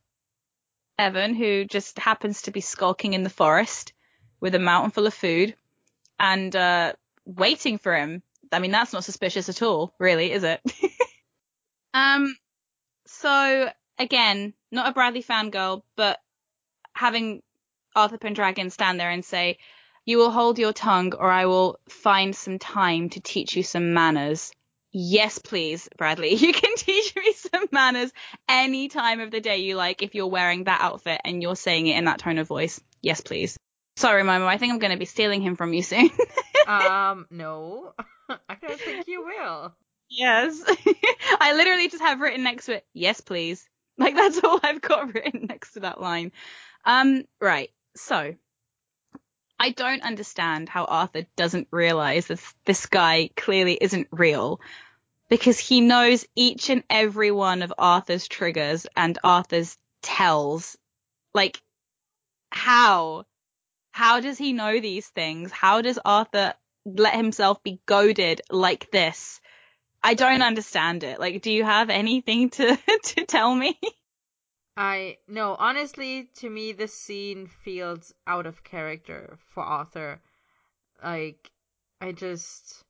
Evan, 0.99 1.33
who 1.33 1.65
just 1.65 1.97
happens 1.97 2.43
to 2.43 2.51
be 2.51 2.61
skulking 2.61 3.13
in 3.13 3.23
the 3.23 3.31
forest 3.31 3.93
with 4.39 4.53
a 4.53 4.59
mountain 4.59 4.91
full 4.91 5.07
of 5.07 5.13
food 5.13 5.55
and 6.19 6.55
uh, 6.55 6.93
waiting 7.25 7.77
for 7.77 7.95
him. 7.95 8.21
I 8.51 8.59
mean, 8.59 8.71
that's 8.71 8.93
not 8.93 9.03
suspicious 9.03 9.49
at 9.49 9.61
all, 9.61 9.93
really, 9.99 10.31
is 10.31 10.43
it? 10.43 10.61
um, 11.93 12.35
so 13.05 13.69
again, 13.97 14.53
not 14.71 14.89
a 14.89 14.93
Bradley 14.93 15.23
fangirl, 15.23 15.83
but 15.95 16.19
having 16.93 17.41
Arthur 17.95 18.17
Pendragon 18.17 18.69
stand 18.69 18.99
there 18.99 19.09
and 19.09 19.25
say, 19.25 19.57
"You 20.05 20.17
will 20.17 20.31
hold 20.31 20.59
your 20.59 20.73
tongue, 20.73 21.13
or 21.13 21.31
I 21.31 21.45
will 21.45 21.79
find 21.89 22.35
some 22.35 22.59
time 22.59 23.09
to 23.11 23.19
teach 23.19 23.55
you 23.55 23.63
some 23.63 23.93
manners." 23.93 24.51
Yes, 24.91 25.37
please, 25.37 25.89
Bradley. 25.97 26.35
You 26.35 26.53
can 26.53 26.75
teach 26.75 27.15
me 27.15 27.33
some 27.33 27.65
manners 27.71 28.11
any 28.47 28.87
time 28.87 29.19
of 29.19 29.31
the 29.31 29.41
day 29.41 29.57
you 29.57 29.75
like 29.75 30.01
if 30.01 30.15
you're 30.15 30.27
wearing 30.27 30.63
that 30.63 30.81
outfit 30.81 31.21
and 31.23 31.41
you're 31.41 31.55
saying 31.55 31.87
it 31.87 31.97
in 31.97 32.05
that 32.05 32.19
tone 32.19 32.37
of 32.37 32.47
voice. 32.47 32.79
Yes, 33.01 33.21
please. 33.21 33.57
Sorry, 33.97 34.23
Momo. 34.23 34.45
I 34.45 34.57
think 34.57 34.73
I'm 34.73 34.79
going 34.79 34.91
to 34.91 34.97
be 34.97 35.05
stealing 35.05 35.41
him 35.41 35.55
from 35.55 35.73
you 35.73 35.83
soon. 35.83 36.09
um, 36.67 37.25
no. 37.29 37.93
I 38.49 38.55
don't 38.61 38.79
think 38.79 39.07
you 39.07 39.23
will. 39.25 39.73
Yes. 40.09 40.61
I 41.39 41.53
literally 41.53 41.89
just 41.89 42.03
have 42.03 42.19
written 42.19 42.43
next 42.43 42.65
to 42.65 42.75
it, 42.75 42.85
yes, 42.93 43.21
please. 43.21 43.67
Like 43.99 44.13
that's 44.13 44.39
all 44.43 44.59
I've 44.61 44.79
got 44.79 45.11
written 45.15 45.47
next 45.49 45.73
to 45.73 45.79
that 45.79 45.99
line. 45.99 46.31
Um, 46.85 47.23
right. 47.41 47.71
So, 47.95 48.35
I 49.59 49.71
don't 49.71 50.03
understand 50.03 50.69
how 50.69 50.85
Arthur 50.85 51.25
doesn't 51.35 51.69
realize 51.71 52.27
that 52.27 52.39
this 52.63 52.85
guy 52.85 53.31
clearly 53.35 53.73
isn't 53.73 54.07
real 54.11 54.61
because 55.29 55.57
he 55.57 55.81
knows 55.81 56.27
each 56.35 56.69
and 56.69 56.83
every 56.91 57.31
one 57.31 57.63
of 57.63 57.73
Arthur's 57.77 58.27
triggers 58.27 58.85
and 58.95 59.17
Arthur's 59.23 59.79
tells. 60.03 60.77
Like, 61.33 61.59
how? 62.51 63.25
How 63.91 64.19
does 64.19 64.37
he 64.37 64.53
know 64.53 64.79
these 64.79 65.07
things? 65.07 65.51
How 65.51 65.81
does 65.81 65.97
Arthur 66.05 66.53
let 66.95 67.15
himself 67.15 67.61
be 67.63 67.79
goaded 67.85 68.41
like 68.49 68.91
this? 68.91 69.41
I 70.03 70.13
don't 70.13 70.41
understand 70.41 71.03
it. 71.03 71.19
Like, 71.19 71.41
do 71.41 71.51
you 71.51 71.63
have 71.63 71.89
anything 71.89 72.49
to, 72.51 72.77
to 73.03 73.25
tell 73.25 73.53
me? 73.53 73.79
I 74.77 75.17
no, 75.27 75.55
honestly, 75.57 76.29
to 76.35 76.49
me 76.49 76.71
this 76.71 76.93
scene 76.93 77.47
feels 77.47 78.13
out 78.27 78.45
of 78.45 78.63
character 78.63 79.39
for 79.49 79.63
Arthur. 79.63 80.21
Like 81.03 81.49
I 81.99 82.11
just 82.11 82.83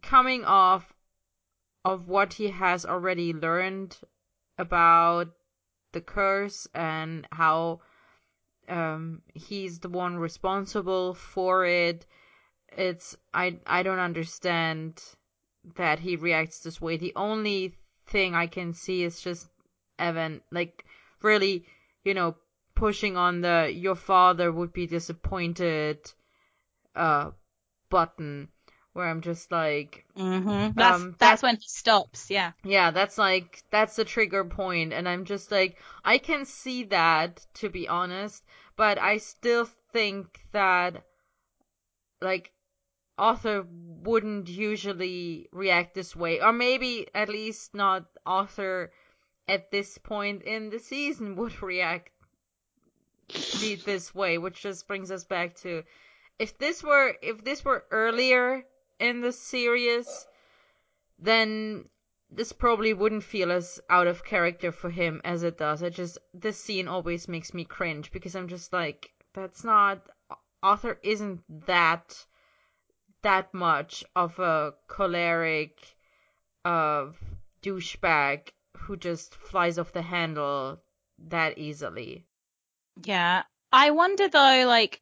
coming 0.00 0.44
off 0.44 0.94
of 1.84 2.06
what 2.06 2.34
he 2.34 2.50
has 2.50 2.86
already 2.86 3.32
learned 3.32 3.98
about 4.58 5.28
the 5.90 6.00
curse 6.00 6.68
and 6.72 7.26
how 7.32 7.80
um 8.68 9.22
he's 9.34 9.80
the 9.80 9.88
one 9.88 10.18
responsible 10.18 11.14
for 11.14 11.66
it. 11.66 12.06
It's 12.76 13.16
I 13.34 13.58
I 13.66 13.82
don't 13.82 13.98
understand 13.98 15.02
that 15.76 15.98
he 15.98 16.16
reacts 16.16 16.60
this 16.60 16.80
way. 16.80 16.96
The 16.96 17.12
only 17.16 17.74
thing 18.06 18.34
I 18.34 18.46
can 18.46 18.72
see 18.72 19.02
is 19.02 19.20
just 19.20 19.48
Evan, 19.98 20.40
like 20.50 20.84
really, 21.22 21.66
you 22.04 22.14
know, 22.14 22.36
pushing 22.74 23.16
on 23.16 23.40
the 23.40 23.70
your 23.74 23.94
father 23.96 24.50
would 24.50 24.72
be 24.72 24.86
disappointed 24.86 25.98
uh 26.96 27.30
button 27.90 28.48
where 28.92 29.06
I'm 29.08 29.20
just 29.20 29.52
like, 29.52 30.04
Mm-hmm. 30.16 30.78
That's 30.78 31.00
Um, 31.02 31.14
that's 31.18 31.40
that- 31.42 31.46
when 31.46 31.56
he 31.56 31.68
stops. 31.68 32.30
Yeah. 32.30 32.52
yeah, 32.64 32.90
that's 32.90 33.18
like 33.18 33.62
that's 33.70 33.96
the 33.96 34.04
trigger 34.04 34.44
point, 34.44 34.92
and 34.92 35.08
I'm 35.08 35.24
just 35.24 35.50
like, 35.50 35.78
I 36.04 36.18
can 36.18 36.44
see 36.44 36.84
that 36.84 37.46
to 37.54 37.68
be 37.68 37.86
honest, 37.88 38.44
but 38.76 38.98
I 38.98 39.18
still 39.18 39.68
think 39.92 40.40
that 40.52 41.04
like 42.20 42.52
Arthur 43.20 43.66
wouldn't 43.68 44.48
usually 44.48 45.46
react 45.52 45.94
this 45.94 46.16
way, 46.16 46.40
or 46.40 46.52
maybe 46.52 47.06
at 47.14 47.28
least 47.28 47.74
not 47.74 48.06
Arthur 48.24 48.90
at 49.46 49.70
this 49.70 49.98
point 49.98 50.42
in 50.42 50.70
the 50.70 50.78
season 50.78 51.36
would 51.40 51.62
react 51.62 52.10
this 53.84 54.14
way, 54.14 54.38
which 54.38 54.62
just 54.62 54.88
brings 54.88 55.10
us 55.10 55.24
back 55.24 55.54
to 55.56 55.84
if 56.38 56.56
this 56.56 56.82
were 56.82 57.14
if 57.20 57.44
this 57.44 57.62
were 57.62 57.84
earlier 57.90 58.64
in 58.98 59.20
the 59.20 59.32
series, 59.32 60.26
then 61.18 61.84
this 62.30 62.52
probably 62.52 62.94
wouldn't 62.94 63.22
feel 63.22 63.52
as 63.52 63.80
out 63.90 64.06
of 64.06 64.24
character 64.24 64.72
for 64.72 64.88
him 64.88 65.20
as 65.24 65.42
it 65.42 65.58
does. 65.58 65.82
It 65.82 65.94
just 65.94 66.16
this 66.32 66.58
scene 66.58 66.88
always 66.88 67.28
makes 67.28 67.52
me 67.52 67.64
cringe 67.64 68.10
because 68.12 68.34
I'm 68.34 68.48
just 68.48 68.72
like 68.72 69.12
that's 69.34 69.62
not 69.62 70.00
Arthur 70.62 70.98
isn't 71.02 71.42
that 71.66 72.24
that 73.22 73.52
much 73.52 74.04
of 74.14 74.38
a 74.38 74.74
choleric 74.88 75.78
uh 76.64 77.06
douchebag 77.62 78.48
who 78.76 78.96
just 78.96 79.34
flies 79.34 79.78
off 79.78 79.92
the 79.92 80.02
handle 80.02 80.80
that 81.28 81.58
easily. 81.58 82.24
Yeah. 83.04 83.42
I 83.72 83.90
wonder 83.90 84.28
though, 84.28 84.64
like, 84.66 85.00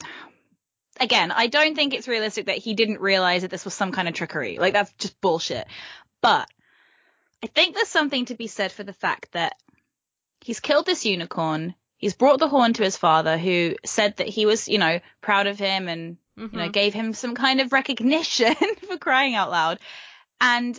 again, 1.00 1.30
I 1.30 1.46
don't 1.46 1.74
think 1.74 1.94
it's 1.94 2.08
realistic 2.08 2.46
that 2.46 2.58
he 2.58 2.74
didn't 2.74 3.00
realize 3.00 3.42
that 3.42 3.50
this 3.50 3.64
was 3.64 3.74
some 3.74 3.92
kind 3.92 4.08
of 4.08 4.14
trickery. 4.14 4.58
Like, 4.58 4.72
that's 4.72 4.92
just 4.94 5.20
bullshit. 5.20 5.66
But 6.20 6.48
I 7.42 7.46
think 7.46 7.74
there's 7.74 7.88
something 7.88 8.26
to 8.26 8.34
be 8.34 8.46
said 8.46 8.72
for 8.72 8.84
the 8.84 8.92
fact 8.92 9.32
that 9.32 9.54
he's 10.40 10.60
killed 10.60 10.86
this 10.86 11.04
unicorn. 11.04 11.74
He's 11.96 12.14
brought 12.14 12.38
the 12.38 12.48
horn 12.48 12.72
to 12.74 12.82
his 12.82 12.96
father, 12.96 13.38
who 13.38 13.76
said 13.84 14.16
that 14.16 14.28
he 14.28 14.44
was, 14.44 14.68
you 14.68 14.78
know, 14.78 15.00
proud 15.20 15.46
of 15.46 15.58
him 15.58 15.88
and, 15.88 16.16
you 16.36 16.48
know, 16.52 16.68
Mhm. 16.68 16.72
gave 16.72 16.94
him 16.94 17.12
some 17.14 17.34
kind 17.34 17.60
of 17.60 17.72
recognition 17.72 18.54
for 18.88 18.96
crying 18.98 19.34
out 19.34 19.50
loud. 19.50 19.78
And 20.40 20.78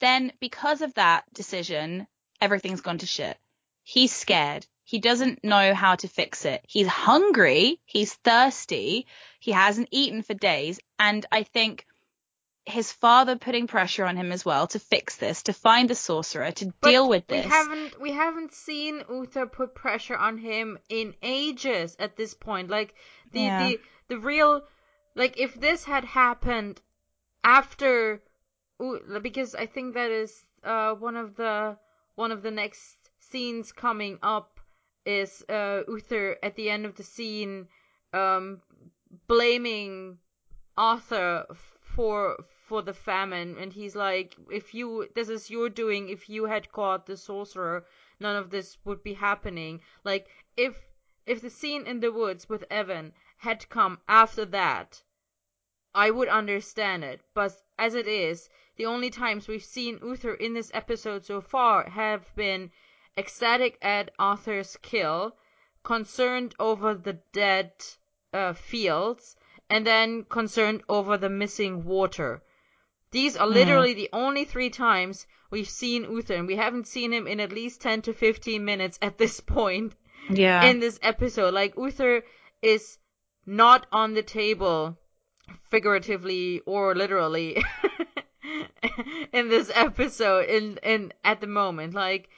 then 0.00 0.32
because 0.40 0.82
of 0.82 0.94
that 0.94 1.24
decision, 1.32 2.06
everything's 2.40 2.80
gone 2.80 2.98
to 2.98 3.06
shit. 3.06 3.38
He's 3.82 4.12
scared. 4.12 4.66
He 4.84 4.98
doesn't 5.00 5.44
know 5.44 5.74
how 5.74 5.96
to 5.96 6.08
fix 6.08 6.44
it. 6.44 6.64
He's 6.66 6.86
hungry. 6.86 7.80
He's 7.84 8.14
thirsty. 8.14 9.06
He 9.40 9.50
hasn't 9.52 9.88
eaten 9.90 10.22
for 10.22 10.34
days. 10.34 10.80
And 10.98 11.24
I 11.30 11.42
think 11.42 11.86
his 12.64 12.92
father 12.92 13.36
putting 13.36 13.66
pressure 13.66 14.04
on 14.04 14.16
him 14.16 14.30
as 14.30 14.44
well 14.44 14.66
to 14.68 14.78
fix 14.78 15.16
this, 15.16 15.42
to 15.44 15.52
find 15.54 15.88
the 15.88 15.94
sorcerer, 15.94 16.52
to 16.52 16.72
But 16.80 16.90
deal 16.90 17.08
with 17.08 17.26
this. 17.26 17.44
We 17.46 17.50
haven't 17.50 18.00
we 18.00 18.12
haven't 18.12 18.52
seen 18.52 19.02
Uther 19.08 19.46
put 19.46 19.74
pressure 19.74 20.16
on 20.16 20.36
him 20.38 20.78
in 20.90 21.14
ages 21.22 21.96
at 21.98 22.16
this 22.16 22.34
point. 22.34 22.68
Like 22.68 22.94
the 23.32 23.40
Yeah. 23.40 23.68
the 23.68 23.80
the 24.08 24.18
real 24.18 24.62
like 25.18 25.36
if 25.36 25.60
this 25.60 25.82
had 25.84 26.04
happened 26.04 26.80
after 27.42 28.22
because 29.20 29.56
I 29.56 29.66
think 29.66 29.94
that 29.94 30.12
is 30.12 30.46
uh 30.62 30.94
one 30.94 31.16
of 31.16 31.34
the 31.34 31.76
one 32.14 32.30
of 32.30 32.42
the 32.42 32.52
next 32.52 33.10
scenes 33.18 33.72
coming 33.72 34.20
up 34.22 34.60
is 35.04 35.44
uh 35.48 35.82
Uther 35.88 36.36
at 36.40 36.54
the 36.54 36.70
end 36.70 36.86
of 36.86 36.94
the 36.94 37.02
scene 37.02 37.66
um 38.12 38.62
blaming 39.26 40.18
Arthur 40.76 41.46
for 41.80 42.36
for 42.68 42.80
the 42.82 42.94
famine. 42.94 43.58
And 43.58 43.72
he's 43.72 43.96
like 43.96 44.36
if 44.52 44.72
you 44.72 45.08
this 45.16 45.28
is 45.28 45.50
your 45.50 45.68
doing. 45.68 46.08
If 46.08 46.28
you 46.28 46.44
had 46.44 46.70
caught 46.70 47.06
the 47.06 47.16
sorcerer 47.16 47.84
none 48.20 48.36
of 48.36 48.50
this 48.50 48.78
would 48.84 49.02
be 49.02 49.14
happening. 49.14 49.80
Like 50.04 50.28
if 50.56 50.76
if 51.26 51.40
the 51.40 51.50
scene 51.50 51.86
in 51.88 51.98
the 51.98 52.12
woods 52.12 52.48
with 52.48 52.64
Evan 52.70 53.12
had 53.38 53.68
come 53.68 53.98
after 54.08 54.44
that 54.44 55.02
I 56.04 56.10
would 56.10 56.28
understand 56.28 57.04
it 57.04 57.20
but 57.34 57.52
as 57.78 57.94
it 57.94 58.06
is 58.06 58.48
the 58.76 58.86
only 58.86 59.10
times 59.10 59.48
we've 59.48 59.70
seen 59.76 59.98
Uther 60.02 60.34
in 60.34 60.54
this 60.54 60.70
episode 60.72 61.24
so 61.24 61.40
far 61.40 61.90
have 61.90 62.22
been 62.36 62.70
ecstatic 63.16 63.76
at 63.82 64.12
Arthur's 64.18 64.76
kill 64.82 65.36
concerned 65.82 66.54
over 66.58 66.94
the 66.94 67.18
dead 67.32 67.72
uh, 68.32 68.52
fields 68.52 69.36
and 69.70 69.86
then 69.86 70.24
concerned 70.24 70.82
over 70.88 71.16
the 71.16 71.28
missing 71.28 71.84
water. 71.84 72.42
These 73.10 73.36
are 73.36 73.46
literally 73.46 73.94
the 73.94 74.10
only 74.12 74.44
three 74.44 74.70
times 74.70 75.26
we've 75.50 75.68
seen 75.68 76.04
Uther, 76.04 76.34
and 76.34 76.46
we 76.46 76.56
haven't 76.56 76.86
seen 76.86 77.12
him 77.12 77.26
in 77.26 77.40
at 77.40 77.52
least 77.52 77.80
10 77.80 78.02
to 78.02 78.12
15 78.12 78.64
minutes 78.64 78.98
at 79.00 79.18
this 79.18 79.40
point 79.56 79.94
yeah. 80.30 80.64
in 80.64 80.80
this 80.80 80.98
episode. 81.02 81.54
Like, 81.54 81.74
Uther 81.76 82.22
is 82.62 82.98
not 83.46 83.86
on 83.90 84.14
the 84.14 84.22
table, 84.22 84.98
figuratively 85.70 86.60
or 86.66 86.94
literally, 86.94 87.62
in 89.32 89.48
this 89.48 89.70
episode, 89.74 90.48
in, 90.48 90.78
in, 90.82 91.12
at 91.24 91.40
the 91.40 91.46
moment. 91.46 91.94
Like, 91.94 92.30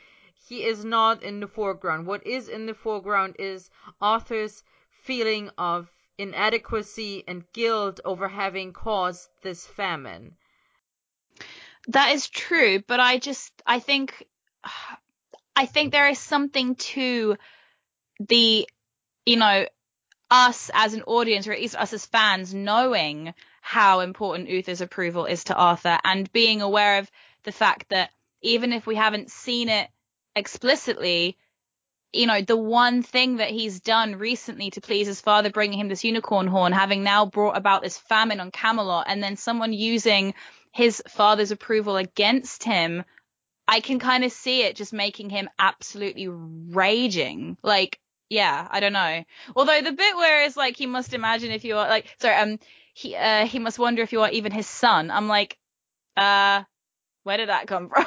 he 0.49 0.65
is 0.65 0.85
not 0.85 1.23
in 1.23 1.41
the 1.41 1.47
foreground. 1.47 2.07
What 2.07 2.27
is 2.27 2.49
in 2.49 2.67
the 2.67 2.75
foreground 2.75 3.37
is 3.39 3.71
Arthur's 4.01 4.65
feeling 5.03 5.51
of 5.57 5.91
inadequacy 6.19 7.25
and 7.27 7.51
guilt 7.53 8.01
over 8.05 8.29
having 8.29 8.73
caused 8.73 9.29
this 9.43 9.67
famine. 9.67 10.37
That 11.89 12.13
is 12.13 12.29
true, 12.29 12.81
but 12.87 13.01
I 13.01 13.19
just 13.19 13.53
I 13.67 13.79
think 13.79 14.27
I 15.57 15.67
think 15.67 15.93
there 15.93 16.09
is 16.09 16.19
something 16.19 16.75
to 16.77 17.37
the 18.19 18.69
you 19.25 19.37
know 19.37 19.67
us 20.31 20.71
as 20.75 20.95
an 20.95 21.03
audience 21.03 21.47
or 21.47 21.53
at 21.53 21.61
least 21.61 21.77
us 21.77 21.93
as 21.93 22.07
fans 22.07 22.55
knowing 22.55 23.35
how 23.61 24.01
important 24.01 24.49
Uther's 24.49 24.81
approval 24.81 25.27
is 25.27 25.45
to 25.45 25.55
Arthur 25.55 25.99
and 26.05 26.33
being 26.33 26.63
aware 26.63 26.99
of 26.99 27.11
the 27.45 27.53
fact 27.53 27.89
that 27.91 28.11
even 28.43 28.73
if 28.73 28.87
we 28.87 28.95
haven't 28.95 29.31
seen 29.31 29.69
it 29.69 29.89
explicitly 30.37 31.37
you 32.13 32.27
know 32.27 32.41
the 32.41 32.57
one 32.57 33.03
thing 33.03 33.37
that 33.37 33.51
he's 33.51 33.81
done 33.81 34.17
recently 34.17 34.71
to 34.71 34.81
please 34.81 35.07
his 35.07 35.21
father 35.21 35.51
bringing 35.51 35.79
him 35.79 35.89
this 35.89 36.05
unicorn 36.05 36.47
horn 36.47 36.73
having 36.73 37.03
now 37.03 37.27
brought 37.27 37.57
about 37.57 37.83
this 37.83 37.99
famine 37.99 38.41
on 38.41 38.51
Camelot 38.51 39.07
and 39.09 39.23
then 39.23 39.37
someone 39.37 39.73
using 39.73 40.35
his 40.73 41.03
father's 41.09 41.51
approval 41.51 41.97
against 41.97 42.65
him, 42.65 43.05
I 43.67 43.81
can 43.81 43.99
kind 43.99 44.25
of 44.25 44.33
see 44.33 44.63
it 44.63 44.77
just 44.77 44.93
making 44.93 45.31
him 45.31 45.49
absolutely 45.59 46.29
raging. 46.29 47.57
Like, 47.63 47.99
yeah, 48.31 48.69
I 48.71 48.79
don't 48.79 48.93
know. 48.93 49.25
Although 49.57 49.83
the 49.83 49.93
bit 49.93 50.17
where 50.17 50.45
it's 50.45 50.57
like 50.57 50.77
he 50.77 50.87
must 50.87 51.13
imagine 51.13 51.51
if 51.51 51.65
you 51.65 51.77
are 51.77 51.89
like, 51.89 52.07
sorry, 52.21 52.37
um, 52.37 52.59
he 52.95 53.17
uh 53.17 53.45
he 53.45 53.59
must 53.59 53.79
wonder 53.79 54.03
if 54.03 54.13
you 54.13 54.23
are 54.23 54.31
even 54.31 54.53
his 54.53 54.69
son. 54.69 55.11
I'm 55.11 55.29
like, 55.29 55.59
uh, 56.17 56.63
where 57.25 57.37
did 57.37 57.49
that 57.49 57.67
come 57.67 57.89
from? 57.95 58.07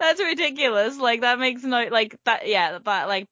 That's 0.00 0.20
ridiculous. 0.20 0.96
Like 0.96 1.22
that 1.22 1.40
makes 1.40 1.64
no 1.64 1.88
like 1.90 2.16
that. 2.24 2.46
Yeah, 2.46 2.78
that 2.78 3.08
like 3.08 3.26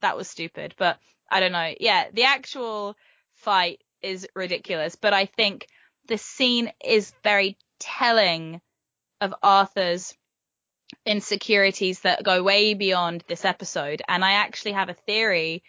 that 0.00 0.16
was 0.16 0.28
stupid. 0.28 0.74
But 0.76 0.98
I 1.30 1.40
don't 1.40 1.52
know. 1.52 1.74
Yeah, 1.78 2.06
the 2.12 2.24
actual 2.24 2.96
fight 3.34 3.80
is 4.02 4.26
ridiculous. 4.34 4.96
But 4.96 5.14
I 5.14 5.26
think 5.26 5.68
the 6.08 6.18
scene 6.18 6.72
is 6.84 7.12
very 7.22 7.56
telling 7.78 8.60
of 9.20 9.34
Arthur's 9.42 10.14
insecurities 11.04 12.00
that 12.00 12.22
go 12.22 12.42
way 12.42 12.74
beyond 12.74 13.24
this 13.28 13.44
episode. 13.44 14.02
And 14.08 14.24
I 14.24 14.32
actually 14.32 14.72
have 14.72 14.88
a 14.88 14.94
theory 14.94 15.62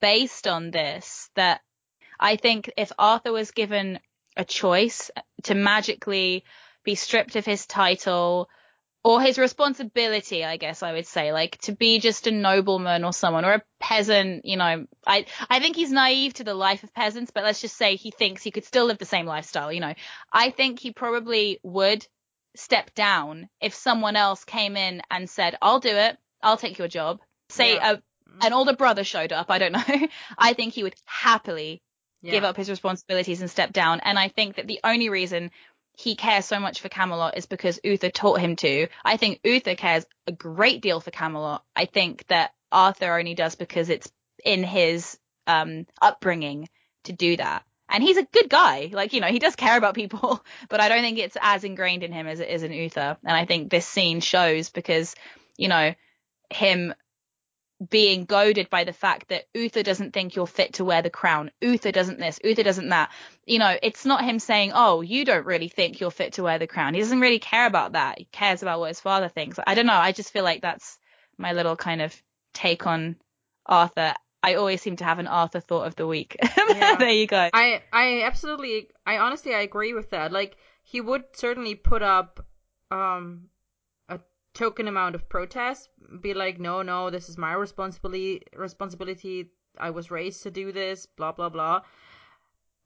based 0.00 0.46
on 0.46 0.70
this 0.70 1.30
that 1.34 1.60
I 2.18 2.36
think 2.36 2.70
if 2.76 2.92
Arthur 2.98 3.32
was 3.32 3.50
given 3.50 3.98
a 4.36 4.44
choice 4.44 5.10
to 5.44 5.54
magically 5.54 6.44
be 6.84 6.94
stripped 6.94 7.36
of 7.36 7.46
his 7.46 7.66
title 7.66 8.48
or 9.02 9.20
his 9.20 9.38
responsibility, 9.38 10.44
I 10.44 10.56
guess 10.56 10.82
I 10.82 10.92
would 10.92 11.06
say, 11.06 11.32
like 11.32 11.58
to 11.62 11.72
be 11.72 11.98
just 11.98 12.26
a 12.26 12.30
nobleman 12.30 13.04
or 13.04 13.12
someone 13.12 13.44
or 13.44 13.52
a 13.52 13.62
peasant, 13.78 14.46
you 14.46 14.56
know, 14.56 14.86
I, 15.06 15.26
I 15.50 15.60
think 15.60 15.76
he's 15.76 15.92
naive 15.92 16.34
to 16.34 16.44
the 16.44 16.54
life 16.54 16.82
of 16.82 16.94
peasants, 16.94 17.30
but 17.30 17.44
let's 17.44 17.60
just 17.60 17.76
say 17.76 17.96
he 17.96 18.10
thinks 18.10 18.42
he 18.42 18.50
could 18.50 18.64
still 18.64 18.86
live 18.86 18.98
the 18.98 19.04
same 19.04 19.26
lifestyle, 19.26 19.70
you 19.70 19.80
know, 19.80 19.92
I 20.32 20.50
think 20.50 20.80
he 20.80 20.92
probably 20.92 21.60
would 21.62 22.06
step 22.56 22.94
down 22.94 23.48
if 23.60 23.74
someone 23.74 24.16
else 24.16 24.44
came 24.44 24.76
in 24.76 25.02
and 25.10 25.28
said, 25.28 25.56
I'll 25.60 25.80
do 25.80 25.88
it. 25.90 26.16
I'll 26.42 26.56
take 26.56 26.78
your 26.78 26.88
job. 26.88 27.20
Say 27.48 27.74
Yeah. 27.74 27.92
a, 27.92 28.02
an 28.46 28.52
older 28.52 28.74
brother 28.74 29.04
showed 29.04 29.32
up. 29.32 29.50
I 29.50 29.58
don't 29.58 29.72
know. 29.72 30.08
I 30.38 30.52
think 30.54 30.74
he 30.74 30.82
would 30.82 30.94
happily 31.04 31.82
Yeah. 32.22 32.32
give 32.32 32.44
up 32.44 32.56
his 32.56 32.70
responsibilities 32.70 33.40
and 33.40 33.50
step 33.50 33.72
down. 33.72 34.00
And 34.00 34.18
I 34.18 34.28
think 34.28 34.56
that 34.56 34.66
the 34.66 34.80
only 34.84 35.08
reason 35.08 35.50
he 35.96 36.16
cares 36.16 36.44
so 36.44 36.58
much 36.58 36.80
for 36.80 36.88
Camelot 36.88 37.36
is 37.36 37.46
because 37.46 37.78
Uther 37.84 38.10
taught 38.10 38.40
him 38.40 38.56
to. 38.56 38.88
I 39.04 39.16
think 39.16 39.40
Uther 39.44 39.74
cares 39.76 40.04
a 40.26 40.32
great 40.32 40.80
deal 40.82 41.00
for 41.00 41.10
Camelot. 41.12 41.64
I 41.76 41.84
think 41.86 42.26
that 42.28 42.52
Arthur 42.72 43.16
only 43.16 43.34
does 43.34 43.54
because 43.54 43.88
it's 43.90 44.10
in 44.44 44.64
his 44.64 45.16
um, 45.46 45.86
upbringing 46.02 46.68
to 47.04 47.12
do 47.12 47.36
that. 47.36 47.64
And 47.94 48.02
he's 48.02 48.16
a 48.16 48.24
good 48.24 48.50
guy. 48.50 48.90
Like, 48.92 49.12
you 49.12 49.20
know, 49.20 49.28
he 49.28 49.38
does 49.38 49.54
care 49.54 49.78
about 49.78 49.94
people, 49.94 50.44
but 50.68 50.80
I 50.80 50.88
don't 50.88 51.02
think 51.02 51.18
it's 51.18 51.36
as 51.40 51.62
ingrained 51.62 52.02
in 52.02 52.10
him 52.10 52.26
as 52.26 52.40
it 52.40 52.48
is 52.48 52.64
in 52.64 52.72
Uther. 52.72 53.16
And 53.24 53.36
I 53.36 53.44
think 53.44 53.70
this 53.70 53.86
scene 53.86 54.18
shows 54.18 54.68
because, 54.70 55.14
you 55.56 55.68
know, 55.68 55.94
him 56.50 56.92
being 57.88 58.24
goaded 58.24 58.68
by 58.68 58.82
the 58.82 58.92
fact 58.92 59.28
that 59.28 59.44
Uther 59.54 59.84
doesn't 59.84 60.12
think 60.12 60.34
you're 60.34 60.48
fit 60.48 60.74
to 60.74 60.84
wear 60.84 61.02
the 61.02 61.10
crown. 61.10 61.52
Uther 61.60 61.92
doesn't 61.92 62.18
this, 62.18 62.40
Uther 62.42 62.64
doesn't 62.64 62.88
that. 62.88 63.12
You 63.46 63.60
know, 63.60 63.76
it's 63.80 64.04
not 64.04 64.24
him 64.24 64.40
saying, 64.40 64.72
Oh, 64.74 65.00
you 65.00 65.24
don't 65.24 65.46
really 65.46 65.68
think 65.68 66.00
you're 66.00 66.10
fit 66.10 66.32
to 66.34 66.42
wear 66.42 66.58
the 66.58 66.66
crown. 66.66 66.94
He 66.94 67.00
doesn't 67.00 67.20
really 67.20 67.38
care 67.38 67.66
about 67.66 67.92
that. 67.92 68.18
He 68.18 68.24
cares 68.24 68.62
about 68.62 68.80
what 68.80 68.88
his 68.88 69.00
father 69.00 69.28
thinks. 69.28 69.60
I 69.64 69.76
don't 69.76 69.86
know. 69.86 69.92
I 69.92 70.10
just 70.10 70.32
feel 70.32 70.44
like 70.44 70.62
that's 70.62 70.98
my 71.38 71.52
little 71.52 71.76
kind 71.76 72.02
of 72.02 72.20
take 72.54 72.88
on 72.88 73.16
Arthur. 73.66 74.14
I 74.44 74.54
always 74.54 74.82
seem 74.82 74.96
to 74.96 75.04
have 75.04 75.18
an 75.18 75.26
Arthur 75.26 75.60
thought 75.60 75.86
of 75.86 75.96
the 75.96 76.06
week. 76.06 76.36
Yeah. 76.74 76.96
there 76.96 77.10
you 77.10 77.26
go. 77.26 77.50
I 77.52 77.82
I 77.92 78.22
absolutely 78.22 78.88
I 79.06 79.18
honestly 79.18 79.54
I 79.54 79.60
agree 79.60 79.92
with 79.92 80.10
that. 80.10 80.32
Like 80.32 80.56
he 80.82 81.00
would 81.00 81.24
certainly 81.32 81.74
put 81.74 82.02
up 82.02 82.44
um 82.90 83.48
a 84.08 84.18
token 84.54 84.88
amount 84.88 85.14
of 85.14 85.28
protest, 85.28 85.88
be 86.20 86.34
like, 86.34 86.58
no, 86.58 86.82
no, 86.82 87.10
this 87.10 87.28
is 87.28 87.38
my 87.38 87.52
responsibility. 87.54 88.42
Responsibility. 88.56 89.50
I 89.78 89.90
was 89.90 90.10
raised 90.10 90.42
to 90.44 90.50
do 90.50 90.72
this. 90.72 91.06
Blah 91.06 91.32
blah 91.32 91.48
blah. 91.48 91.82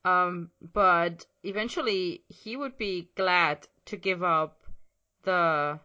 Um, 0.05 0.51
but 0.73 1.27
eventually 1.43 2.23
he 2.29 2.57
would 2.57 2.77
be 2.79 3.11
glad 3.17 3.67
to 3.87 3.97
give 3.97 4.23
up 4.23 4.63
the 5.25 5.79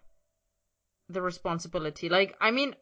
the 1.10 1.22
responsibility. 1.22 2.10
Like 2.10 2.36
I 2.42 2.52
mean, 2.52 2.76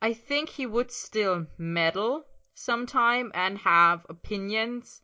I 0.00 0.12
think 0.14 0.50
he 0.50 0.66
would 0.66 0.92
still 0.92 1.48
meddle 1.58 2.24
sometime 2.54 3.32
and 3.34 3.58
have 3.58 4.06
opinions 4.08 5.02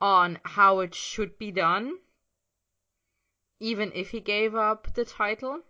on 0.00 0.38
how 0.44 0.80
it 0.80 0.94
should 0.94 1.38
be 1.38 1.50
done, 1.50 1.98
even 3.58 3.92
if 3.94 4.10
he 4.10 4.20
gave 4.20 4.54
up 4.54 4.92
the 4.94 5.04
title. 5.04 5.62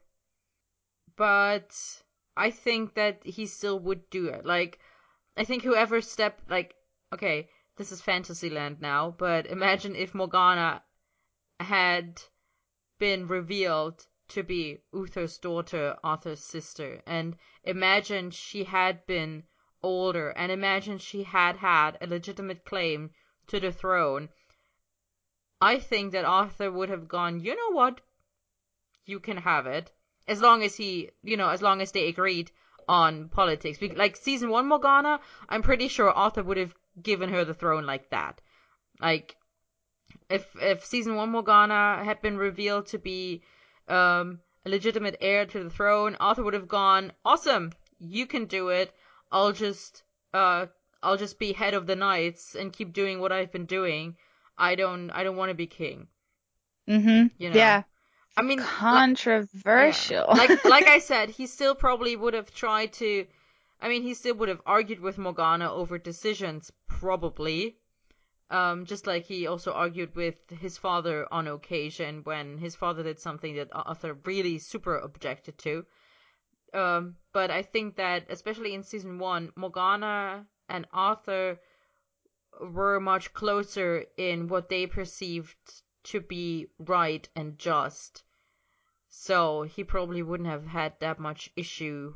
But 1.16 2.02
I 2.36 2.50
think 2.50 2.94
that 2.94 3.24
he 3.24 3.46
still 3.46 3.78
would 3.80 4.10
do 4.10 4.26
it. 4.28 4.44
Like, 4.44 4.80
I 5.36 5.44
think 5.44 5.62
whoever 5.62 6.00
stepped, 6.00 6.50
like, 6.50 6.74
okay, 7.12 7.48
this 7.76 7.92
is 7.92 8.02
Fantasyland 8.02 8.80
now, 8.80 9.14
but 9.16 9.46
imagine 9.46 9.94
if 9.94 10.14
Morgana 10.14 10.82
had 11.60 12.22
been 12.98 13.28
revealed 13.28 14.06
to 14.28 14.42
be 14.42 14.78
Uther's 14.92 15.38
daughter, 15.38 15.96
Arthur's 16.02 16.42
sister, 16.42 17.02
and 17.06 17.36
imagine 17.64 18.30
she 18.30 18.64
had 18.64 19.06
been 19.06 19.44
older, 19.82 20.30
and 20.30 20.50
imagine 20.50 20.98
she 20.98 21.22
had 21.22 21.56
had 21.56 21.98
a 22.00 22.06
legitimate 22.06 22.64
claim 22.64 23.10
to 23.46 23.60
the 23.60 23.72
throne. 23.72 24.28
I 25.60 25.78
think 25.78 26.12
that 26.12 26.24
Arthur 26.24 26.70
would 26.70 26.88
have 26.88 27.08
gone, 27.08 27.40
you 27.40 27.54
know 27.54 27.76
what? 27.76 28.00
You 29.04 29.20
can 29.20 29.36
have 29.36 29.66
it. 29.66 29.92
As 30.26 30.40
long 30.40 30.62
as 30.62 30.76
he, 30.76 31.10
you 31.22 31.36
know, 31.36 31.48
as 31.48 31.62
long 31.62 31.80
as 31.80 31.92
they 31.92 32.08
agreed 32.08 32.50
on 32.88 33.28
politics. 33.28 33.78
Like 33.80 34.16
season 34.16 34.50
one 34.50 34.66
Morgana, 34.66 35.20
I'm 35.48 35.62
pretty 35.62 35.88
sure 35.88 36.10
Arthur 36.10 36.42
would 36.42 36.56
have 36.56 36.74
given 37.00 37.30
her 37.30 37.44
the 37.44 37.54
throne 37.54 37.86
like 37.86 38.10
that. 38.10 38.40
Like, 39.00 39.36
if 40.28 40.44
if 40.60 40.84
season 40.84 41.14
one 41.14 41.30
Morgana 41.30 42.02
had 42.04 42.22
been 42.22 42.36
revealed 42.36 42.86
to 42.86 42.98
be 42.98 43.42
um, 43.88 44.40
a 44.64 44.68
legitimate 44.68 45.16
heir 45.20 45.46
to 45.46 45.64
the 45.64 45.70
throne, 45.70 46.16
Arthur 46.20 46.42
would 46.42 46.54
have 46.54 46.68
gone, 46.68 47.12
awesome, 47.24 47.72
you 47.98 48.26
can 48.26 48.46
do 48.46 48.68
it. 48.68 48.92
I'll 49.30 49.52
just 49.52 50.02
uh 50.32 50.66
I'll 51.02 51.16
just 51.16 51.38
be 51.38 51.52
head 51.52 51.74
of 51.74 51.86
the 51.86 51.96
knights 51.96 52.54
and 52.54 52.72
keep 52.72 52.92
doing 52.92 53.20
what 53.20 53.32
I've 53.32 53.52
been 53.52 53.66
doing. 53.66 54.16
I 54.58 54.74
don't 54.74 55.10
I 55.10 55.24
don't 55.24 55.36
want 55.36 55.50
to 55.50 55.54
be 55.54 55.66
king. 55.66 56.08
Mm-hmm. 56.88 57.26
You 57.38 57.50
know? 57.50 57.56
Yeah. 57.56 57.82
I 58.36 58.42
mean, 58.42 58.58
Controversial. 58.58 60.24
yeah. 60.28 60.34
like 60.34 60.64
like 60.64 60.86
I 60.86 60.98
said, 61.10 61.30
he 61.30 61.46
still 61.46 61.74
probably 61.74 62.16
would 62.16 62.34
have 62.34 62.52
tried 62.52 62.92
to. 62.94 63.26
I 63.80 63.88
mean, 63.88 64.02
he 64.02 64.14
still 64.14 64.34
would 64.36 64.48
have 64.48 64.62
argued 64.66 65.00
with 65.00 65.18
Morgana 65.18 65.72
over 65.72 65.98
decisions, 65.98 66.72
probably. 66.86 67.76
Um, 68.48 68.86
just 68.86 69.06
like 69.06 69.24
he 69.24 69.48
also 69.48 69.72
argued 69.72 70.14
with 70.14 70.36
his 70.50 70.78
father 70.78 71.26
on 71.32 71.48
occasion 71.48 72.22
when 72.22 72.58
his 72.58 72.76
father 72.76 73.02
did 73.02 73.18
something 73.18 73.56
that 73.56 73.70
Arthur 73.72 74.14
really 74.24 74.58
super 74.58 74.96
objected 74.98 75.58
to. 75.58 75.84
Um, 76.72 77.16
but 77.32 77.50
I 77.50 77.62
think 77.62 77.96
that 77.96 78.26
especially 78.28 78.74
in 78.74 78.84
season 78.84 79.18
one, 79.18 79.52
Morgana 79.56 80.46
and 80.68 80.86
Arthur 80.92 81.58
were 82.60 83.00
much 83.00 83.32
closer 83.34 84.04
in 84.16 84.48
what 84.48 84.68
they 84.68 84.86
perceived 84.86 85.82
to 86.04 86.20
be 86.20 86.68
right 86.78 87.28
and 87.34 87.58
just. 87.58 88.22
So 89.08 89.62
he 89.62 89.82
probably 89.82 90.22
wouldn't 90.22 90.48
have 90.48 90.66
had 90.66 91.00
that 91.00 91.18
much 91.18 91.50
issue 91.56 92.14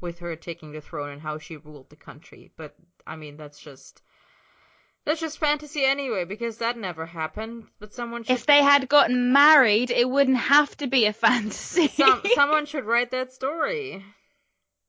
with 0.00 0.18
her 0.18 0.36
taking 0.36 0.72
the 0.72 0.80
throne 0.80 1.10
and 1.10 1.22
how 1.22 1.38
she 1.38 1.56
ruled 1.56 1.90
the 1.90 1.96
country. 1.96 2.52
But 2.56 2.74
I 3.06 3.16
mean, 3.16 3.36
that's 3.36 3.60
just 3.60 4.02
that's 5.04 5.20
just 5.20 5.38
fantasy 5.38 5.84
anyway, 5.84 6.24
because 6.24 6.58
that 6.58 6.76
never 6.76 7.06
happened. 7.06 7.64
But 7.78 7.94
someone 7.94 8.24
should 8.24 8.34
if 8.34 8.46
they 8.46 8.62
had 8.62 8.88
gotten 8.88 9.32
married, 9.32 9.90
it 9.90 10.08
wouldn't 10.08 10.36
have 10.36 10.76
to 10.78 10.86
be 10.86 11.06
a 11.06 11.12
fantasy. 11.26 11.88
some, 11.88 12.22
someone 12.34 12.66
should 12.66 12.84
write 12.84 13.10
that 13.12 13.32
story. 13.32 14.04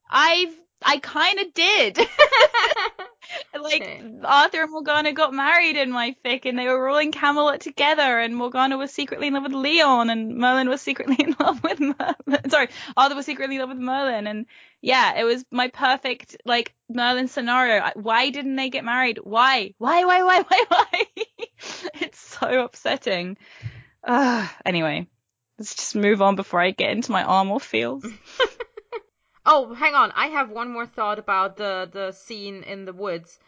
I've 0.09 0.53
I 0.84 0.98
kind 0.99 1.40
of 1.40 1.53
did. 1.53 1.98
like 3.62 3.82
Okay. 3.82 4.03
Arthur 4.24 4.64
and 4.64 4.72
Morgana 4.72 5.14
got 5.14 5.34
married 5.34 5.78
in 5.78 5.91
my 5.91 6.16
fic, 6.24 6.45
and 6.45 6.58
they 6.58 6.68
were 6.68 6.90
all 6.90 6.98
in 6.98 7.12
Camelot 7.12 7.62
together, 7.62 8.20
and 8.20 8.36
Morgana 8.36 8.78
was 8.78 8.91
secretly 8.91 9.28
in 9.28 9.34
love 9.34 9.44
with 9.44 9.53
Leon, 9.53 10.10
and 10.10 10.38
Merlin 10.38 10.70
was 10.70 10.82
secretly 10.82 11.16
in 11.20 11.36
love 11.40 11.64
with 11.64 11.80
Merlin. 11.80 12.49
Sorry, 12.49 12.70
Arthur 12.98 13.16
was 13.16 13.26
secretly 13.26 13.56
in 13.56 13.62
love 13.62 13.70
with 13.70 13.78
Merlin, 13.78 14.28
and 14.28 14.45
yeah, 14.82 15.20
it 15.20 15.24
was 15.24 15.45
my 15.52 15.68
perfect 15.70 16.38
like 16.45 16.74
Merlin 16.90 17.28
scenario. 17.28 17.90
Why 17.95 18.30
didn't 18.30 18.56
they 18.56 18.70
get 18.70 18.84
married? 18.84 19.20
Why? 19.24 19.74
Why? 19.78 20.06
Why? 20.06 20.24
Why? 20.24 20.44
Why? 20.48 20.66
Why? 20.68 21.06
it's 22.02 22.20
so 22.20 22.64
upsetting. 22.66 23.38
Uh, 24.03 24.48
anyway, 24.66 25.08
let's 25.58 25.76
just 25.76 25.95
move 25.95 26.22
on 26.22 26.36
before 26.36 26.60
I 26.60 26.72
get 26.72 26.91
into 26.91 27.12
my 27.12 27.24
armor 27.24 27.60
feels. 27.60 28.06
Oh, 29.45 29.73
hang 29.73 29.95
on. 29.95 30.11
I 30.11 30.27
have 30.27 30.49
one 30.49 30.69
more 30.69 30.85
thought 30.85 31.19
about 31.19 31.57
the 31.57 31.89
the 31.91 32.11
scene 32.11 32.63
in 32.63 32.85
the 32.85 32.93
woods, 32.93 33.39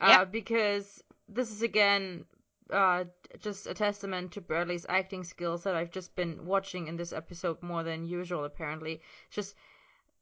uh, 0.00 0.08
Yep. 0.20 0.32
because 0.32 1.04
this 1.28 1.50
is 1.50 1.62
again 1.62 2.24
uh, 2.70 3.04
just 3.40 3.66
a 3.66 3.74
testament 3.74 4.32
to 4.32 4.40
Bradley's 4.40 4.86
acting 4.88 5.24
skills 5.24 5.64
that 5.64 5.74
I've 5.74 5.90
just 5.90 6.14
been 6.16 6.46
watching 6.46 6.86
in 6.88 6.96
this 6.96 7.12
episode 7.12 7.62
more 7.62 7.82
than 7.82 8.06
usual. 8.06 8.44
Apparently, 8.44 9.02
just 9.30 9.54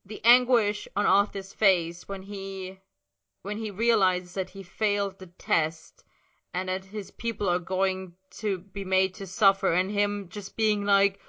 the 0.05 0.21
anguish 0.25 0.89
on 0.97 1.07
Arthur's 1.07 1.53
face 1.53 2.09
when 2.09 2.23
he 2.23 2.79
when 3.43 3.57
he 3.57 3.71
realizes 3.71 4.35
that 4.35 4.51
he 4.51 4.63
failed 4.63 5.19
the 5.19 5.27
test 5.39 6.05
and 6.53 6.69
that 6.69 6.85
his 6.85 7.11
people 7.13 7.49
are 7.49 7.61
going 7.61 8.13
to 8.31 8.59
be 8.59 8.85
made 8.85 9.15
to 9.15 9.27
suffer, 9.27 9.73
and 9.73 9.91
him 9.93 10.29
just 10.29 10.57
being 10.57 10.85
like, 10.85 11.21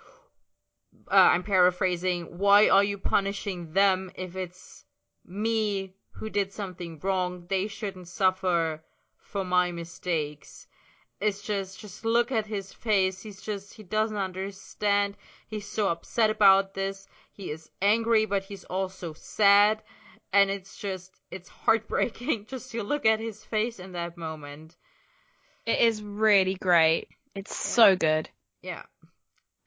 uh, 1.09 1.15
I'm 1.15 1.43
paraphrasing, 1.43 2.37
why 2.37 2.69
are 2.69 2.83
you 2.83 2.97
punishing 2.97 3.73
them 3.73 4.11
if 4.15 4.35
it's 4.35 4.85
me 5.25 5.93
who 6.11 6.29
did 6.29 6.51
something 6.51 6.99
wrong? 6.99 7.45
They 7.49 7.67
shouldn't 7.67 8.07
suffer 8.07 8.83
for 9.17 9.45
my 9.45 9.71
mistakes. 9.71 10.67
It's 11.19 11.41
just, 11.41 11.79
just 11.79 12.03
look 12.03 12.31
at 12.31 12.47
his 12.47 12.73
face. 12.73 13.21
He's 13.21 13.41
just, 13.41 13.75
he 13.75 13.83
doesn't 13.83 14.17
understand. 14.17 15.15
He's 15.47 15.67
so 15.67 15.89
upset 15.89 16.29
about 16.29 16.73
this. 16.73 17.07
He 17.31 17.51
is 17.51 17.69
angry, 17.81 18.25
but 18.25 18.43
he's 18.43 18.63
also 18.63 19.13
sad. 19.13 19.83
And 20.33 20.49
it's 20.49 20.77
just, 20.77 21.11
it's 21.29 21.49
heartbreaking 21.49 22.45
just 22.49 22.71
to 22.71 22.83
look 22.83 23.05
at 23.05 23.19
his 23.19 23.43
face 23.43 23.79
in 23.79 23.91
that 23.91 24.17
moment. 24.17 24.75
It 25.65 25.79
is 25.79 26.01
really 26.01 26.55
great. 26.55 27.07
It's 27.35 27.55
so 27.55 27.95
good. 27.95 28.29
Yeah. 28.61 28.83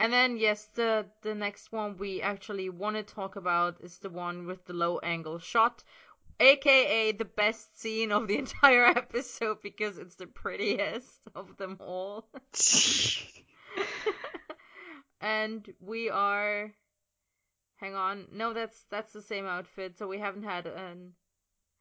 And 0.01 0.12
then 0.12 0.37
yes, 0.37 0.69
the 0.75 1.07
the 1.23 1.35
next 1.35 1.73
one 1.73 1.97
we 1.97 2.21
actually 2.21 2.69
want 2.69 2.97
to 2.97 3.03
talk 3.03 3.37
about 3.37 3.81
is 3.81 3.99
the 3.99 4.11
one 4.11 4.47
with 4.47 4.65
the 4.66 4.73
low 4.73 4.99
angle 4.99 5.39
shot, 5.39 5.83
aka 6.41 7.12
the 7.12 7.25
best 7.25 7.81
scene 7.81 8.12
of 8.12 8.27
the 8.27 8.39
entire 8.39 8.87
episode 8.87 9.62
because 9.62 9.99
it's 9.99 10.16
the 10.16 10.27
prettiest 10.27 11.21
of 11.35 11.57
them 11.57 11.77
all. 11.81 12.27
and 15.21 15.73
we 15.81 16.11
are 16.11 16.73
hang 17.77 17.95
on. 17.95 18.27
No, 18.33 18.53
that's 18.53 18.85
that's 18.91 19.12
the 19.12 19.23
same 19.23 19.47
outfit. 19.47 19.97
So 19.97 20.09
we 20.09 20.19
haven't 20.19 20.45
had 20.45 20.66
an 20.66 21.12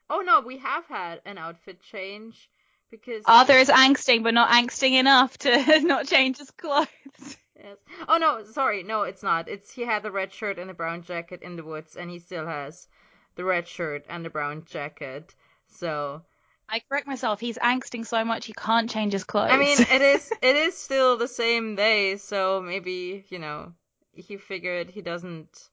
Oh 0.09 0.21
no, 0.21 0.41
we 0.41 0.57
have 0.57 0.85
had 0.85 1.21
an 1.25 1.37
outfit 1.37 1.81
change 1.81 2.49
because 2.91 3.23
oh, 3.25 3.39
Arthur 3.39 3.53
is 3.53 3.69
angsting, 3.69 4.21
but 4.21 4.33
not 4.33 4.49
angsting 4.49 4.99
enough 4.99 5.37
to 5.39 5.81
not 5.81 6.05
change 6.05 6.37
his 6.37 6.51
clothes. 6.51 7.37
Yes. 7.63 7.77
Oh 8.09 8.17
no, 8.17 8.43
sorry, 8.43 8.83
no, 8.83 9.03
it's 9.03 9.23
not. 9.23 9.47
It's 9.47 9.71
he 9.71 9.83
had 9.83 10.03
the 10.03 10.11
red 10.11 10.33
shirt 10.33 10.59
and 10.59 10.69
the 10.69 10.73
brown 10.73 11.01
jacket 11.01 11.41
in 11.41 11.55
the 11.55 11.63
woods, 11.63 11.95
and 11.95 12.09
he 12.09 12.19
still 12.19 12.45
has 12.45 12.89
the 13.35 13.45
red 13.45 13.67
shirt 13.69 14.05
and 14.09 14.25
the 14.25 14.29
brown 14.29 14.65
jacket. 14.65 15.33
So 15.67 16.23
I 16.67 16.81
correct 16.81 17.07
myself. 17.07 17.39
He's 17.39 17.57
angsting 17.59 18.05
so 18.05 18.25
much 18.25 18.47
he 18.47 18.53
can't 18.53 18.89
change 18.89 19.13
his 19.13 19.23
clothes. 19.23 19.51
I 19.51 19.57
mean, 19.57 19.79
it 19.79 20.01
is 20.01 20.31
it 20.41 20.55
is 20.57 20.77
still 20.77 21.15
the 21.15 21.27
same 21.27 21.75
day, 21.75 22.17
so 22.17 22.61
maybe 22.61 23.25
you 23.29 23.39
know 23.39 23.73
he 24.11 24.35
figured 24.35 24.89
he 24.89 25.01
doesn't 25.01 25.69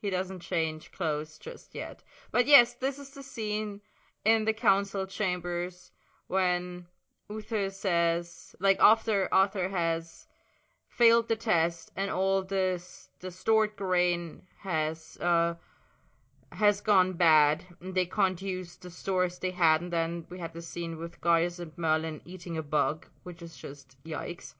he 0.00 0.08
doesn't 0.08 0.40
change 0.40 0.92
clothes 0.92 1.36
just 1.38 1.74
yet. 1.74 2.02
But 2.32 2.46
yes, 2.46 2.72
this 2.74 2.98
is 2.98 3.10
the 3.10 3.22
scene 3.22 3.82
in 4.24 4.46
the 4.46 4.54
council 4.54 5.06
chambers 5.06 5.92
when 6.26 6.86
Uther 7.28 7.68
says, 7.68 8.56
like 8.60 8.78
after 8.80 9.28
Arthur 9.32 9.68
has 9.68 10.26
failed 10.96 11.28
the 11.28 11.36
test 11.36 11.90
and 11.96 12.10
all 12.10 12.42
this 12.42 13.08
the 13.18 13.30
stored 13.30 13.74
grain 13.74 14.40
has 14.60 15.16
uh 15.20 15.54
has 16.52 16.80
gone 16.80 17.12
bad 17.12 17.64
and 17.80 17.94
they 17.94 18.06
can't 18.06 18.40
use 18.40 18.76
the 18.76 18.90
stores 18.90 19.38
they 19.38 19.50
had 19.50 19.80
and 19.80 19.92
then 19.92 20.24
we 20.30 20.38
had 20.38 20.52
the 20.52 20.62
scene 20.62 20.96
with 20.96 21.20
Gaius 21.20 21.58
and 21.58 21.76
Merlin 21.76 22.20
eating 22.24 22.56
a 22.56 22.62
bug, 22.62 23.06
which 23.24 23.42
is 23.42 23.56
just 23.56 23.96
yikes. 24.04 24.54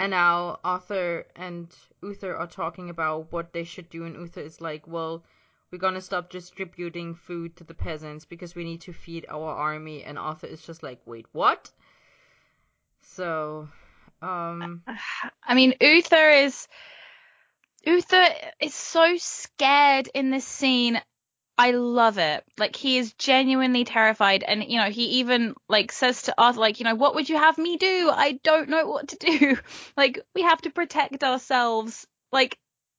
And 0.00 0.10
now 0.10 0.58
Arthur 0.64 1.26
and 1.36 1.72
Uther 2.02 2.36
are 2.36 2.48
talking 2.48 2.90
about 2.90 3.30
what 3.30 3.52
they 3.52 3.62
should 3.62 3.88
do 3.90 4.04
and 4.04 4.16
Uther 4.16 4.40
is 4.40 4.60
like, 4.60 4.88
Well, 4.88 5.22
we're 5.70 5.78
gonna 5.78 6.00
stop 6.00 6.30
distributing 6.30 7.14
food 7.14 7.54
to 7.56 7.64
the 7.64 7.74
peasants 7.74 8.24
because 8.24 8.56
we 8.56 8.64
need 8.64 8.80
to 8.80 8.92
feed 8.92 9.24
our 9.28 9.54
army 9.54 10.02
and 10.02 10.18
Arthur 10.18 10.48
is 10.48 10.66
just 10.66 10.82
like, 10.82 11.00
Wait, 11.06 11.26
what? 11.30 11.70
So 13.00 13.68
um 14.22 14.82
I 15.44 15.54
mean, 15.54 15.74
Uther 15.80 16.30
is 16.30 16.66
Uther 17.84 18.26
is 18.60 18.74
so 18.74 19.16
scared 19.18 20.08
in 20.14 20.30
this 20.30 20.46
scene. 20.46 21.00
I 21.58 21.72
love 21.72 22.18
it. 22.18 22.44
Like 22.58 22.76
he 22.76 22.98
is 22.98 23.12
genuinely 23.14 23.84
terrified, 23.84 24.42
and 24.42 24.64
you 24.64 24.78
know 24.78 24.90
he 24.90 25.20
even 25.20 25.54
like 25.68 25.92
says 25.92 26.22
to 26.22 26.34
Arthur, 26.38 26.60
like 26.60 26.80
you 26.80 26.84
know, 26.84 26.94
what 26.94 27.14
would 27.14 27.28
you 27.28 27.36
have 27.36 27.58
me 27.58 27.76
do? 27.76 28.10
I 28.12 28.40
don't 28.42 28.68
know 28.68 28.86
what 28.86 29.08
to 29.08 29.16
do. 29.16 29.58
like 29.96 30.20
we 30.34 30.42
have 30.42 30.62
to 30.62 30.70
protect 30.70 31.22
ourselves. 31.22 32.06
Like 32.30 32.58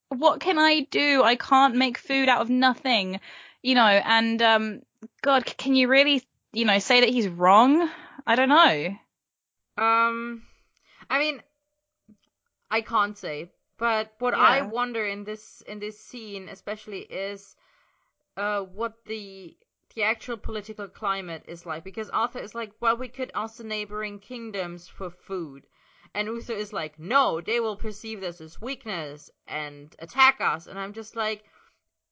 what 0.09 0.39
can 0.39 0.59
I 0.59 0.81
do? 0.91 1.23
I 1.23 1.35
can't 1.35 1.75
make 1.75 1.97
food 1.97 2.29
out 2.29 2.41
of 2.41 2.49
nothing, 2.49 3.19
you 3.61 3.75
know. 3.75 3.81
And 3.81 4.41
um, 4.41 4.81
God, 5.21 5.45
can 5.45 5.75
you 5.75 5.87
really, 5.87 6.23
you 6.51 6.65
know, 6.65 6.79
say 6.79 7.01
that 7.01 7.09
he's 7.09 7.27
wrong? 7.27 7.89
I 8.25 8.35
don't 8.35 8.49
know. 8.49 8.95
Um, 9.77 10.43
I 11.09 11.19
mean, 11.19 11.41
I 12.69 12.81
can't 12.81 13.17
say, 13.17 13.47
but 13.77 14.11
what 14.19 14.33
I 14.33 14.61
Yeah. 14.61 14.63
wonder 14.63 15.05
in 15.05 15.23
this 15.23 15.61
in 15.61 15.79
this 15.79 15.97
scene 15.97 16.49
especially 16.49 17.01
is 17.03 17.55
uh 18.37 18.61
what 18.61 18.93
the 19.05 19.55
the 19.95 20.03
actual 20.03 20.37
political 20.37 20.87
climate 20.87 21.43
is 21.47 21.65
like 21.65 21.83
because 21.83 22.09
Arthur 22.09 22.39
is 22.39 22.55
like, 22.55 22.71
well, 22.81 22.97
we 22.97 23.07
could 23.09 23.31
ask 23.35 23.57
the 23.57 23.63
neighboring 23.63 24.19
kingdoms 24.19 24.87
for 24.87 25.09
food. 25.09 25.67
And 26.13 26.27
Uther 26.27 26.53
is 26.53 26.73
like, 26.73 26.99
no, 26.99 27.41
they 27.41 27.59
will 27.59 27.75
perceive 27.77 28.19
this 28.21 28.41
as 28.41 28.61
weakness 28.61 29.29
and 29.47 29.95
attack 29.99 30.41
us. 30.41 30.67
And 30.67 30.79
I'm 30.79 30.93
just 30.93 31.15
like, 31.15 31.43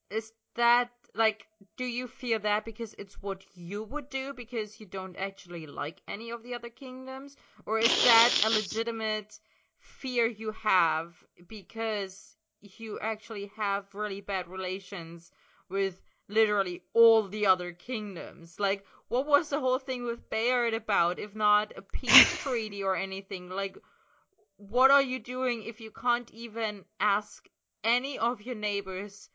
is 0.10 0.34
that 0.56 0.90
like 1.14 1.48
do 1.76 1.84
you 1.84 2.08
fear 2.08 2.40
that 2.40 2.64
because 2.64 2.94
it's 2.98 3.22
what 3.22 3.44
you 3.54 3.84
would 3.84 4.10
do 4.10 4.34
because 4.34 4.80
you 4.80 4.86
don't 4.86 5.18
actually 5.18 5.68
like 5.68 6.02
any 6.08 6.30
of 6.30 6.42
the 6.42 6.54
other 6.54 6.70
kingdoms? 6.70 7.36
Or 7.66 7.80
is 7.80 8.04
that 8.06 8.44
a 8.46 8.50
legitimate 8.50 9.40
fear 9.78 10.26
you 10.26 10.52
have 10.52 11.24
because 11.48 12.38
you 12.62 13.00
actually 13.00 13.52
have 13.58 13.94
really 13.94 14.22
bad 14.22 14.48
relations 14.48 15.32
with 15.68 16.02
literally 16.30 16.84
all 16.94 17.28
the 17.28 17.46
other 17.46 17.74
kingdoms? 17.74 18.60
Like 18.60 18.86
what 19.10 19.26
was 19.28 19.50
the 19.50 19.60
whole 19.60 19.80
thing 19.80 20.06
with 20.06 20.30
Bayard 20.30 20.74
about 20.74 21.20
if 21.20 21.36
not 21.36 21.74
a 21.76 21.82
peace 21.82 22.38
treaty 22.42 22.84
or 22.84 22.96
anything? 22.96 23.50
Like 23.50 23.78
what 24.56 24.92
are 24.92 25.02
you 25.02 25.20
doing 25.20 25.64
if 25.64 25.82
you 25.82 25.92
can't 25.92 26.32
even 26.32 26.86
ask 27.00 27.50
any 27.84 28.18
of 28.18 28.42
your 28.42 28.56
neighbors 28.56 29.30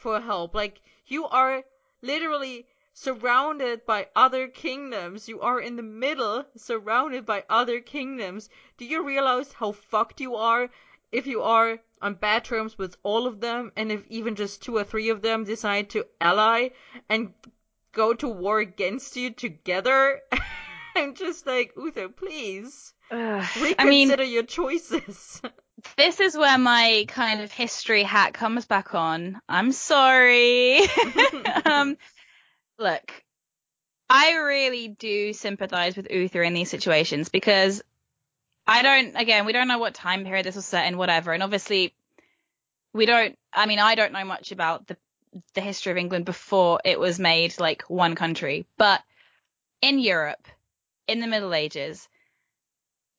for 0.00 0.20
help. 0.20 0.54
Like 0.54 0.80
you 1.06 1.26
are 1.26 1.62
literally 2.02 2.66
surrounded 2.92 3.86
by 3.86 4.08
other 4.16 4.48
kingdoms. 4.48 5.28
You 5.28 5.40
are 5.40 5.60
in 5.60 5.76
the 5.76 5.82
middle, 5.82 6.44
surrounded 6.56 7.24
by 7.24 7.44
other 7.48 7.80
kingdoms. 7.80 8.48
Do 8.78 8.84
you 8.84 9.06
realize 9.06 9.52
how 9.52 9.72
fucked 9.72 10.20
you 10.20 10.34
are 10.34 10.68
if 11.12 11.26
you 11.26 11.42
are 11.42 11.78
on 12.02 12.14
bad 12.14 12.44
terms 12.44 12.78
with 12.78 12.96
all 13.02 13.26
of 13.26 13.40
them 13.40 13.72
and 13.76 13.92
if 13.92 14.04
even 14.08 14.34
just 14.34 14.62
two 14.62 14.76
or 14.76 14.84
three 14.84 15.10
of 15.10 15.22
them 15.22 15.44
decide 15.44 15.90
to 15.90 16.06
ally 16.20 16.68
and 17.08 17.32
go 17.92 18.14
to 18.14 18.28
war 18.28 18.58
against 18.60 19.16
you 19.16 19.30
together? 19.30 20.20
I'm 20.96 21.14
just 21.14 21.46
like, 21.46 21.72
Uther, 21.76 22.08
please 22.08 22.92
Ugh. 23.10 23.44
reconsider 23.60 23.78
I 23.78 24.26
mean, 24.26 24.32
your 24.32 24.42
choices. 24.42 25.40
this 25.96 26.20
is 26.20 26.36
where 26.36 26.58
my 26.58 27.04
kind 27.08 27.40
of 27.40 27.52
history 27.52 28.02
hat 28.02 28.34
comes 28.34 28.66
back 28.66 28.94
on. 28.94 29.40
I'm 29.48 29.72
sorry. 29.72 30.80
um, 31.64 31.96
look, 32.78 33.12
I 34.08 34.32
really 34.32 34.88
do 34.88 35.32
sympathize 35.32 35.96
with 35.96 36.10
Uther 36.10 36.42
in 36.42 36.54
these 36.54 36.70
situations 36.70 37.28
because 37.28 37.82
I 38.66 38.82
don't, 38.82 39.16
again, 39.16 39.46
we 39.46 39.52
don't 39.52 39.68
know 39.68 39.78
what 39.78 39.94
time 39.94 40.24
period 40.24 40.46
this 40.46 40.56
was 40.56 40.66
set 40.66 40.86
in, 40.86 40.98
whatever. 40.98 41.32
And 41.32 41.42
obviously, 41.42 41.94
we 42.92 43.06
don't, 43.06 43.38
I 43.52 43.66
mean, 43.66 43.78
I 43.78 43.94
don't 43.94 44.12
know 44.12 44.24
much 44.24 44.52
about 44.52 44.86
the, 44.86 44.96
the 45.54 45.60
history 45.60 45.92
of 45.92 45.98
England 45.98 46.24
before 46.24 46.80
it 46.84 46.98
was 46.98 47.18
made 47.18 47.58
like 47.60 47.82
one 47.82 48.14
country. 48.14 48.66
But 48.76 49.00
in 49.80 49.98
Europe, 49.98 50.46
in 51.06 51.20
the 51.20 51.26
Middle 51.26 51.54
Ages, 51.54 52.08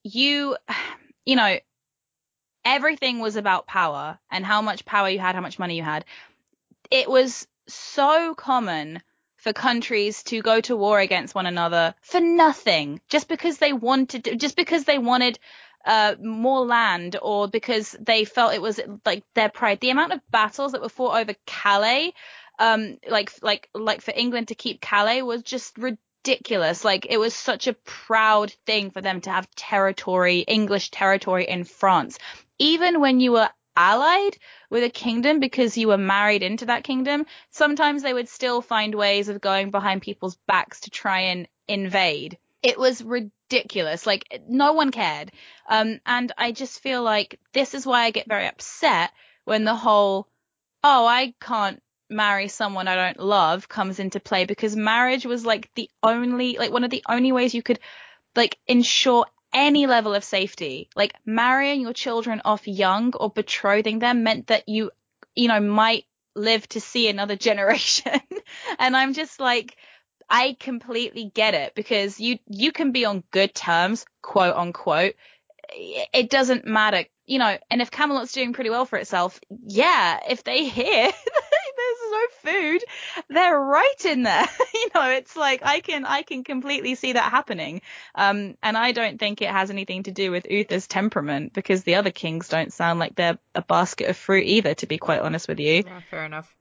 you, 0.03 0.57
you 1.25 1.35
know, 1.35 1.57
everything 2.65 3.19
was 3.19 3.35
about 3.35 3.67
power 3.67 4.19
and 4.29 4.45
how 4.45 4.61
much 4.61 4.85
power 4.85 5.09
you 5.09 5.19
had, 5.19 5.35
how 5.35 5.41
much 5.41 5.59
money 5.59 5.77
you 5.77 5.83
had. 5.83 6.05
It 6.89 7.09
was 7.09 7.47
so 7.67 8.35
common 8.35 9.01
for 9.37 9.53
countries 9.53 10.21
to 10.23 10.41
go 10.41 10.61
to 10.61 10.75
war 10.75 10.99
against 10.99 11.33
one 11.33 11.47
another 11.47 11.95
for 12.01 12.19
nothing, 12.19 13.01
just 13.09 13.27
because 13.27 13.57
they 13.57 13.73
wanted, 13.73 14.39
just 14.39 14.55
because 14.55 14.83
they 14.83 14.99
wanted 14.99 15.39
uh, 15.85 16.15
more 16.21 16.63
land 16.63 17.17
or 17.19 17.47
because 17.47 17.95
they 17.99 18.23
felt 18.23 18.53
it 18.53 18.61
was 18.61 18.79
like 19.03 19.23
their 19.33 19.49
pride. 19.49 19.79
The 19.79 19.89
amount 19.89 20.13
of 20.13 20.21
battles 20.29 20.73
that 20.73 20.81
were 20.81 20.89
fought 20.89 21.19
over 21.19 21.33
Calais, 21.47 22.13
um, 22.59 22.99
like 23.09 23.31
like 23.41 23.69
like 23.73 24.01
for 24.01 24.13
England 24.15 24.49
to 24.49 24.55
keep 24.55 24.79
Calais 24.79 25.23
was 25.23 25.41
just 25.41 25.75
ridiculous. 25.79 26.85
Like 26.85 27.07
it 27.09 27.17
was 27.17 27.33
such 27.33 27.65
a 27.65 27.73
proud 27.73 28.51
thing 28.67 28.91
for 28.91 29.01
them 29.01 29.21
to 29.21 29.31
have 29.31 29.49
territory, 29.55 30.39
English 30.39 30.91
territory 30.91 31.45
in 31.45 31.63
France 31.63 32.19
even 32.61 33.01
when 33.01 33.19
you 33.19 33.31
were 33.31 33.49
allied 33.75 34.37
with 34.69 34.83
a 34.83 34.89
kingdom 34.89 35.39
because 35.39 35.79
you 35.79 35.87
were 35.87 35.97
married 35.97 36.43
into 36.43 36.67
that 36.67 36.83
kingdom, 36.83 37.25
sometimes 37.49 38.03
they 38.03 38.13
would 38.13 38.29
still 38.29 38.61
find 38.61 38.93
ways 38.93 39.29
of 39.29 39.41
going 39.41 39.71
behind 39.71 40.03
people's 40.03 40.37
backs 40.47 40.81
to 40.81 40.91
try 40.91 41.21
and 41.21 41.47
invade. 41.67 42.37
It 42.61 42.77
was 42.77 43.03
ridiculous. 43.03 44.05
Like 44.05 44.43
no 44.47 44.73
one 44.73 44.91
cared. 44.91 45.31
Um, 45.67 46.01
and 46.05 46.31
I 46.37 46.51
just 46.51 46.81
feel 46.81 47.01
like 47.01 47.39
this 47.51 47.73
is 47.73 47.83
why 47.83 48.03
I 48.03 48.11
get 48.11 48.27
very 48.27 48.45
upset 48.45 49.09
when 49.45 49.63
the 49.63 49.75
whole, 49.75 50.27
oh, 50.83 51.07
I 51.07 51.33
can't 51.41 51.81
marry 52.11 52.47
someone 52.47 52.87
I 52.87 52.95
don't 52.95 53.25
love 53.25 53.67
comes 53.67 53.97
into 53.97 54.19
play 54.19 54.45
because 54.45 54.75
marriage 54.75 55.25
was 55.25 55.43
like 55.43 55.71
the 55.73 55.89
only, 56.03 56.57
like 56.59 56.71
one 56.71 56.83
of 56.83 56.91
the 56.91 57.03
only 57.09 57.31
ways 57.31 57.55
you 57.55 57.63
could 57.63 57.79
like 58.35 58.59
ensure 58.67 59.25
any 59.53 59.87
level 59.87 60.13
of 60.13 60.23
safety. 60.23 60.89
Like 60.95 61.13
marrying 61.25 61.81
your 61.81 61.93
children 61.93 62.41
off 62.45 62.67
young 62.67 63.13
or 63.15 63.29
betrothing 63.29 63.99
them 63.99 64.23
meant 64.23 64.47
that 64.47 64.67
you, 64.67 64.91
you 65.35 65.47
know, 65.47 65.59
might 65.59 66.05
live 66.35 66.67
to 66.69 66.81
see 66.81 67.07
another 67.07 67.35
generation. 67.49 68.19
and 68.79 68.95
I'm 68.95 69.13
just 69.13 69.39
like, 69.39 69.75
I 70.29 70.55
completely 70.59 71.29
get 71.33 71.53
it 71.53 71.75
because 71.75 72.19
you, 72.19 72.39
you 72.47 72.71
can 72.71 72.91
be 72.91 73.05
on 73.05 73.23
good 73.31 73.53
terms, 73.53 74.05
quote 74.21 74.55
unquote. 74.55 75.15
It 75.73 76.29
doesn't 76.29 76.65
matter, 76.65 77.05
you 77.25 77.39
know, 77.39 77.57
and 77.69 77.81
if 77.81 77.91
Camelot's 77.91 78.33
doing 78.33 78.53
pretty 78.53 78.69
well 78.69 78.85
for 78.85 78.97
itself, 78.97 79.39
yeah, 79.65 80.19
if 80.29 80.43
they 80.43 80.65
hear 80.69 81.11
there's 81.99 82.11
no 82.11 82.51
food, 82.51 82.83
they're 83.29 83.59
right 83.59 84.05
in 84.05 84.23
there. 84.23 84.47
you 84.73 84.89
know, 84.95 85.09
it's 85.11 85.35
like 85.35 85.61
I 85.63 85.79
can 85.79 86.05
I 86.05 86.21
can 86.23 86.43
completely 86.43 86.95
see 86.95 87.13
that 87.13 87.31
happening. 87.31 87.81
Um, 88.15 88.55
and 88.63 88.77
I 88.77 88.91
don't 88.91 89.19
think 89.19 89.41
it 89.41 89.49
has 89.49 89.69
anything 89.69 90.03
to 90.03 90.11
do 90.11 90.31
with 90.31 90.47
Uther's 90.49 90.87
temperament 90.87 91.53
because 91.53 91.83
the 91.83 91.95
other 91.95 92.11
kings 92.11 92.49
don't 92.49 92.73
sound 92.73 92.99
like 92.99 93.15
they're 93.15 93.37
a 93.55 93.61
basket 93.61 94.09
of 94.09 94.17
fruit 94.17 94.45
either, 94.45 94.73
to 94.75 94.87
be 94.87 94.97
quite 94.97 95.21
honest 95.21 95.47
with 95.47 95.59
you. 95.59 95.83
yeah, 95.85 96.01
fair 96.09 96.25
enough. 96.25 96.53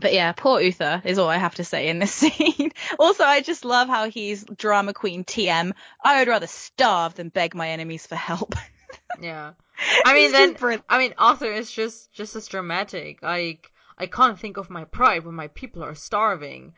But 0.00 0.12
yeah, 0.12 0.32
poor 0.32 0.60
Uther 0.60 1.02
is 1.04 1.18
all 1.18 1.28
I 1.28 1.38
have 1.38 1.56
to 1.56 1.64
say 1.64 1.88
in 1.88 1.98
this 1.98 2.12
scene. 2.14 2.72
also, 2.98 3.24
I 3.24 3.40
just 3.40 3.64
love 3.64 3.88
how 3.88 4.08
he's 4.08 4.44
drama 4.44 4.94
queen 4.94 5.24
TM. 5.24 5.72
I 6.04 6.18
would 6.20 6.28
rather 6.28 6.46
starve 6.46 7.14
than 7.14 7.30
beg 7.30 7.54
my 7.54 7.70
enemies 7.70 8.06
for 8.06 8.16
help. 8.16 8.54
Yeah. 9.20 9.52
I 10.04 10.14
mean 10.14 10.32
then. 10.32 10.82
I 10.88 10.98
mean 10.98 11.14
Arthur 11.18 11.50
is 11.50 11.70
just 11.70 12.12
just 12.12 12.36
as 12.36 12.46
dramatic. 12.46 13.22
Like 13.22 13.70
I 14.00 14.06
can't 14.06 14.38
think 14.38 14.56
of 14.56 14.70
my 14.70 14.84
pride 14.84 15.24
when 15.24 15.34
my 15.34 15.48
people 15.48 15.82
are 15.82 15.94
starving. 15.94 16.74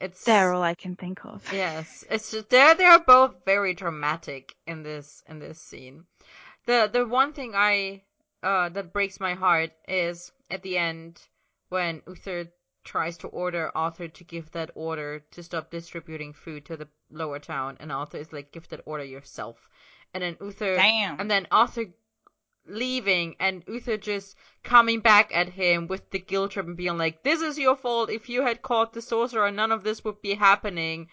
it's 0.00 0.24
They're 0.24 0.52
all 0.52 0.62
I 0.62 0.74
can 0.74 0.96
think 0.96 1.24
of. 1.24 1.50
Yes, 1.52 2.04
it's 2.10 2.32
just 2.32 2.50
they're 2.50 2.74
they're 2.74 2.98
both 2.98 3.44
very 3.44 3.74
dramatic 3.74 4.54
in 4.66 4.82
this 4.82 5.22
in 5.28 5.38
this 5.38 5.60
scene. 5.60 6.06
The 6.66 6.90
the 6.92 7.06
one 7.06 7.32
thing 7.32 7.54
I 7.54 8.02
uh 8.42 8.68
that 8.70 8.92
breaks 8.92 9.20
my 9.20 9.34
heart 9.34 9.70
is 9.86 10.32
at 10.50 10.62
the 10.62 10.76
end 10.76 11.22
when 11.68 12.02
Uther 12.08 12.46
tries 12.82 13.16
to 13.18 13.28
order 13.28 13.70
Arthur 13.74 14.08
to 14.08 14.24
give 14.24 14.50
that 14.50 14.70
order 14.74 15.20
to 15.30 15.42
stop 15.42 15.70
distributing 15.70 16.32
food 16.32 16.66
to 16.66 16.76
the 16.76 16.88
lower 17.10 17.38
town, 17.38 17.76
and 17.80 17.90
Arthur 17.92 18.18
is 18.18 18.32
like, 18.32 18.52
"Give 18.52 18.68
that 18.68 18.82
order 18.84 19.04
yourself," 19.04 19.68
and 20.12 20.22
then 20.22 20.36
Uther 20.40 20.76
Damn. 20.76 21.20
and 21.20 21.30
then 21.30 21.46
Arthur 21.50 21.86
leaving 22.66 23.36
and 23.38 23.62
Uther 23.66 23.98
just 23.98 24.36
coming 24.62 25.00
back 25.00 25.30
at 25.34 25.50
him 25.50 25.86
with 25.86 26.10
the 26.10 26.18
guilt 26.18 26.52
trip 26.52 26.66
and 26.66 26.76
being 26.76 26.96
like, 26.96 27.22
This 27.22 27.42
is 27.42 27.58
your 27.58 27.76
fault. 27.76 28.10
If 28.10 28.28
you 28.28 28.42
had 28.42 28.62
caught 28.62 28.92
the 28.92 29.02
sorcerer, 29.02 29.50
none 29.50 29.70
of 29.70 29.84
this 29.84 30.02
would 30.04 30.22
be 30.22 30.34
happening. 30.34 31.08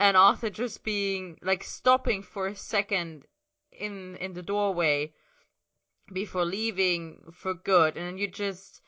And 0.00 0.16
Arthur 0.16 0.50
just 0.50 0.82
being 0.82 1.38
like 1.42 1.62
stopping 1.62 2.22
for 2.22 2.48
a 2.48 2.56
second 2.56 3.24
in 3.70 4.16
in 4.16 4.32
the 4.32 4.42
doorway 4.42 5.14
before 6.12 6.44
leaving 6.44 7.32
for 7.32 7.54
good. 7.54 7.96
And 7.96 8.18
you 8.18 8.26
just 8.26 8.82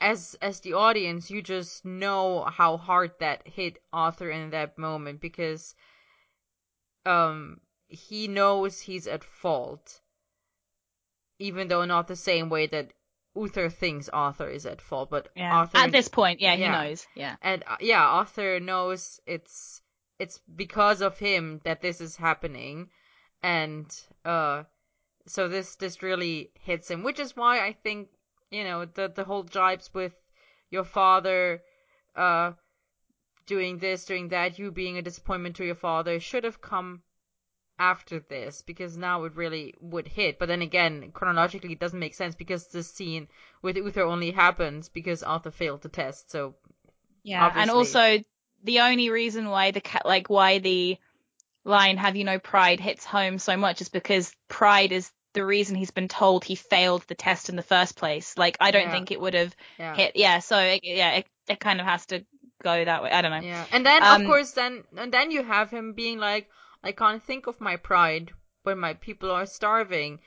as 0.00 0.36
as 0.40 0.60
the 0.60 0.74
audience, 0.74 1.30
you 1.30 1.42
just 1.42 1.84
know 1.84 2.44
how 2.44 2.76
hard 2.76 3.12
that 3.18 3.48
hit 3.48 3.82
Arthur 3.92 4.30
in 4.30 4.50
that 4.50 4.78
moment 4.78 5.20
because 5.20 5.74
um 7.04 7.60
he 7.88 8.28
knows 8.28 8.80
he's 8.80 9.06
at 9.06 9.24
fault 9.24 10.00
even 11.38 11.68
though 11.68 11.84
not 11.84 12.06
the 12.08 12.16
same 12.16 12.48
way 12.48 12.66
that 12.66 12.92
Uther 13.36 13.68
thinks 13.68 14.08
Arthur 14.08 14.48
is 14.48 14.64
at 14.66 14.80
fault, 14.80 15.10
but 15.10 15.28
Yeah. 15.34 15.52
Arthur 15.52 15.78
At 15.78 15.92
this 15.92 16.08
point, 16.08 16.40
yeah, 16.40 16.54
he 16.54 16.62
yeah. 16.62 16.82
knows. 16.82 17.06
Yeah. 17.16 17.36
and 17.42 17.64
uh, 17.66 17.76
yeah, 17.80 18.04
Arthur 18.06 18.60
knows 18.60 19.20
it's 19.26 19.82
it's 20.18 20.38
because 20.54 21.00
of 21.00 21.18
him 21.18 21.60
that 21.64 21.80
this 21.80 22.00
is 22.00 22.16
happening, 22.16 22.90
and 23.42 23.86
uh, 24.24 24.62
so 25.26 25.48
this 25.48 25.74
this 25.76 26.02
really 26.02 26.52
hits 26.60 26.88
him, 26.90 27.02
which 27.02 27.18
is 27.18 27.36
why 27.36 27.66
I 27.66 27.72
think 27.72 28.08
you 28.50 28.62
know 28.62 28.84
the 28.84 29.08
the 29.08 29.24
whole 29.24 29.42
jibes 29.42 29.92
with 29.92 30.14
your 30.70 30.84
father, 30.84 31.60
uh, 32.14 32.52
doing 33.46 33.78
this, 33.78 34.04
doing 34.04 34.28
that, 34.28 34.58
you 34.58 34.70
being 34.70 34.98
a 34.98 35.02
disappointment 35.02 35.56
to 35.56 35.64
your 35.64 35.74
father 35.74 36.20
should 36.20 36.44
have 36.44 36.60
come 36.60 37.02
after 37.78 38.20
this 38.20 38.62
because 38.62 38.96
now 38.96 39.24
it 39.24 39.34
really 39.36 39.74
would 39.80 40.08
hit. 40.08 40.38
But 40.38 40.46
then 40.48 40.62
again, 40.62 41.10
chronologically, 41.12 41.72
it 41.72 41.80
doesn't 41.80 41.98
make 41.98 42.14
sense 42.14 42.34
because 42.34 42.68
this 42.68 42.92
scene 42.92 43.28
with 43.62 43.76
Uther 43.76 44.02
only 44.02 44.30
happens 44.30 44.88
because 44.88 45.22
Arthur 45.22 45.50
failed 45.50 45.82
the 45.82 45.88
test. 45.88 46.30
So 46.30 46.54
Yeah. 47.22 47.50
And 47.54 47.70
also 47.70 48.18
the 48.62 48.80
only 48.80 49.10
reason 49.10 49.48
why 49.50 49.70
the 49.72 49.82
like 50.04 50.28
why 50.30 50.58
the 50.58 50.98
line 51.64 51.96
"Have 51.96 52.16
you 52.16 52.24
no 52.24 52.38
pride" 52.38 52.80
hits 52.80 53.04
home 53.04 53.38
so 53.38 53.56
much 53.56 53.80
is 53.80 53.88
because 53.88 54.34
pride 54.48 54.92
is 54.92 55.10
the 55.32 55.44
reason 55.44 55.76
he's 55.76 55.90
been 55.90 56.08
told 56.08 56.44
he 56.44 56.54
failed 56.54 57.02
the 57.08 57.14
test 57.14 57.48
in 57.48 57.56
the 57.56 57.62
first 57.62 57.96
place. 57.96 58.38
Like 58.38 58.56
I 58.60 58.70
don't 58.70 58.82
Yeah. 58.82 58.92
think 58.92 59.10
it 59.10 59.20
would 59.20 59.34
have 59.34 59.54
yeah. 59.78 59.96
hit. 59.96 60.16
Yeah. 60.16 60.38
So 60.38 60.58
it, 60.58 60.80
yeah, 60.84 61.12
it, 61.12 61.26
it 61.48 61.60
kind 61.60 61.80
of 61.80 61.86
has 61.86 62.06
to 62.06 62.24
go 62.62 62.84
that 62.84 63.02
way. 63.02 63.10
I 63.10 63.22
don't 63.22 63.30
know. 63.32 63.40
Yeah, 63.40 63.64
and 63.72 63.84
then 63.84 64.02
Um, 64.02 64.22
of 64.22 64.26
course, 64.26 64.52
then 64.52 64.84
and 64.96 65.12
then 65.12 65.30
you 65.30 65.42
have 65.42 65.70
him 65.70 65.92
being 65.92 66.18
like, 66.18 66.48
"I 66.86 66.92
can't 66.92 67.22
think 67.24 67.46
of 67.46 67.62
my 67.62 67.76
pride 67.76 68.30
when 68.62 68.78
my 68.78 68.92
people 68.92 69.30
are 69.30 69.46
starving," 69.46 70.20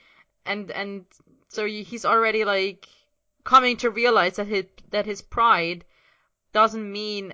and 0.44 0.72
and 0.72 1.06
so 1.50 1.68
he's 1.68 2.04
already 2.04 2.44
like 2.46 2.88
coming 3.44 3.78
to 3.78 3.92
realize 3.92 4.38
that 4.38 4.48
his 4.48 4.66
that 4.90 5.06
his 5.06 5.22
pride 5.22 5.86
doesn't 6.54 6.92
mean 6.92 7.34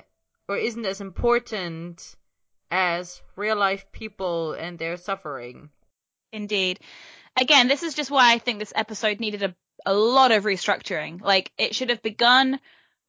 or 0.50 0.58
isn't 0.58 0.86
as 0.86 1.00
important 1.00 2.18
as 2.70 3.22
real 3.38 3.56
life 3.56 3.90
people 3.94 4.52
and 4.52 4.78
their 4.78 4.98
suffering. 4.98 5.70
Indeed. 6.34 6.82
Again, 7.40 7.70
this 7.70 7.82
is 7.82 7.94
just 7.96 8.12
why 8.12 8.34
I 8.34 8.40
think 8.40 8.60
this 8.60 8.74
episode 8.76 9.22
needed 9.22 9.44
a, 9.44 9.56
a 9.86 9.94
lot 9.94 10.34
of 10.34 10.44
restructuring. 10.44 11.22
Like, 11.22 11.52
it 11.58 11.74
should 11.74 11.90
have 11.92 12.02
begun 12.02 12.60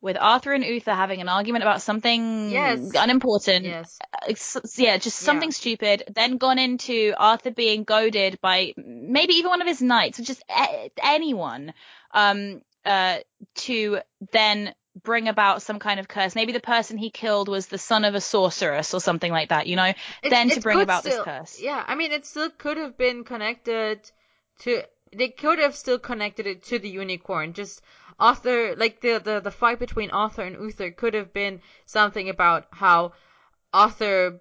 with 0.05 0.19
Arthur 0.21 0.53
and 0.53 0.63
Uther 0.63 0.93
having 0.93 1.23
an 1.23 1.29
argument 1.31 1.65
about 1.65 1.81
something 1.81 2.51
Yes. 2.51 2.91
unimportant. 2.95 3.65
Yes. 3.65 3.99
It's- 4.29 4.79
yeah, 4.79 4.99
just 4.99 5.19
something 5.19 5.49
Yeah. 5.49 5.55
stupid. 5.55 6.03
Then 6.15 6.37
gone 6.37 6.59
into 6.59 7.15
Arthur 7.17 7.51
being 7.51 7.85
goaded 7.85 8.39
by 8.41 8.75
maybe 8.77 9.35
even 9.35 9.49
one 9.49 9.63
of 9.63 9.67
his 9.67 9.81
knights, 9.81 10.21
or 10.21 10.23
just 10.23 10.43
anyone, 11.03 11.73
um, 12.13 12.61
uh, 12.85 13.19
to 13.55 13.99
then 14.33 14.75
bring 15.03 15.27
about 15.27 15.63
some 15.63 15.79
kind 15.79 15.99
of 15.99 16.07
curse. 16.07 16.35
Maybe 16.35 16.53
the 16.53 16.61
person 16.61 16.99
he 16.99 17.11
killed 17.11 17.49
was 17.49 17.67
the 17.67 17.79
son 17.79 18.05
of 18.05 18.15
a 18.15 18.21
sorceress 18.21 18.93
or 18.95 19.01
something 19.01 19.33
like 19.33 19.49
that, 19.49 19.67
you 19.67 19.75
know? 19.75 19.93
It- 20.23 20.31
then 20.31 20.51
to 20.51 20.61
bring 20.61 20.81
about 20.83 21.01
still- 21.03 21.17
this 21.17 21.25
curse. 21.25 21.61
Yeah, 21.61 21.83
I 21.87 21.95
mean, 21.95 22.13
it 22.13 22.27
still 22.27 22.51
could 22.51 22.77
have 22.77 22.97
been 22.99 23.25
connected 23.25 24.11
to. 24.61 24.83
They 25.17 25.29
could 25.29 25.61
have 25.61 25.77
still 25.77 25.99
connected 25.99 26.47
it 26.47 26.65
to 26.65 26.79
the 26.79 26.89
unicorn. 26.89 27.53
Just 27.55 27.81
Arthur, 28.19 28.77
like 28.77 29.01
the 29.01 29.19
the 29.19 29.41
the 29.41 29.51
fight 29.51 29.79
between 29.79 30.11
Arthur 30.11 30.43
and 30.43 30.57
Uther 30.57 30.91
could 30.91 31.15
have 31.15 31.33
been 31.33 31.61
something 31.87 32.29
about 32.29 32.67
how 32.71 33.13
Arthur. 33.73 34.41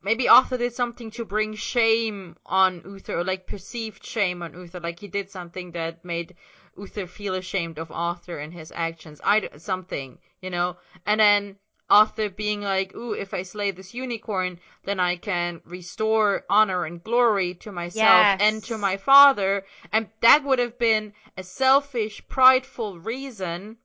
Maybe 0.00 0.28
Arthur 0.28 0.56
did 0.58 0.72
something 0.74 1.10
to 1.12 1.24
bring 1.24 1.54
shame 1.54 2.36
on 2.46 2.82
Uther, 2.84 3.18
or 3.18 3.24
like 3.24 3.46
perceived 3.46 4.04
shame 4.04 4.42
on 4.42 4.54
Uther, 4.54 4.78
like 4.80 5.00
he 5.00 5.08
did 5.08 5.28
something 5.30 5.72
that 5.72 6.04
made 6.04 6.36
Uther 6.76 7.06
feel 7.06 7.34
ashamed 7.34 7.78
of 7.78 7.90
Arthur 7.90 8.38
and 8.38 8.52
his 8.52 8.72
actions. 8.72 9.20
I 9.24 9.48
something, 9.56 10.18
you 10.40 10.50
know, 10.50 10.76
and 11.04 11.18
then 11.20 11.58
Arthur 11.90 12.28
being 12.28 12.60
like, 12.60 12.94
"Ooh, 12.94 13.12
if 13.12 13.32
I 13.32 13.42
slay 13.42 13.70
this 13.70 13.94
unicorn, 13.94 14.58
then 14.84 15.00
I 15.00 15.16
can 15.16 15.60
restore 15.64 16.44
honor 16.50 16.84
and 16.84 17.02
glory 17.02 17.54
to 17.54 17.72
myself 17.72 18.26
Yes. 18.26 18.40
and 18.40 18.62
to 18.64 18.76
my 18.76 18.96
father," 18.96 19.64
and 19.92 20.08
that 20.20 20.42
would 20.44 20.58
have 20.58 20.78
been 20.78 21.12
a 21.36 21.42
selfish, 21.42 22.22
prideful 22.28 22.98
reason 23.00 23.78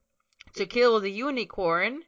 to 0.54 0.66
kill 0.66 1.00
the 1.00 1.10
unicorn. 1.10 2.04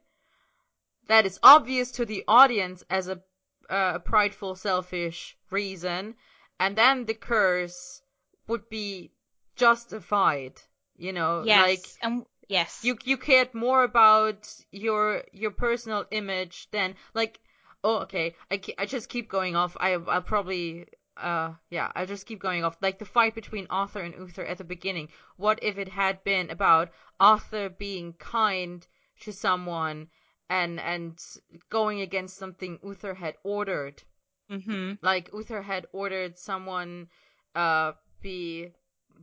That 1.07 1.25
is 1.25 1.39
obvious 1.41 1.91
to 1.91 2.05
the 2.05 2.23
audience 2.27 2.83
as 2.89 3.07
a 3.07 3.21
uh, 3.69 3.93
a 3.95 3.99
prideful, 3.99 4.55
selfish 4.55 5.35
reason, 5.49 6.15
and 6.59 6.77
then 6.77 7.05
the 7.05 7.13
curse 7.15 8.01
would 8.47 8.69
be 8.69 9.11
justified. 9.55 10.61
You 10.95 11.13
know, 11.13 11.41
Yes. 11.45 11.67
like 11.67 11.87
and 12.01 12.25
yes. 12.47 12.83
you 12.83 12.97
you 13.03 13.17
cared 13.17 13.53
more 13.53 13.83
about 13.83 14.53
your 14.71 15.23
your 15.31 15.51
personal 15.51 16.05
image 16.11 16.67
than 16.71 16.95
like 17.13 17.39
oh 17.83 17.99
okay 17.99 18.35
I, 18.51 18.61
I 18.77 18.85
just 18.85 19.09
keep 19.09 19.29
going 19.29 19.55
off. 19.55 19.75
I 19.79 19.93
I'll 19.93 20.21
probably 20.21 20.87
uh 21.17 21.53
yeah 21.69 21.91
I'll 21.95 22.05
just 22.05 22.25
keep 22.25 22.39
going 22.39 22.63
off. 22.63 22.77
Like 22.81 22.99
the 22.99 23.05
fight 23.05 23.35
between 23.35 23.67
Arthur 23.69 24.01
and 24.01 24.15
Uther 24.15 24.45
at 24.45 24.57
the 24.57 24.63
beginning. 24.63 25.09
What 25.37 25.59
if 25.61 25.77
it 25.77 25.89
had 25.89 26.23
been 26.23 26.49
about 26.49 26.89
Arthur 27.19 27.69
being 27.69 28.13
kind 28.13 28.85
to 29.21 29.33
someone 29.33 30.07
and 30.49 30.79
and 30.79 31.19
going 31.69 32.01
against 32.01 32.37
something 32.37 32.79
Uther 32.83 33.13
had 33.13 33.35
ordered? 33.43 34.03
Hmm 34.49 34.93
like 35.01 35.29
Uther 35.33 35.61
had 35.61 35.87
ordered 35.91 36.37
someone 36.37 37.07
uh 37.55 37.93
be 38.21 38.71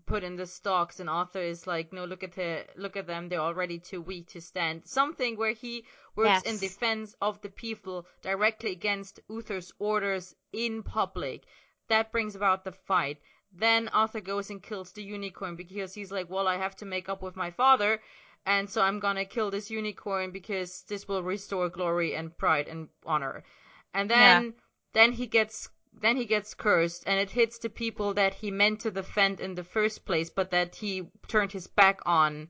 put 0.06 0.24
in 0.24 0.36
the 0.36 0.46
stocks 0.46 1.00
and 1.00 1.08
Arthur 1.08 1.40
is 1.40 1.66
like 1.66 1.92
no 1.92 2.04
look 2.04 2.22
at 2.22 2.32
the 2.32 2.64
look 2.76 2.96
at 2.96 3.06
them. 3.06 3.28
They're 3.28 3.40
already 3.40 3.78
too 3.78 4.00
weak 4.00 4.28
to 4.28 4.40
stand. 4.40 4.86
Something 4.86 5.36
where 5.36 5.52
he 5.52 5.84
works 6.16 6.42
in 6.42 6.58
defense 6.58 7.14
of 7.20 7.40
the 7.40 7.48
people 7.48 8.06
directly 8.22 8.72
against 8.72 9.20
Uther's 9.28 9.72
orders 9.78 10.34
in 10.52 10.82
public. 10.82 11.44
That 11.88 12.12
brings 12.12 12.34
about 12.34 12.64
the 12.64 12.72
fight. 12.72 13.18
Then 13.52 13.88
Arthur 13.88 14.20
goes 14.20 14.50
and 14.50 14.62
kills 14.62 14.92
the 14.92 15.02
unicorn 15.02 15.56
because 15.56 15.94
he's 15.94 16.12
like 16.12 16.30
well 16.30 16.48
I 16.48 16.56
have 16.56 16.76
to 16.76 16.84
make 16.84 17.08
up 17.08 17.22
with 17.22 17.36
my 17.36 17.50
father 17.50 18.00
and 18.46 18.68
so 18.68 18.82
I'm 18.82 19.00
gonna 19.00 19.24
kill 19.24 19.50
this 19.50 19.70
unicorn 19.70 20.30
because 20.30 20.82
this 20.88 21.08
will 21.08 21.22
restore 21.22 21.68
glory 21.68 22.14
and 22.14 22.36
pride 22.36 22.68
and 22.68 22.88
honor. 23.06 23.44
And 23.92 24.10
then 24.10 24.54
then 24.92 25.12
he 25.12 25.26
gets 25.26 25.68
then 26.00 26.16
he 26.16 26.24
gets 26.24 26.54
cursed 26.54 27.04
and 27.06 27.18
it 27.20 27.30
hits 27.30 27.58
the 27.58 27.70
people 27.70 28.14
that 28.14 28.34
he 28.34 28.50
meant 28.50 28.80
to 28.80 28.90
defend 28.90 29.40
in 29.40 29.54
the 29.54 29.64
first 29.64 30.04
place 30.04 30.30
but 30.30 30.50
that 30.50 30.76
he 30.76 31.08
turned 31.28 31.52
his 31.52 31.66
back 31.66 32.00
on 32.06 32.48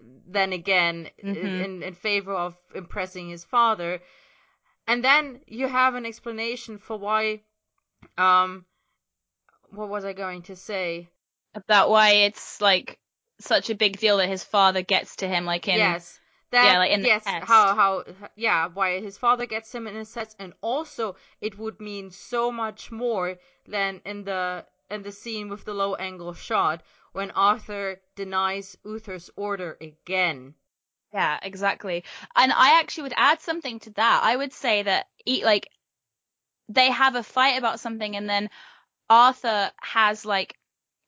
then 0.00 0.52
again 0.52 1.10
Mhm. 1.24 1.64
in 1.64 1.82
in 1.82 1.94
favor 1.94 2.34
of 2.34 2.56
impressing 2.74 3.28
his 3.30 3.44
father. 3.44 4.00
And 4.86 5.02
then 5.02 5.40
you 5.46 5.66
have 5.68 5.94
an 5.94 6.06
explanation 6.06 6.78
for 6.78 6.98
why 6.98 7.42
um 8.18 8.66
what 9.70 9.88
was 9.88 10.04
i 10.04 10.12
going 10.12 10.42
to 10.42 10.56
say? 10.56 11.08
About 11.54 11.90
why 11.90 12.10
it's 12.10 12.60
like 12.60 12.98
such 13.40 13.70
a 13.70 13.74
big 13.74 13.98
deal 13.98 14.18
that 14.18 14.28
his 14.28 14.44
father 14.44 14.82
gets 14.82 15.16
to 15.16 15.28
him, 15.28 15.44
like 15.44 15.68
in 15.68 15.78
yes 15.78 16.20
that 16.50 16.64
yeah, 16.64 16.78
like 16.78 16.90
in 16.92 17.02
the 17.02 17.08
yes 17.08 17.24
test. 17.24 17.46
how 17.46 17.74
how 17.74 18.04
yeah 18.36 18.68
why 18.68 19.00
his 19.00 19.18
father 19.18 19.46
gets 19.46 19.74
him 19.74 19.86
in 19.86 19.96
a 19.96 20.04
sense 20.04 20.34
and 20.38 20.52
also 20.60 21.16
it 21.40 21.58
would 21.58 21.80
mean 21.80 22.10
so 22.10 22.50
much 22.50 22.90
more 22.90 23.36
than 23.66 24.00
in 24.04 24.24
the 24.24 24.64
in 24.90 25.02
the 25.02 25.12
scene 25.12 25.48
with 25.48 25.64
the 25.64 25.74
low 25.74 25.94
angle 25.96 26.32
shot 26.34 26.82
when 27.12 27.30
arthur 27.32 28.00
denies 28.14 28.76
uther's 28.84 29.30
order 29.36 29.76
again 29.80 30.54
Yeah, 31.12 31.38
exactly. 31.42 32.04
And 32.34 32.52
I 32.52 32.80
actually 32.80 33.04
would 33.04 33.14
add 33.16 33.40
something 33.40 33.78
to 33.80 33.90
that. 33.92 34.20
I 34.22 34.36
would 34.36 34.52
say 34.52 34.82
that 34.82 35.06
like 35.42 35.68
they 36.68 36.90
have 36.90 37.14
a 37.14 37.22
fight 37.22 37.58
about 37.58 37.80
something 37.80 38.16
and 38.16 38.28
then 38.28 38.50
Arthur 39.08 39.70
has 39.80 40.24
like 40.24 40.58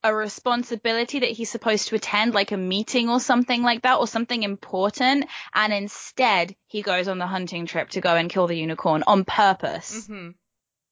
a 0.08 0.14
responsibility 0.14 1.20
that 1.20 1.30
he's 1.30 1.50
supposed 1.50 1.88
to 1.88 1.94
attend, 1.94 2.34
like 2.34 2.52
a 2.52 2.56
meeting 2.56 3.08
or 3.08 3.20
something 3.20 3.62
like 3.62 3.82
that, 3.82 3.98
or 3.98 4.06
something 4.06 4.42
important, 4.42 5.26
and 5.54 5.72
instead 5.72 6.54
he 6.66 6.82
goes 6.82 7.08
on 7.08 7.18
the 7.18 7.26
hunting 7.26 7.66
trip 7.66 7.90
to 7.90 8.00
go 8.00 8.14
and 8.14 8.30
kill 8.30 8.46
the 8.46 8.56
unicorn 8.56 9.04
on 9.06 9.24
purpose. 9.24 10.06
hmm 10.06 10.30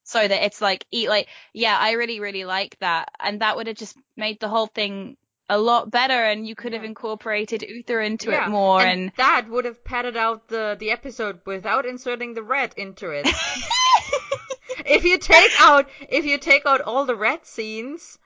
So 0.03 0.27
that 0.27 0.45
it's 0.45 0.61
like 0.61 0.85
eat 0.91 1.09
like 1.09 1.27
yeah, 1.53 1.77
I 1.79 1.91
really, 1.93 2.19
really 2.19 2.45
like 2.45 2.77
that. 2.79 3.09
And 3.19 3.41
that 3.41 3.55
would 3.57 3.67
have 3.67 3.77
just 3.77 3.97
made 4.15 4.39
the 4.39 4.49
whole 4.49 4.67
thing 4.67 5.17
a 5.49 5.57
lot 5.57 5.89
better 5.89 6.25
and 6.25 6.45
you 6.45 6.55
could 6.55 6.73
have 6.73 6.83
incorporated 6.83 7.63
Uther 7.63 8.01
into 8.01 8.31
Yeah, 8.31 8.47
it 8.47 8.49
more 8.49 8.81
and, 8.81 9.01
and, 9.01 9.11
that 9.15 9.47
would 9.49 9.65
have 9.65 9.83
padded 9.83 10.17
out 10.17 10.49
the 10.49 10.75
the 10.77 10.91
episode 10.91 11.39
without 11.45 11.85
inserting 11.85 12.33
the 12.33 12.43
red 12.43 12.73
into 12.77 13.11
it. 13.11 13.27
if 14.85 15.05
you 15.05 15.17
take 15.17 15.51
out 15.59 15.89
if 16.09 16.25
you 16.25 16.37
take 16.37 16.65
out 16.65 16.81
all 16.81 17.05
the 17.05 17.15
red 17.15 17.45
scenes, 17.45 18.19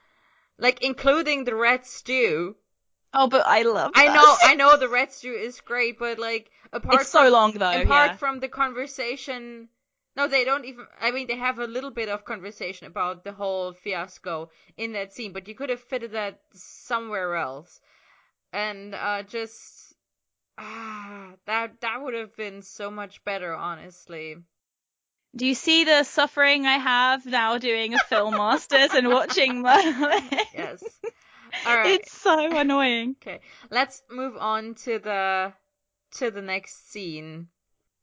like 0.58 0.82
including 0.82 1.44
the 1.44 1.56
red 1.56 1.86
stew, 1.86 2.56
Oh, 3.14 3.28
but 3.28 3.46
I 3.48 3.62
love 3.64 3.94
I 3.94 4.10
know 4.10 4.38
I 4.42 4.54
know 4.56 4.76
the 4.76 4.88
red 4.90 5.12
stew 5.14 5.34
is 5.34 5.62
great, 5.62 5.98
but 5.98 6.20
like 6.20 6.52
apart 6.74 7.02
It's 7.02 7.10
so 7.10 7.28
from 7.28 7.30
long 7.30 7.54
though, 7.54 7.72
apart 7.72 8.14
yeah. 8.14 8.18
from 8.18 8.40
the 8.40 8.50
conversation 8.50 9.70
no 10.16 10.28
they 10.28 10.44
don't 10.44 10.66
even 10.66 10.86
i 11.00 11.10
mean 11.12 11.28
they 11.28 11.36
have 11.38 11.58
a 11.60 11.68
little 11.68 11.92
bit 11.92 12.10
of 12.10 12.26
conversation 12.26 12.88
about 12.88 13.24
the 13.24 13.32
whole 13.32 13.72
fiasco 13.74 14.50
in 14.78 14.92
that 14.94 15.14
scene 15.14 15.32
but 15.32 15.48
you 15.48 15.56
could 15.56 15.70
have 15.70 15.80
fitted 15.82 16.12
that 16.12 16.42
somewhere 16.54 17.36
else. 17.36 17.80
And 18.54 18.96
uh 18.96 19.24
just 19.24 19.96
ah 20.58 21.34
that 21.46 21.80
that 21.82 22.02
would 22.02 22.14
have 22.14 22.36
been 22.36 22.62
so 22.62 22.92
much 22.92 23.24
better 23.24 23.54
honestly 23.56 24.38
Do 25.36 25.46
you 25.46 25.56
see 25.56 25.84
the 25.84 26.04
suffering 26.04 26.66
I 26.66 26.78
have 26.78 27.26
now 27.26 27.58
doing 27.58 27.94
a 27.94 28.00
film 28.00 28.38
masters 28.38 28.94
and 28.94 29.10
watching 29.10 29.62
Merlin? 29.62 30.30
yes 30.54 30.84
all 31.66 31.76
right 31.78 32.02
It's 32.02 32.12
so 32.12 32.58
annoying. 32.58 33.16
Okay, 33.22 33.40
let's 33.70 34.04
move 34.10 34.36
on 34.38 34.76
to 34.76 35.00
the 35.00 35.54
to 36.12 36.32
the 36.32 36.42
next 36.42 36.90
scene. 36.92 37.50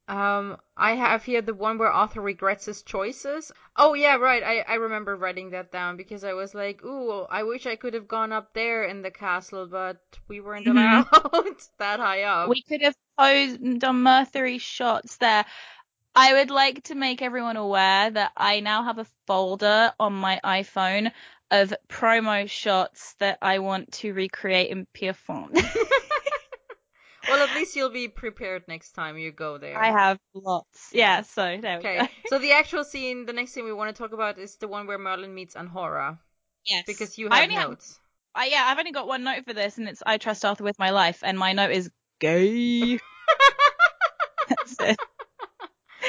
Um, 0.07 0.57
I 0.77 0.95
have 0.95 1.23
here 1.25 1.41
the 1.41 1.53
one 1.53 1.77
where 1.77 1.91
Arthur 1.91 2.21
regrets 2.21 2.65
his 2.65 2.83
choices. 2.83 3.51
Oh 3.75 3.93
yeah, 3.93 4.15
right. 4.17 4.43
I 4.43 4.59
I 4.61 4.75
remember 4.75 5.15
writing 5.15 5.51
that 5.51 5.71
down 5.71 5.97
because 5.97 6.23
I 6.23 6.33
was 6.33 6.55
like, 6.55 6.83
ooh, 6.83 7.23
I 7.29 7.43
wish 7.43 7.65
I 7.67 7.75
could 7.77 7.93
have 7.95 8.07
gone 8.07 8.31
up 8.33 8.53
there 8.53 8.83
in 8.85 9.01
the 9.03 9.11
castle, 9.11 9.67
but 9.67 10.01
we 10.27 10.41
weren't 10.41 10.67
Mhm. 10.67 10.69
allowed 10.69 11.57
that 11.79 11.99
high 11.99 12.23
up. 12.23 12.53
We 12.53 12.63
could 12.63 12.81
have 12.81 12.95
posed 13.17 13.83
on 13.83 14.03
Mercury 14.03 14.57
shots 14.57 15.17
there. 15.17 15.45
I 16.15 16.33
would 16.33 16.49
like 16.49 16.83
to 16.85 16.95
make 16.95 17.21
everyone 17.21 17.55
aware 17.57 18.09
that 18.09 18.31
I 18.35 18.59
now 18.59 18.83
have 18.83 18.97
a 18.97 19.05
folder 19.27 19.93
on 19.99 20.13
my 20.13 20.39
iPhone 20.43 21.11
of 21.51 21.73
promo 21.87 22.49
shots 22.49 23.15
that 23.19 23.37
I 23.41 23.59
want 23.59 23.91
to 23.93 24.13
recreate 24.13 24.69
in 24.69 24.85
Pierrefonds. 24.93 25.61
well, 27.29 27.41
at 27.41 27.55
least 27.55 27.75
you'll 27.75 27.89
be 27.89 28.07
prepared 28.07 28.67
next 28.67 28.91
time 28.91 29.17
you 29.17 29.31
go 29.31 29.57
there. 29.57 29.77
I 29.77 29.91
have 29.91 30.19
lots. 30.33 30.89
Yeah, 30.93 31.21
so 31.21 31.57
there 31.61 31.77
we 31.77 31.83
Okay, 31.85 31.99
go. 31.99 32.07
so 32.27 32.39
the 32.39 32.51
actual 32.51 32.83
scene, 32.83 33.25
the 33.25 33.33
next 33.33 33.51
scene 33.51 33.65
we 33.65 33.73
want 33.73 33.95
to 33.95 33.99
talk 34.01 34.13
about 34.13 34.37
is 34.37 34.55
the 34.57 34.67
one 34.67 34.87
where 34.87 34.97
Merlin 34.97 35.33
meets 35.33 35.55
Anhora 35.55 36.17
Yes. 36.65 36.85
because 36.85 37.17
you 37.17 37.29
have 37.29 37.43
only 37.43 37.55
have 37.55 37.69
notes. 37.69 37.99
I, 38.35 38.45
yeah, 38.47 38.63
I've 38.67 38.77
only 38.77 38.91
got 38.91 39.07
one 39.07 39.23
note 39.23 39.45
for 39.45 39.53
this, 39.53 39.77
and 39.77 39.87
it's 39.87 40.03
I 40.05 40.17
trust 40.17 40.45
Arthur 40.45 40.63
with 40.63 40.77
my 40.77 40.91
life, 40.91 41.23
and 41.23 41.37
my 41.37 41.53
note 41.53 41.71
is 41.71 41.89
gay. 42.19 42.99
That's 44.49 44.79
it. 44.79 44.99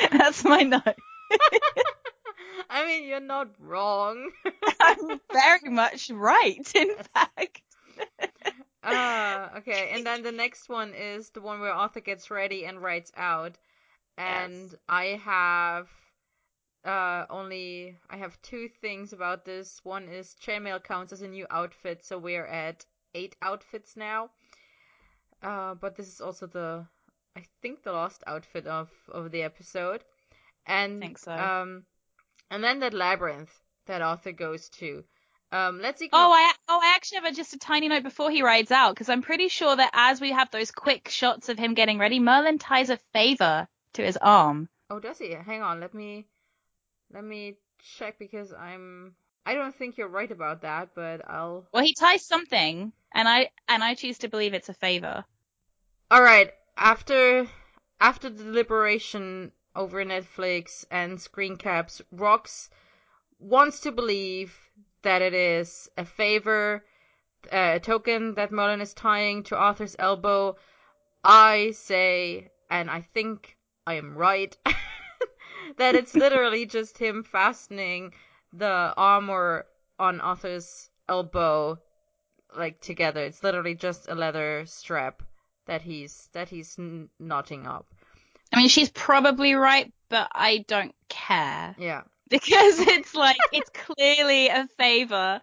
That's 0.13 0.45
my 0.45 0.63
note. 0.63 0.83
I 2.71 2.87
mean, 2.87 3.05
you're 3.09 3.21
not 3.21 3.49
wrong. 3.59 4.31
I'm 4.81 5.21
very 5.33 5.71
much 5.71 6.11
right, 6.11 6.73
in 6.75 6.91
fact. 7.15 7.63
Ah, 8.83 9.57
okay. 9.59 9.91
And 9.91 10.07
then 10.07 10.23
the 10.23 10.33
next 10.33 10.69
one 10.69 10.95
is 10.95 11.31
the 11.31 11.41
one 11.41 11.61
where 11.61 11.73
Arthur 11.73 12.01
gets 12.01 12.31
ready 12.31 12.65
and 12.67 12.83
writes 12.83 13.11
out. 13.17 13.59
And 14.17 14.73
Yes. 14.73 14.77
I 14.89 15.05
have 15.25 15.89
uh 16.85 17.27
only 17.31 17.99
I 18.11 18.17
have 18.17 18.41
two 18.43 18.69
things 18.69 19.13
about 19.13 19.45
this. 19.45 19.85
One 19.85 20.09
is 20.09 20.35
chainmail 20.41 20.83
counts 20.85 21.13
as 21.13 21.23
a 21.23 21.29
new 21.29 21.47
outfit, 21.51 22.05
so 22.05 22.19
we're 22.19 22.47
at 22.47 22.85
eight 23.15 23.37
outfits 23.43 23.97
now. 23.97 24.31
Uh, 25.43 25.75
but 25.75 25.97
this 25.97 26.09
is 26.09 26.21
also 26.21 26.47
the 26.47 26.87
I 27.37 27.45
think 27.63 27.83
the 27.83 27.93
last 27.93 28.23
outfit 28.27 28.67
of 28.67 28.91
of 29.09 29.31
the 29.31 29.43
episode. 29.43 30.03
And 30.67 31.01
think 31.01 31.19
so. 31.19 31.33
um 31.33 31.85
and 32.51 32.63
then 32.63 32.81
that 32.81 32.95
labyrinth 32.95 33.53
that 33.87 34.03
Arthur 34.03 34.33
goes 34.33 34.69
to. 34.69 35.05
Um, 35.53 35.81
let's 35.81 35.99
see. 35.99 36.09
Oh, 36.13 36.31
I 36.33 36.53
oh 36.69 36.81
I 36.83 36.95
actually 36.95 37.17
have 37.17 37.33
a, 37.33 37.33
just 37.33 37.55
a 37.55 37.59
tiny 37.59 37.89
note 37.89 38.05
before 38.05 38.31
he 38.31 38.43
rides 38.43 38.71
out 38.71 38.95
because 38.95 39.09
I'm 39.09 39.23
pretty 39.23 39.49
sure 39.49 39.75
that 39.75 39.91
as 39.93 40.21
we 40.21 40.31
have 40.31 40.51
those 40.51 40.71
quick 40.71 41.09
shots 41.09 41.49
of 41.49 41.59
him 41.59 41.75
getting 41.75 41.99
ready, 41.99 42.21
Merlin 42.21 42.59
ties 42.59 42.91
a 42.91 42.99
favor 43.13 43.67
to 43.95 44.03
his 44.03 44.17
arm. 44.17 44.69
Oh, 44.91 45.01
does 45.01 45.19
he? 45.19 45.33
Hang 45.33 45.63
on, 45.63 45.81
let 45.81 45.93
me 45.93 46.27
let 47.13 47.25
me 47.25 47.57
check 47.99 48.19
because 48.19 48.53
I'm 48.53 49.15
I 49.45 49.55
don't 49.55 49.75
think 49.75 49.97
you're 49.97 50.09
right 50.09 50.31
about 50.31 50.63
that, 50.63 50.91
but 50.95 51.29
I'll 51.29 51.67
Well, 51.73 51.83
he 51.83 51.95
ties 51.95 52.25
something, 52.25 52.93
and 53.13 53.29
I 53.29 53.51
and 53.69 53.83
I 53.83 53.95
choose 53.95 54.19
to 54.19 54.29
believe 54.29 54.55
it's 54.55 54.69
a 54.69 54.75
favor. 54.75 55.25
All 56.13 56.23
right, 56.23 56.53
after 56.81 57.47
after 58.01 58.31
the 58.31 58.43
deliberation 58.43 59.53
over 59.77 60.03
Netflix 60.03 60.87
and 60.91 61.21
screen 61.21 61.57
caps, 61.57 62.01
Rox 62.13 62.71
wants 63.39 63.81
to 63.81 63.93
believe 63.93 64.59
that 65.03 65.21
it 65.21 65.35
is 65.35 65.91
a 65.99 66.05
favor, 66.07 66.83
uh, 67.53 67.73
a 67.77 67.81
token 67.81 68.35
that 68.35 68.51
Merlin 68.51 68.81
is 68.81 68.95
tying 68.95 69.43
to 69.45 69.57
Arthur's 69.57 69.95
elbow. 69.99 70.57
I 71.23 71.73
say, 71.73 72.51
and 72.71 72.91
I 72.91 73.03
think 73.03 73.59
I 73.87 73.95
am 73.95 74.17
right, 74.17 74.57
that 75.77 75.95
it's 75.95 76.15
literally 76.15 76.65
just 76.65 76.97
him 76.97 77.23
fastening 77.23 78.15
the 78.55 78.95
armor 78.97 79.67
on 79.99 80.21
Arthur's 80.23 80.89
elbow 81.09 81.79
like 82.57 82.81
together. 82.81 83.23
It's 83.25 83.43
literally 83.45 83.75
just 83.75 84.09
a 84.09 84.15
leather 84.15 84.65
strap 84.67 85.23
that 85.71 85.83
he's 85.83 86.29
that 86.33 86.49
he's 86.49 86.77
n- 86.81 87.09
knotting 87.21 87.65
up. 87.65 87.87
I 88.53 88.57
mean, 88.57 88.69
she's 88.69 88.91
probably 88.91 89.55
right, 89.55 89.93
but 90.09 90.27
I 90.33 90.65
don't 90.67 90.97
care 91.09 91.77
Yeah. 91.79 92.03
because 92.29 92.81
it's 92.81 93.15
like 93.15 93.39
it's 93.53 93.71
clearly 93.71 94.49
a 94.49 94.67
favor, 94.77 95.41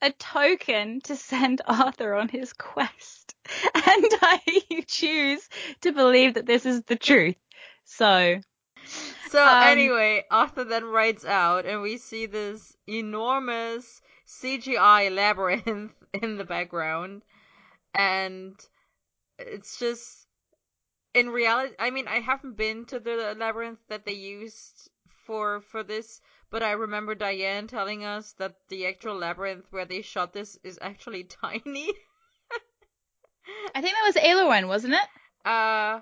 a 0.00 0.10
token 0.12 1.02
to 1.02 1.16
send 1.16 1.60
Arthur 1.66 2.14
on 2.14 2.30
his 2.30 2.54
quest, 2.54 3.34
and 3.74 4.06
I 4.22 4.40
choose 4.86 5.46
to 5.82 5.92
believe 5.92 6.34
that 6.34 6.46
this 6.46 6.64
is 6.64 6.82
the 6.84 6.96
truth. 6.96 7.36
So 7.84 8.40
So 9.28 9.44
Um, 9.44 9.62
anyway, 9.64 10.24
Arthur 10.30 10.64
then 10.64 10.84
rides 10.86 11.26
out, 11.26 11.66
and 11.66 11.82
we 11.82 11.98
see 11.98 12.24
this 12.24 12.74
enormous 12.86 14.00
CGI 14.26 15.14
labyrinth 15.14 15.92
in 16.14 16.38
the 16.38 16.46
background, 16.46 17.20
and 17.94 18.54
it's 19.38 19.78
just 19.78 20.26
in 21.14 21.30
reality. 21.30 21.74
I 21.78 21.90
mean, 21.90 22.08
I 22.08 22.20
haven't 22.20 22.56
been 22.56 22.84
to 22.86 22.98
the 23.00 23.34
labyrinth 23.36 23.80
that 23.88 24.04
they 24.06 24.12
used 24.14 24.90
for 25.08 25.60
for 25.60 25.82
this, 25.82 26.20
but 26.50 26.62
I 26.62 26.72
remember 26.72 27.14
Diane 27.14 27.66
telling 27.66 28.04
us 28.04 28.32
that 28.34 28.68
the 28.68 28.86
actual 28.86 29.16
labyrinth 29.16 29.66
where 29.70 29.84
they 29.86 30.02
shot 30.02 30.32
this 30.32 30.58
is 30.64 30.78
actually 30.82 31.24
tiny. 31.42 31.92
I 33.74 33.80
think 33.80 33.94
that 33.94 34.04
was 34.06 34.16
Ailerwan, 34.16 34.68
wasn't 34.68 34.94
it? 34.94 35.08
Uh, 35.44 36.00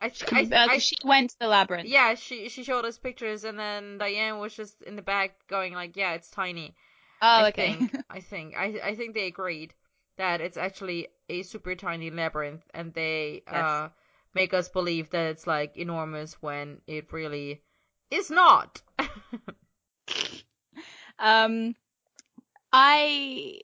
I, 0.00 0.08
th- 0.08 0.30
I, 0.32 0.52
Uh, 0.52 0.68
I 0.68 0.78
she 0.78 0.96
went 1.04 1.30
to 1.30 1.38
the 1.38 1.48
labyrinth. 1.48 1.90
Yeah, 1.90 2.14
she 2.14 2.48
she 2.48 2.64
showed 2.64 2.84
us 2.84 2.98
pictures, 2.98 3.44
and 3.44 3.58
then 3.58 3.98
Diane 3.98 4.38
was 4.38 4.54
just 4.56 4.82
in 4.82 4.96
the 4.96 5.02
back 5.02 5.46
going 5.48 5.74
like, 5.74 5.96
"Yeah, 5.96 6.14
it's 6.14 6.30
tiny." 6.30 6.76
Oh, 7.20 7.44
I 7.44 7.46
okay. 7.46 7.76
think 7.76 7.92
I 8.10 8.20
think 8.20 8.56
I 8.56 8.80
I 8.82 8.96
think 8.96 9.14
they 9.14 9.26
agreed 9.26 9.74
that 10.16 10.40
it's 10.40 10.56
actually 10.56 11.08
a 11.28 11.42
super 11.42 11.74
tiny 11.74 12.10
labyrinth, 12.10 12.64
and 12.74 12.92
they 12.94 13.42
Yes. 13.50 13.84
uh 13.86 13.88
make 14.34 14.52
us 14.54 14.68
believe 14.68 15.10
that 15.10 15.30
it's 15.30 15.46
like 15.46 15.76
enormous 15.76 16.34
when 16.42 16.80
it 16.86 17.12
really 17.12 17.62
is 18.10 18.30
not. 18.30 18.82
Um, 21.18 21.74
I 22.72 23.60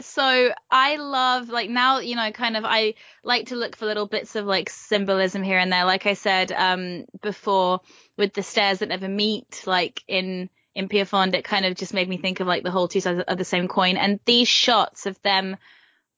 so 0.00 0.52
I 0.70 0.96
love 0.96 1.48
like 1.48 1.70
now 1.70 1.98
you 2.00 2.16
know 2.16 2.32
kind 2.32 2.56
of 2.56 2.64
I 2.64 2.94
like 3.22 3.46
to 3.48 3.56
look 3.56 3.76
for 3.76 3.86
little 3.86 4.06
bits 4.06 4.34
of 4.34 4.44
like 4.44 4.68
symbolism 4.68 5.42
here 5.42 5.58
and 5.58 5.72
there. 5.72 5.84
Like 5.84 6.06
I 6.06 6.14
said 6.14 6.52
um 6.52 7.04
before 7.22 7.80
with 8.16 8.34
the 8.34 8.42
stairs 8.42 8.80
that 8.80 8.88
never 8.88 9.08
meet, 9.08 9.62
like 9.66 10.02
in 10.08 10.50
in 10.76 10.88
Pierrefonds, 10.88 11.34
it 11.34 11.42
kind 11.42 11.64
of 11.64 11.74
just 11.74 11.94
made 11.94 12.08
me 12.08 12.18
think 12.18 12.40
of 12.40 12.46
like 12.46 12.62
the 12.62 12.70
whole 12.70 12.86
two 12.86 13.00
sides 13.00 13.24
of 13.26 13.38
the 13.38 13.44
same 13.44 13.66
coin. 13.66 13.96
And 13.96 14.20
these 14.26 14.46
shots 14.46 15.06
of 15.06 15.20
them 15.22 15.56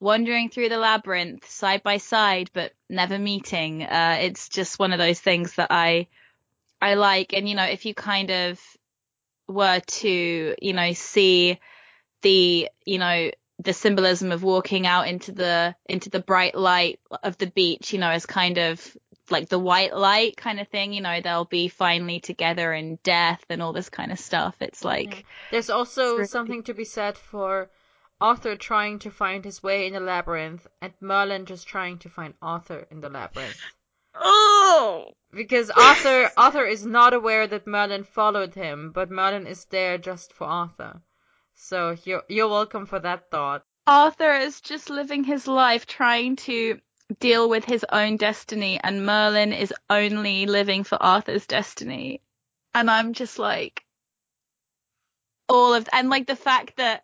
wandering 0.01 0.49
through 0.49 0.67
the 0.67 0.77
labyrinth 0.77 1.49
side 1.49 1.81
by 1.81 1.95
side, 1.95 2.51
but 2.53 2.73
never 2.89 3.17
meeting. 3.17 3.83
Uh, 3.83 4.17
it's 4.21 4.49
just 4.49 4.77
one 4.77 4.91
of 4.91 4.99
those 4.99 5.19
things 5.19 5.55
that 5.55 5.69
I, 5.71 6.07
I 6.81 6.95
like. 6.95 7.33
And, 7.33 7.47
you 7.47 7.55
know, 7.55 7.63
if 7.63 7.85
you 7.85 7.93
kind 7.93 8.29
of 8.31 8.59
were 9.47 9.79
to, 9.79 10.55
you 10.61 10.73
know, 10.73 10.91
see 10.91 11.57
the, 12.21 12.67
you 12.85 12.97
know, 12.99 13.31
the 13.59 13.73
symbolism 13.73 14.33
of 14.33 14.43
walking 14.43 14.85
out 14.85 15.07
into 15.07 15.31
the, 15.31 15.73
into 15.87 16.09
the 16.09 16.19
bright 16.19 16.55
light 16.55 16.99
of 17.23 17.37
the 17.37 17.47
beach, 17.47 17.93
you 17.93 17.99
know, 17.99 18.09
as 18.09 18.25
kind 18.25 18.57
of 18.57 18.97
like 19.31 19.49
the 19.49 19.59
white 19.59 19.95
light 19.95 20.37
kind 20.37 20.59
of 20.59 20.67
thing, 20.67 20.93
you 20.93 21.01
know, 21.01 21.21
they'll 21.21 21.45
be 21.45 21.67
finally 21.67 22.19
together 22.19 22.73
in 22.73 22.99
death 23.03 23.43
and 23.49 23.61
all 23.61 23.73
this 23.73 23.89
kind 23.89 24.11
of 24.11 24.19
stuff. 24.19 24.55
It's 24.59 24.79
mm-hmm. 24.79 24.87
like, 24.87 25.25
There's 25.51 25.69
also 25.69 26.13
really- 26.13 26.25
something 26.27 26.63
to 26.63 26.73
be 26.73 26.85
said 26.85 27.17
for 27.17 27.69
Arthur 28.21 28.55
trying 28.55 28.99
to 28.99 29.11
find 29.11 29.45
his 29.45 29.63
way 29.63 29.87
in 29.87 29.93
the 29.93 29.99
labyrinth 29.99 30.67
and 30.81 30.93
Merlin 30.99 31.45
just 31.45 31.67
trying 31.67 31.99
to 31.99 32.09
find 32.09 32.33
Arthur 32.41 32.85
in 32.91 32.99
the 32.99 33.09
labyrinth. 33.09 33.57
oh, 34.15 35.13
Because 35.31 35.69
Arthur 35.69 36.31
Arthur 36.35 36.65
is 36.65 36.85
not 36.85 37.13
aware 37.13 37.47
that 37.47 37.67
Merlin 37.67 38.03
followed 38.03 38.55
him, 38.55 38.91
but 38.91 39.09
Merlin 39.09 39.47
is 39.47 39.65
there 39.65 39.97
just 39.97 40.33
for 40.33 40.47
Arthur. 40.47 41.01
So 41.55 41.95
you're 42.03 42.23
you're 42.27 42.49
welcome 42.49 42.85
for 42.85 42.99
that 42.99 43.29
thought. 43.31 43.63
Arthur 43.87 44.33
is 44.33 44.61
just 44.61 44.89
living 44.89 45.23
his 45.23 45.47
life 45.47 45.85
trying 45.85 46.35
to 46.35 46.79
deal 47.19 47.49
with 47.49 47.65
his 47.65 47.85
own 47.91 48.17
destiny, 48.17 48.79
and 48.83 49.05
Merlin 49.05 49.53
is 49.53 49.73
only 49.89 50.45
living 50.45 50.83
for 50.83 51.01
Arthur's 51.01 51.47
destiny. 51.47 52.21
And 52.73 52.89
I'm 52.89 53.13
just 53.13 53.39
like, 53.39 53.83
all 55.47 55.73
of, 55.73 55.89
and 55.91 56.09
like 56.09 56.27
the 56.27 56.35
fact 56.35 56.77
that, 56.77 57.03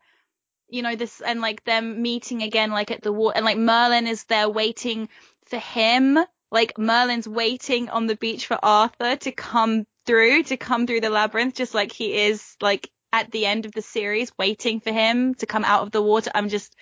you 0.69 0.81
know, 0.81 0.95
this, 0.95 1.21
and 1.21 1.41
like 1.41 1.63
them 1.63 2.01
meeting 2.01 2.43
again, 2.43 2.71
like 2.71 2.91
at 2.91 3.01
the 3.01 3.11
war, 3.11 3.33
and 3.35 3.45
like 3.45 3.57
Merlin 3.57 4.07
is 4.07 4.25
there 4.25 4.49
waiting 4.49 5.09
for 5.45 5.57
him. 5.57 6.19
Like 6.51 6.77
Merlin's 6.77 7.27
waiting 7.27 7.89
on 7.89 8.05
the 8.05 8.15
beach 8.15 8.45
for 8.45 8.57
Arthur 8.63 9.15
to 9.15 9.31
come 9.31 9.85
through, 10.05 10.43
to 10.43 10.57
come 10.57 10.85
through 10.85 11.01
the 11.01 11.09
labyrinth, 11.09 11.55
just 11.55 11.73
like 11.73 11.91
he 11.91 12.27
is 12.27 12.55
like 12.61 12.89
at 13.11 13.31
the 13.31 13.45
end 13.45 13.65
of 13.65 13.71
the 13.71 13.81
series, 13.81 14.31
waiting 14.37 14.79
for 14.79 14.91
him 14.91 15.33
to 15.35 15.47
come 15.47 15.65
out 15.65 15.81
of 15.81 15.91
the 15.91 16.01
water. 16.01 16.31
I'm 16.33 16.49
just, 16.49 16.75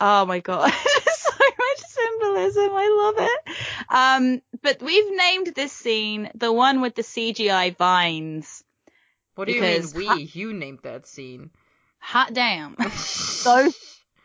oh 0.00 0.26
my 0.26 0.40
god, 0.40 0.72
so 1.12 1.30
much 1.38 1.78
symbolism. 1.88 2.70
I 2.72 3.12
love 3.16 3.28
it. 3.28 3.56
Um, 3.88 4.42
but 4.62 4.82
we've 4.82 5.16
named 5.16 5.52
this 5.54 5.72
scene 5.72 6.30
the 6.34 6.52
one 6.52 6.80
with 6.80 6.94
the 6.94 7.02
CGI 7.02 7.76
vines. 7.76 8.64
What 9.34 9.46
do 9.46 9.52
you 9.54 9.60
mean 9.62 9.84
we? 9.94 10.22
You 10.32 10.52
named 10.52 10.80
that 10.82 11.06
scene. 11.06 11.50
Hot 11.98 12.32
damn, 12.32 12.76
those 13.44 13.74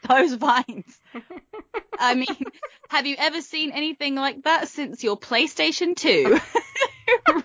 those 0.07 0.34
vines. 0.34 0.99
I 1.99 2.15
mean, 2.15 2.45
have 2.89 3.06
you 3.06 3.15
ever 3.18 3.41
seen 3.41 3.72
anything 3.72 4.15
like 4.15 4.43
that 4.43 4.68
since 4.68 5.03
your 5.03 5.18
PlayStation 5.18 5.95
2? 5.95 6.39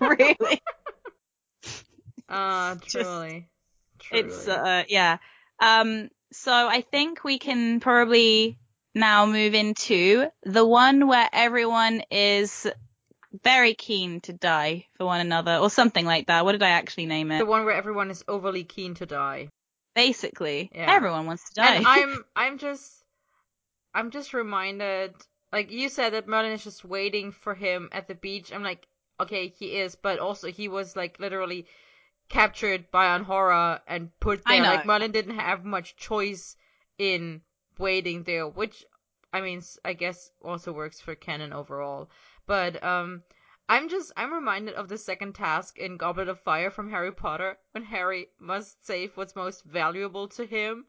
really? 0.01 0.61
Ah, 2.29 2.75
Just- 2.81 2.91
truly. 2.91 3.47
truly. 3.99 4.25
It's 4.25 4.47
uh 4.47 4.83
yeah. 4.87 5.17
Um 5.59 6.09
so 6.31 6.51
I 6.51 6.81
think 6.81 7.23
we 7.23 7.39
can 7.39 7.79
probably 7.79 8.57
now 8.93 9.25
move 9.25 9.53
into 9.53 10.27
the 10.43 10.65
one 10.65 11.07
where 11.07 11.29
everyone 11.31 12.03
is 12.11 12.67
very 13.43 13.73
keen 13.73 14.19
to 14.21 14.33
die 14.33 14.87
for 14.97 15.05
one 15.05 15.21
another 15.21 15.57
or 15.57 15.69
something 15.69 16.05
like 16.05 16.27
that. 16.27 16.43
What 16.43 16.51
did 16.53 16.63
I 16.63 16.69
actually 16.71 17.05
name 17.05 17.31
it? 17.31 17.39
the 17.39 17.45
one 17.45 17.65
where 17.65 17.75
everyone 17.75 18.11
is 18.11 18.23
overly 18.27 18.63
keen 18.63 18.95
to 18.95 19.05
die. 19.05 19.49
Basically, 19.95 20.69
Yeah. 20.73 20.93
everyone 20.93 21.25
wants 21.25 21.49
to 21.49 21.53
die. 21.55 21.75
And 21.75 21.87
I'm 21.87 22.25
I'm 22.35 22.57
just 22.57 22.91
I'm 23.93 24.11
just 24.11 24.33
reminded 24.33 25.13
like 25.51 25.71
you 25.71 25.89
said 25.89 26.13
that 26.13 26.27
Merlin 26.27 26.53
is 26.53 26.63
just 26.63 26.83
waiting 26.85 27.31
for 27.31 27.53
him 27.53 27.89
at 27.91 28.07
the 28.07 28.15
beach. 28.15 28.51
I'm 28.53 28.63
like, 28.63 28.85
okay, 29.19 29.47
he 29.47 29.77
is, 29.77 29.95
but 29.95 30.19
also 30.19 30.47
he 30.47 30.67
was 30.67 30.95
like 30.95 31.19
literally 31.19 31.65
captured 32.31 32.89
by 32.91 33.05
Anhora 33.17 33.81
and 33.87 34.09
put 34.19 34.41
there. 34.45 34.63
Like 34.77 34.85
Merlin 34.85 35.11
didn't 35.11 35.37
have 35.39 35.65
much 35.65 35.95
choice 35.97 36.55
in 36.97 37.41
waiting 37.77 38.23
there, 38.23 38.47
which 38.47 38.85
I 39.33 39.41
mean 39.41 39.61
I 39.85 39.93
guess 39.93 40.31
also 40.41 40.71
works 40.71 40.99
for 41.01 41.15
canon 41.15 41.53
overall. 41.53 42.09
But 42.47 42.81
um 42.83 43.23
I'm 43.69 43.89
just 43.89 44.11
I'm 44.17 44.33
reminded 44.33 44.75
of 44.75 44.87
the 44.89 44.97
second 44.97 45.33
task 45.35 45.77
in 45.77 45.97
Goblet 45.97 46.27
of 46.29 46.39
Fire 46.39 46.71
from 46.71 46.89
Harry 46.89 47.11
Potter 47.11 47.57
when 47.73 47.83
Harry 47.85 48.27
must 48.39 48.85
save 48.85 49.15
what's 49.15 49.35
most 49.35 49.63
valuable 49.65 50.27
to 50.29 50.45
him. 50.45 50.85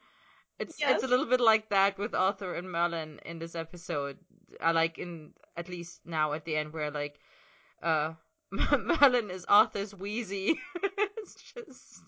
It's 0.59 0.81
Yes. 0.81 0.94
it's 0.94 1.05
a 1.05 1.09
little 1.09 1.27
bit 1.27 1.40
like 1.40 1.69
that 1.70 1.98
with 1.98 2.14
Arthur 2.14 2.55
and 2.55 2.70
Merlin 2.70 3.20
in 3.24 3.39
this 3.39 3.55
episode. 3.55 4.19
I 4.60 4.73
like 4.73 4.98
in 4.98 5.32
at 5.56 5.69
least 5.69 6.01
now 6.05 6.32
at 6.35 6.44
the 6.44 6.56
end 6.56 6.73
where 6.73 6.90
like 6.90 7.19
uh 7.82 8.14
Merlin 8.52 9.31
is 9.31 9.44
Arthur's 9.48 9.94
Weasley. 9.94 10.56
it's 11.23 11.35
just 11.55 12.03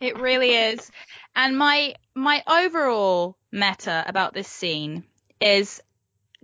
It 0.00 0.18
really 0.18 0.50
is. 0.50 0.90
And 1.34 1.56
my 1.56 1.94
my 2.14 2.42
overall 2.46 3.36
meta 3.52 4.04
about 4.06 4.34
this 4.34 4.48
scene 4.48 5.04
is 5.40 5.82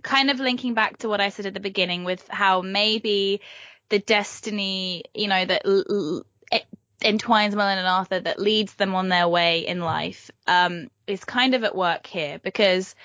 kind 0.03 0.31
of 0.31 0.39
linking 0.39 0.73
back 0.73 0.97
to 0.99 1.09
what 1.09 1.21
I 1.21 1.29
said 1.29 1.45
at 1.45 1.53
the 1.53 1.59
beginning 1.59 2.03
with 2.03 2.27
how 2.29 2.61
maybe 2.61 3.41
the 3.89 3.99
destiny, 3.99 5.03
you 5.13 5.27
know, 5.27 5.45
that 5.45 5.61
l- 5.65 5.83
l- 5.89 6.25
entwines 7.03 7.55
Merlin 7.55 7.79
and 7.79 7.87
Arthur 7.87 8.19
that 8.19 8.39
leads 8.39 8.73
them 8.75 8.95
on 8.95 9.09
their 9.09 9.27
way 9.27 9.65
in 9.67 9.81
life, 9.81 10.29
um, 10.47 10.89
is 11.07 11.23
kind 11.25 11.55
of 11.55 11.63
at 11.63 11.75
work 11.75 12.07
here 12.07 12.39
because 12.39 12.95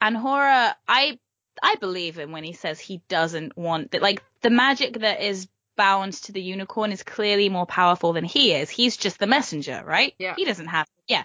Anhora, 0.00 0.74
I 0.88 1.18
I 1.62 1.76
believe 1.76 2.18
him 2.18 2.32
when 2.32 2.44
he 2.44 2.54
says 2.54 2.80
he 2.80 3.02
doesn't 3.08 3.56
want 3.56 3.92
that. 3.92 4.02
Like 4.02 4.22
the 4.40 4.50
magic 4.50 5.00
that 5.00 5.20
is 5.22 5.48
bound 5.82 6.12
to 6.12 6.30
the 6.30 6.40
unicorn 6.40 6.92
is 6.92 7.02
clearly 7.02 7.48
more 7.48 7.66
powerful 7.66 8.12
than 8.12 8.22
he 8.22 8.52
is. 8.52 8.70
He's 8.70 8.96
just 8.96 9.18
the 9.18 9.26
messenger, 9.26 9.82
right? 9.84 10.14
Yeah. 10.16 10.34
He 10.36 10.44
doesn't 10.44 10.68
have. 10.68 10.86
Yeah. 11.08 11.24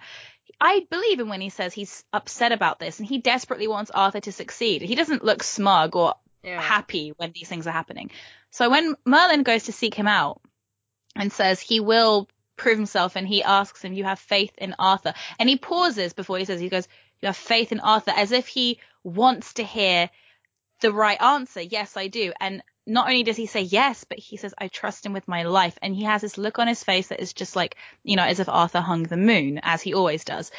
I 0.60 0.88
believe 0.90 1.20
him 1.20 1.30
when 1.30 1.42
he 1.42 1.50
says 1.50 1.74
he's 1.74 2.04
upset 2.12 2.52
about 2.52 2.80
this 2.80 2.98
and 2.98 3.08
he 3.08 3.20
desperately 3.20 3.68
wants 3.68 3.92
Arthur 3.92 4.20
to 4.22 4.32
succeed. 4.32 4.82
He 4.82 4.96
doesn't 4.96 5.24
look 5.24 5.44
smug 5.44 5.96
or 5.96 6.16
yeah. 6.44 6.60
happy 6.60 7.14
when 7.18 7.34
these 7.34 7.48
things 7.48 7.68
are 7.68 7.72
happening. 7.72 8.10
So 8.50 8.72
when 8.72 8.96
Merlin 9.06 9.44
goes 9.44 9.66
to 9.66 9.72
seek 9.72 9.94
him 9.94 10.08
out 10.08 10.42
and 11.16 11.32
says 11.32 11.60
he 11.60 11.80
will 11.80 12.28
prove 12.56 12.78
himself 12.78 13.16
and 13.16 13.28
he 13.28 13.44
asks 13.44 13.84
him, 13.84 13.94
you 13.94 14.06
have 14.06 14.18
faith 14.18 14.54
in 14.58 14.74
Arthur. 14.80 15.14
And 15.38 15.48
he 15.48 15.58
pauses 15.58 16.14
before 16.14 16.40
he 16.40 16.46
says, 16.46 16.60
he 16.60 16.70
goes, 16.70 16.88
you 17.22 17.28
have 17.28 17.38
faith 17.38 17.72
in 17.72 17.80
Arthur 17.80 18.14
as 18.16 18.32
if 18.32 18.48
he 18.48 18.80
wants 19.04 19.54
to 19.54 19.64
hear 19.64 20.10
the 20.82 20.92
right 20.92 21.22
answer. 21.22 21.62
Yes, 21.62 21.96
I 21.96 22.08
do. 22.08 22.34
And 22.40 22.64
not 22.88 23.08
only 23.08 23.24
does 23.24 23.36
he 23.36 23.46
say 23.46 23.62
yes, 23.62 24.06
but 24.06 24.18
he 24.18 24.38
says, 24.38 24.54
I 24.58 24.70
trust 24.70 25.06
him 25.06 25.14
with 25.14 25.28
my 25.28 25.44
life. 25.44 25.78
And 25.82 25.94
he 25.94 26.04
has 26.06 26.22
this 26.22 26.38
look 26.38 26.58
on 26.58 26.68
his 26.68 26.84
face 26.84 27.10
that 27.10 27.20
is 27.20 27.34
just 27.34 27.56
like, 27.56 27.76
you 28.04 28.16
know, 28.16 28.24
as 28.24 28.40
if 28.40 28.48
Arthur 28.50 28.80
hung 28.82 29.04
the 29.04 29.18
moon, 29.18 29.60
as 29.62 29.82
he 29.82 29.94
always 29.94 30.24
does. 30.24 30.52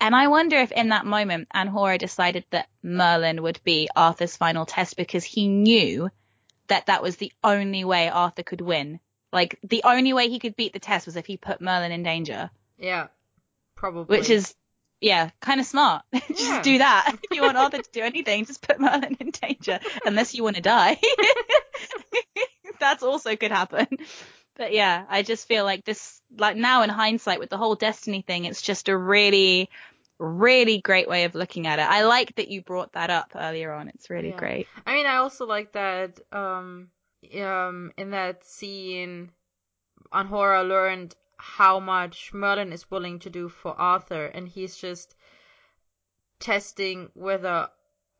And 0.00 0.14
I 0.14 0.26
wonder 0.28 0.56
if 0.56 0.72
in 0.72 0.88
that 0.90 1.06
moment, 1.06 1.48
Anhora 1.54 1.98
decided 1.98 2.44
that 2.50 2.68
Merlin 2.82 3.42
would 3.42 3.60
be 3.64 3.88
Arthur's 3.96 4.36
final 4.36 4.66
test 4.66 4.96
because 4.96 5.24
he 5.24 5.48
knew 5.48 6.10
that 6.66 6.86
that 6.86 7.02
was 7.02 7.16
the 7.16 7.32
only 7.44 7.84
way 7.84 8.08
Arthur 8.10 8.42
could 8.42 8.60
win. 8.60 8.98
Like 9.32 9.58
the 9.62 9.82
only 9.84 10.12
way 10.12 10.28
he 10.28 10.38
could 10.38 10.56
beat 10.56 10.72
the 10.72 10.78
test 10.80 11.06
was 11.06 11.16
if 11.16 11.26
he 11.26 11.36
put 11.36 11.60
Merlin 11.60 11.92
in 11.92 12.02
danger, 12.02 12.50
Yeah. 12.78 13.06
Probably. 13.76 14.18
which 14.18 14.30
is, 14.30 14.54
yeah, 15.00 15.30
kind 15.40 15.60
of 15.60 15.66
smart. 15.66 16.02
just 16.36 16.40
Yeah. 16.40 16.62
do 16.62 16.78
that. 16.78 17.08
If 17.22 17.30
you 17.32 17.42
want 17.42 17.56
Arthur 17.56 17.78
to 17.78 17.90
do 17.92 18.00
anything, 18.00 18.44
just 18.44 18.62
put 18.66 18.80
Merlin 18.80 19.16
in 19.20 19.30
danger, 19.30 19.80
unless 20.04 20.34
you 20.34 20.42
want 20.42 20.56
to 20.56 20.62
die. 20.62 20.98
That's 22.80 23.02
also 23.02 23.36
could 23.36 23.50
happen. 23.52 23.86
But 24.56 24.72
yeah, 24.72 25.04
I 25.08 25.22
just 25.22 25.46
feel 25.48 25.64
like 25.64 25.84
this, 25.84 26.20
like 26.36 26.56
now 26.56 26.82
in 26.82 26.90
hindsight 26.90 27.40
with 27.40 27.50
the 27.50 27.58
whole 27.58 27.74
destiny 27.74 28.22
thing, 28.26 28.44
it's 28.44 28.62
just 28.62 28.88
a 28.88 28.96
really, 28.96 29.68
really 30.18 30.80
great 30.80 31.08
way 31.08 31.24
of 31.24 31.34
looking 31.34 31.66
at 31.66 31.78
it. 31.78 31.82
I 31.88 32.04
like 32.04 32.34
that 32.36 32.48
you 32.48 32.62
brought 32.62 32.92
that 32.92 33.10
up 33.10 33.32
earlier 33.34 33.72
on. 33.72 33.88
It's 33.88 34.08
really 34.10 34.30
Yeah. 34.30 34.38
great. 34.38 34.68
I 34.86 34.94
mean, 34.94 35.06
I 35.06 35.16
also 35.16 35.46
like 35.46 35.72
that 35.72 36.20
um 36.32 36.88
um 37.38 37.92
in 37.98 38.10
that 38.10 38.44
scene 38.44 39.30
Anhora 40.12 40.66
learned 40.66 41.14
how 41.38 41.78
much 41.78 42.32
Merlin 42.32 42.72
is 42.72 42.90
willing 42.90 43.18
to 43.18 43.30
do 43.30 43.48
for 43.48 43.78
Arthur 43.78 44.26
and 44.26 44.48
he's 44.48 44.76
just 44.76 45.14
testing 46.38 47.10
whether 47.14 47.68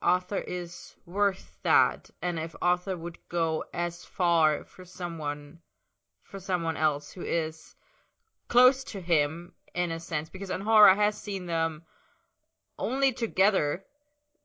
Arthur 0.03 0.39
is 0.39 0.95
worth 1.07 1.59
that 1.63 2.11
and 2.21 2.39
if 2.39 2.55
Arthur 2.61 2.97
would 2.97 3.19
go 3.29 3.65
as 3.73 4.05
far 4.05 4.65
for 4.65 4.85
someone 4.85 5.61
for 6.23 6.41
someone 6.41 6.77
else 6.77 7.13
who 7.13 7.23
is 7.23 7.75
close 8.49 8.85
to 8.85 9.01
him 9.01 9.55
in 9.75 9.91
a 9.91 10.01
sense 10.01 10.29
because 10.29 10.51
Anhora 10.51 10.95
has 10.95 11.17
seen 11.21 11.47
them 11.47 11.85
only 12.79 13.13
together 13.13 13.85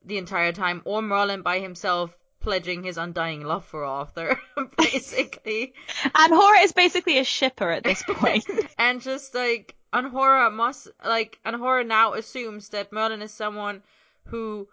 the 0.04 0.18
entire 0.18 0.52
time, 0.52 0.82
or 0.86 1.02
Merlin 1.02 1.42
by 1.42 1.60
himself 1.60 2.18
pledging 2.42 2.84
his 2.84 2.98
undying 2.98 3.44
love 3.46 3.64
for 3.64 3.86
Arthur, 3.86 4.40
basically. 4.78 5.74
Anhora 6.04 6.64
is 6.64 6.74
basically 6.74 7.20
a 7.20 7.24
shipper 7.24 7.72
at 7.72 7.84
this 7.84 8.04
point. 8.04 8.46
and 8.78 9.02
just 9.02 9.34
like 9.34 9.76
Anhora 9.94 10.52
must 10.52 10.90
like 11.06 11.40
Anhora 11.46 11.86
now 11.86 12.14
assumes 12.14 12.70
that 12.70 12.92
Merlin 12.92 13.22
is 13.22 13.34
someone 13.34 13.84
who 14.26 14.68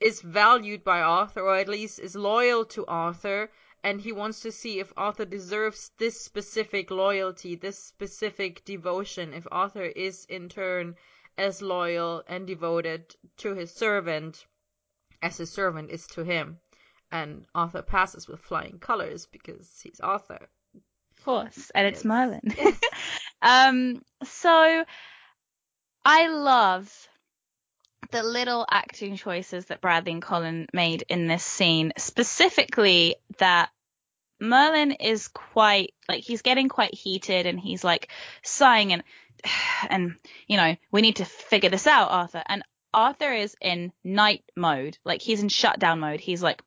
is 0.00 0.22
valued 0.22 0.82
by 0.82 1.00
Arthur, 1.00 1.42
or 1.42 1.56
at 1.56 1.68
least 1.68 1.98
is 1.98 2.16
loyal 2.16 2.64
to 2.64 2.86
Arthur, 2.86 3.50
and 3.82 4.00
he 4.00 4.12
wants 4.12 4.40
to 4.40 4.52
see 4.52 4.78
if 4.78 4.92
Arthur 4.96 5.24
deserves 5.24 5.90
this 5.98 6.20
specific 6.20 6.90
loyalty, 6.90 7.54
this 7.54 7.78
specific 7.78 8.64
devotion, 8.64 9.34
if 9.34 9.46
Arthur 9.50 9.84
is 9.84 10.24
in 10.26 10.48
turn 10.48 10.96
as 11.36 11.62
loyal 11.62 12.22
and 12.26 12.46
devoted 12.46 13.16
to 13.38 13.54
his 13.54 13.72
servant 13.74 14.46
as 15.22 15.38
his 15.38 15.50
servant 15.50 15.90
is 15.90 16.06
to 16.06 16.24
him. 16.24 16.58
And 17.12 17.44
Arthur 17.54 17.82
passes 17.82 18.28
with 18.28 18.40
flying 18.40 18.78
colors 18.78 19.26
because 19.26 19.80
he's 19.82 20.00
Arthur. 20.00 20.48
Of 20.74 21.24
course, 21.24 21.70
and 21.74 21.86
it's 21.86 22.00
Yes. 22.00 22.04
Merlin. 22.04 22.40
Yes. 22.56 22.80
um, 23.42 24.02
so 24.24 24.84
I 26.04 26.28
love 26.28 27.08
the 28.10 28.22
little 28.22 28.66
acting 28.70 29.16
choices 29.16 29.66
that 29.66 29.80
Bradley 29.80 30.12
and 30.12 30.22
Colin 30.22 30.66
made 30.72 31.04
in 31.08 31.26
this 31.26 31.44
scene, 31.44 31.92
specifically 31.98 33.16
that 33.38 33.70
Merlin 34.40 34.92
is 34.92 35.28
quite 35.28 35.92
like 36.08 36.24
he's 36.24 36.42
getting 36.42 36.68
quite 36.68 36.94
heated 36.94 37.46
and 37.46 37.60
he's 37.60 37.84
like 37.84 38.08
sighing 38.42 38.92
and 38.92 39.02
and 39.90 40.16
you 40.46 40.56
know 40.56 40.76
we 40.90 41.02
need 41.02 41.16
to 41.16 41.24
figure 41.24 41.70
this 41.70 41.86
out 41.86 42.10
Arthur 42.10 42.42
and 42.46 42.62
Arthur 42.92 43.32
is 43.32 43.54
in 43.60 43.92
knight 44.02 44.42
mode 44.56 44.98
like 45.04 45.20
he's 45.20 45.42
in 45.42 45.48
shutdown 45.48 46.00
mode 46.00 46.20
he's 46.20 46.42
like 46.42 46.62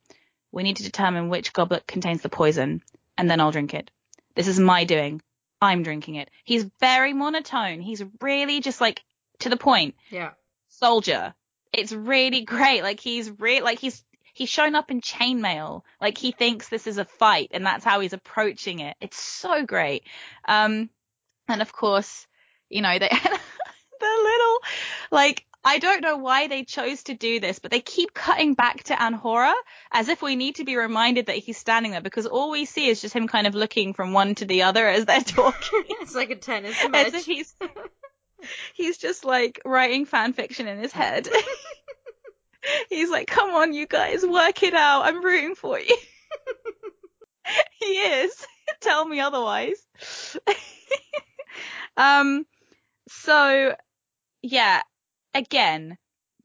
we 0.53 0.63
need 0.63 0.77
to 0.77 0.84
determine 0.84 1.27
which 1.27 1.51
goblet 1.51 1.85
contains 1.85 2.21
the 2.21 2.30
poison 2.30 2.81
and 3.17 3.30
then 3.30 3.41
I'll 3.41 3.51
drink 3.51 3.73
it 3.73 3.91
this 4.35 4.47
is 4.47 4.59
my 4.59 4.85
doing 4.85 5.21
I'm 5.61 5.84
drinking 5.84 6.15
it 6.15 6.30
he's 6.45 6.63
very 6.80 7.11
monotone 7.13 7.81
he's 7.81 8.03
really 8.21 8.61
just 8.61 8.80
like 8.80 9.01
to 9.39 9.49
the 9.49 9.57
point 9.57 9.95
Yeah. 10.09 10.31
soldier. 10.69 11.34
It's 11.73 11.91
really 11.91 12.41
great. 12.41 12.84
Like 12.84 12.99
he's 12.99 13.31
real, 13.39 13.63
like 13.63 13.80
he's 13.80 14.03
he's 14.34 14.47
shown 14.49 14.75
up 14.75 14.91
in 14.91 15.01
chainmail. 15.01 15.81
Like 15.99 16.17
he 16.19 16.31
thinks 16.31 16.69
this 16.69 16.85
is 16.85 16.99
a 16.99 17.05
fight, 17.05 17.49
and 17.51 17.65
that's 17.65 17.84
how 17.84 17.99
he's 17.99 18.13
approaching 18.13 18.80
it. 18.80 18.95
It's 19.01 19.17
so 19.19 19.65
great. 19.65 20.03
Um, 20.47 20.89
and 21.47 21.61
of 21.63 21.73
course, 21.73 22.27
you 22.69 22.81
know 22.84 22.99
they 22.99 23.09
the 23.99 24.05
little 24.23 24.59
like. 25.11 25.45
I 25.65 25.80
don't 25.80 26.02
know 26.02 26.18
why 26.18 26.48
they 26.48 26.64
chose 26.65 27.03
to 27.03 27.14
do 27.14 27.40
this, 27.40 27.60
but 27.60 27.72
they 27.72 27.80
keep 27.80 28.14
cutting 28.14 28.53
back 28.53 28.84
to 28.85 28.95
Anhora 28.95 29.53
as 29.91 30.10
if 30.10 30.22
we 30.22 30.35
need 30.35 30.56
to 30.56 30.65
be 30.65 30.76
reminded 30.76 31.27
that 31.27 31.38
he's 31.38 31.57
standing 31.57 31.91
there 31.91 32.02
because 32.02 32.26
all 32.26 32.52
we 32.52 32.65
see 32.65 32.88
is 32.90 33.02
just 33.02 33.15
him 33.15 33.27
kind 33.27 33.48
of 33.48 33.56
looking 33.56 33.94
from 33.94 34.11
one 34.11 34.35
to 34.35 34.45
the 34.45 34.64
other 34.64 34.88
as 34.88 35.06
they're 35.06 35.22
talking. 35.22 35.84
it's 36.02 36.15
like 36.15 36.31
a 36.31 36.35
tennis 36.35 36.76
as 36.84 36.90
match. 36.90 37.14
if 37.14 37.26
he's 37.26 37.56
he's 38.73 38.98
just 38.98 39.23
like 39.23 39.61
writing 39.64 40.06
fan 40.06 40.34
fiction 40.34 40.68
in 40.68 40.80
his 40.80 40.91
head. 40.91 41.30
he's 42.90 43.10
like, 43.10 43.27
"Come 43.27 43.52
on, 43.52 43.73
you 43.73 43.88
guys, 43.88 44.26
work 44.26 44.64
it 44.64 44.73
out. 44.73 45.06
I'm 45.06 45.23
rooting 45.23 45.56
for 45.56 45.80
you." 45.80 45.95
he 47.80 47.85
is. 47.85 48.45
Tell 48.81 49.06
me 49.06 49.19
otherwise. 49.19 49.77
um. 51.98 52.45
So, 53.10 53.76
yeah. 54.41 54.81
Again, 55.34 55.97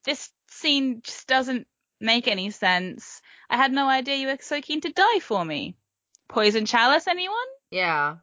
this 0.04 0.30
scene 0.50 1.02
just 1.02 1.26
doesn't 1.26 1.66
make 2.00 2.28
any 2.28 2.50
sense. 2.50 3.20
I 3.50 3.56
had 3.56 3.72
no 3.72 3.88
idea 3.88 4.16
you 4.16 4.28
were 4.28 4.38
so 4.40 4.60
keen 4.60 4.80
to 4.82 4.92
die 4.92 5.20
for 5.20 5.44
me. 5.44 5.76
Poison 6.28 6.66
chalice, 6.66 7.06
anyone? 7.06 7.36
yeah. 7.70 8.16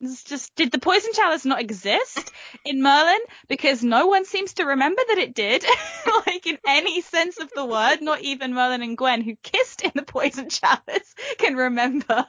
It's 0.00 0.22
just 0.22 0.54
did 0.54 0.70
the 0.70 0.78
poison 0.78 1.10
chalice 1.12 1.44
not 1.44 1.60
exist 1.60 2.30
in 2.64 2.82
Merlin? 2.82 3.18
Because 3.48 3.82
no 3.82 4.06
one 4.06 4.24
seems 4.24 4.54
to 4.54 4.64
remember 4.64 5.02
that 5.08 5.18
it 5.18 5.34
did, 5.34 5.64
like 6.26 6.46
in 6.46 6.56
any 6.68 7.00
sense 7.00 7.40
of 7.40 7.50
the 7.52 7.66
word. 7.66 8.00
Not 8.00 8.20
even 8.20 8.54
Merlin 8.54 8.82
and 8.82 8.96
Gwen, 8.96 9.22
who 9.22 9.34
kissed 9.42 9.82
in 9.82 9.90
the 9.96 10.04
poison 10.04 10.48
chalice, 10.50 11.14
can 11.38 11.56
remember. 11.56 12.26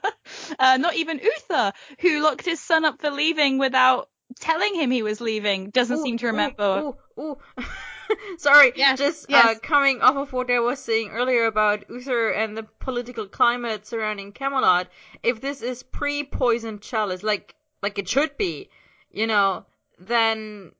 Uh, 0.58 0.78
not 0.78 0.96
even 0.96 1.20
Uther, 1.20 1.74
who 2.00 2.24
locked 2.24 2.46
his 2.46 2.60
son 2.60 2.86
up 2.86 3.02
for 3.02 3.12
leaving 3.12 3.60
without 3.60 4.10
telling 4.40 4.74
him 4.74 4.90
he 4.90 5.04
was 5.04 5.22
leaving, 5.22 5.70
doesn't 5.70 6.00
Ooh, 6.00 6.04
seem 6.04 6.18
to 6.18 6.28
remember. 6.28 6.82
Ooh, 6.84 6.88
ooh. 6.88 6.98
Oh 7.22 7.38
sorry, 8.38 8.72
Yes, 8.76 8.98
just 8.98 9.26
yes. 9.30 9.58
Uh, 9.58 9.60
coming 9.60 10.02
off 10.02 10.16
of 10.16 10.32
what 10.32 10.50
I 10.50 10.60
was 10.62 10.80
saying 10.80 11.10
earlier 11.10 11.48
about 11.48 11.90
Uther 11.90 12.30
and 12.30 12.56
the 12.56 12.64
political 12.64 13.28
climate 13.28 13.86
surrounding 13.86 14.32
Camelot. 14.32 14.88
If 15.22 15.42
this 15.42 15.62
is 15.62 15.84
pre-poison 15.84 16.80
chalice, 16.80 17.22
like 17.22 17.56
like 17.82 18.00
it 18.00 18.08
should 18.08 18.38
be, 18.38 18.70
you 19.12 19.28
know, 19.28 19.66
then 19.98 20.72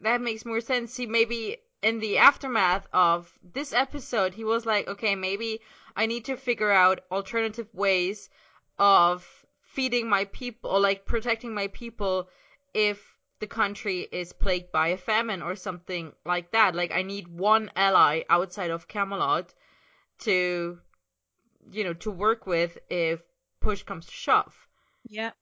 that 0.00 0.22
makes 0.22 0.46
more 0.46 0.62
sense. 0.62 0.94
See, 0.94 1.04
maybe 1.04 1.58
in 1.82 1.98
the 1.98 2.16
aftermath 2.16 2.86
of 2.94 3.30
this 3.42 3.74
episode, 3.74 4.32
he 4.32 4.44
was 4.44 4.64
like, 4.64 4.88
okay, 4.88 5.14
maybe 5.14 5.60
I 5.94 6.06
need 6.06 6.24
to 6.24 6.38
figure 6.38 6.70
out 6.70 7.00
alternative 7.10 7.68
ways 7.74 8.30
of 8.78 9.26
feeding 9.60 10.08
my 10.08 10.24
people 10.24 10.70
or 10.70 10.80
like 10.80 11.04
protecting 11.04 11.52
my 11.52 11.66
people 11.68 12.30
if 12.72 13.11
the 13.42 13.46
country 13.48 14.06
is 14.12 14.32
plagued 14.32 14.70
by 14.70 14.88
a 14.88 14.96
famine 14.96 15.42
or 15.42 15.56
something 15.56 16.12
like 16.24 16.52
that. 16.52 16.76
Like 16.76 16.92
I 16.92 17.02
need 17.02 17.26
one 17.26 17.72
ally 17.74 18.22
outside 18.30 18.70
of 18.70 18.86
Camelot 18.86 19.52
to 20.20 20.78
you 21.72 21.84
know 21.84 21.94
to 21.94 22.10
work 22.12 22.46
with 22.46 22.78
if 22.88 23.20
push 23.60 23.82
comes 23.82 24.06
to 24.06 24.12
shove. 24.12 24.54
Yeah. 25.08 25.32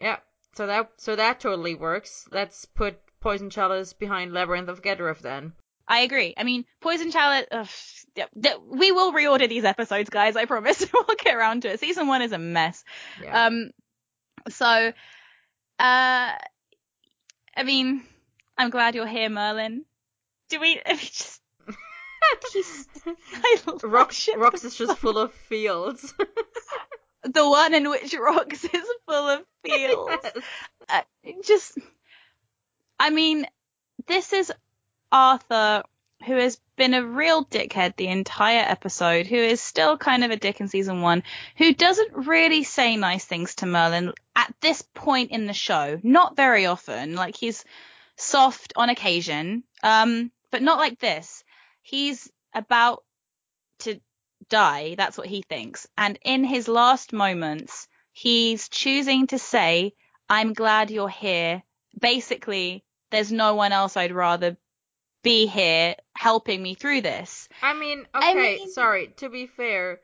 Yeah. 0.00 0.18
So 0.54 0.68
that 0.68 0.92
so 0.98 1.16
that 1.16 1.40
totally 1.40 1.74
works. 1.74 2.28
Let's 2.30 2.66
put 2.66 3.00
Poison 3.20 3.50
Chalice 3.50 3.94
behind 3.94 4.32
Labyrinth 4.32 4.68
of 4.68 4.80
Gedref 4.80 5.18
then. 5.18 5.52
I 5.88 6.00
agree. 6.02 6.34
I 6.36 6.44
mean, 6.44 6.64
Poison 6.80 7.10
Chalice. 7.10 7.46
Ugh, 7.50 7.68
yeah, 8.14 8.54
we 8.64 8.92
will 8.92 9.12
reorder 9.12 9.48
these 9.48 9.64
episodes, 9.64 10.08
guys. 10.08 10.36
I 10.36 10.44
promise. 10.44 10.86
we'll 10.94 11.16
get 11.18 11.34
around 11.34 11.62
to 11.62 11.72
it. 11.72 11.80
Season 11.80 12.06
one 12.06 12.22
is 12.22 12.30
a 12.30 12.38
mess. 12.38 12.84
Yeah. 13.20 13.46
Um, 13.46 13.70
so, 14.48 14.92
uh, 15.80 16.32
I 17.56 17.62
mean, 17.62 18.02
I'm 18.56 18.70
glad 18.70 18.94
you're 18.94 19.06
here, 19.06 19.28
Merlin. 19.28 19.84
Do 20.48 20.60
we? 20.60 20.80
I 20.86 20.90
mean, 20.92 20.98
just. 20.98 21.40
He's, 22.52 22.86
I 23.06 23.56
Ship. 24.10 24.36
Rox 24.36 24.64
is 24.64 24.76
just 24.76 24.98
full 24.98 25.18
of 25.18 25.32
fields. 25.32 26.14
The 27.22 27.46
one 27.46 27.74
in 27.74 27.90
which 27.90 28.12
Rox 28.12 28.64
is 28.64 28.88
full 29.06 29.28
of 29.28 29.44
fields. 29.62 30.16
Yes. 30.24 30.44
uh, 30.88 31.02
just, 31.44 31.76
I 32.98 33.10
mean, 33.10 33.46
this 34.06 34.32
is 34.32 34.50
Arthur, 35.12 35.82
who 36.26 36.34
has 36.34 36.60
been 36.76 36.94
a 36.94 37.04
real 37.04 37.44
dickhead 37.44 37.96
the 37.96 38.08
entire 38.08 38.60
episode, 38.60 39.26
who 39.26 39.36
is 39.36 39.60
still 39.60 39.96
kind 39.96 40.22
of 40.22 40.30
a 40.30 40.36
dick 40.36 40.60
in 40.60 40.68
season 40.68 41.00
one, 41.00 41.22
who 41.56 41.74
doesn't 41.74 42.26
really 42.26 42.62
say 42.62 42.96
nice 42.96 43.24
things 43.24 43.54
to 43.56 43.66
Merlin 43.66 44.12
at 44.36 44.54
this 44.60 44.82
point 44.94 45.30
in 45.30 45.46
the 45.46 45.54
show. 45.54 45.98
Not 46.02 46.36
very 46.36 46.66
often. 46.66 47.14
Like 47.14 47.36
he's 47.36 47.64
soft 48.16 48.72
on 48.76 48.90
occasion, 48.90 49.64
um, 49.82 50.30
but 50.50 50.62
not 50.62 50.78
like 50.78 50.98
this. 50.98 51.42
He's 51.82 52.30
about 52.54 53.02
to 53.80 54.00
die. 54.48 54.94
That's 54.96 55.16
what 55.16 55.26
he 55.26 55.42
thinks. 55.48 55.86
And 55.96 56.18
in 56.22 56.44
his 56.44 56.68
last 56.68 57.12
moments, 57.12 57.88
he's 58.12 58.68
choosing 58.68 59.26
to 59.28 59.38
say, 59.38 59.94
I'm 60.28 60.52
glad 60.52 60.90
you're 60.90 61.08
here. 61.08 61.62
Basically, 61.98 62.84
there's 63.10 63.32
no 63.32 63.54
one 63.54 63.72
else 63.72 63.96
I'd 63.96 64.12
rather 64.12 64.56
be 65.22 65.46
here 65.46 65.94
helping 66.16 66.62
me 66.62 66.74
through 66.74 67.02
this. 67.02 67.48
I 67.62 67.74
mean, 67.74 68.06
I 68.14 68.30
okay, 68.30 68.56
mean- 68.56 68.70
sorry. 68.70 69.08
To 69.18 69.28
be 69.28 69.46
fair, 69.46 70.00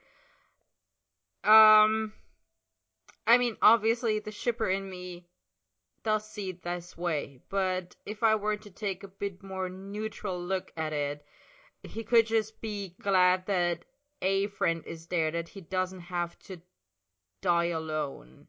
um, 1.44 2.12
I 3.26 3.38
mean, 3.38 3.56
obviously 3.62 4.18
the 4.20 4.32
shipper 4.32 4.68
in 4.68 4.88
me 4.88 5.26
does 6.04 6.28
see 6.28 6.50
it 6.50 6.62
this 6.62 6.96
way, 6.96 7.40
but 7.48 7.96
if 8.04 8.22
I 8.22 8.36
were 8.36 8.56
to 8.56 8.70
take 8.70 9.02
a 9.02 9.08
bit 9.08 9.42
more 9.42 9.68
neutral 9.68 10.40
look 10.40 10.72
at 10.76 10.92
it, 10.92 11.24
he 11.82 12.04
could 12.04 12.26
just 12.26 12.60
be 12.60 12.94
glad 13.02 13.46
that 13.46 13.84
a 14.22 14.46
friend 14.48 14.82
is 14.86 15.06
there, 15.06 15.30
that 15.32 15.48
he 15.48 15.60
doesn't 15.60 16.00
have 16.00 16.38
to 16.40 16.60
die 17.42 17.66
alone. 17.66 18.46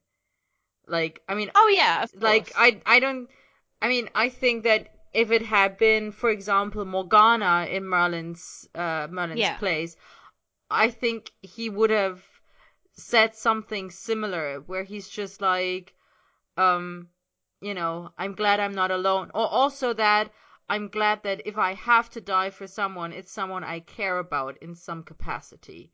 Like, 0.88 1.22
I 1.28 1.36
mean, 1.36 1.52
Oh 1.56 1.68
yeah, 1.76 2.06
like. 2.16 2.52
I 2.56 2.80
I 2.86 3.00
don't 3.00 3.30
I 3.82 3.90
mean 3.90 4.10
I 4.16 4.30
think 4.30 4.64
that 4.64 4.88
if 5.14 5.32
it 5.32 5.42
had 5.42 5.78
been 5.78 6.12
for 6.12 6.30
example 6.30 6.86
Morgana 6.86 7.68
in 7.70 7.86
Merlin's 7.86 8.68
uh 8.76 9.08
Merlin's 9.10 9.40
Yeah. 9.40 9.58
place 9.58 9.96
I 10.70 10.90
think 10.90 11.32
he 11.42 11.70
would 11.70 11.90
have 11.90 12.24
said 12.94 13.36
something 13.36 13.92
similar 13.92 14.60
where 14.62 14.84
he's 14.84 15.08
just 15.08 15.42
like 15.42 15.94
um 16.58 17.10
you 17.62 17.74
know 17.74 18.12
I'm 18.18 18.34
glad 18.34 18.60
I'm 18.60 18.76
not 18.76 18.92
alone 18.92 19.32
or 19.34 19.48
also 19.48 19.94
that 19.94 20.32
I'm 20.70 20.90
glad 20.90 21.24
that 21.24 21.42
if 21.46 21.58
I 21.58 21.74
have 21.76 22.10
to 22.12 22.22
die 22.22 22.50
for 22.50 22.68
someone 22.68 23.14
it's 23.14 23.32
someone 23.32 23.64
I 23.64 23.80
care 23.80 24.18
about 24.18 24.58
in 24.62 24.76
some 24.76 25.04
capacity 25.04 25.92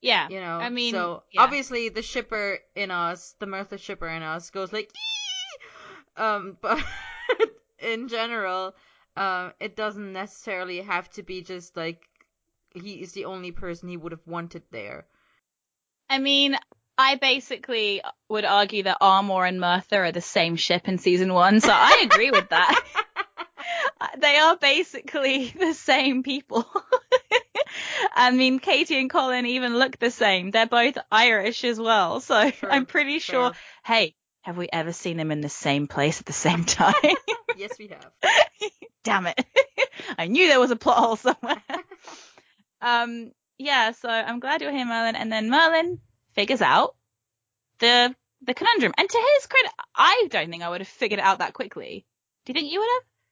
yeah. 0.00 0.28
you 0.28 0.40
know 0.40 0.58
I 0.60 0.70
mean, 0.70 0.92
so 0.92 1.24
yeah. 1.32 1.42
obviously 1.42 1.88
the 1.88 2.02
shipper 2.02 2.58
in 2.74 2.90
us 2.90 3.34
the 3.38 3.46
Merthur 3.46 3.78
shipper 3.78 4.08
in 4.08 4.22
us 4.22 4.50
goes 4.50 4.72
like 4.72 4.90
"Yee!" 4.94 6.22
um 6.24 6.56
but 6.62 6.82
in 7.80 8.08
general 8.08 8.74
um 9.16 9.52
it 9.60 9.76
doesn't 9.76 10.12
necessarily 10.12 10.80
have 10.80 11.08
to 11.10 11.22
be 11.22 11.42
just 11.42 11.76
like 11.76 12.02
he 12.74 12.94
is 13.02 13.12
the 13.12 13.24
only 13.24 13.50
person 13.50 13.88
he 13.88 13.96
would 13.96 14.12
have 14.12 14.26
wanted 14.26 14.62
there. 14.70 15.06
I 16.08 16.18
mean, 16.18 16.56
I 16.96 17.16
basically 17.16 18.00
would 18.28 18.44
argue 18.44 18.84
that 18.84 18.98
Armor 19.00 19.44
and 19.44 19.60
Merthur 19.60 20.06
are 20.06 20.12
the 20.12 20.20
same 20.20 20.56
ship 20.56 20.86
in 20.86 20.98
season 20.98 21.32
one, 21.32 21.60
so 21.60 21.72
I 21.72 22.02
agree 22.04 22.30
with 22.30 22.48
that. 22.50 22.80
they 24.18 24.36
are 24.36 24.56
basically 24.56 25.48
the 25.58 25.74
same 25.74 26.22
people. 26.22 26.66
I 28.14 28.30
mean, 28.30 28.58
Katie 28.58 28.98
and 28.98 29.10
Colin 29.10 29.46
even 29.46 29.78
look 29.78 29.98
the 29.98 30.10
same. 30.10 30.50
They're 30.50 30.66
both 30.66 30.98
Irish 31.10 31.64
as 31.64 31.78
well, 31.78 32.20
so 32.20 32.50
True, 32.50 32.68
I'm 32.68 32.86
pretty 32.86 33.18
sure. 33.18 33.50
fair. 33.50 33.58
Hey, 33.84 34.14
have 34.42 34.56
we 34.56 34.68
ever 34.72 34.92
seen 34.92 35.16
them 35.16 35.30
in 35.30 35.40
the 35.40 35.48
same 35.48 35.86
place 35.86 36.20
at 36.20 36.26
the 36.26 36.32
same 36.32 36.64
time? 36.64 36.94
Yes, 37.56 37.78
we 37.78 37.88
have. 37.88 38.10
Damn 39.04 39.26
it. 39.26 39.44
I 40.18 40.26
knew 40.26 40.48
there 40.48 40.60
was 40.60 40.70
a 40.70 40.76
plot 40.76 40.98
hole 40.98 41.16
somewhere. 41.16 41.62
um, 42.82 43.32
yeah, 43.58 43.92
so 43.92 44.08
I'm 44.08 44.40
glad 44.40 44.60
you're 44.62 44.72
here, 44.72 44.86
Merlin. 44.86 45.16
And 45.16 45.30
then 45.30 45.50
Merlin 45.50 46.00
figures 46.34 46.62
out 46.62 46.94
the 47.78 48.14
the 48.42 48.54
conundrum. 48.54 48.92
And 48.96 49.08
to 49.08 49.18
his 49.36 49.46
credit, 49.46 49.70
I 49.94 50.26
don't 50.30 50.50
think 50.50 50.62
I 50.62 50.68
would 50.68 50.80
have 50.80 50.88
figured 50.88 51.20
it 51.20 51.24
out 51.24 51.38
that 51.40 51.52
quickly. 51.52 52.06
Do 52.44 52.52
you 52.52 52.54
think 52.54 52.72
you 52.72 52.80
would 52.80 52.88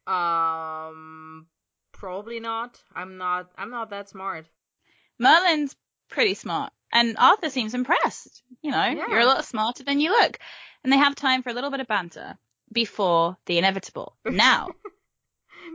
have? 0.06 0.88
Um, 0.90 1.46
probably 1.92 2.40
not. 2.40 2.78
I'm 2.94 3.16
not. 3.18 3.50
I'm 3.56 3.70
not 3.70 3.90
that 3.90 4.08
smart. 4.08 4.46
Merlin's 5.18 5.74
pretty 6.10 6.34
smart. 6.34 6.72
And 6.92 7.16
Arthur 7.18 7.50
seems 7.50 7.74
impressed. 7.74 8.42
You 8.62 8.70
know, 8.70 8.82
Yeah. 8.84 9.06
you're 9.08 9.20
a 9.20 9.26
lot 9.26 9.44
smarter 9.44 9.84
than 9.84 10.00
you 10.00 10.10
look. 10.10 10.38
And 10.82 10.92
they 10.92 10.96
have 10.96 11.14
time 11.14 11.42
for 11.42 11.50
a 11.50 11.52
little 11.52 11.70
bit 11.70 11.80
of 11.80 11.86
banter 11.86 12.38
before 12.72 13.36
the 13.46 13.58
inevitable. 13.58 14.16
Now, 14.24 14.68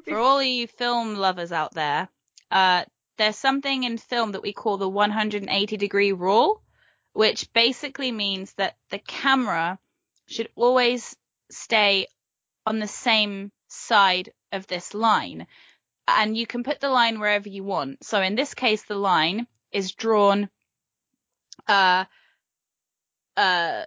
for 0.05 0.17
all 0.17 0.41
you 0.41 0.67
film 0.67 1.15
lovers 1.15 1.51
out 1.51 1.73
there, 1.73 2.09
uh, 2.51 2.85
there's 3.17 3.37
something 3.37 3.83
in 3.83 3.97
film 3.97 4.31
that 4.31 4.41
we 4.41 4.53
call 4.53 4.77
the 4.77 4.89
180 4.89 5.77
degree 5.77 6.11
rule, 6.11 6.61
which 7.13 7.51
basically 7.53 8.11
means 8.11 8.53
that 8.53 8.75
the 8.89 8.99
camera 8.99 9.79
should 10.27 10.49
always 10.55 11.15
stay 11.51 12.07
on 12.65 12.79
the 12.79 12.87
same 12.87 13.51
side 13.67 14.31
of 14.51 14.67
this 14.67 14.93
line. 14.93 15.47
And 16.07 16.35
you 16.35 16.47
can 16.47 16.63
put 16.63 16.79
the 16.79 16.89
line 16.89 17.19
wherever 17.19 17.47
you 17.47 17.63
want. 17.63 18.03
So 18.03 18.21
in 18.21 18.35
this 18.35 18.53
case, 18.53 18.83
the 18.83 18.95
line 18.95 19.47
is 19.71 19.93
drawn, 19.93 20.49
uh, 21.67 22.05
uh, 23.37 23.85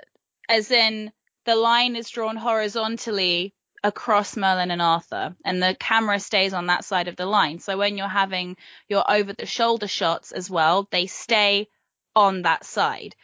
as 0.49 0.71
in 0.71 1.13
the 1.47 1.57
line 1.57 1.97
is 1.97 2.11
drawn 2.11 2.37
horizontally 2.37 3.55
across 3.83 4.37
Merlin 4.37 4.73
and 4.73 4.83
Arthur, 4.83 5.37
and 5.45 5.63
the 5.63 5.77
camera 5.79 6.19
stays 6.19 6.53
on 6.53 6.67
that 6.67 6.85
side 6.85 7.09
of 7.09 7.17
the 7.17 7.27
line. 7.27 7.61
So 7.61 7.79
when 7.79 7.97
you're 7.97 8.09
having 8.09 8.57
your 8.89 9.09
over 9.09 9.33
the 9.33 9.47
shoulder 9.47 9.87
shots 9.87 10.33
as 10.33 10.51
well, 10.51 10.89
they 10.91 11.07
stay 11.07 11.69
on 12.15 12.43
that 12.43 12.65
side. 12.65 13.15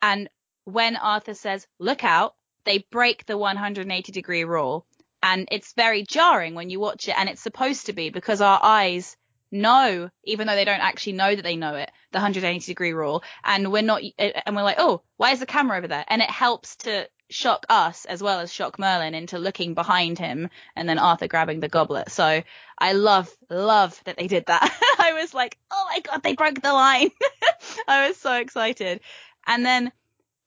And 0.00 0.30
when 0.64 0.96
Arthur 0.96 1.34
says, 1.34 1.66
look 1.80 2.04
out, 2.04 2.34
they 2.64 2.86
break 2.90 3.26
the 3.26 3.36
180 3.36 4.12
degree 4.12 4.44
rule. 4.44 4.86
And 5.24 5.48
it's 5.50 5.72
very 5.72 6.04
jarring 6.04 6.54
when 6.54 6.70
you 6.70 6.78
watch 6.78 7.08
it, 7.08 7.18
and 7.18 7.28
it's 7.28 7.42
supposed 7.42 7.86
to 7.86 7.92
be 7.92 8.10
because 8.10 8.40
our 8.40 8.60
eyes 8.62 9.16
know, 9.50 10.08
even 10.24 10.46
though 10.46 10.54
they 10.54 10.64
don't 10.64 10.80
actually 10.80 11.12
know 11.12 11.34
that 11.34 11.42
they 11.42 11.56
know 11.56 11.74
it, 11.74 11.90
the 12.12 12.18
180 12.18 12.64
degree 12.64 12.92
rule. 12.92 13.22
And 13.44 13.72
we're 13.72 13.82
not, 13.82 14.02
and 14.18 14.56
we're 14.56 14.62
like, 14.62 14.78
oh, 14.78 15.02
why 15.16 15.32
is 15.32 15.40
the 15.40 15.46
camera 15.46 15.78
over 15.78 15.88
there? 15.88 16.04
And 16.08 16.22
it 16.22 16.30
helps 16.30 16.76
to 16.76 17.08
shock 17.30 17.64
us 17.68 18.04
as 18.04 18.22
well 18.22 18.40
as 18.40 18.52
shock 18.52 18.78
Merlin 18.78 19.14
into 19.14 19.38
looking 19.38 19.74
behind 19.74 20.18
him 20.18 20.50
and 20.76 20.88
then 20.88 20.98
Arthur 20.98 21.28
grabbing 21.28 21.60
the 21.60 21.68
goblet. 21.68 22.10
So 22.10 22.42
I 22.78 22.92
love, 22.92 23.30
love 23.48 24.00
that 24.04 24.16
they 24.16 24.26
did 24.26 24.46
that. 24.46 24.62
I 24.98 25.14
was 25.14 25.32
like, 25.32 25.58
oh 25.70 25.86
my 25.90 26.00
God, 26.00 26.22
they 26.22 26.34
broke 26.34 26.60
the 26.60 26.72
line. 26.72 27.10
I 27.88 28.08
was 28.08 28.16
so 28.16 28.34
excited. 28.34 29.00
And 29.46 29.64
then 29.64 29.90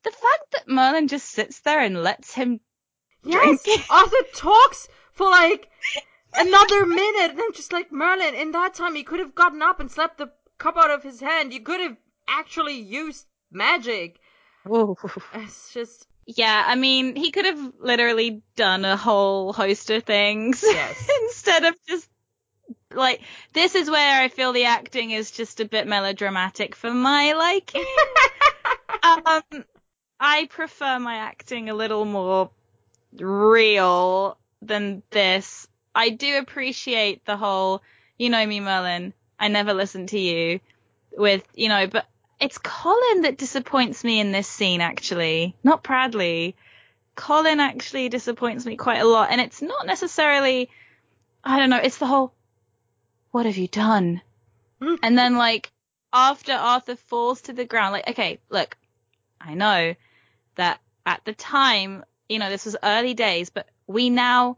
the 0.03 0.11
fact 0.11 0.51
that 0.51 0.67
Merlin 0.67 1.07
just 1.07 1.29
sits 1.29 1.61
there 1.61 1.81
and 1.81 2.03
lets 2.03 2.33
him 2.33 2.59
Yes, 3.25 3.63
drink. 3.63 3.81
Arthur 3.89 4.15
talks 4.35 4.87
for 5.13 5.29
like 5.29 5.69
another 6.35 6.85
minute, 6.85 7.31
and 7.31 7.41
I'm 7.41 7.53
just 7.53 7.73
like 7.73 7.91
Merlin. 7.91 8.35
In 8.35 8.51
that 8.51 8.75
time, 8.75 8.95
he 8.95 9.03
could 9.03 9.19
have 9.19 9.35
gotten 9.35 9.61
up 9.61 9.79
and 9.79 9.89
slapped 9.91 10.19
the 10.19 10.31
cup 10.57 10.77
out 10.77 10.91
of 10.91 11.03
his 11.03 11.19
hand. 11.19 11.53
You 11.53 11.61
could 11.61 11.81
have 11.81 11.97
actually 12.27 12.79
used 12.79 13.25
magic. 13.51 14.19
Whoa. 14.63 14.95
It's 15.33 15.73
just 15.73 16.07
Yeah, 16.27 16.63
I 16.65 16.75
mean, 16.75 17.15
he 17.15 17.31
could 17.31 17.45
have 17.45 17.73
literally 17.79 18.41
done 18.55 18.83
a 18.83 18.97
whole 18.97 19.53
host 19.53 19.89
of 19.91 20.03
things 20.03 20.63
Yes. 20.67 21.09
instead 21.23 21.65
of 21.65 21.75
just 21.87 22.09
like 22.93 23.21
this 23.53 23.75
is 23.75 23.89
where 23.89 24.21
I 24.21 24.27
feel 24.29 24.53
the 24.53 24.65
acting 24.65 25.11
is 25.11 25.31
just 25.31 25.59
a 25.59 25.65
bit 25.65 25.87
melodramatic 25.87 26.75
for 26.75 26.91
my 26.91 27.33
liking. 27.33 27.85
um, 29.03 29.43
I 30.19 30.47
prefer 30.49 30.97
my 30.99 31.15
acting 31.17 31.69
a 31.69 31.73
little 31.75 32.05
more 32.05 32.49
real 33.19 34.37
than 34.61 35.03
this. 35.11 35.67
I 35.93 36.09
do 36.09 36.37
appreciate 36.39 37.23
the 37.25 37.37
whole, 37.37 37.81
you 38.17 38.29
know 38.29 38.45
me, 38.45 38.59
Merlin. 38.59 39.13
I 39.39 39.47
never 39.49 39.73
listen 39.73 40.07
to 40.07 40.19
you 40.19 40.59
with, 41.17 41.43
you 41.53 41.69
know, 41.69 41.87
but 41.87 42.05
it's 42.39 42.57
Colin 42.57 43.21
that 43.21 43.37
disappoints 43.37 44.03
me 44.03 44.19
in 44.19 44.31
this 44.31 44.47
scene, 44.47 44.81
actually, 44.81 45.55
not 45.63 45.83
Bradley. 45.83 46.55
Colin 47.15 47.59
actually 47.59 48.09
disappoints 48.09 48.65
me 48.65 48.75
quite 48.75 48.99
a 48.99 49.07
lot, 49.07 49.31
and 49.31 49.39
it's 49.39 49.61
not 49.61 49.85
necessarily, 49.85 50.69
I 51.43 51.59
don't 51.59 51.69
know, 51.69 51.77
it's 51.77 51.97
the 51.97 52.07
whole, 52.07 52.33
what 53.31 53.45
have 53.45 53.57
you 53.57 53.67
done? 53.67 54.21
Hmm. 54.81 54.95
and 55.01 55.17
then, 55.17 55.37
like, 55.37 55.71
after 56.11 56.51
Arthur 56.51 56.97
falls 56.97 57.41
to 57.43 57.53
the 57.53 57.65
ground, 57.65 57.93
like, 57.93 58.09
okay, 58.09 58.39
look, 58.49 58.75
I 59.39 59.53
know 59.53 59.95
that 60.55 60.81
at 61.05 61.23
the 61.23 61.33
time, 61.33 62.03
you 62.27 62.39
know, 62.39 62.49
this 62.49 62.65
was 62.65 62.75
early 62.83 63.13
days, 63.13 63.49
but 63.49 63.67
we 63.87 64.09
now, 64.09 64.57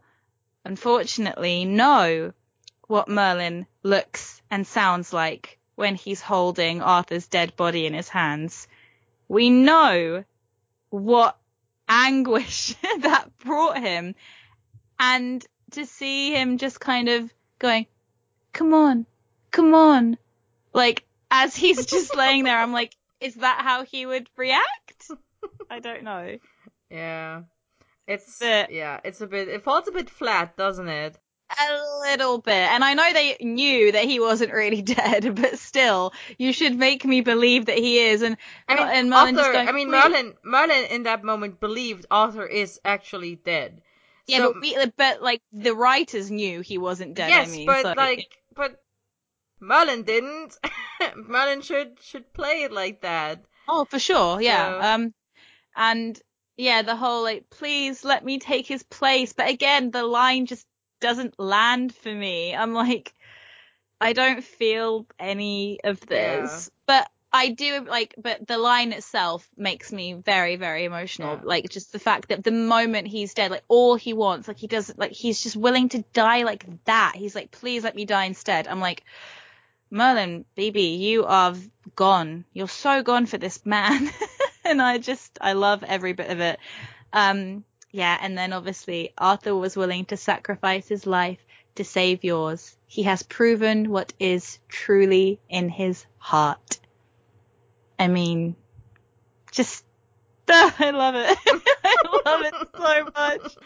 unfortunately, 0.64 1.64
know 1.64 2.32
what 2.88 3.08
Merlin 3.08 3.66
looks 3.82 4.42
and 4.50 4.66
sounds 4.66 5.12
like 5.12 5.57
when 5.78 5.94
he's 5.94 6.20
holding 6.20 6.82
Arthur's 6.82 7.28
dead 7.28 7.54
body 7.54 7.86
in 7.86 7.94
his 7.94 8.08
hands. 8.08 8.66
We 9.28 9.48
know 9.48 10.24
what 10.90 11.38
anguish 11.88 12.74
that 13.02 13.28
brought 13.38 13.78
him. 13.78 14.16
And 14.98 15.46
to 15.70 15.86
see 15.86 16.34
him 16.34 16.58
just 16.58 16.80
kind 16.80 17.08
of 17.08 17.32
going, 17.60 17.86
come 18.52 18.74
on, 18.74 19.06
come 19.52 19.72
on. 19.72 20.18
Like, 20.72 21.04
as 21.30 21.54
he's 21.54 21.86
just 21.86 22.16
laying 22.16 22.42
there, 22.42 22.58
I'm 22.58 22.72
like, 22.72 22.96
is 23.20 23.36
that 23.36 23.60
how 23.62 23.84
he 23.84 24.04
would 24.04 24.28
react? 24.36 25.12
I 25.70 25.78
don't 25.78 26.02
know. 26.02 26.38
yeah. 26.90 27.42
It's 28.08 28.40
Bit. 28.40 28.72
yeah. 28.72 28.98
It's 29.04 29.20
a 29.20 29.28
bit. 29.28 29.46
It 29.46 29.62
falls 29.62 29.86
a 29.86 29.92
bit 29.92 30.10
flat, 30.10 30.56
doesn't 30.56 30.88
it? 30.88 31.16
A 31.50 32.00
little 32.00 32.38
bit. 32.38 32.52
And 32.54 32.84
I 32.84 32.94
know 32.94 33.12
they 33.12 33.36
knew 33.40 33.92
that 33.92 34.04
he 34.04 34.20
wasn't 34.20 34.52
really 34.52 34.82
dead, 34.96 35.34
but 35.34 35.58
still, 35.58 36.12
you 36.36 36.52
should 36.52 36.76
make 36.76 37.04
me 37.04 37.20
believe 37.22 37.66
that 37.66 37.78
he 37.78 37.98
is. 37.98 38.22
And, 38.22 38.36
I 38.68 38.74
mean, 38.74 38.86
and 38.88 39.10
Merlin 39.10 39.38
Arthur. 39.38 39.56
I 39.58 39.72
mean, 39.72 39.90
Merlin. 39.90 40.34
Merlin 40.44 40.84
in 40.90 41.02
that 41.04 41.24
moment 41.24 41.58
believed 41.60 42.04
Arthur 42.10 42.44
is 42.46 42.80
actually 42.84 43.36
dead. 43.36 43.80
Yeah, 44.26 44.38
So- 44.38 44.52
but, 44.52 44.62
we, 44.62 44.76
but 44.96 45.22
like 45.22 45.40
the 45.52 45.74
writers 45.74 46.30
knew 46.30 46.60
he 46.60 46.76
wasn't 46.76 47.14
dead. 47.14 47.30
yes, 47.30 47.48
I 47.48 47.56
mean, 47.56 47.66
but 47.66 47.82
so, 47.82 47.92
like, 47.96 48.28
but 48.54 48.82
Merlin 49.58 50.02
didn't. 50.02 50.54
Merlin 51.16 51.62
should 51.62 51.98
should 52.02 52.30
play 52.34 52.62
it 52.64 52.72
like 52.72 53.00
that. 53.00 53.42
oh, 53.68 53.86
for 53.86 53.98
sure, 53.98 54.40
yeah. 54.40 54.68
So- 54.82 54.86
Um, 54.86 55.14
and 55.74 56.20
yeah, 56.58 56.82
the 56.82 56.94
whole 56.96 57.22
like, 57.22 57.48
please 57.48 58.04
let 58.04 58.22
me 58.22 58.38
take 58.38 58.66
his 58.66 58.82
place. 58.82 59.32
But 59.32 59.48
again, 59.48 59.90
the 59.90 60.04
line 60.04 60.44
just 60.44 60.66
doesn't 61.00 61.38
land 61.38 61.94
for 61.94 62.12
me. 62.12 62.54
I'm 62.54 62.74
like, 62.74 63.14
I 64.00 64.12
don't 64.12 64.42
feel 64.42 65.06
any 65.18 65.80
of 65.84 66.00
this, 66.00 66.70
but. 66.86 67.08
I 67.30 67.50
do 67.50 67.84
like, 67.86 68.14
but 68.16 68.46
the 68.46 68.56
line 68.56 68.92
itself 68.92 69.46
makes 69.54 69.92
me 69.92 70.14
very, 70.14 70.56
very 70.56 70.86
emotional. 70.86 71.34
Yeah. 71.34 71.42
Like 71.44 71.68
just 71.68 71.92
the 71.92 71.98
fact 71.98 72.30
that 72.30 72.42
the 72.42 72.50
moment 72.50 73.06
he's 73.06 73.34
dead, 73.34 73.50
like 73.50 73.64
all 73.68 73.96
he 73.96 74.14
wants, 74.14 74.48
like 74.48 74.56
he 74.56 74.66
does, 74.66 74.90
like 74.96 75.12
he's 75.12 75.42
just 75.42 75.54
willing 75.54 75.90
to 75.90 76.02
die 76.14 76.44
like 76.44 76.64
that. 76.86 77.12
He's 77.16 77.34
like, 77.34 77.50
please 77.50 77.84
let 77.84 77.94
me 77.94 78.06
die 78.06 78.24
instead. 78.24 78.66
I'm 78.66 78.80
like, 78.80 79.04
Merlin, 79.90 80.44
baby, 80.54 80.82
you 80.82 81.24
are 81.24 81.54
gone. 81.94 82.44
You're 82.52 82.68
so 82.68 83.02
gone 83.02 83.26
for 83.26 83.38
this 83.38 83.64
man. 83.64 84.10
and 84.64 84.80
I 84.80 84.98
just, 84.98 85.38
I 85.40 85.54
love 85.54 85.82
every 85.82 86.12
bit 86.12 86.30
of 86.30 86.40
it. 86.40 86.58
Um, 87.12 87.64
yeah. 87.90 88.18
And 88.20 88.36
then 88.36 88.52
obviously 88.52 89.12
Arthur 89.18 89.54
was 89.56 89.76
willing 89.76 90.04
to 90.06 90.16
sacrifice 90.16 90.88
his 90.88 91.06
life 91.06 91.38
to 91.76 91.84
save 91.84 92.24
yours. 92.24 92.76
He 92.86 93.04
has 93.04 93.22
proven 93.22 93.90
what 93.90 94.12
is 94.18 94.58
truly 94.68 95.40
in 95.48 95.68
his 95.68 96.06
heart. 96.18 96.78
I 97.98 98.08
mean, 98.08 98.56
just, 99.52 99.84
I 100.48 100.90
love 100.90 101.14
it. 101.14 101.38
I 101.84 102.20
love 102.24 102.42
it 102.42 102.54
so 102.76 103.04
much. 103.04 103.56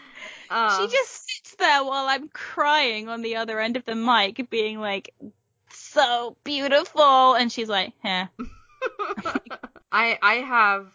Uh, 0.49 0.79
She 0.79 0.95
just 0.95 1.29
sits 1.29 1.55
there 1.55 1.83
while 1.83 2.07
I'm 2.07 2.29
crying 2.29 3.09
on 3.09 3.21
the 3.21 3.37
other 3.37 3.59
end 3.59 3.77
of 3.77 3.85
the 3.85 3.95
mic, 3.95 4.49
being 4.49 4.79
like, 4.79 5.13
so 5.69 6.37
beautiful. 6.43 7.33
And 7.33 7.51
she's 7.51 7.69
like, 7.69 7.93
yeah. 8.03 8.27
I 9.91 10.17
I 10.21 10.33
have 10.35 10.87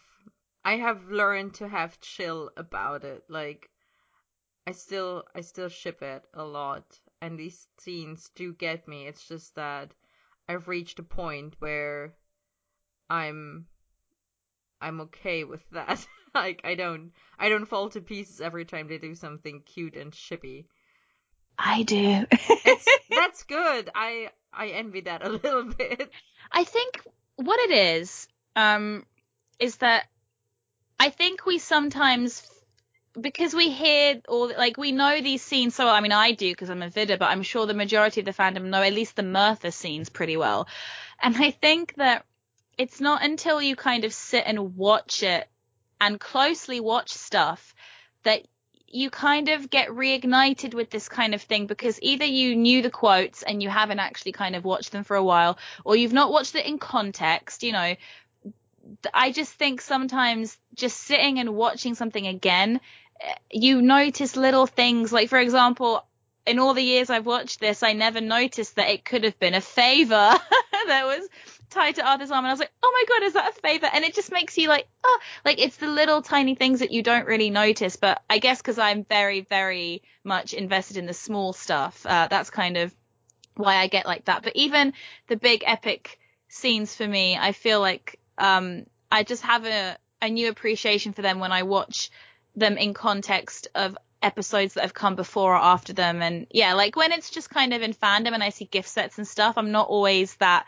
I 0.65 0.77
have 0.77 1.11
learned 1.11 1.55
to 1.55 1.69
have 1.69 2.01
chill 2.01 2.51
about 2.57 3.05
it. 3.05 3.25
Like 3.29 3.71
I 4.67 4.73
still 4.73 5.25
I 5.35 5.41
still 5.41 5.69
ship 5.69 6.03
it 6.03 6.25
a 6.35 6.45
lot 6.45 6.99
and 7.21 7.39
these 7.39 7.69
scenes 7.79 8.31
do 8.35 8.53
get 8.53 8.87
me. 8.87 9.07
It's 9.07 9.27
just 9.27 9.55
that 9.55 9.93
I've 10.49 10.69
reached 10.69 10.99
a 10.99 11.03
point 11.03 11.55
where 11.59 12.15
I'm 13.11 13.67
I'm 14.81 15.01
okay 15.03 15.45
with 15.45 15.69
that. 15.73 16.07
like 16.35 16.61
I 16.65 16.75
don't 16.75 17.13
I 17.39 17.49
don't 17.49 17.67
fall 17.67 17.89
to 17.91 18.01
pieces 18.01 18.41
every 18.41 18.65
time 18.65 18.89
they 18.89 18.99
do 18.99 19.15
something 19.15 19.63
cute 19.63 19.97
and 19.97 20.13
shippy. 20.13 20.67
I 21.59 21.83
do. 21.83 22.27
That's 23.11 23.43
good. 23.45 23.91
I 23.95 24.31
I 24.53 24.69
envy 24.69 25.03
that 25.03 25.25
a 25.25 25.29
little 25.45 25.65
bit. 25.65 26.11
I 26.53 26.65
think 26.65 27.03
what 27.37 27.59
it 27.61 27.71
is, 27.71 28.29
um, 28.57 29.05
is 29.59 29.77
that 29.77 30.07
I 30.99 31.11
think 31.11 31.47
we 31.47 31.59
sometimes, 31.59 32.43
because 33.19 33.55
we 33.55 33.71
hear 33.71 34.21
all, 34.29 34.49
like, 34.49 34.77
we 34.77 34.93
know 34.93 35.21
these 35.21 35.43
scenes 35.43 35.75
so, 35.75 35.89
I 35.89 36.01
mean, 36.01 36.13
I 36.13 36.33
do 36.33 36.51
because 36.51 36.71
I'm 36.71 36.83
a 36.83 36.91
vidder, 36.91 37.19
but 37.19 37.31
I'm 37.31 37.43
sure 37.43 37.67
the 37.67 37.75
majority 37.75 38.21
of 38.21 38.27
the 38.27 38.33
fandom 38.33 38.65
know 38.65 38.83
at 38.83 38.93
least 38.93 39.17
the 39.17 39.23
Merthur 39.23 39.73
scenes 39.73 40.09
pretty 40.09 40.37
well. 40.37 40.67
And 41.23 41.37
I 41.37 41.51
think 41.51 41.95
that 41.97 42.25
it's 42.77 43.01
not 43.01 43.25
until 43.25 43.61
you 43.61 43.77
kind 43.77 44.05
of 44.05 44.13
sit 44.13 44.45
and 44.47 44.77
watch 44.77 45.23
it 45.23 45.49
and 46.01 46.19
closely 46.19 46.81
watch 46.81 47.11
stuff 47.11 47.75
that 48.23 48.47
you 48.87 49.11
kind 49.11 49.49
of 49.49 49.69
get 49.69 49.89
reignited 49.91 50.73
with 50.75 50.91
this 50.91 51.09
kind 51.09 51.35
of 51.35 51.43
thing 51.43 51.67
because 51.67 51.99
either 52.01 52.25
you 52.25 52.57
knew 52.57 52.81
the 52.81 52.91
quotes 52.91 53.43
and 53.43 53.63
you 53.63 53.69
haven't 53.69 53.99
actually 53.99 54.33
kind 54.33 54.57
of 54.57 54.65
watched 54.65 54.93
them 54.93 55.05
for 55.05 55.17
a 55.17 55.23
while 55.23 55.59
or 55.85 55.95
you've 55.95 56.13
not 56.13 56.33
watched 56.33 56.55
it 56.55 56.67
in 56.67 56.79
context, 56.79 57.63
you 57.63 57.73
know. 57.73 57.95
I 59.13 59.33
just 59.33 59.53
think 59.53 59.81
sometimes 59.81 60.57
just 60.75 60.99
sitting 60.99 61.39
and 61.39 61.55
watching 61.55 61.95
something 61.95 62.27
again, 62.27 62.81
eh, 63.21 63.35
you 63.51 63.83
notice 63.83 64.37
little 64.37 64.67
things. 64.67 65.13
Like, 65.13 65.29
for 65.29 65.39
example, 65.39 66.05
in 66.47 66.59
all 66.59 66.75
the 66.75 66.83
years 66.83 67.11
I've 67.11 67.27
watched 67.27 67.61
this, 67.61 67.83
I 67.83 67.93
never 67.93 68.21
noticed 68.21 68.77
that 68.77 68.89
it 68.89 69.05
could 69.05 69.25
have 69.25 69.39
been 69.39 69.55
a 69.55 69.61
favor 69.61 70.15
that 70.87 71.05
was 71.05 71.29
tied 71.71 71.97
to 71.97 72.07
Arthur's 72.07 72.31
arm, 72.31 72.45
and 72.45 72.49
I 72.49 72.53
was 72.53 72.61
like, 72.61 72.73
oh 72.83 72.93
my 72.93 73.05
god, 73.15 73.27
is 73.27 73.35
that 73.35 73.51
a 73.57 73.61
favor? 73.61 73.89
And 73.93 74.05
it 74.05 74.15
just 74.15 74.33
makes 74.33 74.57
you 74.57 74.69
like, 74.69 74.89
oh, 75.05 75.19
like 75.45 75.61
it's 75.61 75.77
the 75.77 75.89
little 75.89 76.23
tiny 76.23 76.55
things 76.55 76.81
that 76.81 76.91
you 76.91 77.03
don't 77.03 77.27
really 77.27 77.51
notice. 77.51 77.97
But 77.97 78.23
I 78.31 78.39
guess 78.39 78.59
because 78.59 78.79
I'm 78.79 79.05
very, 79.05 79.43
very 79.43 80.03
much 80.25 80.55
invested 80.55 80.97
in 80.97 81.07
the 81.07 81.15
small 81.15 81.53
stuff, 81.53 82.05
uh, 82.07 82.29
that's 82.29 82.51
kind 82.51 82.77
of 82.79 82.95
why 83.55 83.77
I 83.77 83.89
get 83.89 84.07
like 84.07 84.25
that. 84.27 84.43
But 84.43 84.57
even 84.57 84.95
the 85.27 85.37
big 85.37 85.63
epic 85.67 86.19
scenes 86.49 86.95
for 86.95 87.07
me, 87.07 87.37
I 87.37 87.53
feel 87.53 87.81
like 87.81 88.19
um, 88.39 88.87
I 89.11 89.23
just 89.23 89.43
have 89.43 89.65
a, 89.67 89.97
a 90.23 90.29
new 90.29 90.49
appreciation 90.49 91.13
for 91.13 91.23
them 91.23 91.39
when 91.39 91.53
I 91.53 91.63
watch 91.63 92.11
them 92.57 92.77
in 92.77 92.95
context 92.95 93.69
of 93.75 93.97
episodes 94.23 94.75
that 94.75 94.83
have 94.83 94.95
come 94.95 95.15
before 95.15 95.55
or 95.55 95.59
after 95.59 95.93
them. 95.93 96.23
And 96.23 96.47
yeah, 96.51 96.75
like 96.75 96.97
when 96.97 97.13
it's 97.13 97.31
just 97.31 97.51
kind 97.51 97.73
of 97.73 97.83
in 97.83 97.93
fandom 97.93 98.35
and 98.35 98.43
I 98.43 98.51
see 98.51 98.65
gift 98.65 98.89
sets 98.89 99.19
and 99.19 99.27
stuff, 99.27 99.57
I'm 99.57 99.71
not 99.71 99.89
always 99.89 100.35
that 100.37 100.67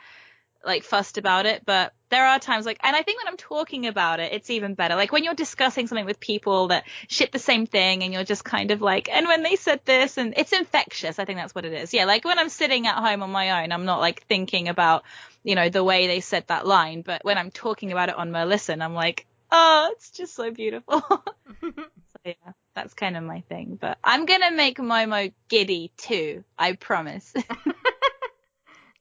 like 0.65 0.85
fussed 0.85 1.19
about 1.19 1.47
it, 1.47 1.63
but 1.65 1.93
there 2.11 2.27
are 2.27 2.39
times 2.39 2.67
like, 2.67 2.79
and 2.83 2.95
I 2.95 3.03
think 3.03 3.21
when 3.21 3.29
I'm 3.29 3.37
talking 3.37 3.87
about 3.87 4.21
it, 4.21 4.33
it's 4.33 4.51
even 4.51 4.75
better. 4.75 4.95
Like 4.97 5.13
when 5.13 5.25
you're 5.25 5.35
discussing 5.35 5.87
something 5.87 6.05
with 6.05 6.21
people 6.21 6.69
that 6.69 6.85
shit 7.09 7.33
the 7.33 7.39
same 7.39 7.67
thing 7.67 8.03
and 8.03 8.13
you're 8.13 8.25
just 8.25 8.45
kind 8.45 8.71
of 8.71 8.83
like, 8.83 9.09
and 9.11 9.27
when 9.27 9.43
they 9.43 9.57
said 9.57 9.81
this 9.85 10.19
and 10.19 10.35
it's 10.37 10.53
infectious. 10.53 11.19
I 11.19 11.25
think 11.25 11.39
that's 11.39 11.55
what 11.55 11.65
it 11.65 11.73
is. 11.73 11.95
Yeah. 11.95 12.05
Like 12.05 12.25
when 12.25 12.39
I'm 12.39 12.49
sitting 12.49 12.87
at 12.87 12.97
home 12.97 13.23
on 13.23 13.31
my 13.31 13.63
own, 13.63 13.73
I'm 13.73 13.85
not 13.85 14.01
like 14.01 14.25
thinking 14.25 14.69
about, 14.69 15.05
you 15.45 15.55
know, 15.55 15.69
the 15.69 15.85
way 15.85 16.07
they 16.07 16.21
said 16.21 16.47
that 16.49 16.67
line, 16.67 17.03
but 17.03 17.25
when 17.25 17.39
I'm 17.39 17.51
talking 17.51 17.93
about 17.93 18.09
it 18.09 18.17
on 18.17 18.31
Merlisten, 18.31 18.83
I'm 18.83 18.95
like, 18.95 19.27
oh, 19.51 19.91
it's 19.93 20.11
just 20.11 20.35
so 20.35 20.51
beautiful. 20.51 21.01
so 21.61 21.83
yeah, 22.25 22.35
that's 22.75 22.95
kind 22.95 23.17
of 23.17 23.25
my 23.25 23.43
thing, 23.49 23.79
but 23.81 23.99
I'm 24.03 24.27
going 24.27 24.43
to 24.43 24.51
make 24.51 24.79
Momo 24.79 25.33
giddy 25.49 25.93
too. 25.97 26.45
I 26.59 26.73
promise. 26.73 27.33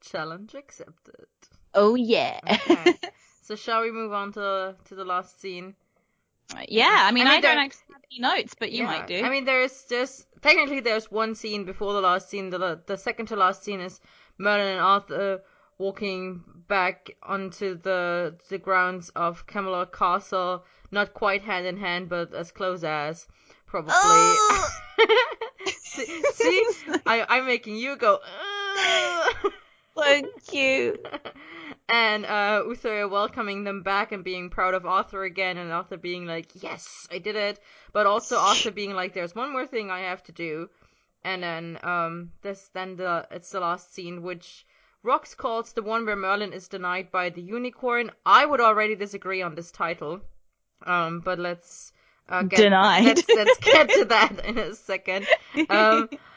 Challenge 0.02 0.54
accepted. 0.56 1.28
Oh 1.74 1.96
yeah. 1.96 2.40
Okay. 2.50 2.96
so 3.44 3.56
shall 3.56 3.82
we 3.82 3.92
move 3.92 4.14
on 4.14 4.32
to 4.34 4.76
to 4.86 4.96
the 4.96 5.06
last 5.06 5.40
scene? 5.42 5.76
Yeah, 6.68 6.90
I 7.04 7.12
mean, 7.12 7.28
I 7.28 7.32
I, 7.32 7.34
mean, 7.34 7.42
don't 7.44 7.56
there- 7.56 7.66
actually 7.66 7.94
have 7.94 8.02
any 8.12 8.20
notes, 8.22 8.56
but 8.60 8.72
you 8.72 8.80
Yeah, 8.80 8.86
might 8.88 9.08
do. 9.08 9.24
I 9.24 9.30
mean, 9.30 9.46
there's 9.46 9.84
just 9.88 10.26
technically 10.42 10.80
there's 10.80 11.12
one 11.12 11.36
scene 11.36 11.64
before 11.64 11.94
the 11.94 12.02
last 12.02 12.30
scene. 12.30 12.50
The 12.50 12.82
the 12.88 12.98
second 12.98 13.28
to 13.28 13.36
last 13.36 13.64
scene 13.64 13.82
is 13.82 14.00
Merlin 14.40 14.68
and 14.68 14.80
Arthur 14.82 15.42
walking 15.78 16.44
back 16.68 17.12
onto 17.22 17.76
the 17.78 18.36
the 18.50 18.58
grounds 18.58 19.10
of 19.16 19.46
Camelot 19.46 19.94
Castle, 19.94 20.66
not 20.92 21.14
quite 21.14 21.44
hand 21.44 21.68
in 21.68 21.78
hand, 21.78 22.10
but 22.10 22.34
as 22.34 22.52
close 22.52 22.84
as 22.84 23.28
probably. 23.68 23.94
Oh! 23.94 24.70
see, 25.68 26.24
see? 26.34 26.66
I, 27.06 27.26
I'm 27.30 27.46
making 27.46 27.76
you 27.76 27.96
go. 27.96 28.20
"Ugh." 29.98 30.26
so 30.44 30.52
cute. 30.52 31.08
and 31.90 32.26
uh, 32.26 32.64
Uther 32.68 33.08
welcoming 33.08 33.64
them 33.64 33.84
back 33.84 34.12
and 34.12 34.24
being 34.24 34.50
proud 34.50 34.74
of 34.74 34.86
Arthur 34.86 35.24
again, 35.24 35.58
and 35.58 35.72
Arthur 35.72 35.98
being 35.98 36.26
like, 36.26 36.48
"Yes, 36.62 37.08
I 37.12 37.20
did 37.20 37.36
it," 37.36 37.60
but 37.94 38.06
also 38.06 38.38
Arthur 38.38 38.72
being 38.72 38.94
like, 38.94 39.14
"There's 39.14 39.36
one 39.36 39.52
more 39.52 39.68
thing 39.68 39.92
I 39.92 40.02
have 40.02 40.24
to 40.24 40.32
do," 40.32 40.70
and 41.24 41.44
then 41.44 41.80
um, 41.84 42.32
this 42.42 42.70
then 42.74 42.96
the 42.96 43.28
it's 43.32 43.52
the 43.52 43.60
last 43.60 43.94
scene 43.94 44.24
which. 44.24 44.66
Rox 45.02 45.34
calls 45.34 45.72
the 45.72 45.82
one 45.82 46.06
where 46.06 46.18
Merlin 46.18 46.52
is 46.52 46.68
denied 46.68 47.10
by 47.10 47.30
the 47.30 47.42
unicorn. 47.42 48.12
I 48.26 48.46
would 48.46 48.60
already 48.60 48.96
disagree 48.96 49.42
on 49.42 49.56
this 49.56 49.72
title, 49.72 50.20
um, 50.86 51.22
but 51.22 51.40
let's 51.40 51.94
uh, 52.30 52.44
get 52.44 52.58
Denied. 52.58 53.06
Let's, 53.06 53.30
let's 53.30 53.58
get 53.60 53.90
to 53.90 54.06
that 54.10 54.46
in 54.46 54.58
a 54.58 54.76
second. 54.76 55.28
Um, 55.70 56.10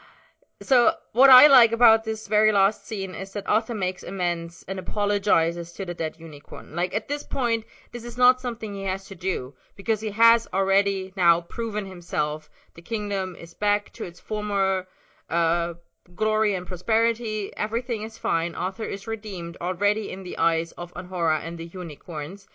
so 0.63 0.95
what 1.13 1.31
I 1.31 1.47
like 1.47 1.73
about 1.73 2.05
this 2.05 2.27
very 2.27 2.53
last 2.53 2.87
scene 2.87 3.15
is 3.15 3.33
that 3.33 3.49
Arthur 3.49 3.75
makes 3.75 4.03
amends 4.03 4.65
and 4.69 4.79
apologizes 4.79 5.73
to 5.73 5.85
the 5.85 5.95
dead 5.95 6.19
unicorn. 6.19 6.77
Like 6.77 6.95
at 6.95 7.09
this 7.09 7.23
point, 7.23 7.65
this 7.91 8.05
is 8.05 8.17
not 8.17 8.41
something 8.41 8.75
he 8.75 8.85
has 8.85 9.07
to 9.07 9.15
do 9.15 9.55
because 9.77 10.01
he 10.01 10.11
has 10.11 10.49
already 10.53 11.13
now 11.17 11.41
proven 11.41 11.87
himself. 11.87 12.51
The 12.75 12.83
kingdom 12.83 13.35
is 13.35 13.55
back 13.55 13.93
to 13.95 14.05
its 14.05 14.21
former 14.21 14.87
uh, 15.29 15.75
glory 16.15 16.55
and 16.55 16.67
prosperity. 16.67 17.53
Everything 17.57 18.03
is 18.03 18.19
fine. 18.19 18.55
Arthur 18.55 18.85
is 18.85 19.07
redeemed 19.07 19.57
already 19.61 20.11
in 20.11 20.23
the 20.23 20.39
eyes 20.39 20.73
of 20.73 20.93
Anhora 20.95 21.41
and 21.43 21.57
the 21.57 21.67
unicorns. 21.67 22.47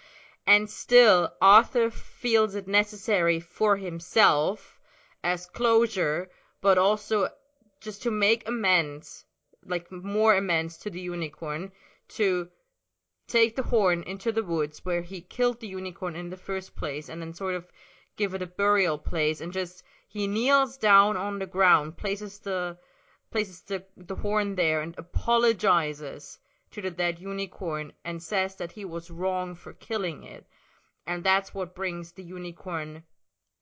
And 0.45 0.69
still, 0.69 1.33
Arthur 1.41 1.89
feels 1.89 2.55
it 2.55 2.67
necessary 2.67 3.39
for 3.39 3.77
himself 3.77 4.79
as 5.23 5.45
closure, 5.45 6.29
but 6.61 6.77
also 6.77 7.29
just 7.87 8.03
to 8.03 8.11
make 8.11 8.45
amends, 8.45 9.23
like 9.63 9.89
more 9.89 10.35
amends 10.35 10.77
to 10.77 10.89
the 10.89 10.99
unicorn, 10.99 11.71
to 12.09 12.49
take 13.27 13.55
the 13.55 13.63
horn 13.63 14.03
into 14.03 14.29
the 14.29 14.43
woods 14.43 14.83
where 14.83 15.01
he 15.01 15.21
killed 15.21 15.61
the 15.61 15.69
unicorn 15.69 16.13
in 16.13 16.29
the 16.29 16.35
first 16.35 16.75
place 16.75 17.07
and 17.07 17.21
then 17.21 17.33
sort 17.33 17.55
of 17.55 17.71
give 18.17 18.33
it 18.33 18.41
a 18.41 18.45
burial 18.45 18.97
place 18.97 19.39
and 19.39 19.53
just 19.53 19.85
he 20.05 20.27
kneels 20.27 20.75
down 20.75 21.15
on 21.15 21.39
the 21.39 21.45
ground, 21.45 21.95
places 21.95 22.39
the 22.39 22.77
places 23.31 23.61
the, 23.61 23.81
the 23.95 24.15
horn 24.15 24.55
there 24.55 24.81
and 24.81 24.93
apologizes 24.97 26.39
to 26.71 26.81
the 26.81 26.91
dead 26.91 27.19
unicorn 27.19 27.93
and 28.03 28.21
says 28.21 28.57
that 28.57 28.73
he 28.73 28.83
was 28.83 29.09
wrong 29.09 29.55
for 29.55 29.71
killing 29.71 30.25
it. 30.25 30.45
And 31.05 31.23
that's 31.23 31.53
what 31.53 31.73
brings 31.73 32.11
the 32.11 32.23
unicorn 32.23 33.03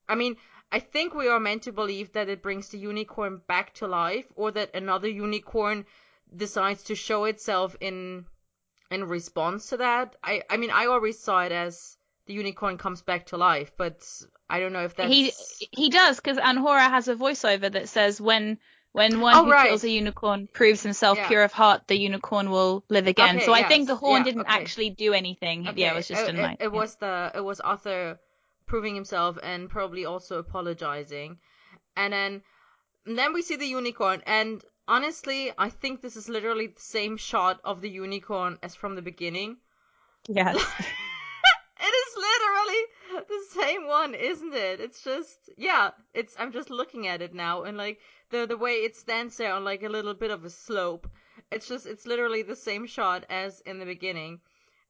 I 0.08 0.14
mean, 0.14 0.36
I 0.72 0.80
think 0.80 1.14
we 1.14 1.28
are 1.28 1.40
meant 1.40 1.62
to 1.64 1.72
believe 1.72 2.12
that 2.12 2.28
it 2.28 2.42
brings 2.42 2.68
the 2.68 2.78
unicorn 2.78 3.40
back 3.46 3.74
to 3.74 3.86
life 3.86 4.26
or 4.34 4.50
that 4.52 4.74
another 4.74 5.08
unicorn 5.08 5.86
decides 6.34 6.82
to 6.84 6.94
show 6.94 7.24
itself 7.24 7.76
in 7.80 8.26
in 8.90 9.04
response 9.04 9.68
to 9.70 9.78
that. 9.78 10.16
I 10.22 10.42
I 10.50 10.56
mean, 10.56 10.70
I 10.70 10.86
always 10.86 11.18
saw 11.18 11.42
it 11.42 11.52
as 11.52 11.96
the 12.26 12.34
unicorn 12.34 12.78
comes 12.78 13.02
back 13.02 13.26
to 13.26 13.36
life, 13.36 13.72
but 13.76 14.06
I 14.48 14.60
don't 14.60 14.72
know 14.72 14.84
if 14.84 14.96
that's 14.96 15.12
He 15.12 15.32
he 15.72 15.90
does 15.90 16.16
because 16.16 16.38
Anhora 16.38 16.88
has 16.90 17.08
a 17.08 17.14
voiceover 17.14 17.70
that 17.72 17.88
says 17.88 18.20
when 18.20 18.58
when 18.92 19.20
one 19.20 19.34
Oh, 19.34 19.44
who 19.44 19.52
right. 19.52 19.68
kills 19.68 19.84
a 19.84 19.90
unicorn 19.90 20.48
proves 20.52 20.82
himself 20.82 21.18
Yeah. 21.18 21.28
pure 21.28 21.42
of 21.42 21.52
heart, 21.52 21.86
the 21.86 21.96
unicorn 21.98 22.50
will 22.50 22.82
live 22.88 23.06
again. 23.06 23.36
Okay, 23.36 23.46
so 23.46 23.52
I 23.52 23.62
think 23.62 23.86
the 23.86 23.96
horn 23.96 24.20
yeah, 24.20 24.24
didn't 24.24 24.40
okay. 24.42 24.62
actually 24.62 24.90
do 24.90 25.12
anything. 25.12 25.66
Okay, 25.68 25.82
Yeah, 25.82 25.92
it 25.92 25.96
was 25.96 26.08
just 26.08 26.22
it, 26.22 26.30
a 26.30 26.32
night. 26.32 26.56
It, 26.60 26.64
it 26.64 26.72
was 26.72 26.96
the 26.96 27.32
it 27.34 27.44
was 27.44 27.60
Arthur 27.60 28.18
proving 28.66 28.94
himself 28.94 29.38
and 29.42 29.70
probably 29.70 30.04
also 30.04 30.38
apologizing, 30.38 31.38
and 31.96 32.12
then 32.12 32.42
and 33.06 33.18
then 33.18 33.32
we 33.32 33.42
see 33.42 33.56
the 33.56 33.66
unicorn. 33.66 34.22
And 34.26 34.62
honestly, 34.88 35.52
I 35.56 35.68
think 35.68 36.00
this 36.00 36.16
is 36.16 36.28
literally 36.28 36.68
the 36.68 36.80
same 36.80 37.16
shot 37.16 37.60
of 37.64 37.80
the 37.80 37.90
unicorn 37.90 38.58
as 38.62 38.74
from 38.74 38.94
the 38.94 39.02
beginning. 39.02 39.56
Yes. 40.28 40.56
it 40.78 41.94
is 41.94 42.16
literally 42.16 43.26
the 43.28 43.60
same 43.60 43.86
one, 43.86 44.14
isn't 44.14 44.54
it? 44.54 44.80
It's 44.80 45.02
just 45.02 45.50
yeah, 45.56 45.90
it's 46.14 46.34
I'm 46.38 46.52
just 46.52 46.70
looking 46.70 47.06
at 47.06 47.22
it 47.22 47.34
now 47.34 47.64
and 47.64 47.76
like 47.76 48.00
the 48.30 48.46
the 48.46 48.56
way 48.56 48.72
it 48.72 48.96
stands 48.96 49.36
there 49.36 49.52
on 49.54 49.64
like 49.64 49.82
a 49.82 49.88
little 49.88 50.14
bit 50.14 50.30
of 50.30 50.44
a 50.44 50.50
slope 50.50 51.06
it's 51.50 51.68
just 51.68 51.86
it's 51.86 52.06
literally 52.06 52.42
the 52.42 52.56
same 52.56 52.86
shot 52.86 53.24
as 53.30 53.60
in 53.60 53.78
the 53.78 53.84
beginning, 53.84 54.40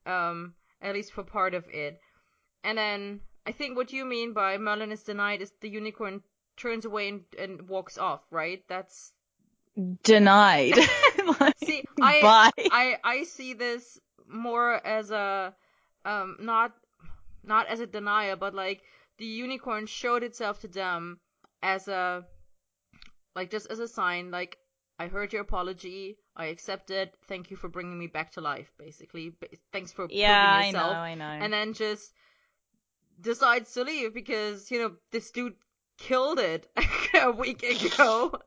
um, 0.04 0.54
at 0.80 0.94
least 0.94 1.12
for 1.12 1.22
part 1.22 1.54
of 1.54 1.68
it. 1.68 2.00
And 2.64 2.78
then 2.78 3.20
I 3.46 3.52
think 3.52 3.76
what 3.76 3.92
you 3.92 4.04
mean 4.04 4.32
by 4.32 4.58
Merlin 4.58 4.92
is 4.92 5.02
denied 5.02 5.40
is 5.40 5.52
the 5.60 5.68
unicorn 5.68 6.22
turns 6.56 6.84
away 6.84 7.08
and, 7.08 7.20
and 7.38 7.68
walks 7.68 7.96
off, 7.96 8.22
right? 8.30 8.62
That's 8.68 9.12
Denied. 10.02 10.74
Like, 11.40 11.58
see, 11.58 11.82
I 12.00 12.20
bye. 12.22 12.68
I 12.70 12.98
I 13.02 13.24
see 13.24 13.54
this 13.54 13.98
more 14.28 14.74
as 14.86 15.10
a 15.10 15.52
um 16.04 16.36
not 16.38 16.72
not 17.42 17.66
as 17.66 17.80
a 17.80 17.86
denial, 17.86 18.36
but 18.36 18.54
like 18.54 18.82
the 19.18 19.26
unicorn 19.26 19.86
showed 19.86 20.22
itself 20.22 20.60
to 20.60 20.68
them 20.68 21.18
as 21.64 21.88
a 21.88 22.24
like 23.34 23.50
just 23.50 23.68
as 23.72 23.80
a 23.80 23.88
sign, 23.88 24.30
like 24.30 24.58
I 25.00 25.08
heard 25.08 25.32
your 25.32 25.42
apology, 25.42 26.16
I 26.36 26.46
accept 26.46 26.90
it. 26.90 27.12
Thank 27.26 27.50
you 27.50 27.56
for 27.56 27.68
bringing 27.68 27.98
me 27.98 28.06
back 28.06 28.30
to 28.32 28.40
life. 28.40 28.72
Basically, 28.78 29.32
thanks 29.72 29.90
for 29.90 30.06
yeah, 30.08 30.58
I 30.58 30.70
know, 30.70 30.78
yourself. 30.78 30.96
I 30.96 31.14
know. 31.16 31.24
And 31.24 31.52
then 31.52 31.72
just 31.72 32.12
decides 33.20 33.72
to 33.72 33.84
leave 33.84 34.14
because 34.14 34.70
you 34.70 34.78
know 34.80 34.92
this 35.10 35.30
dude 35.30 35.54
killed 35.98 36.38
it 36.38 36.68
a 37.22 37.30
week 37.30 37.62
ago. 37.62 38.40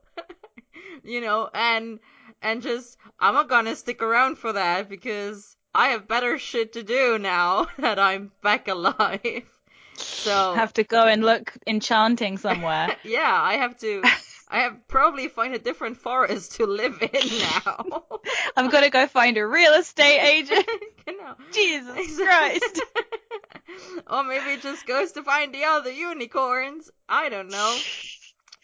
you 1.04 1.22
know, 1.22 1.50
and 1.54 2.00
and 2.42 2.62
just 2.62 2.98
I'm 3.20 3.34
not 3.34 3.50
gonna 3.50 3.76
stick 3.76 4.02
around 4.02 4.38
for 4.38 4.54
that 4.54 4.90
because 4.90 5.56
I 5.74 5.90
have 5.90 6.08
better 6.08 6.38
shit 6.38 6.74
to 6.74 6.84
do 6.84 7.20
now 7.20 7.68
that 7.78 8.00
I'm 8.00 8.32
back 8.42 8.68
alive. 8.68 9.50
So 9.96 10.54
have 10.54 10.74
to 10.74 10.84
go 10.84 11.06
and 11.06 11.24
look 11.24 11.54
enchanting 11.68 12.38
somewhere. 12.38 12.96
yeah, 13.04 13.38
I 13.42 13.56
have 13.56 13.78
to. 13.80 14.04
I 14.50 14.62
have 14.62 14.88
probably 14.88 15.28
find 15.28 15.54
a 15.54 15.60
different 15.60 15.98
forest 15.98 16.54
to 16.56 16.66
live 16.66 17.02
in 17.02 17.38
now. 17.40 18.04
I'm 18.58 18.70
gonna 18.70 18.90
go 18.90 19.06
find 19.08 19.38
a 19.38 19.46
real 19.46 19.74
estate 19.74 20.20
agent. 20.20 20.66
genau. 21.06 21.36
Jesus 21.52 22.18
Christ. 22.24 22.82
or 24.10 24.24
maybe 24.24 24.54
it 24.54 24.62
just 24.62 24.86
goes 24.88 25.12
to 25.14 25.24
find 25.24 25.54
the 25.54 25.66
other 25.66 25.92
unicorns. 25.92 26.90
I 27.08 27.30
don't 27.30 27.50
know. 27.52 27.78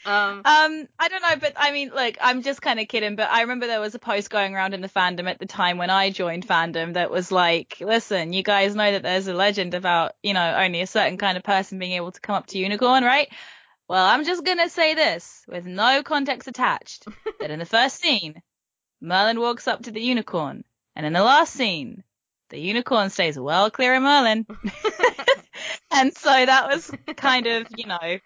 Um, 0.05 0.41
Um, 0.45 0.87
I 0.99 1.07
don't 1.07 1.21
know, 1.23 1.35
but 1.39 1.53
I 1.55 1.71
mean, 1.71 1.89
look, 1.89 2.15
I'm 2.21 2.43
just 2.43 2.61
kind 2.61 2.79
of 2.79 2.87
kidding, 2.87 3.15
but 3.15 3.29
I 3.29 3.41
remember 3.41 3.65
there 3.65 3.79
was 3.79 3.95
a 3.95 3.99
post 3.99 4.29
going 4.29 4.53
around 4.53 4.75
in 4.75 4.81
the 4.81 4.89
fandom 4.89 5.27
at 5.27 5.39
the 5.39 5.47
time 5.47 5.79
when 5.79 5.89
I 5.89 6.11
joined 6.11 6.47
fandom 6.47 6.93
that 6.93 7.09
was 7.09 7.31
like, 7.31 7.77
listen, 7.81 8.31
you 8.31 8.43
guys 8.43 8.75
know 8.75 8.91
that 8.91 9.01
there's 9.01 9.27
a 9.27 9.33
legend 9.33 9.73
about, 9.73 10.13
you 10.21 10.33
know, 10.35 10.55
only 10.59 10.81
a 10.81 10.87
certain 10.87 11.17
kind 11.17 11.37
of 11.37 11.43
person 11.43 11.79
being 11.79 11.93
able 11.93 12.11
to 12.11 12.21
come 12.21 12.35
up 12.35 12.45
to 12.47 12.59
unicorn, 12.59 13.03
right? 13.03 13.29
Well, 13.87 14.05
I'm 14.05 14.25
just 14.25 14.43
gonna 14.43 14.69
say 14.69 14.95
this 14.95 15.43
with 15.47 15.65
no 15.65 16.01
context 16.03 16.47
attached, 16.47 17.05
that 17.39 17.51
in 17.51 17.59
the 17.59 17.65
first 17.65 18.01
scene, 18.01 18.41
Merlin 19.01 19.39
walks 19.39 19.67
up 19.67 19.83
to 19.83 19.91
the 19.91 20.01
unicorn, 20.01 20.63
and 20.95 21.05
in 21.05 21.13
the 21.13 21.23
last 21.23 21.53
scene, 21.53 22.03
the 22.49 22.59
unicorn 22.59 23.09
stays 23.09 23.37
well 23.37 23.69
clear 23.69 23.95
of 23.95 24.03
Merlin. 24.03 24.45
and 25.91 26.15
so 26.17 26.29
that 26.29 26.67
was 26.67 26.91
kind 27.15 27.47
of, 27.47 27.67
you 27.75 27.85
know, 27.85 28.19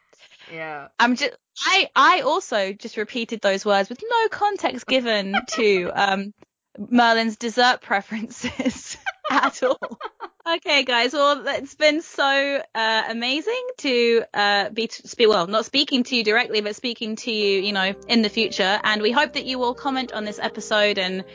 yeah. 0.51 0.87
I'm 0.97 1.15
just 1.15 1.35
I 1.65 1.89
I 1.95 2.21
also 2.21 2.73
just 2.73 2.97
repeated 2.97 3.41
those 3.41 3.65
words 3.65 3.89
with 3.89 4.01
no 4.01 4.29
context 4.29 4.87
given 4.87 5.35
to 5.51 5.91
um 5.93 6.33
Merlin's 6.79 7.35
dessert 7.35 7.81
preferences 7.81 8.97
at 9.29 9.61
all. 9.63 9.99
Okay, 10.47 10.83
guys. 10.83 11.13
Well, 11.13 11.45
it's 11.47 11.75
been 11.75 12.01
so 12.01 12.63
uh, 12.73 13.03
amazing 13.09 13.67
to 13.79 14.23
uh, 14.33 14.69
be. 14.69 14.89
Well, 15.19 15.47
not 15.47 15.65
speaking 15.65 16.03
to 16.05 16.15
you 16.15 16.23
directly, 16.23 16.61
but 16.61 16.75
speaking 16.75 17.17
to 17.17 17.31
you, 17.31 17.61
you 17.61 17.73
know, 17.73 17.93
in 18.07 18.21
the 18.21 18.29
future. 18.29 18.79
And 18.83 19.01
we 19.01 19.11
hope 19.11 19.33
that 19.33 19.45
you 19.45 19.59
will 19.59 19.73
comment 19.73 20.13
on 20.13 20.23
this 20.25 20.39
episode 20.39 20.97
and, 20.97 21.25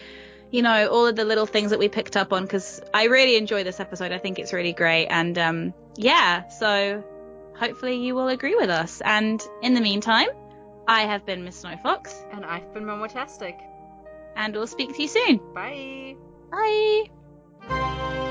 you 0.50 0.62
know, 0.62 0.88
all 0.88 1.06
of 1.06 1.14
the 1.14 1.24
little 1.24 1.46
things 1.46 1.70
that 1.70 1.78
we 1.78 1.88
picked 1.88 2.16
up 2.16 2.32
on 2.32 2.42
because 2.42 2.80
I 2.92 3.04
really 3.04 3.36
enjoy 3.36 3.62
this 3.62 3.78
episode. 3.78 4.10
I 4.10 4.18
think 4.18 4.38
it's 4.38 4.52
really 4.52 4.72
great. 4.72 5.06
And 5.08 5.38
um, 5.38 5.74
yeah, 5.96 6.48
so 6.48 7.04
hopefully 7.56 8.04
you 8.04 8.14
will 8.14 8.28
agree 8.28 8.56
with 8.56 8.70
us. 8.70 9.00
And 9.04 9.40
in 9.62 9.74
the 9.74 9.80
meantime, 9.80 10.28
I 10.88 11.02
have 11.02 11.24
been 11.24 11.44
Miss 11.44 11.60
Snow 11.60 11.76
Fox, 11.82 12.14
And 12.32 12.44
I've 12.44 12.72
been 12.74 12.84
Momotastic 12.84 13.60
and 14.36 14.54
we'll 14.54 14.66
speak 14.66 14.94
to 14.94 15.02
you 15.02 15.08
soon. 15.08 15.40
Bye. 15.54 16.16
Bye. 16.50 18.30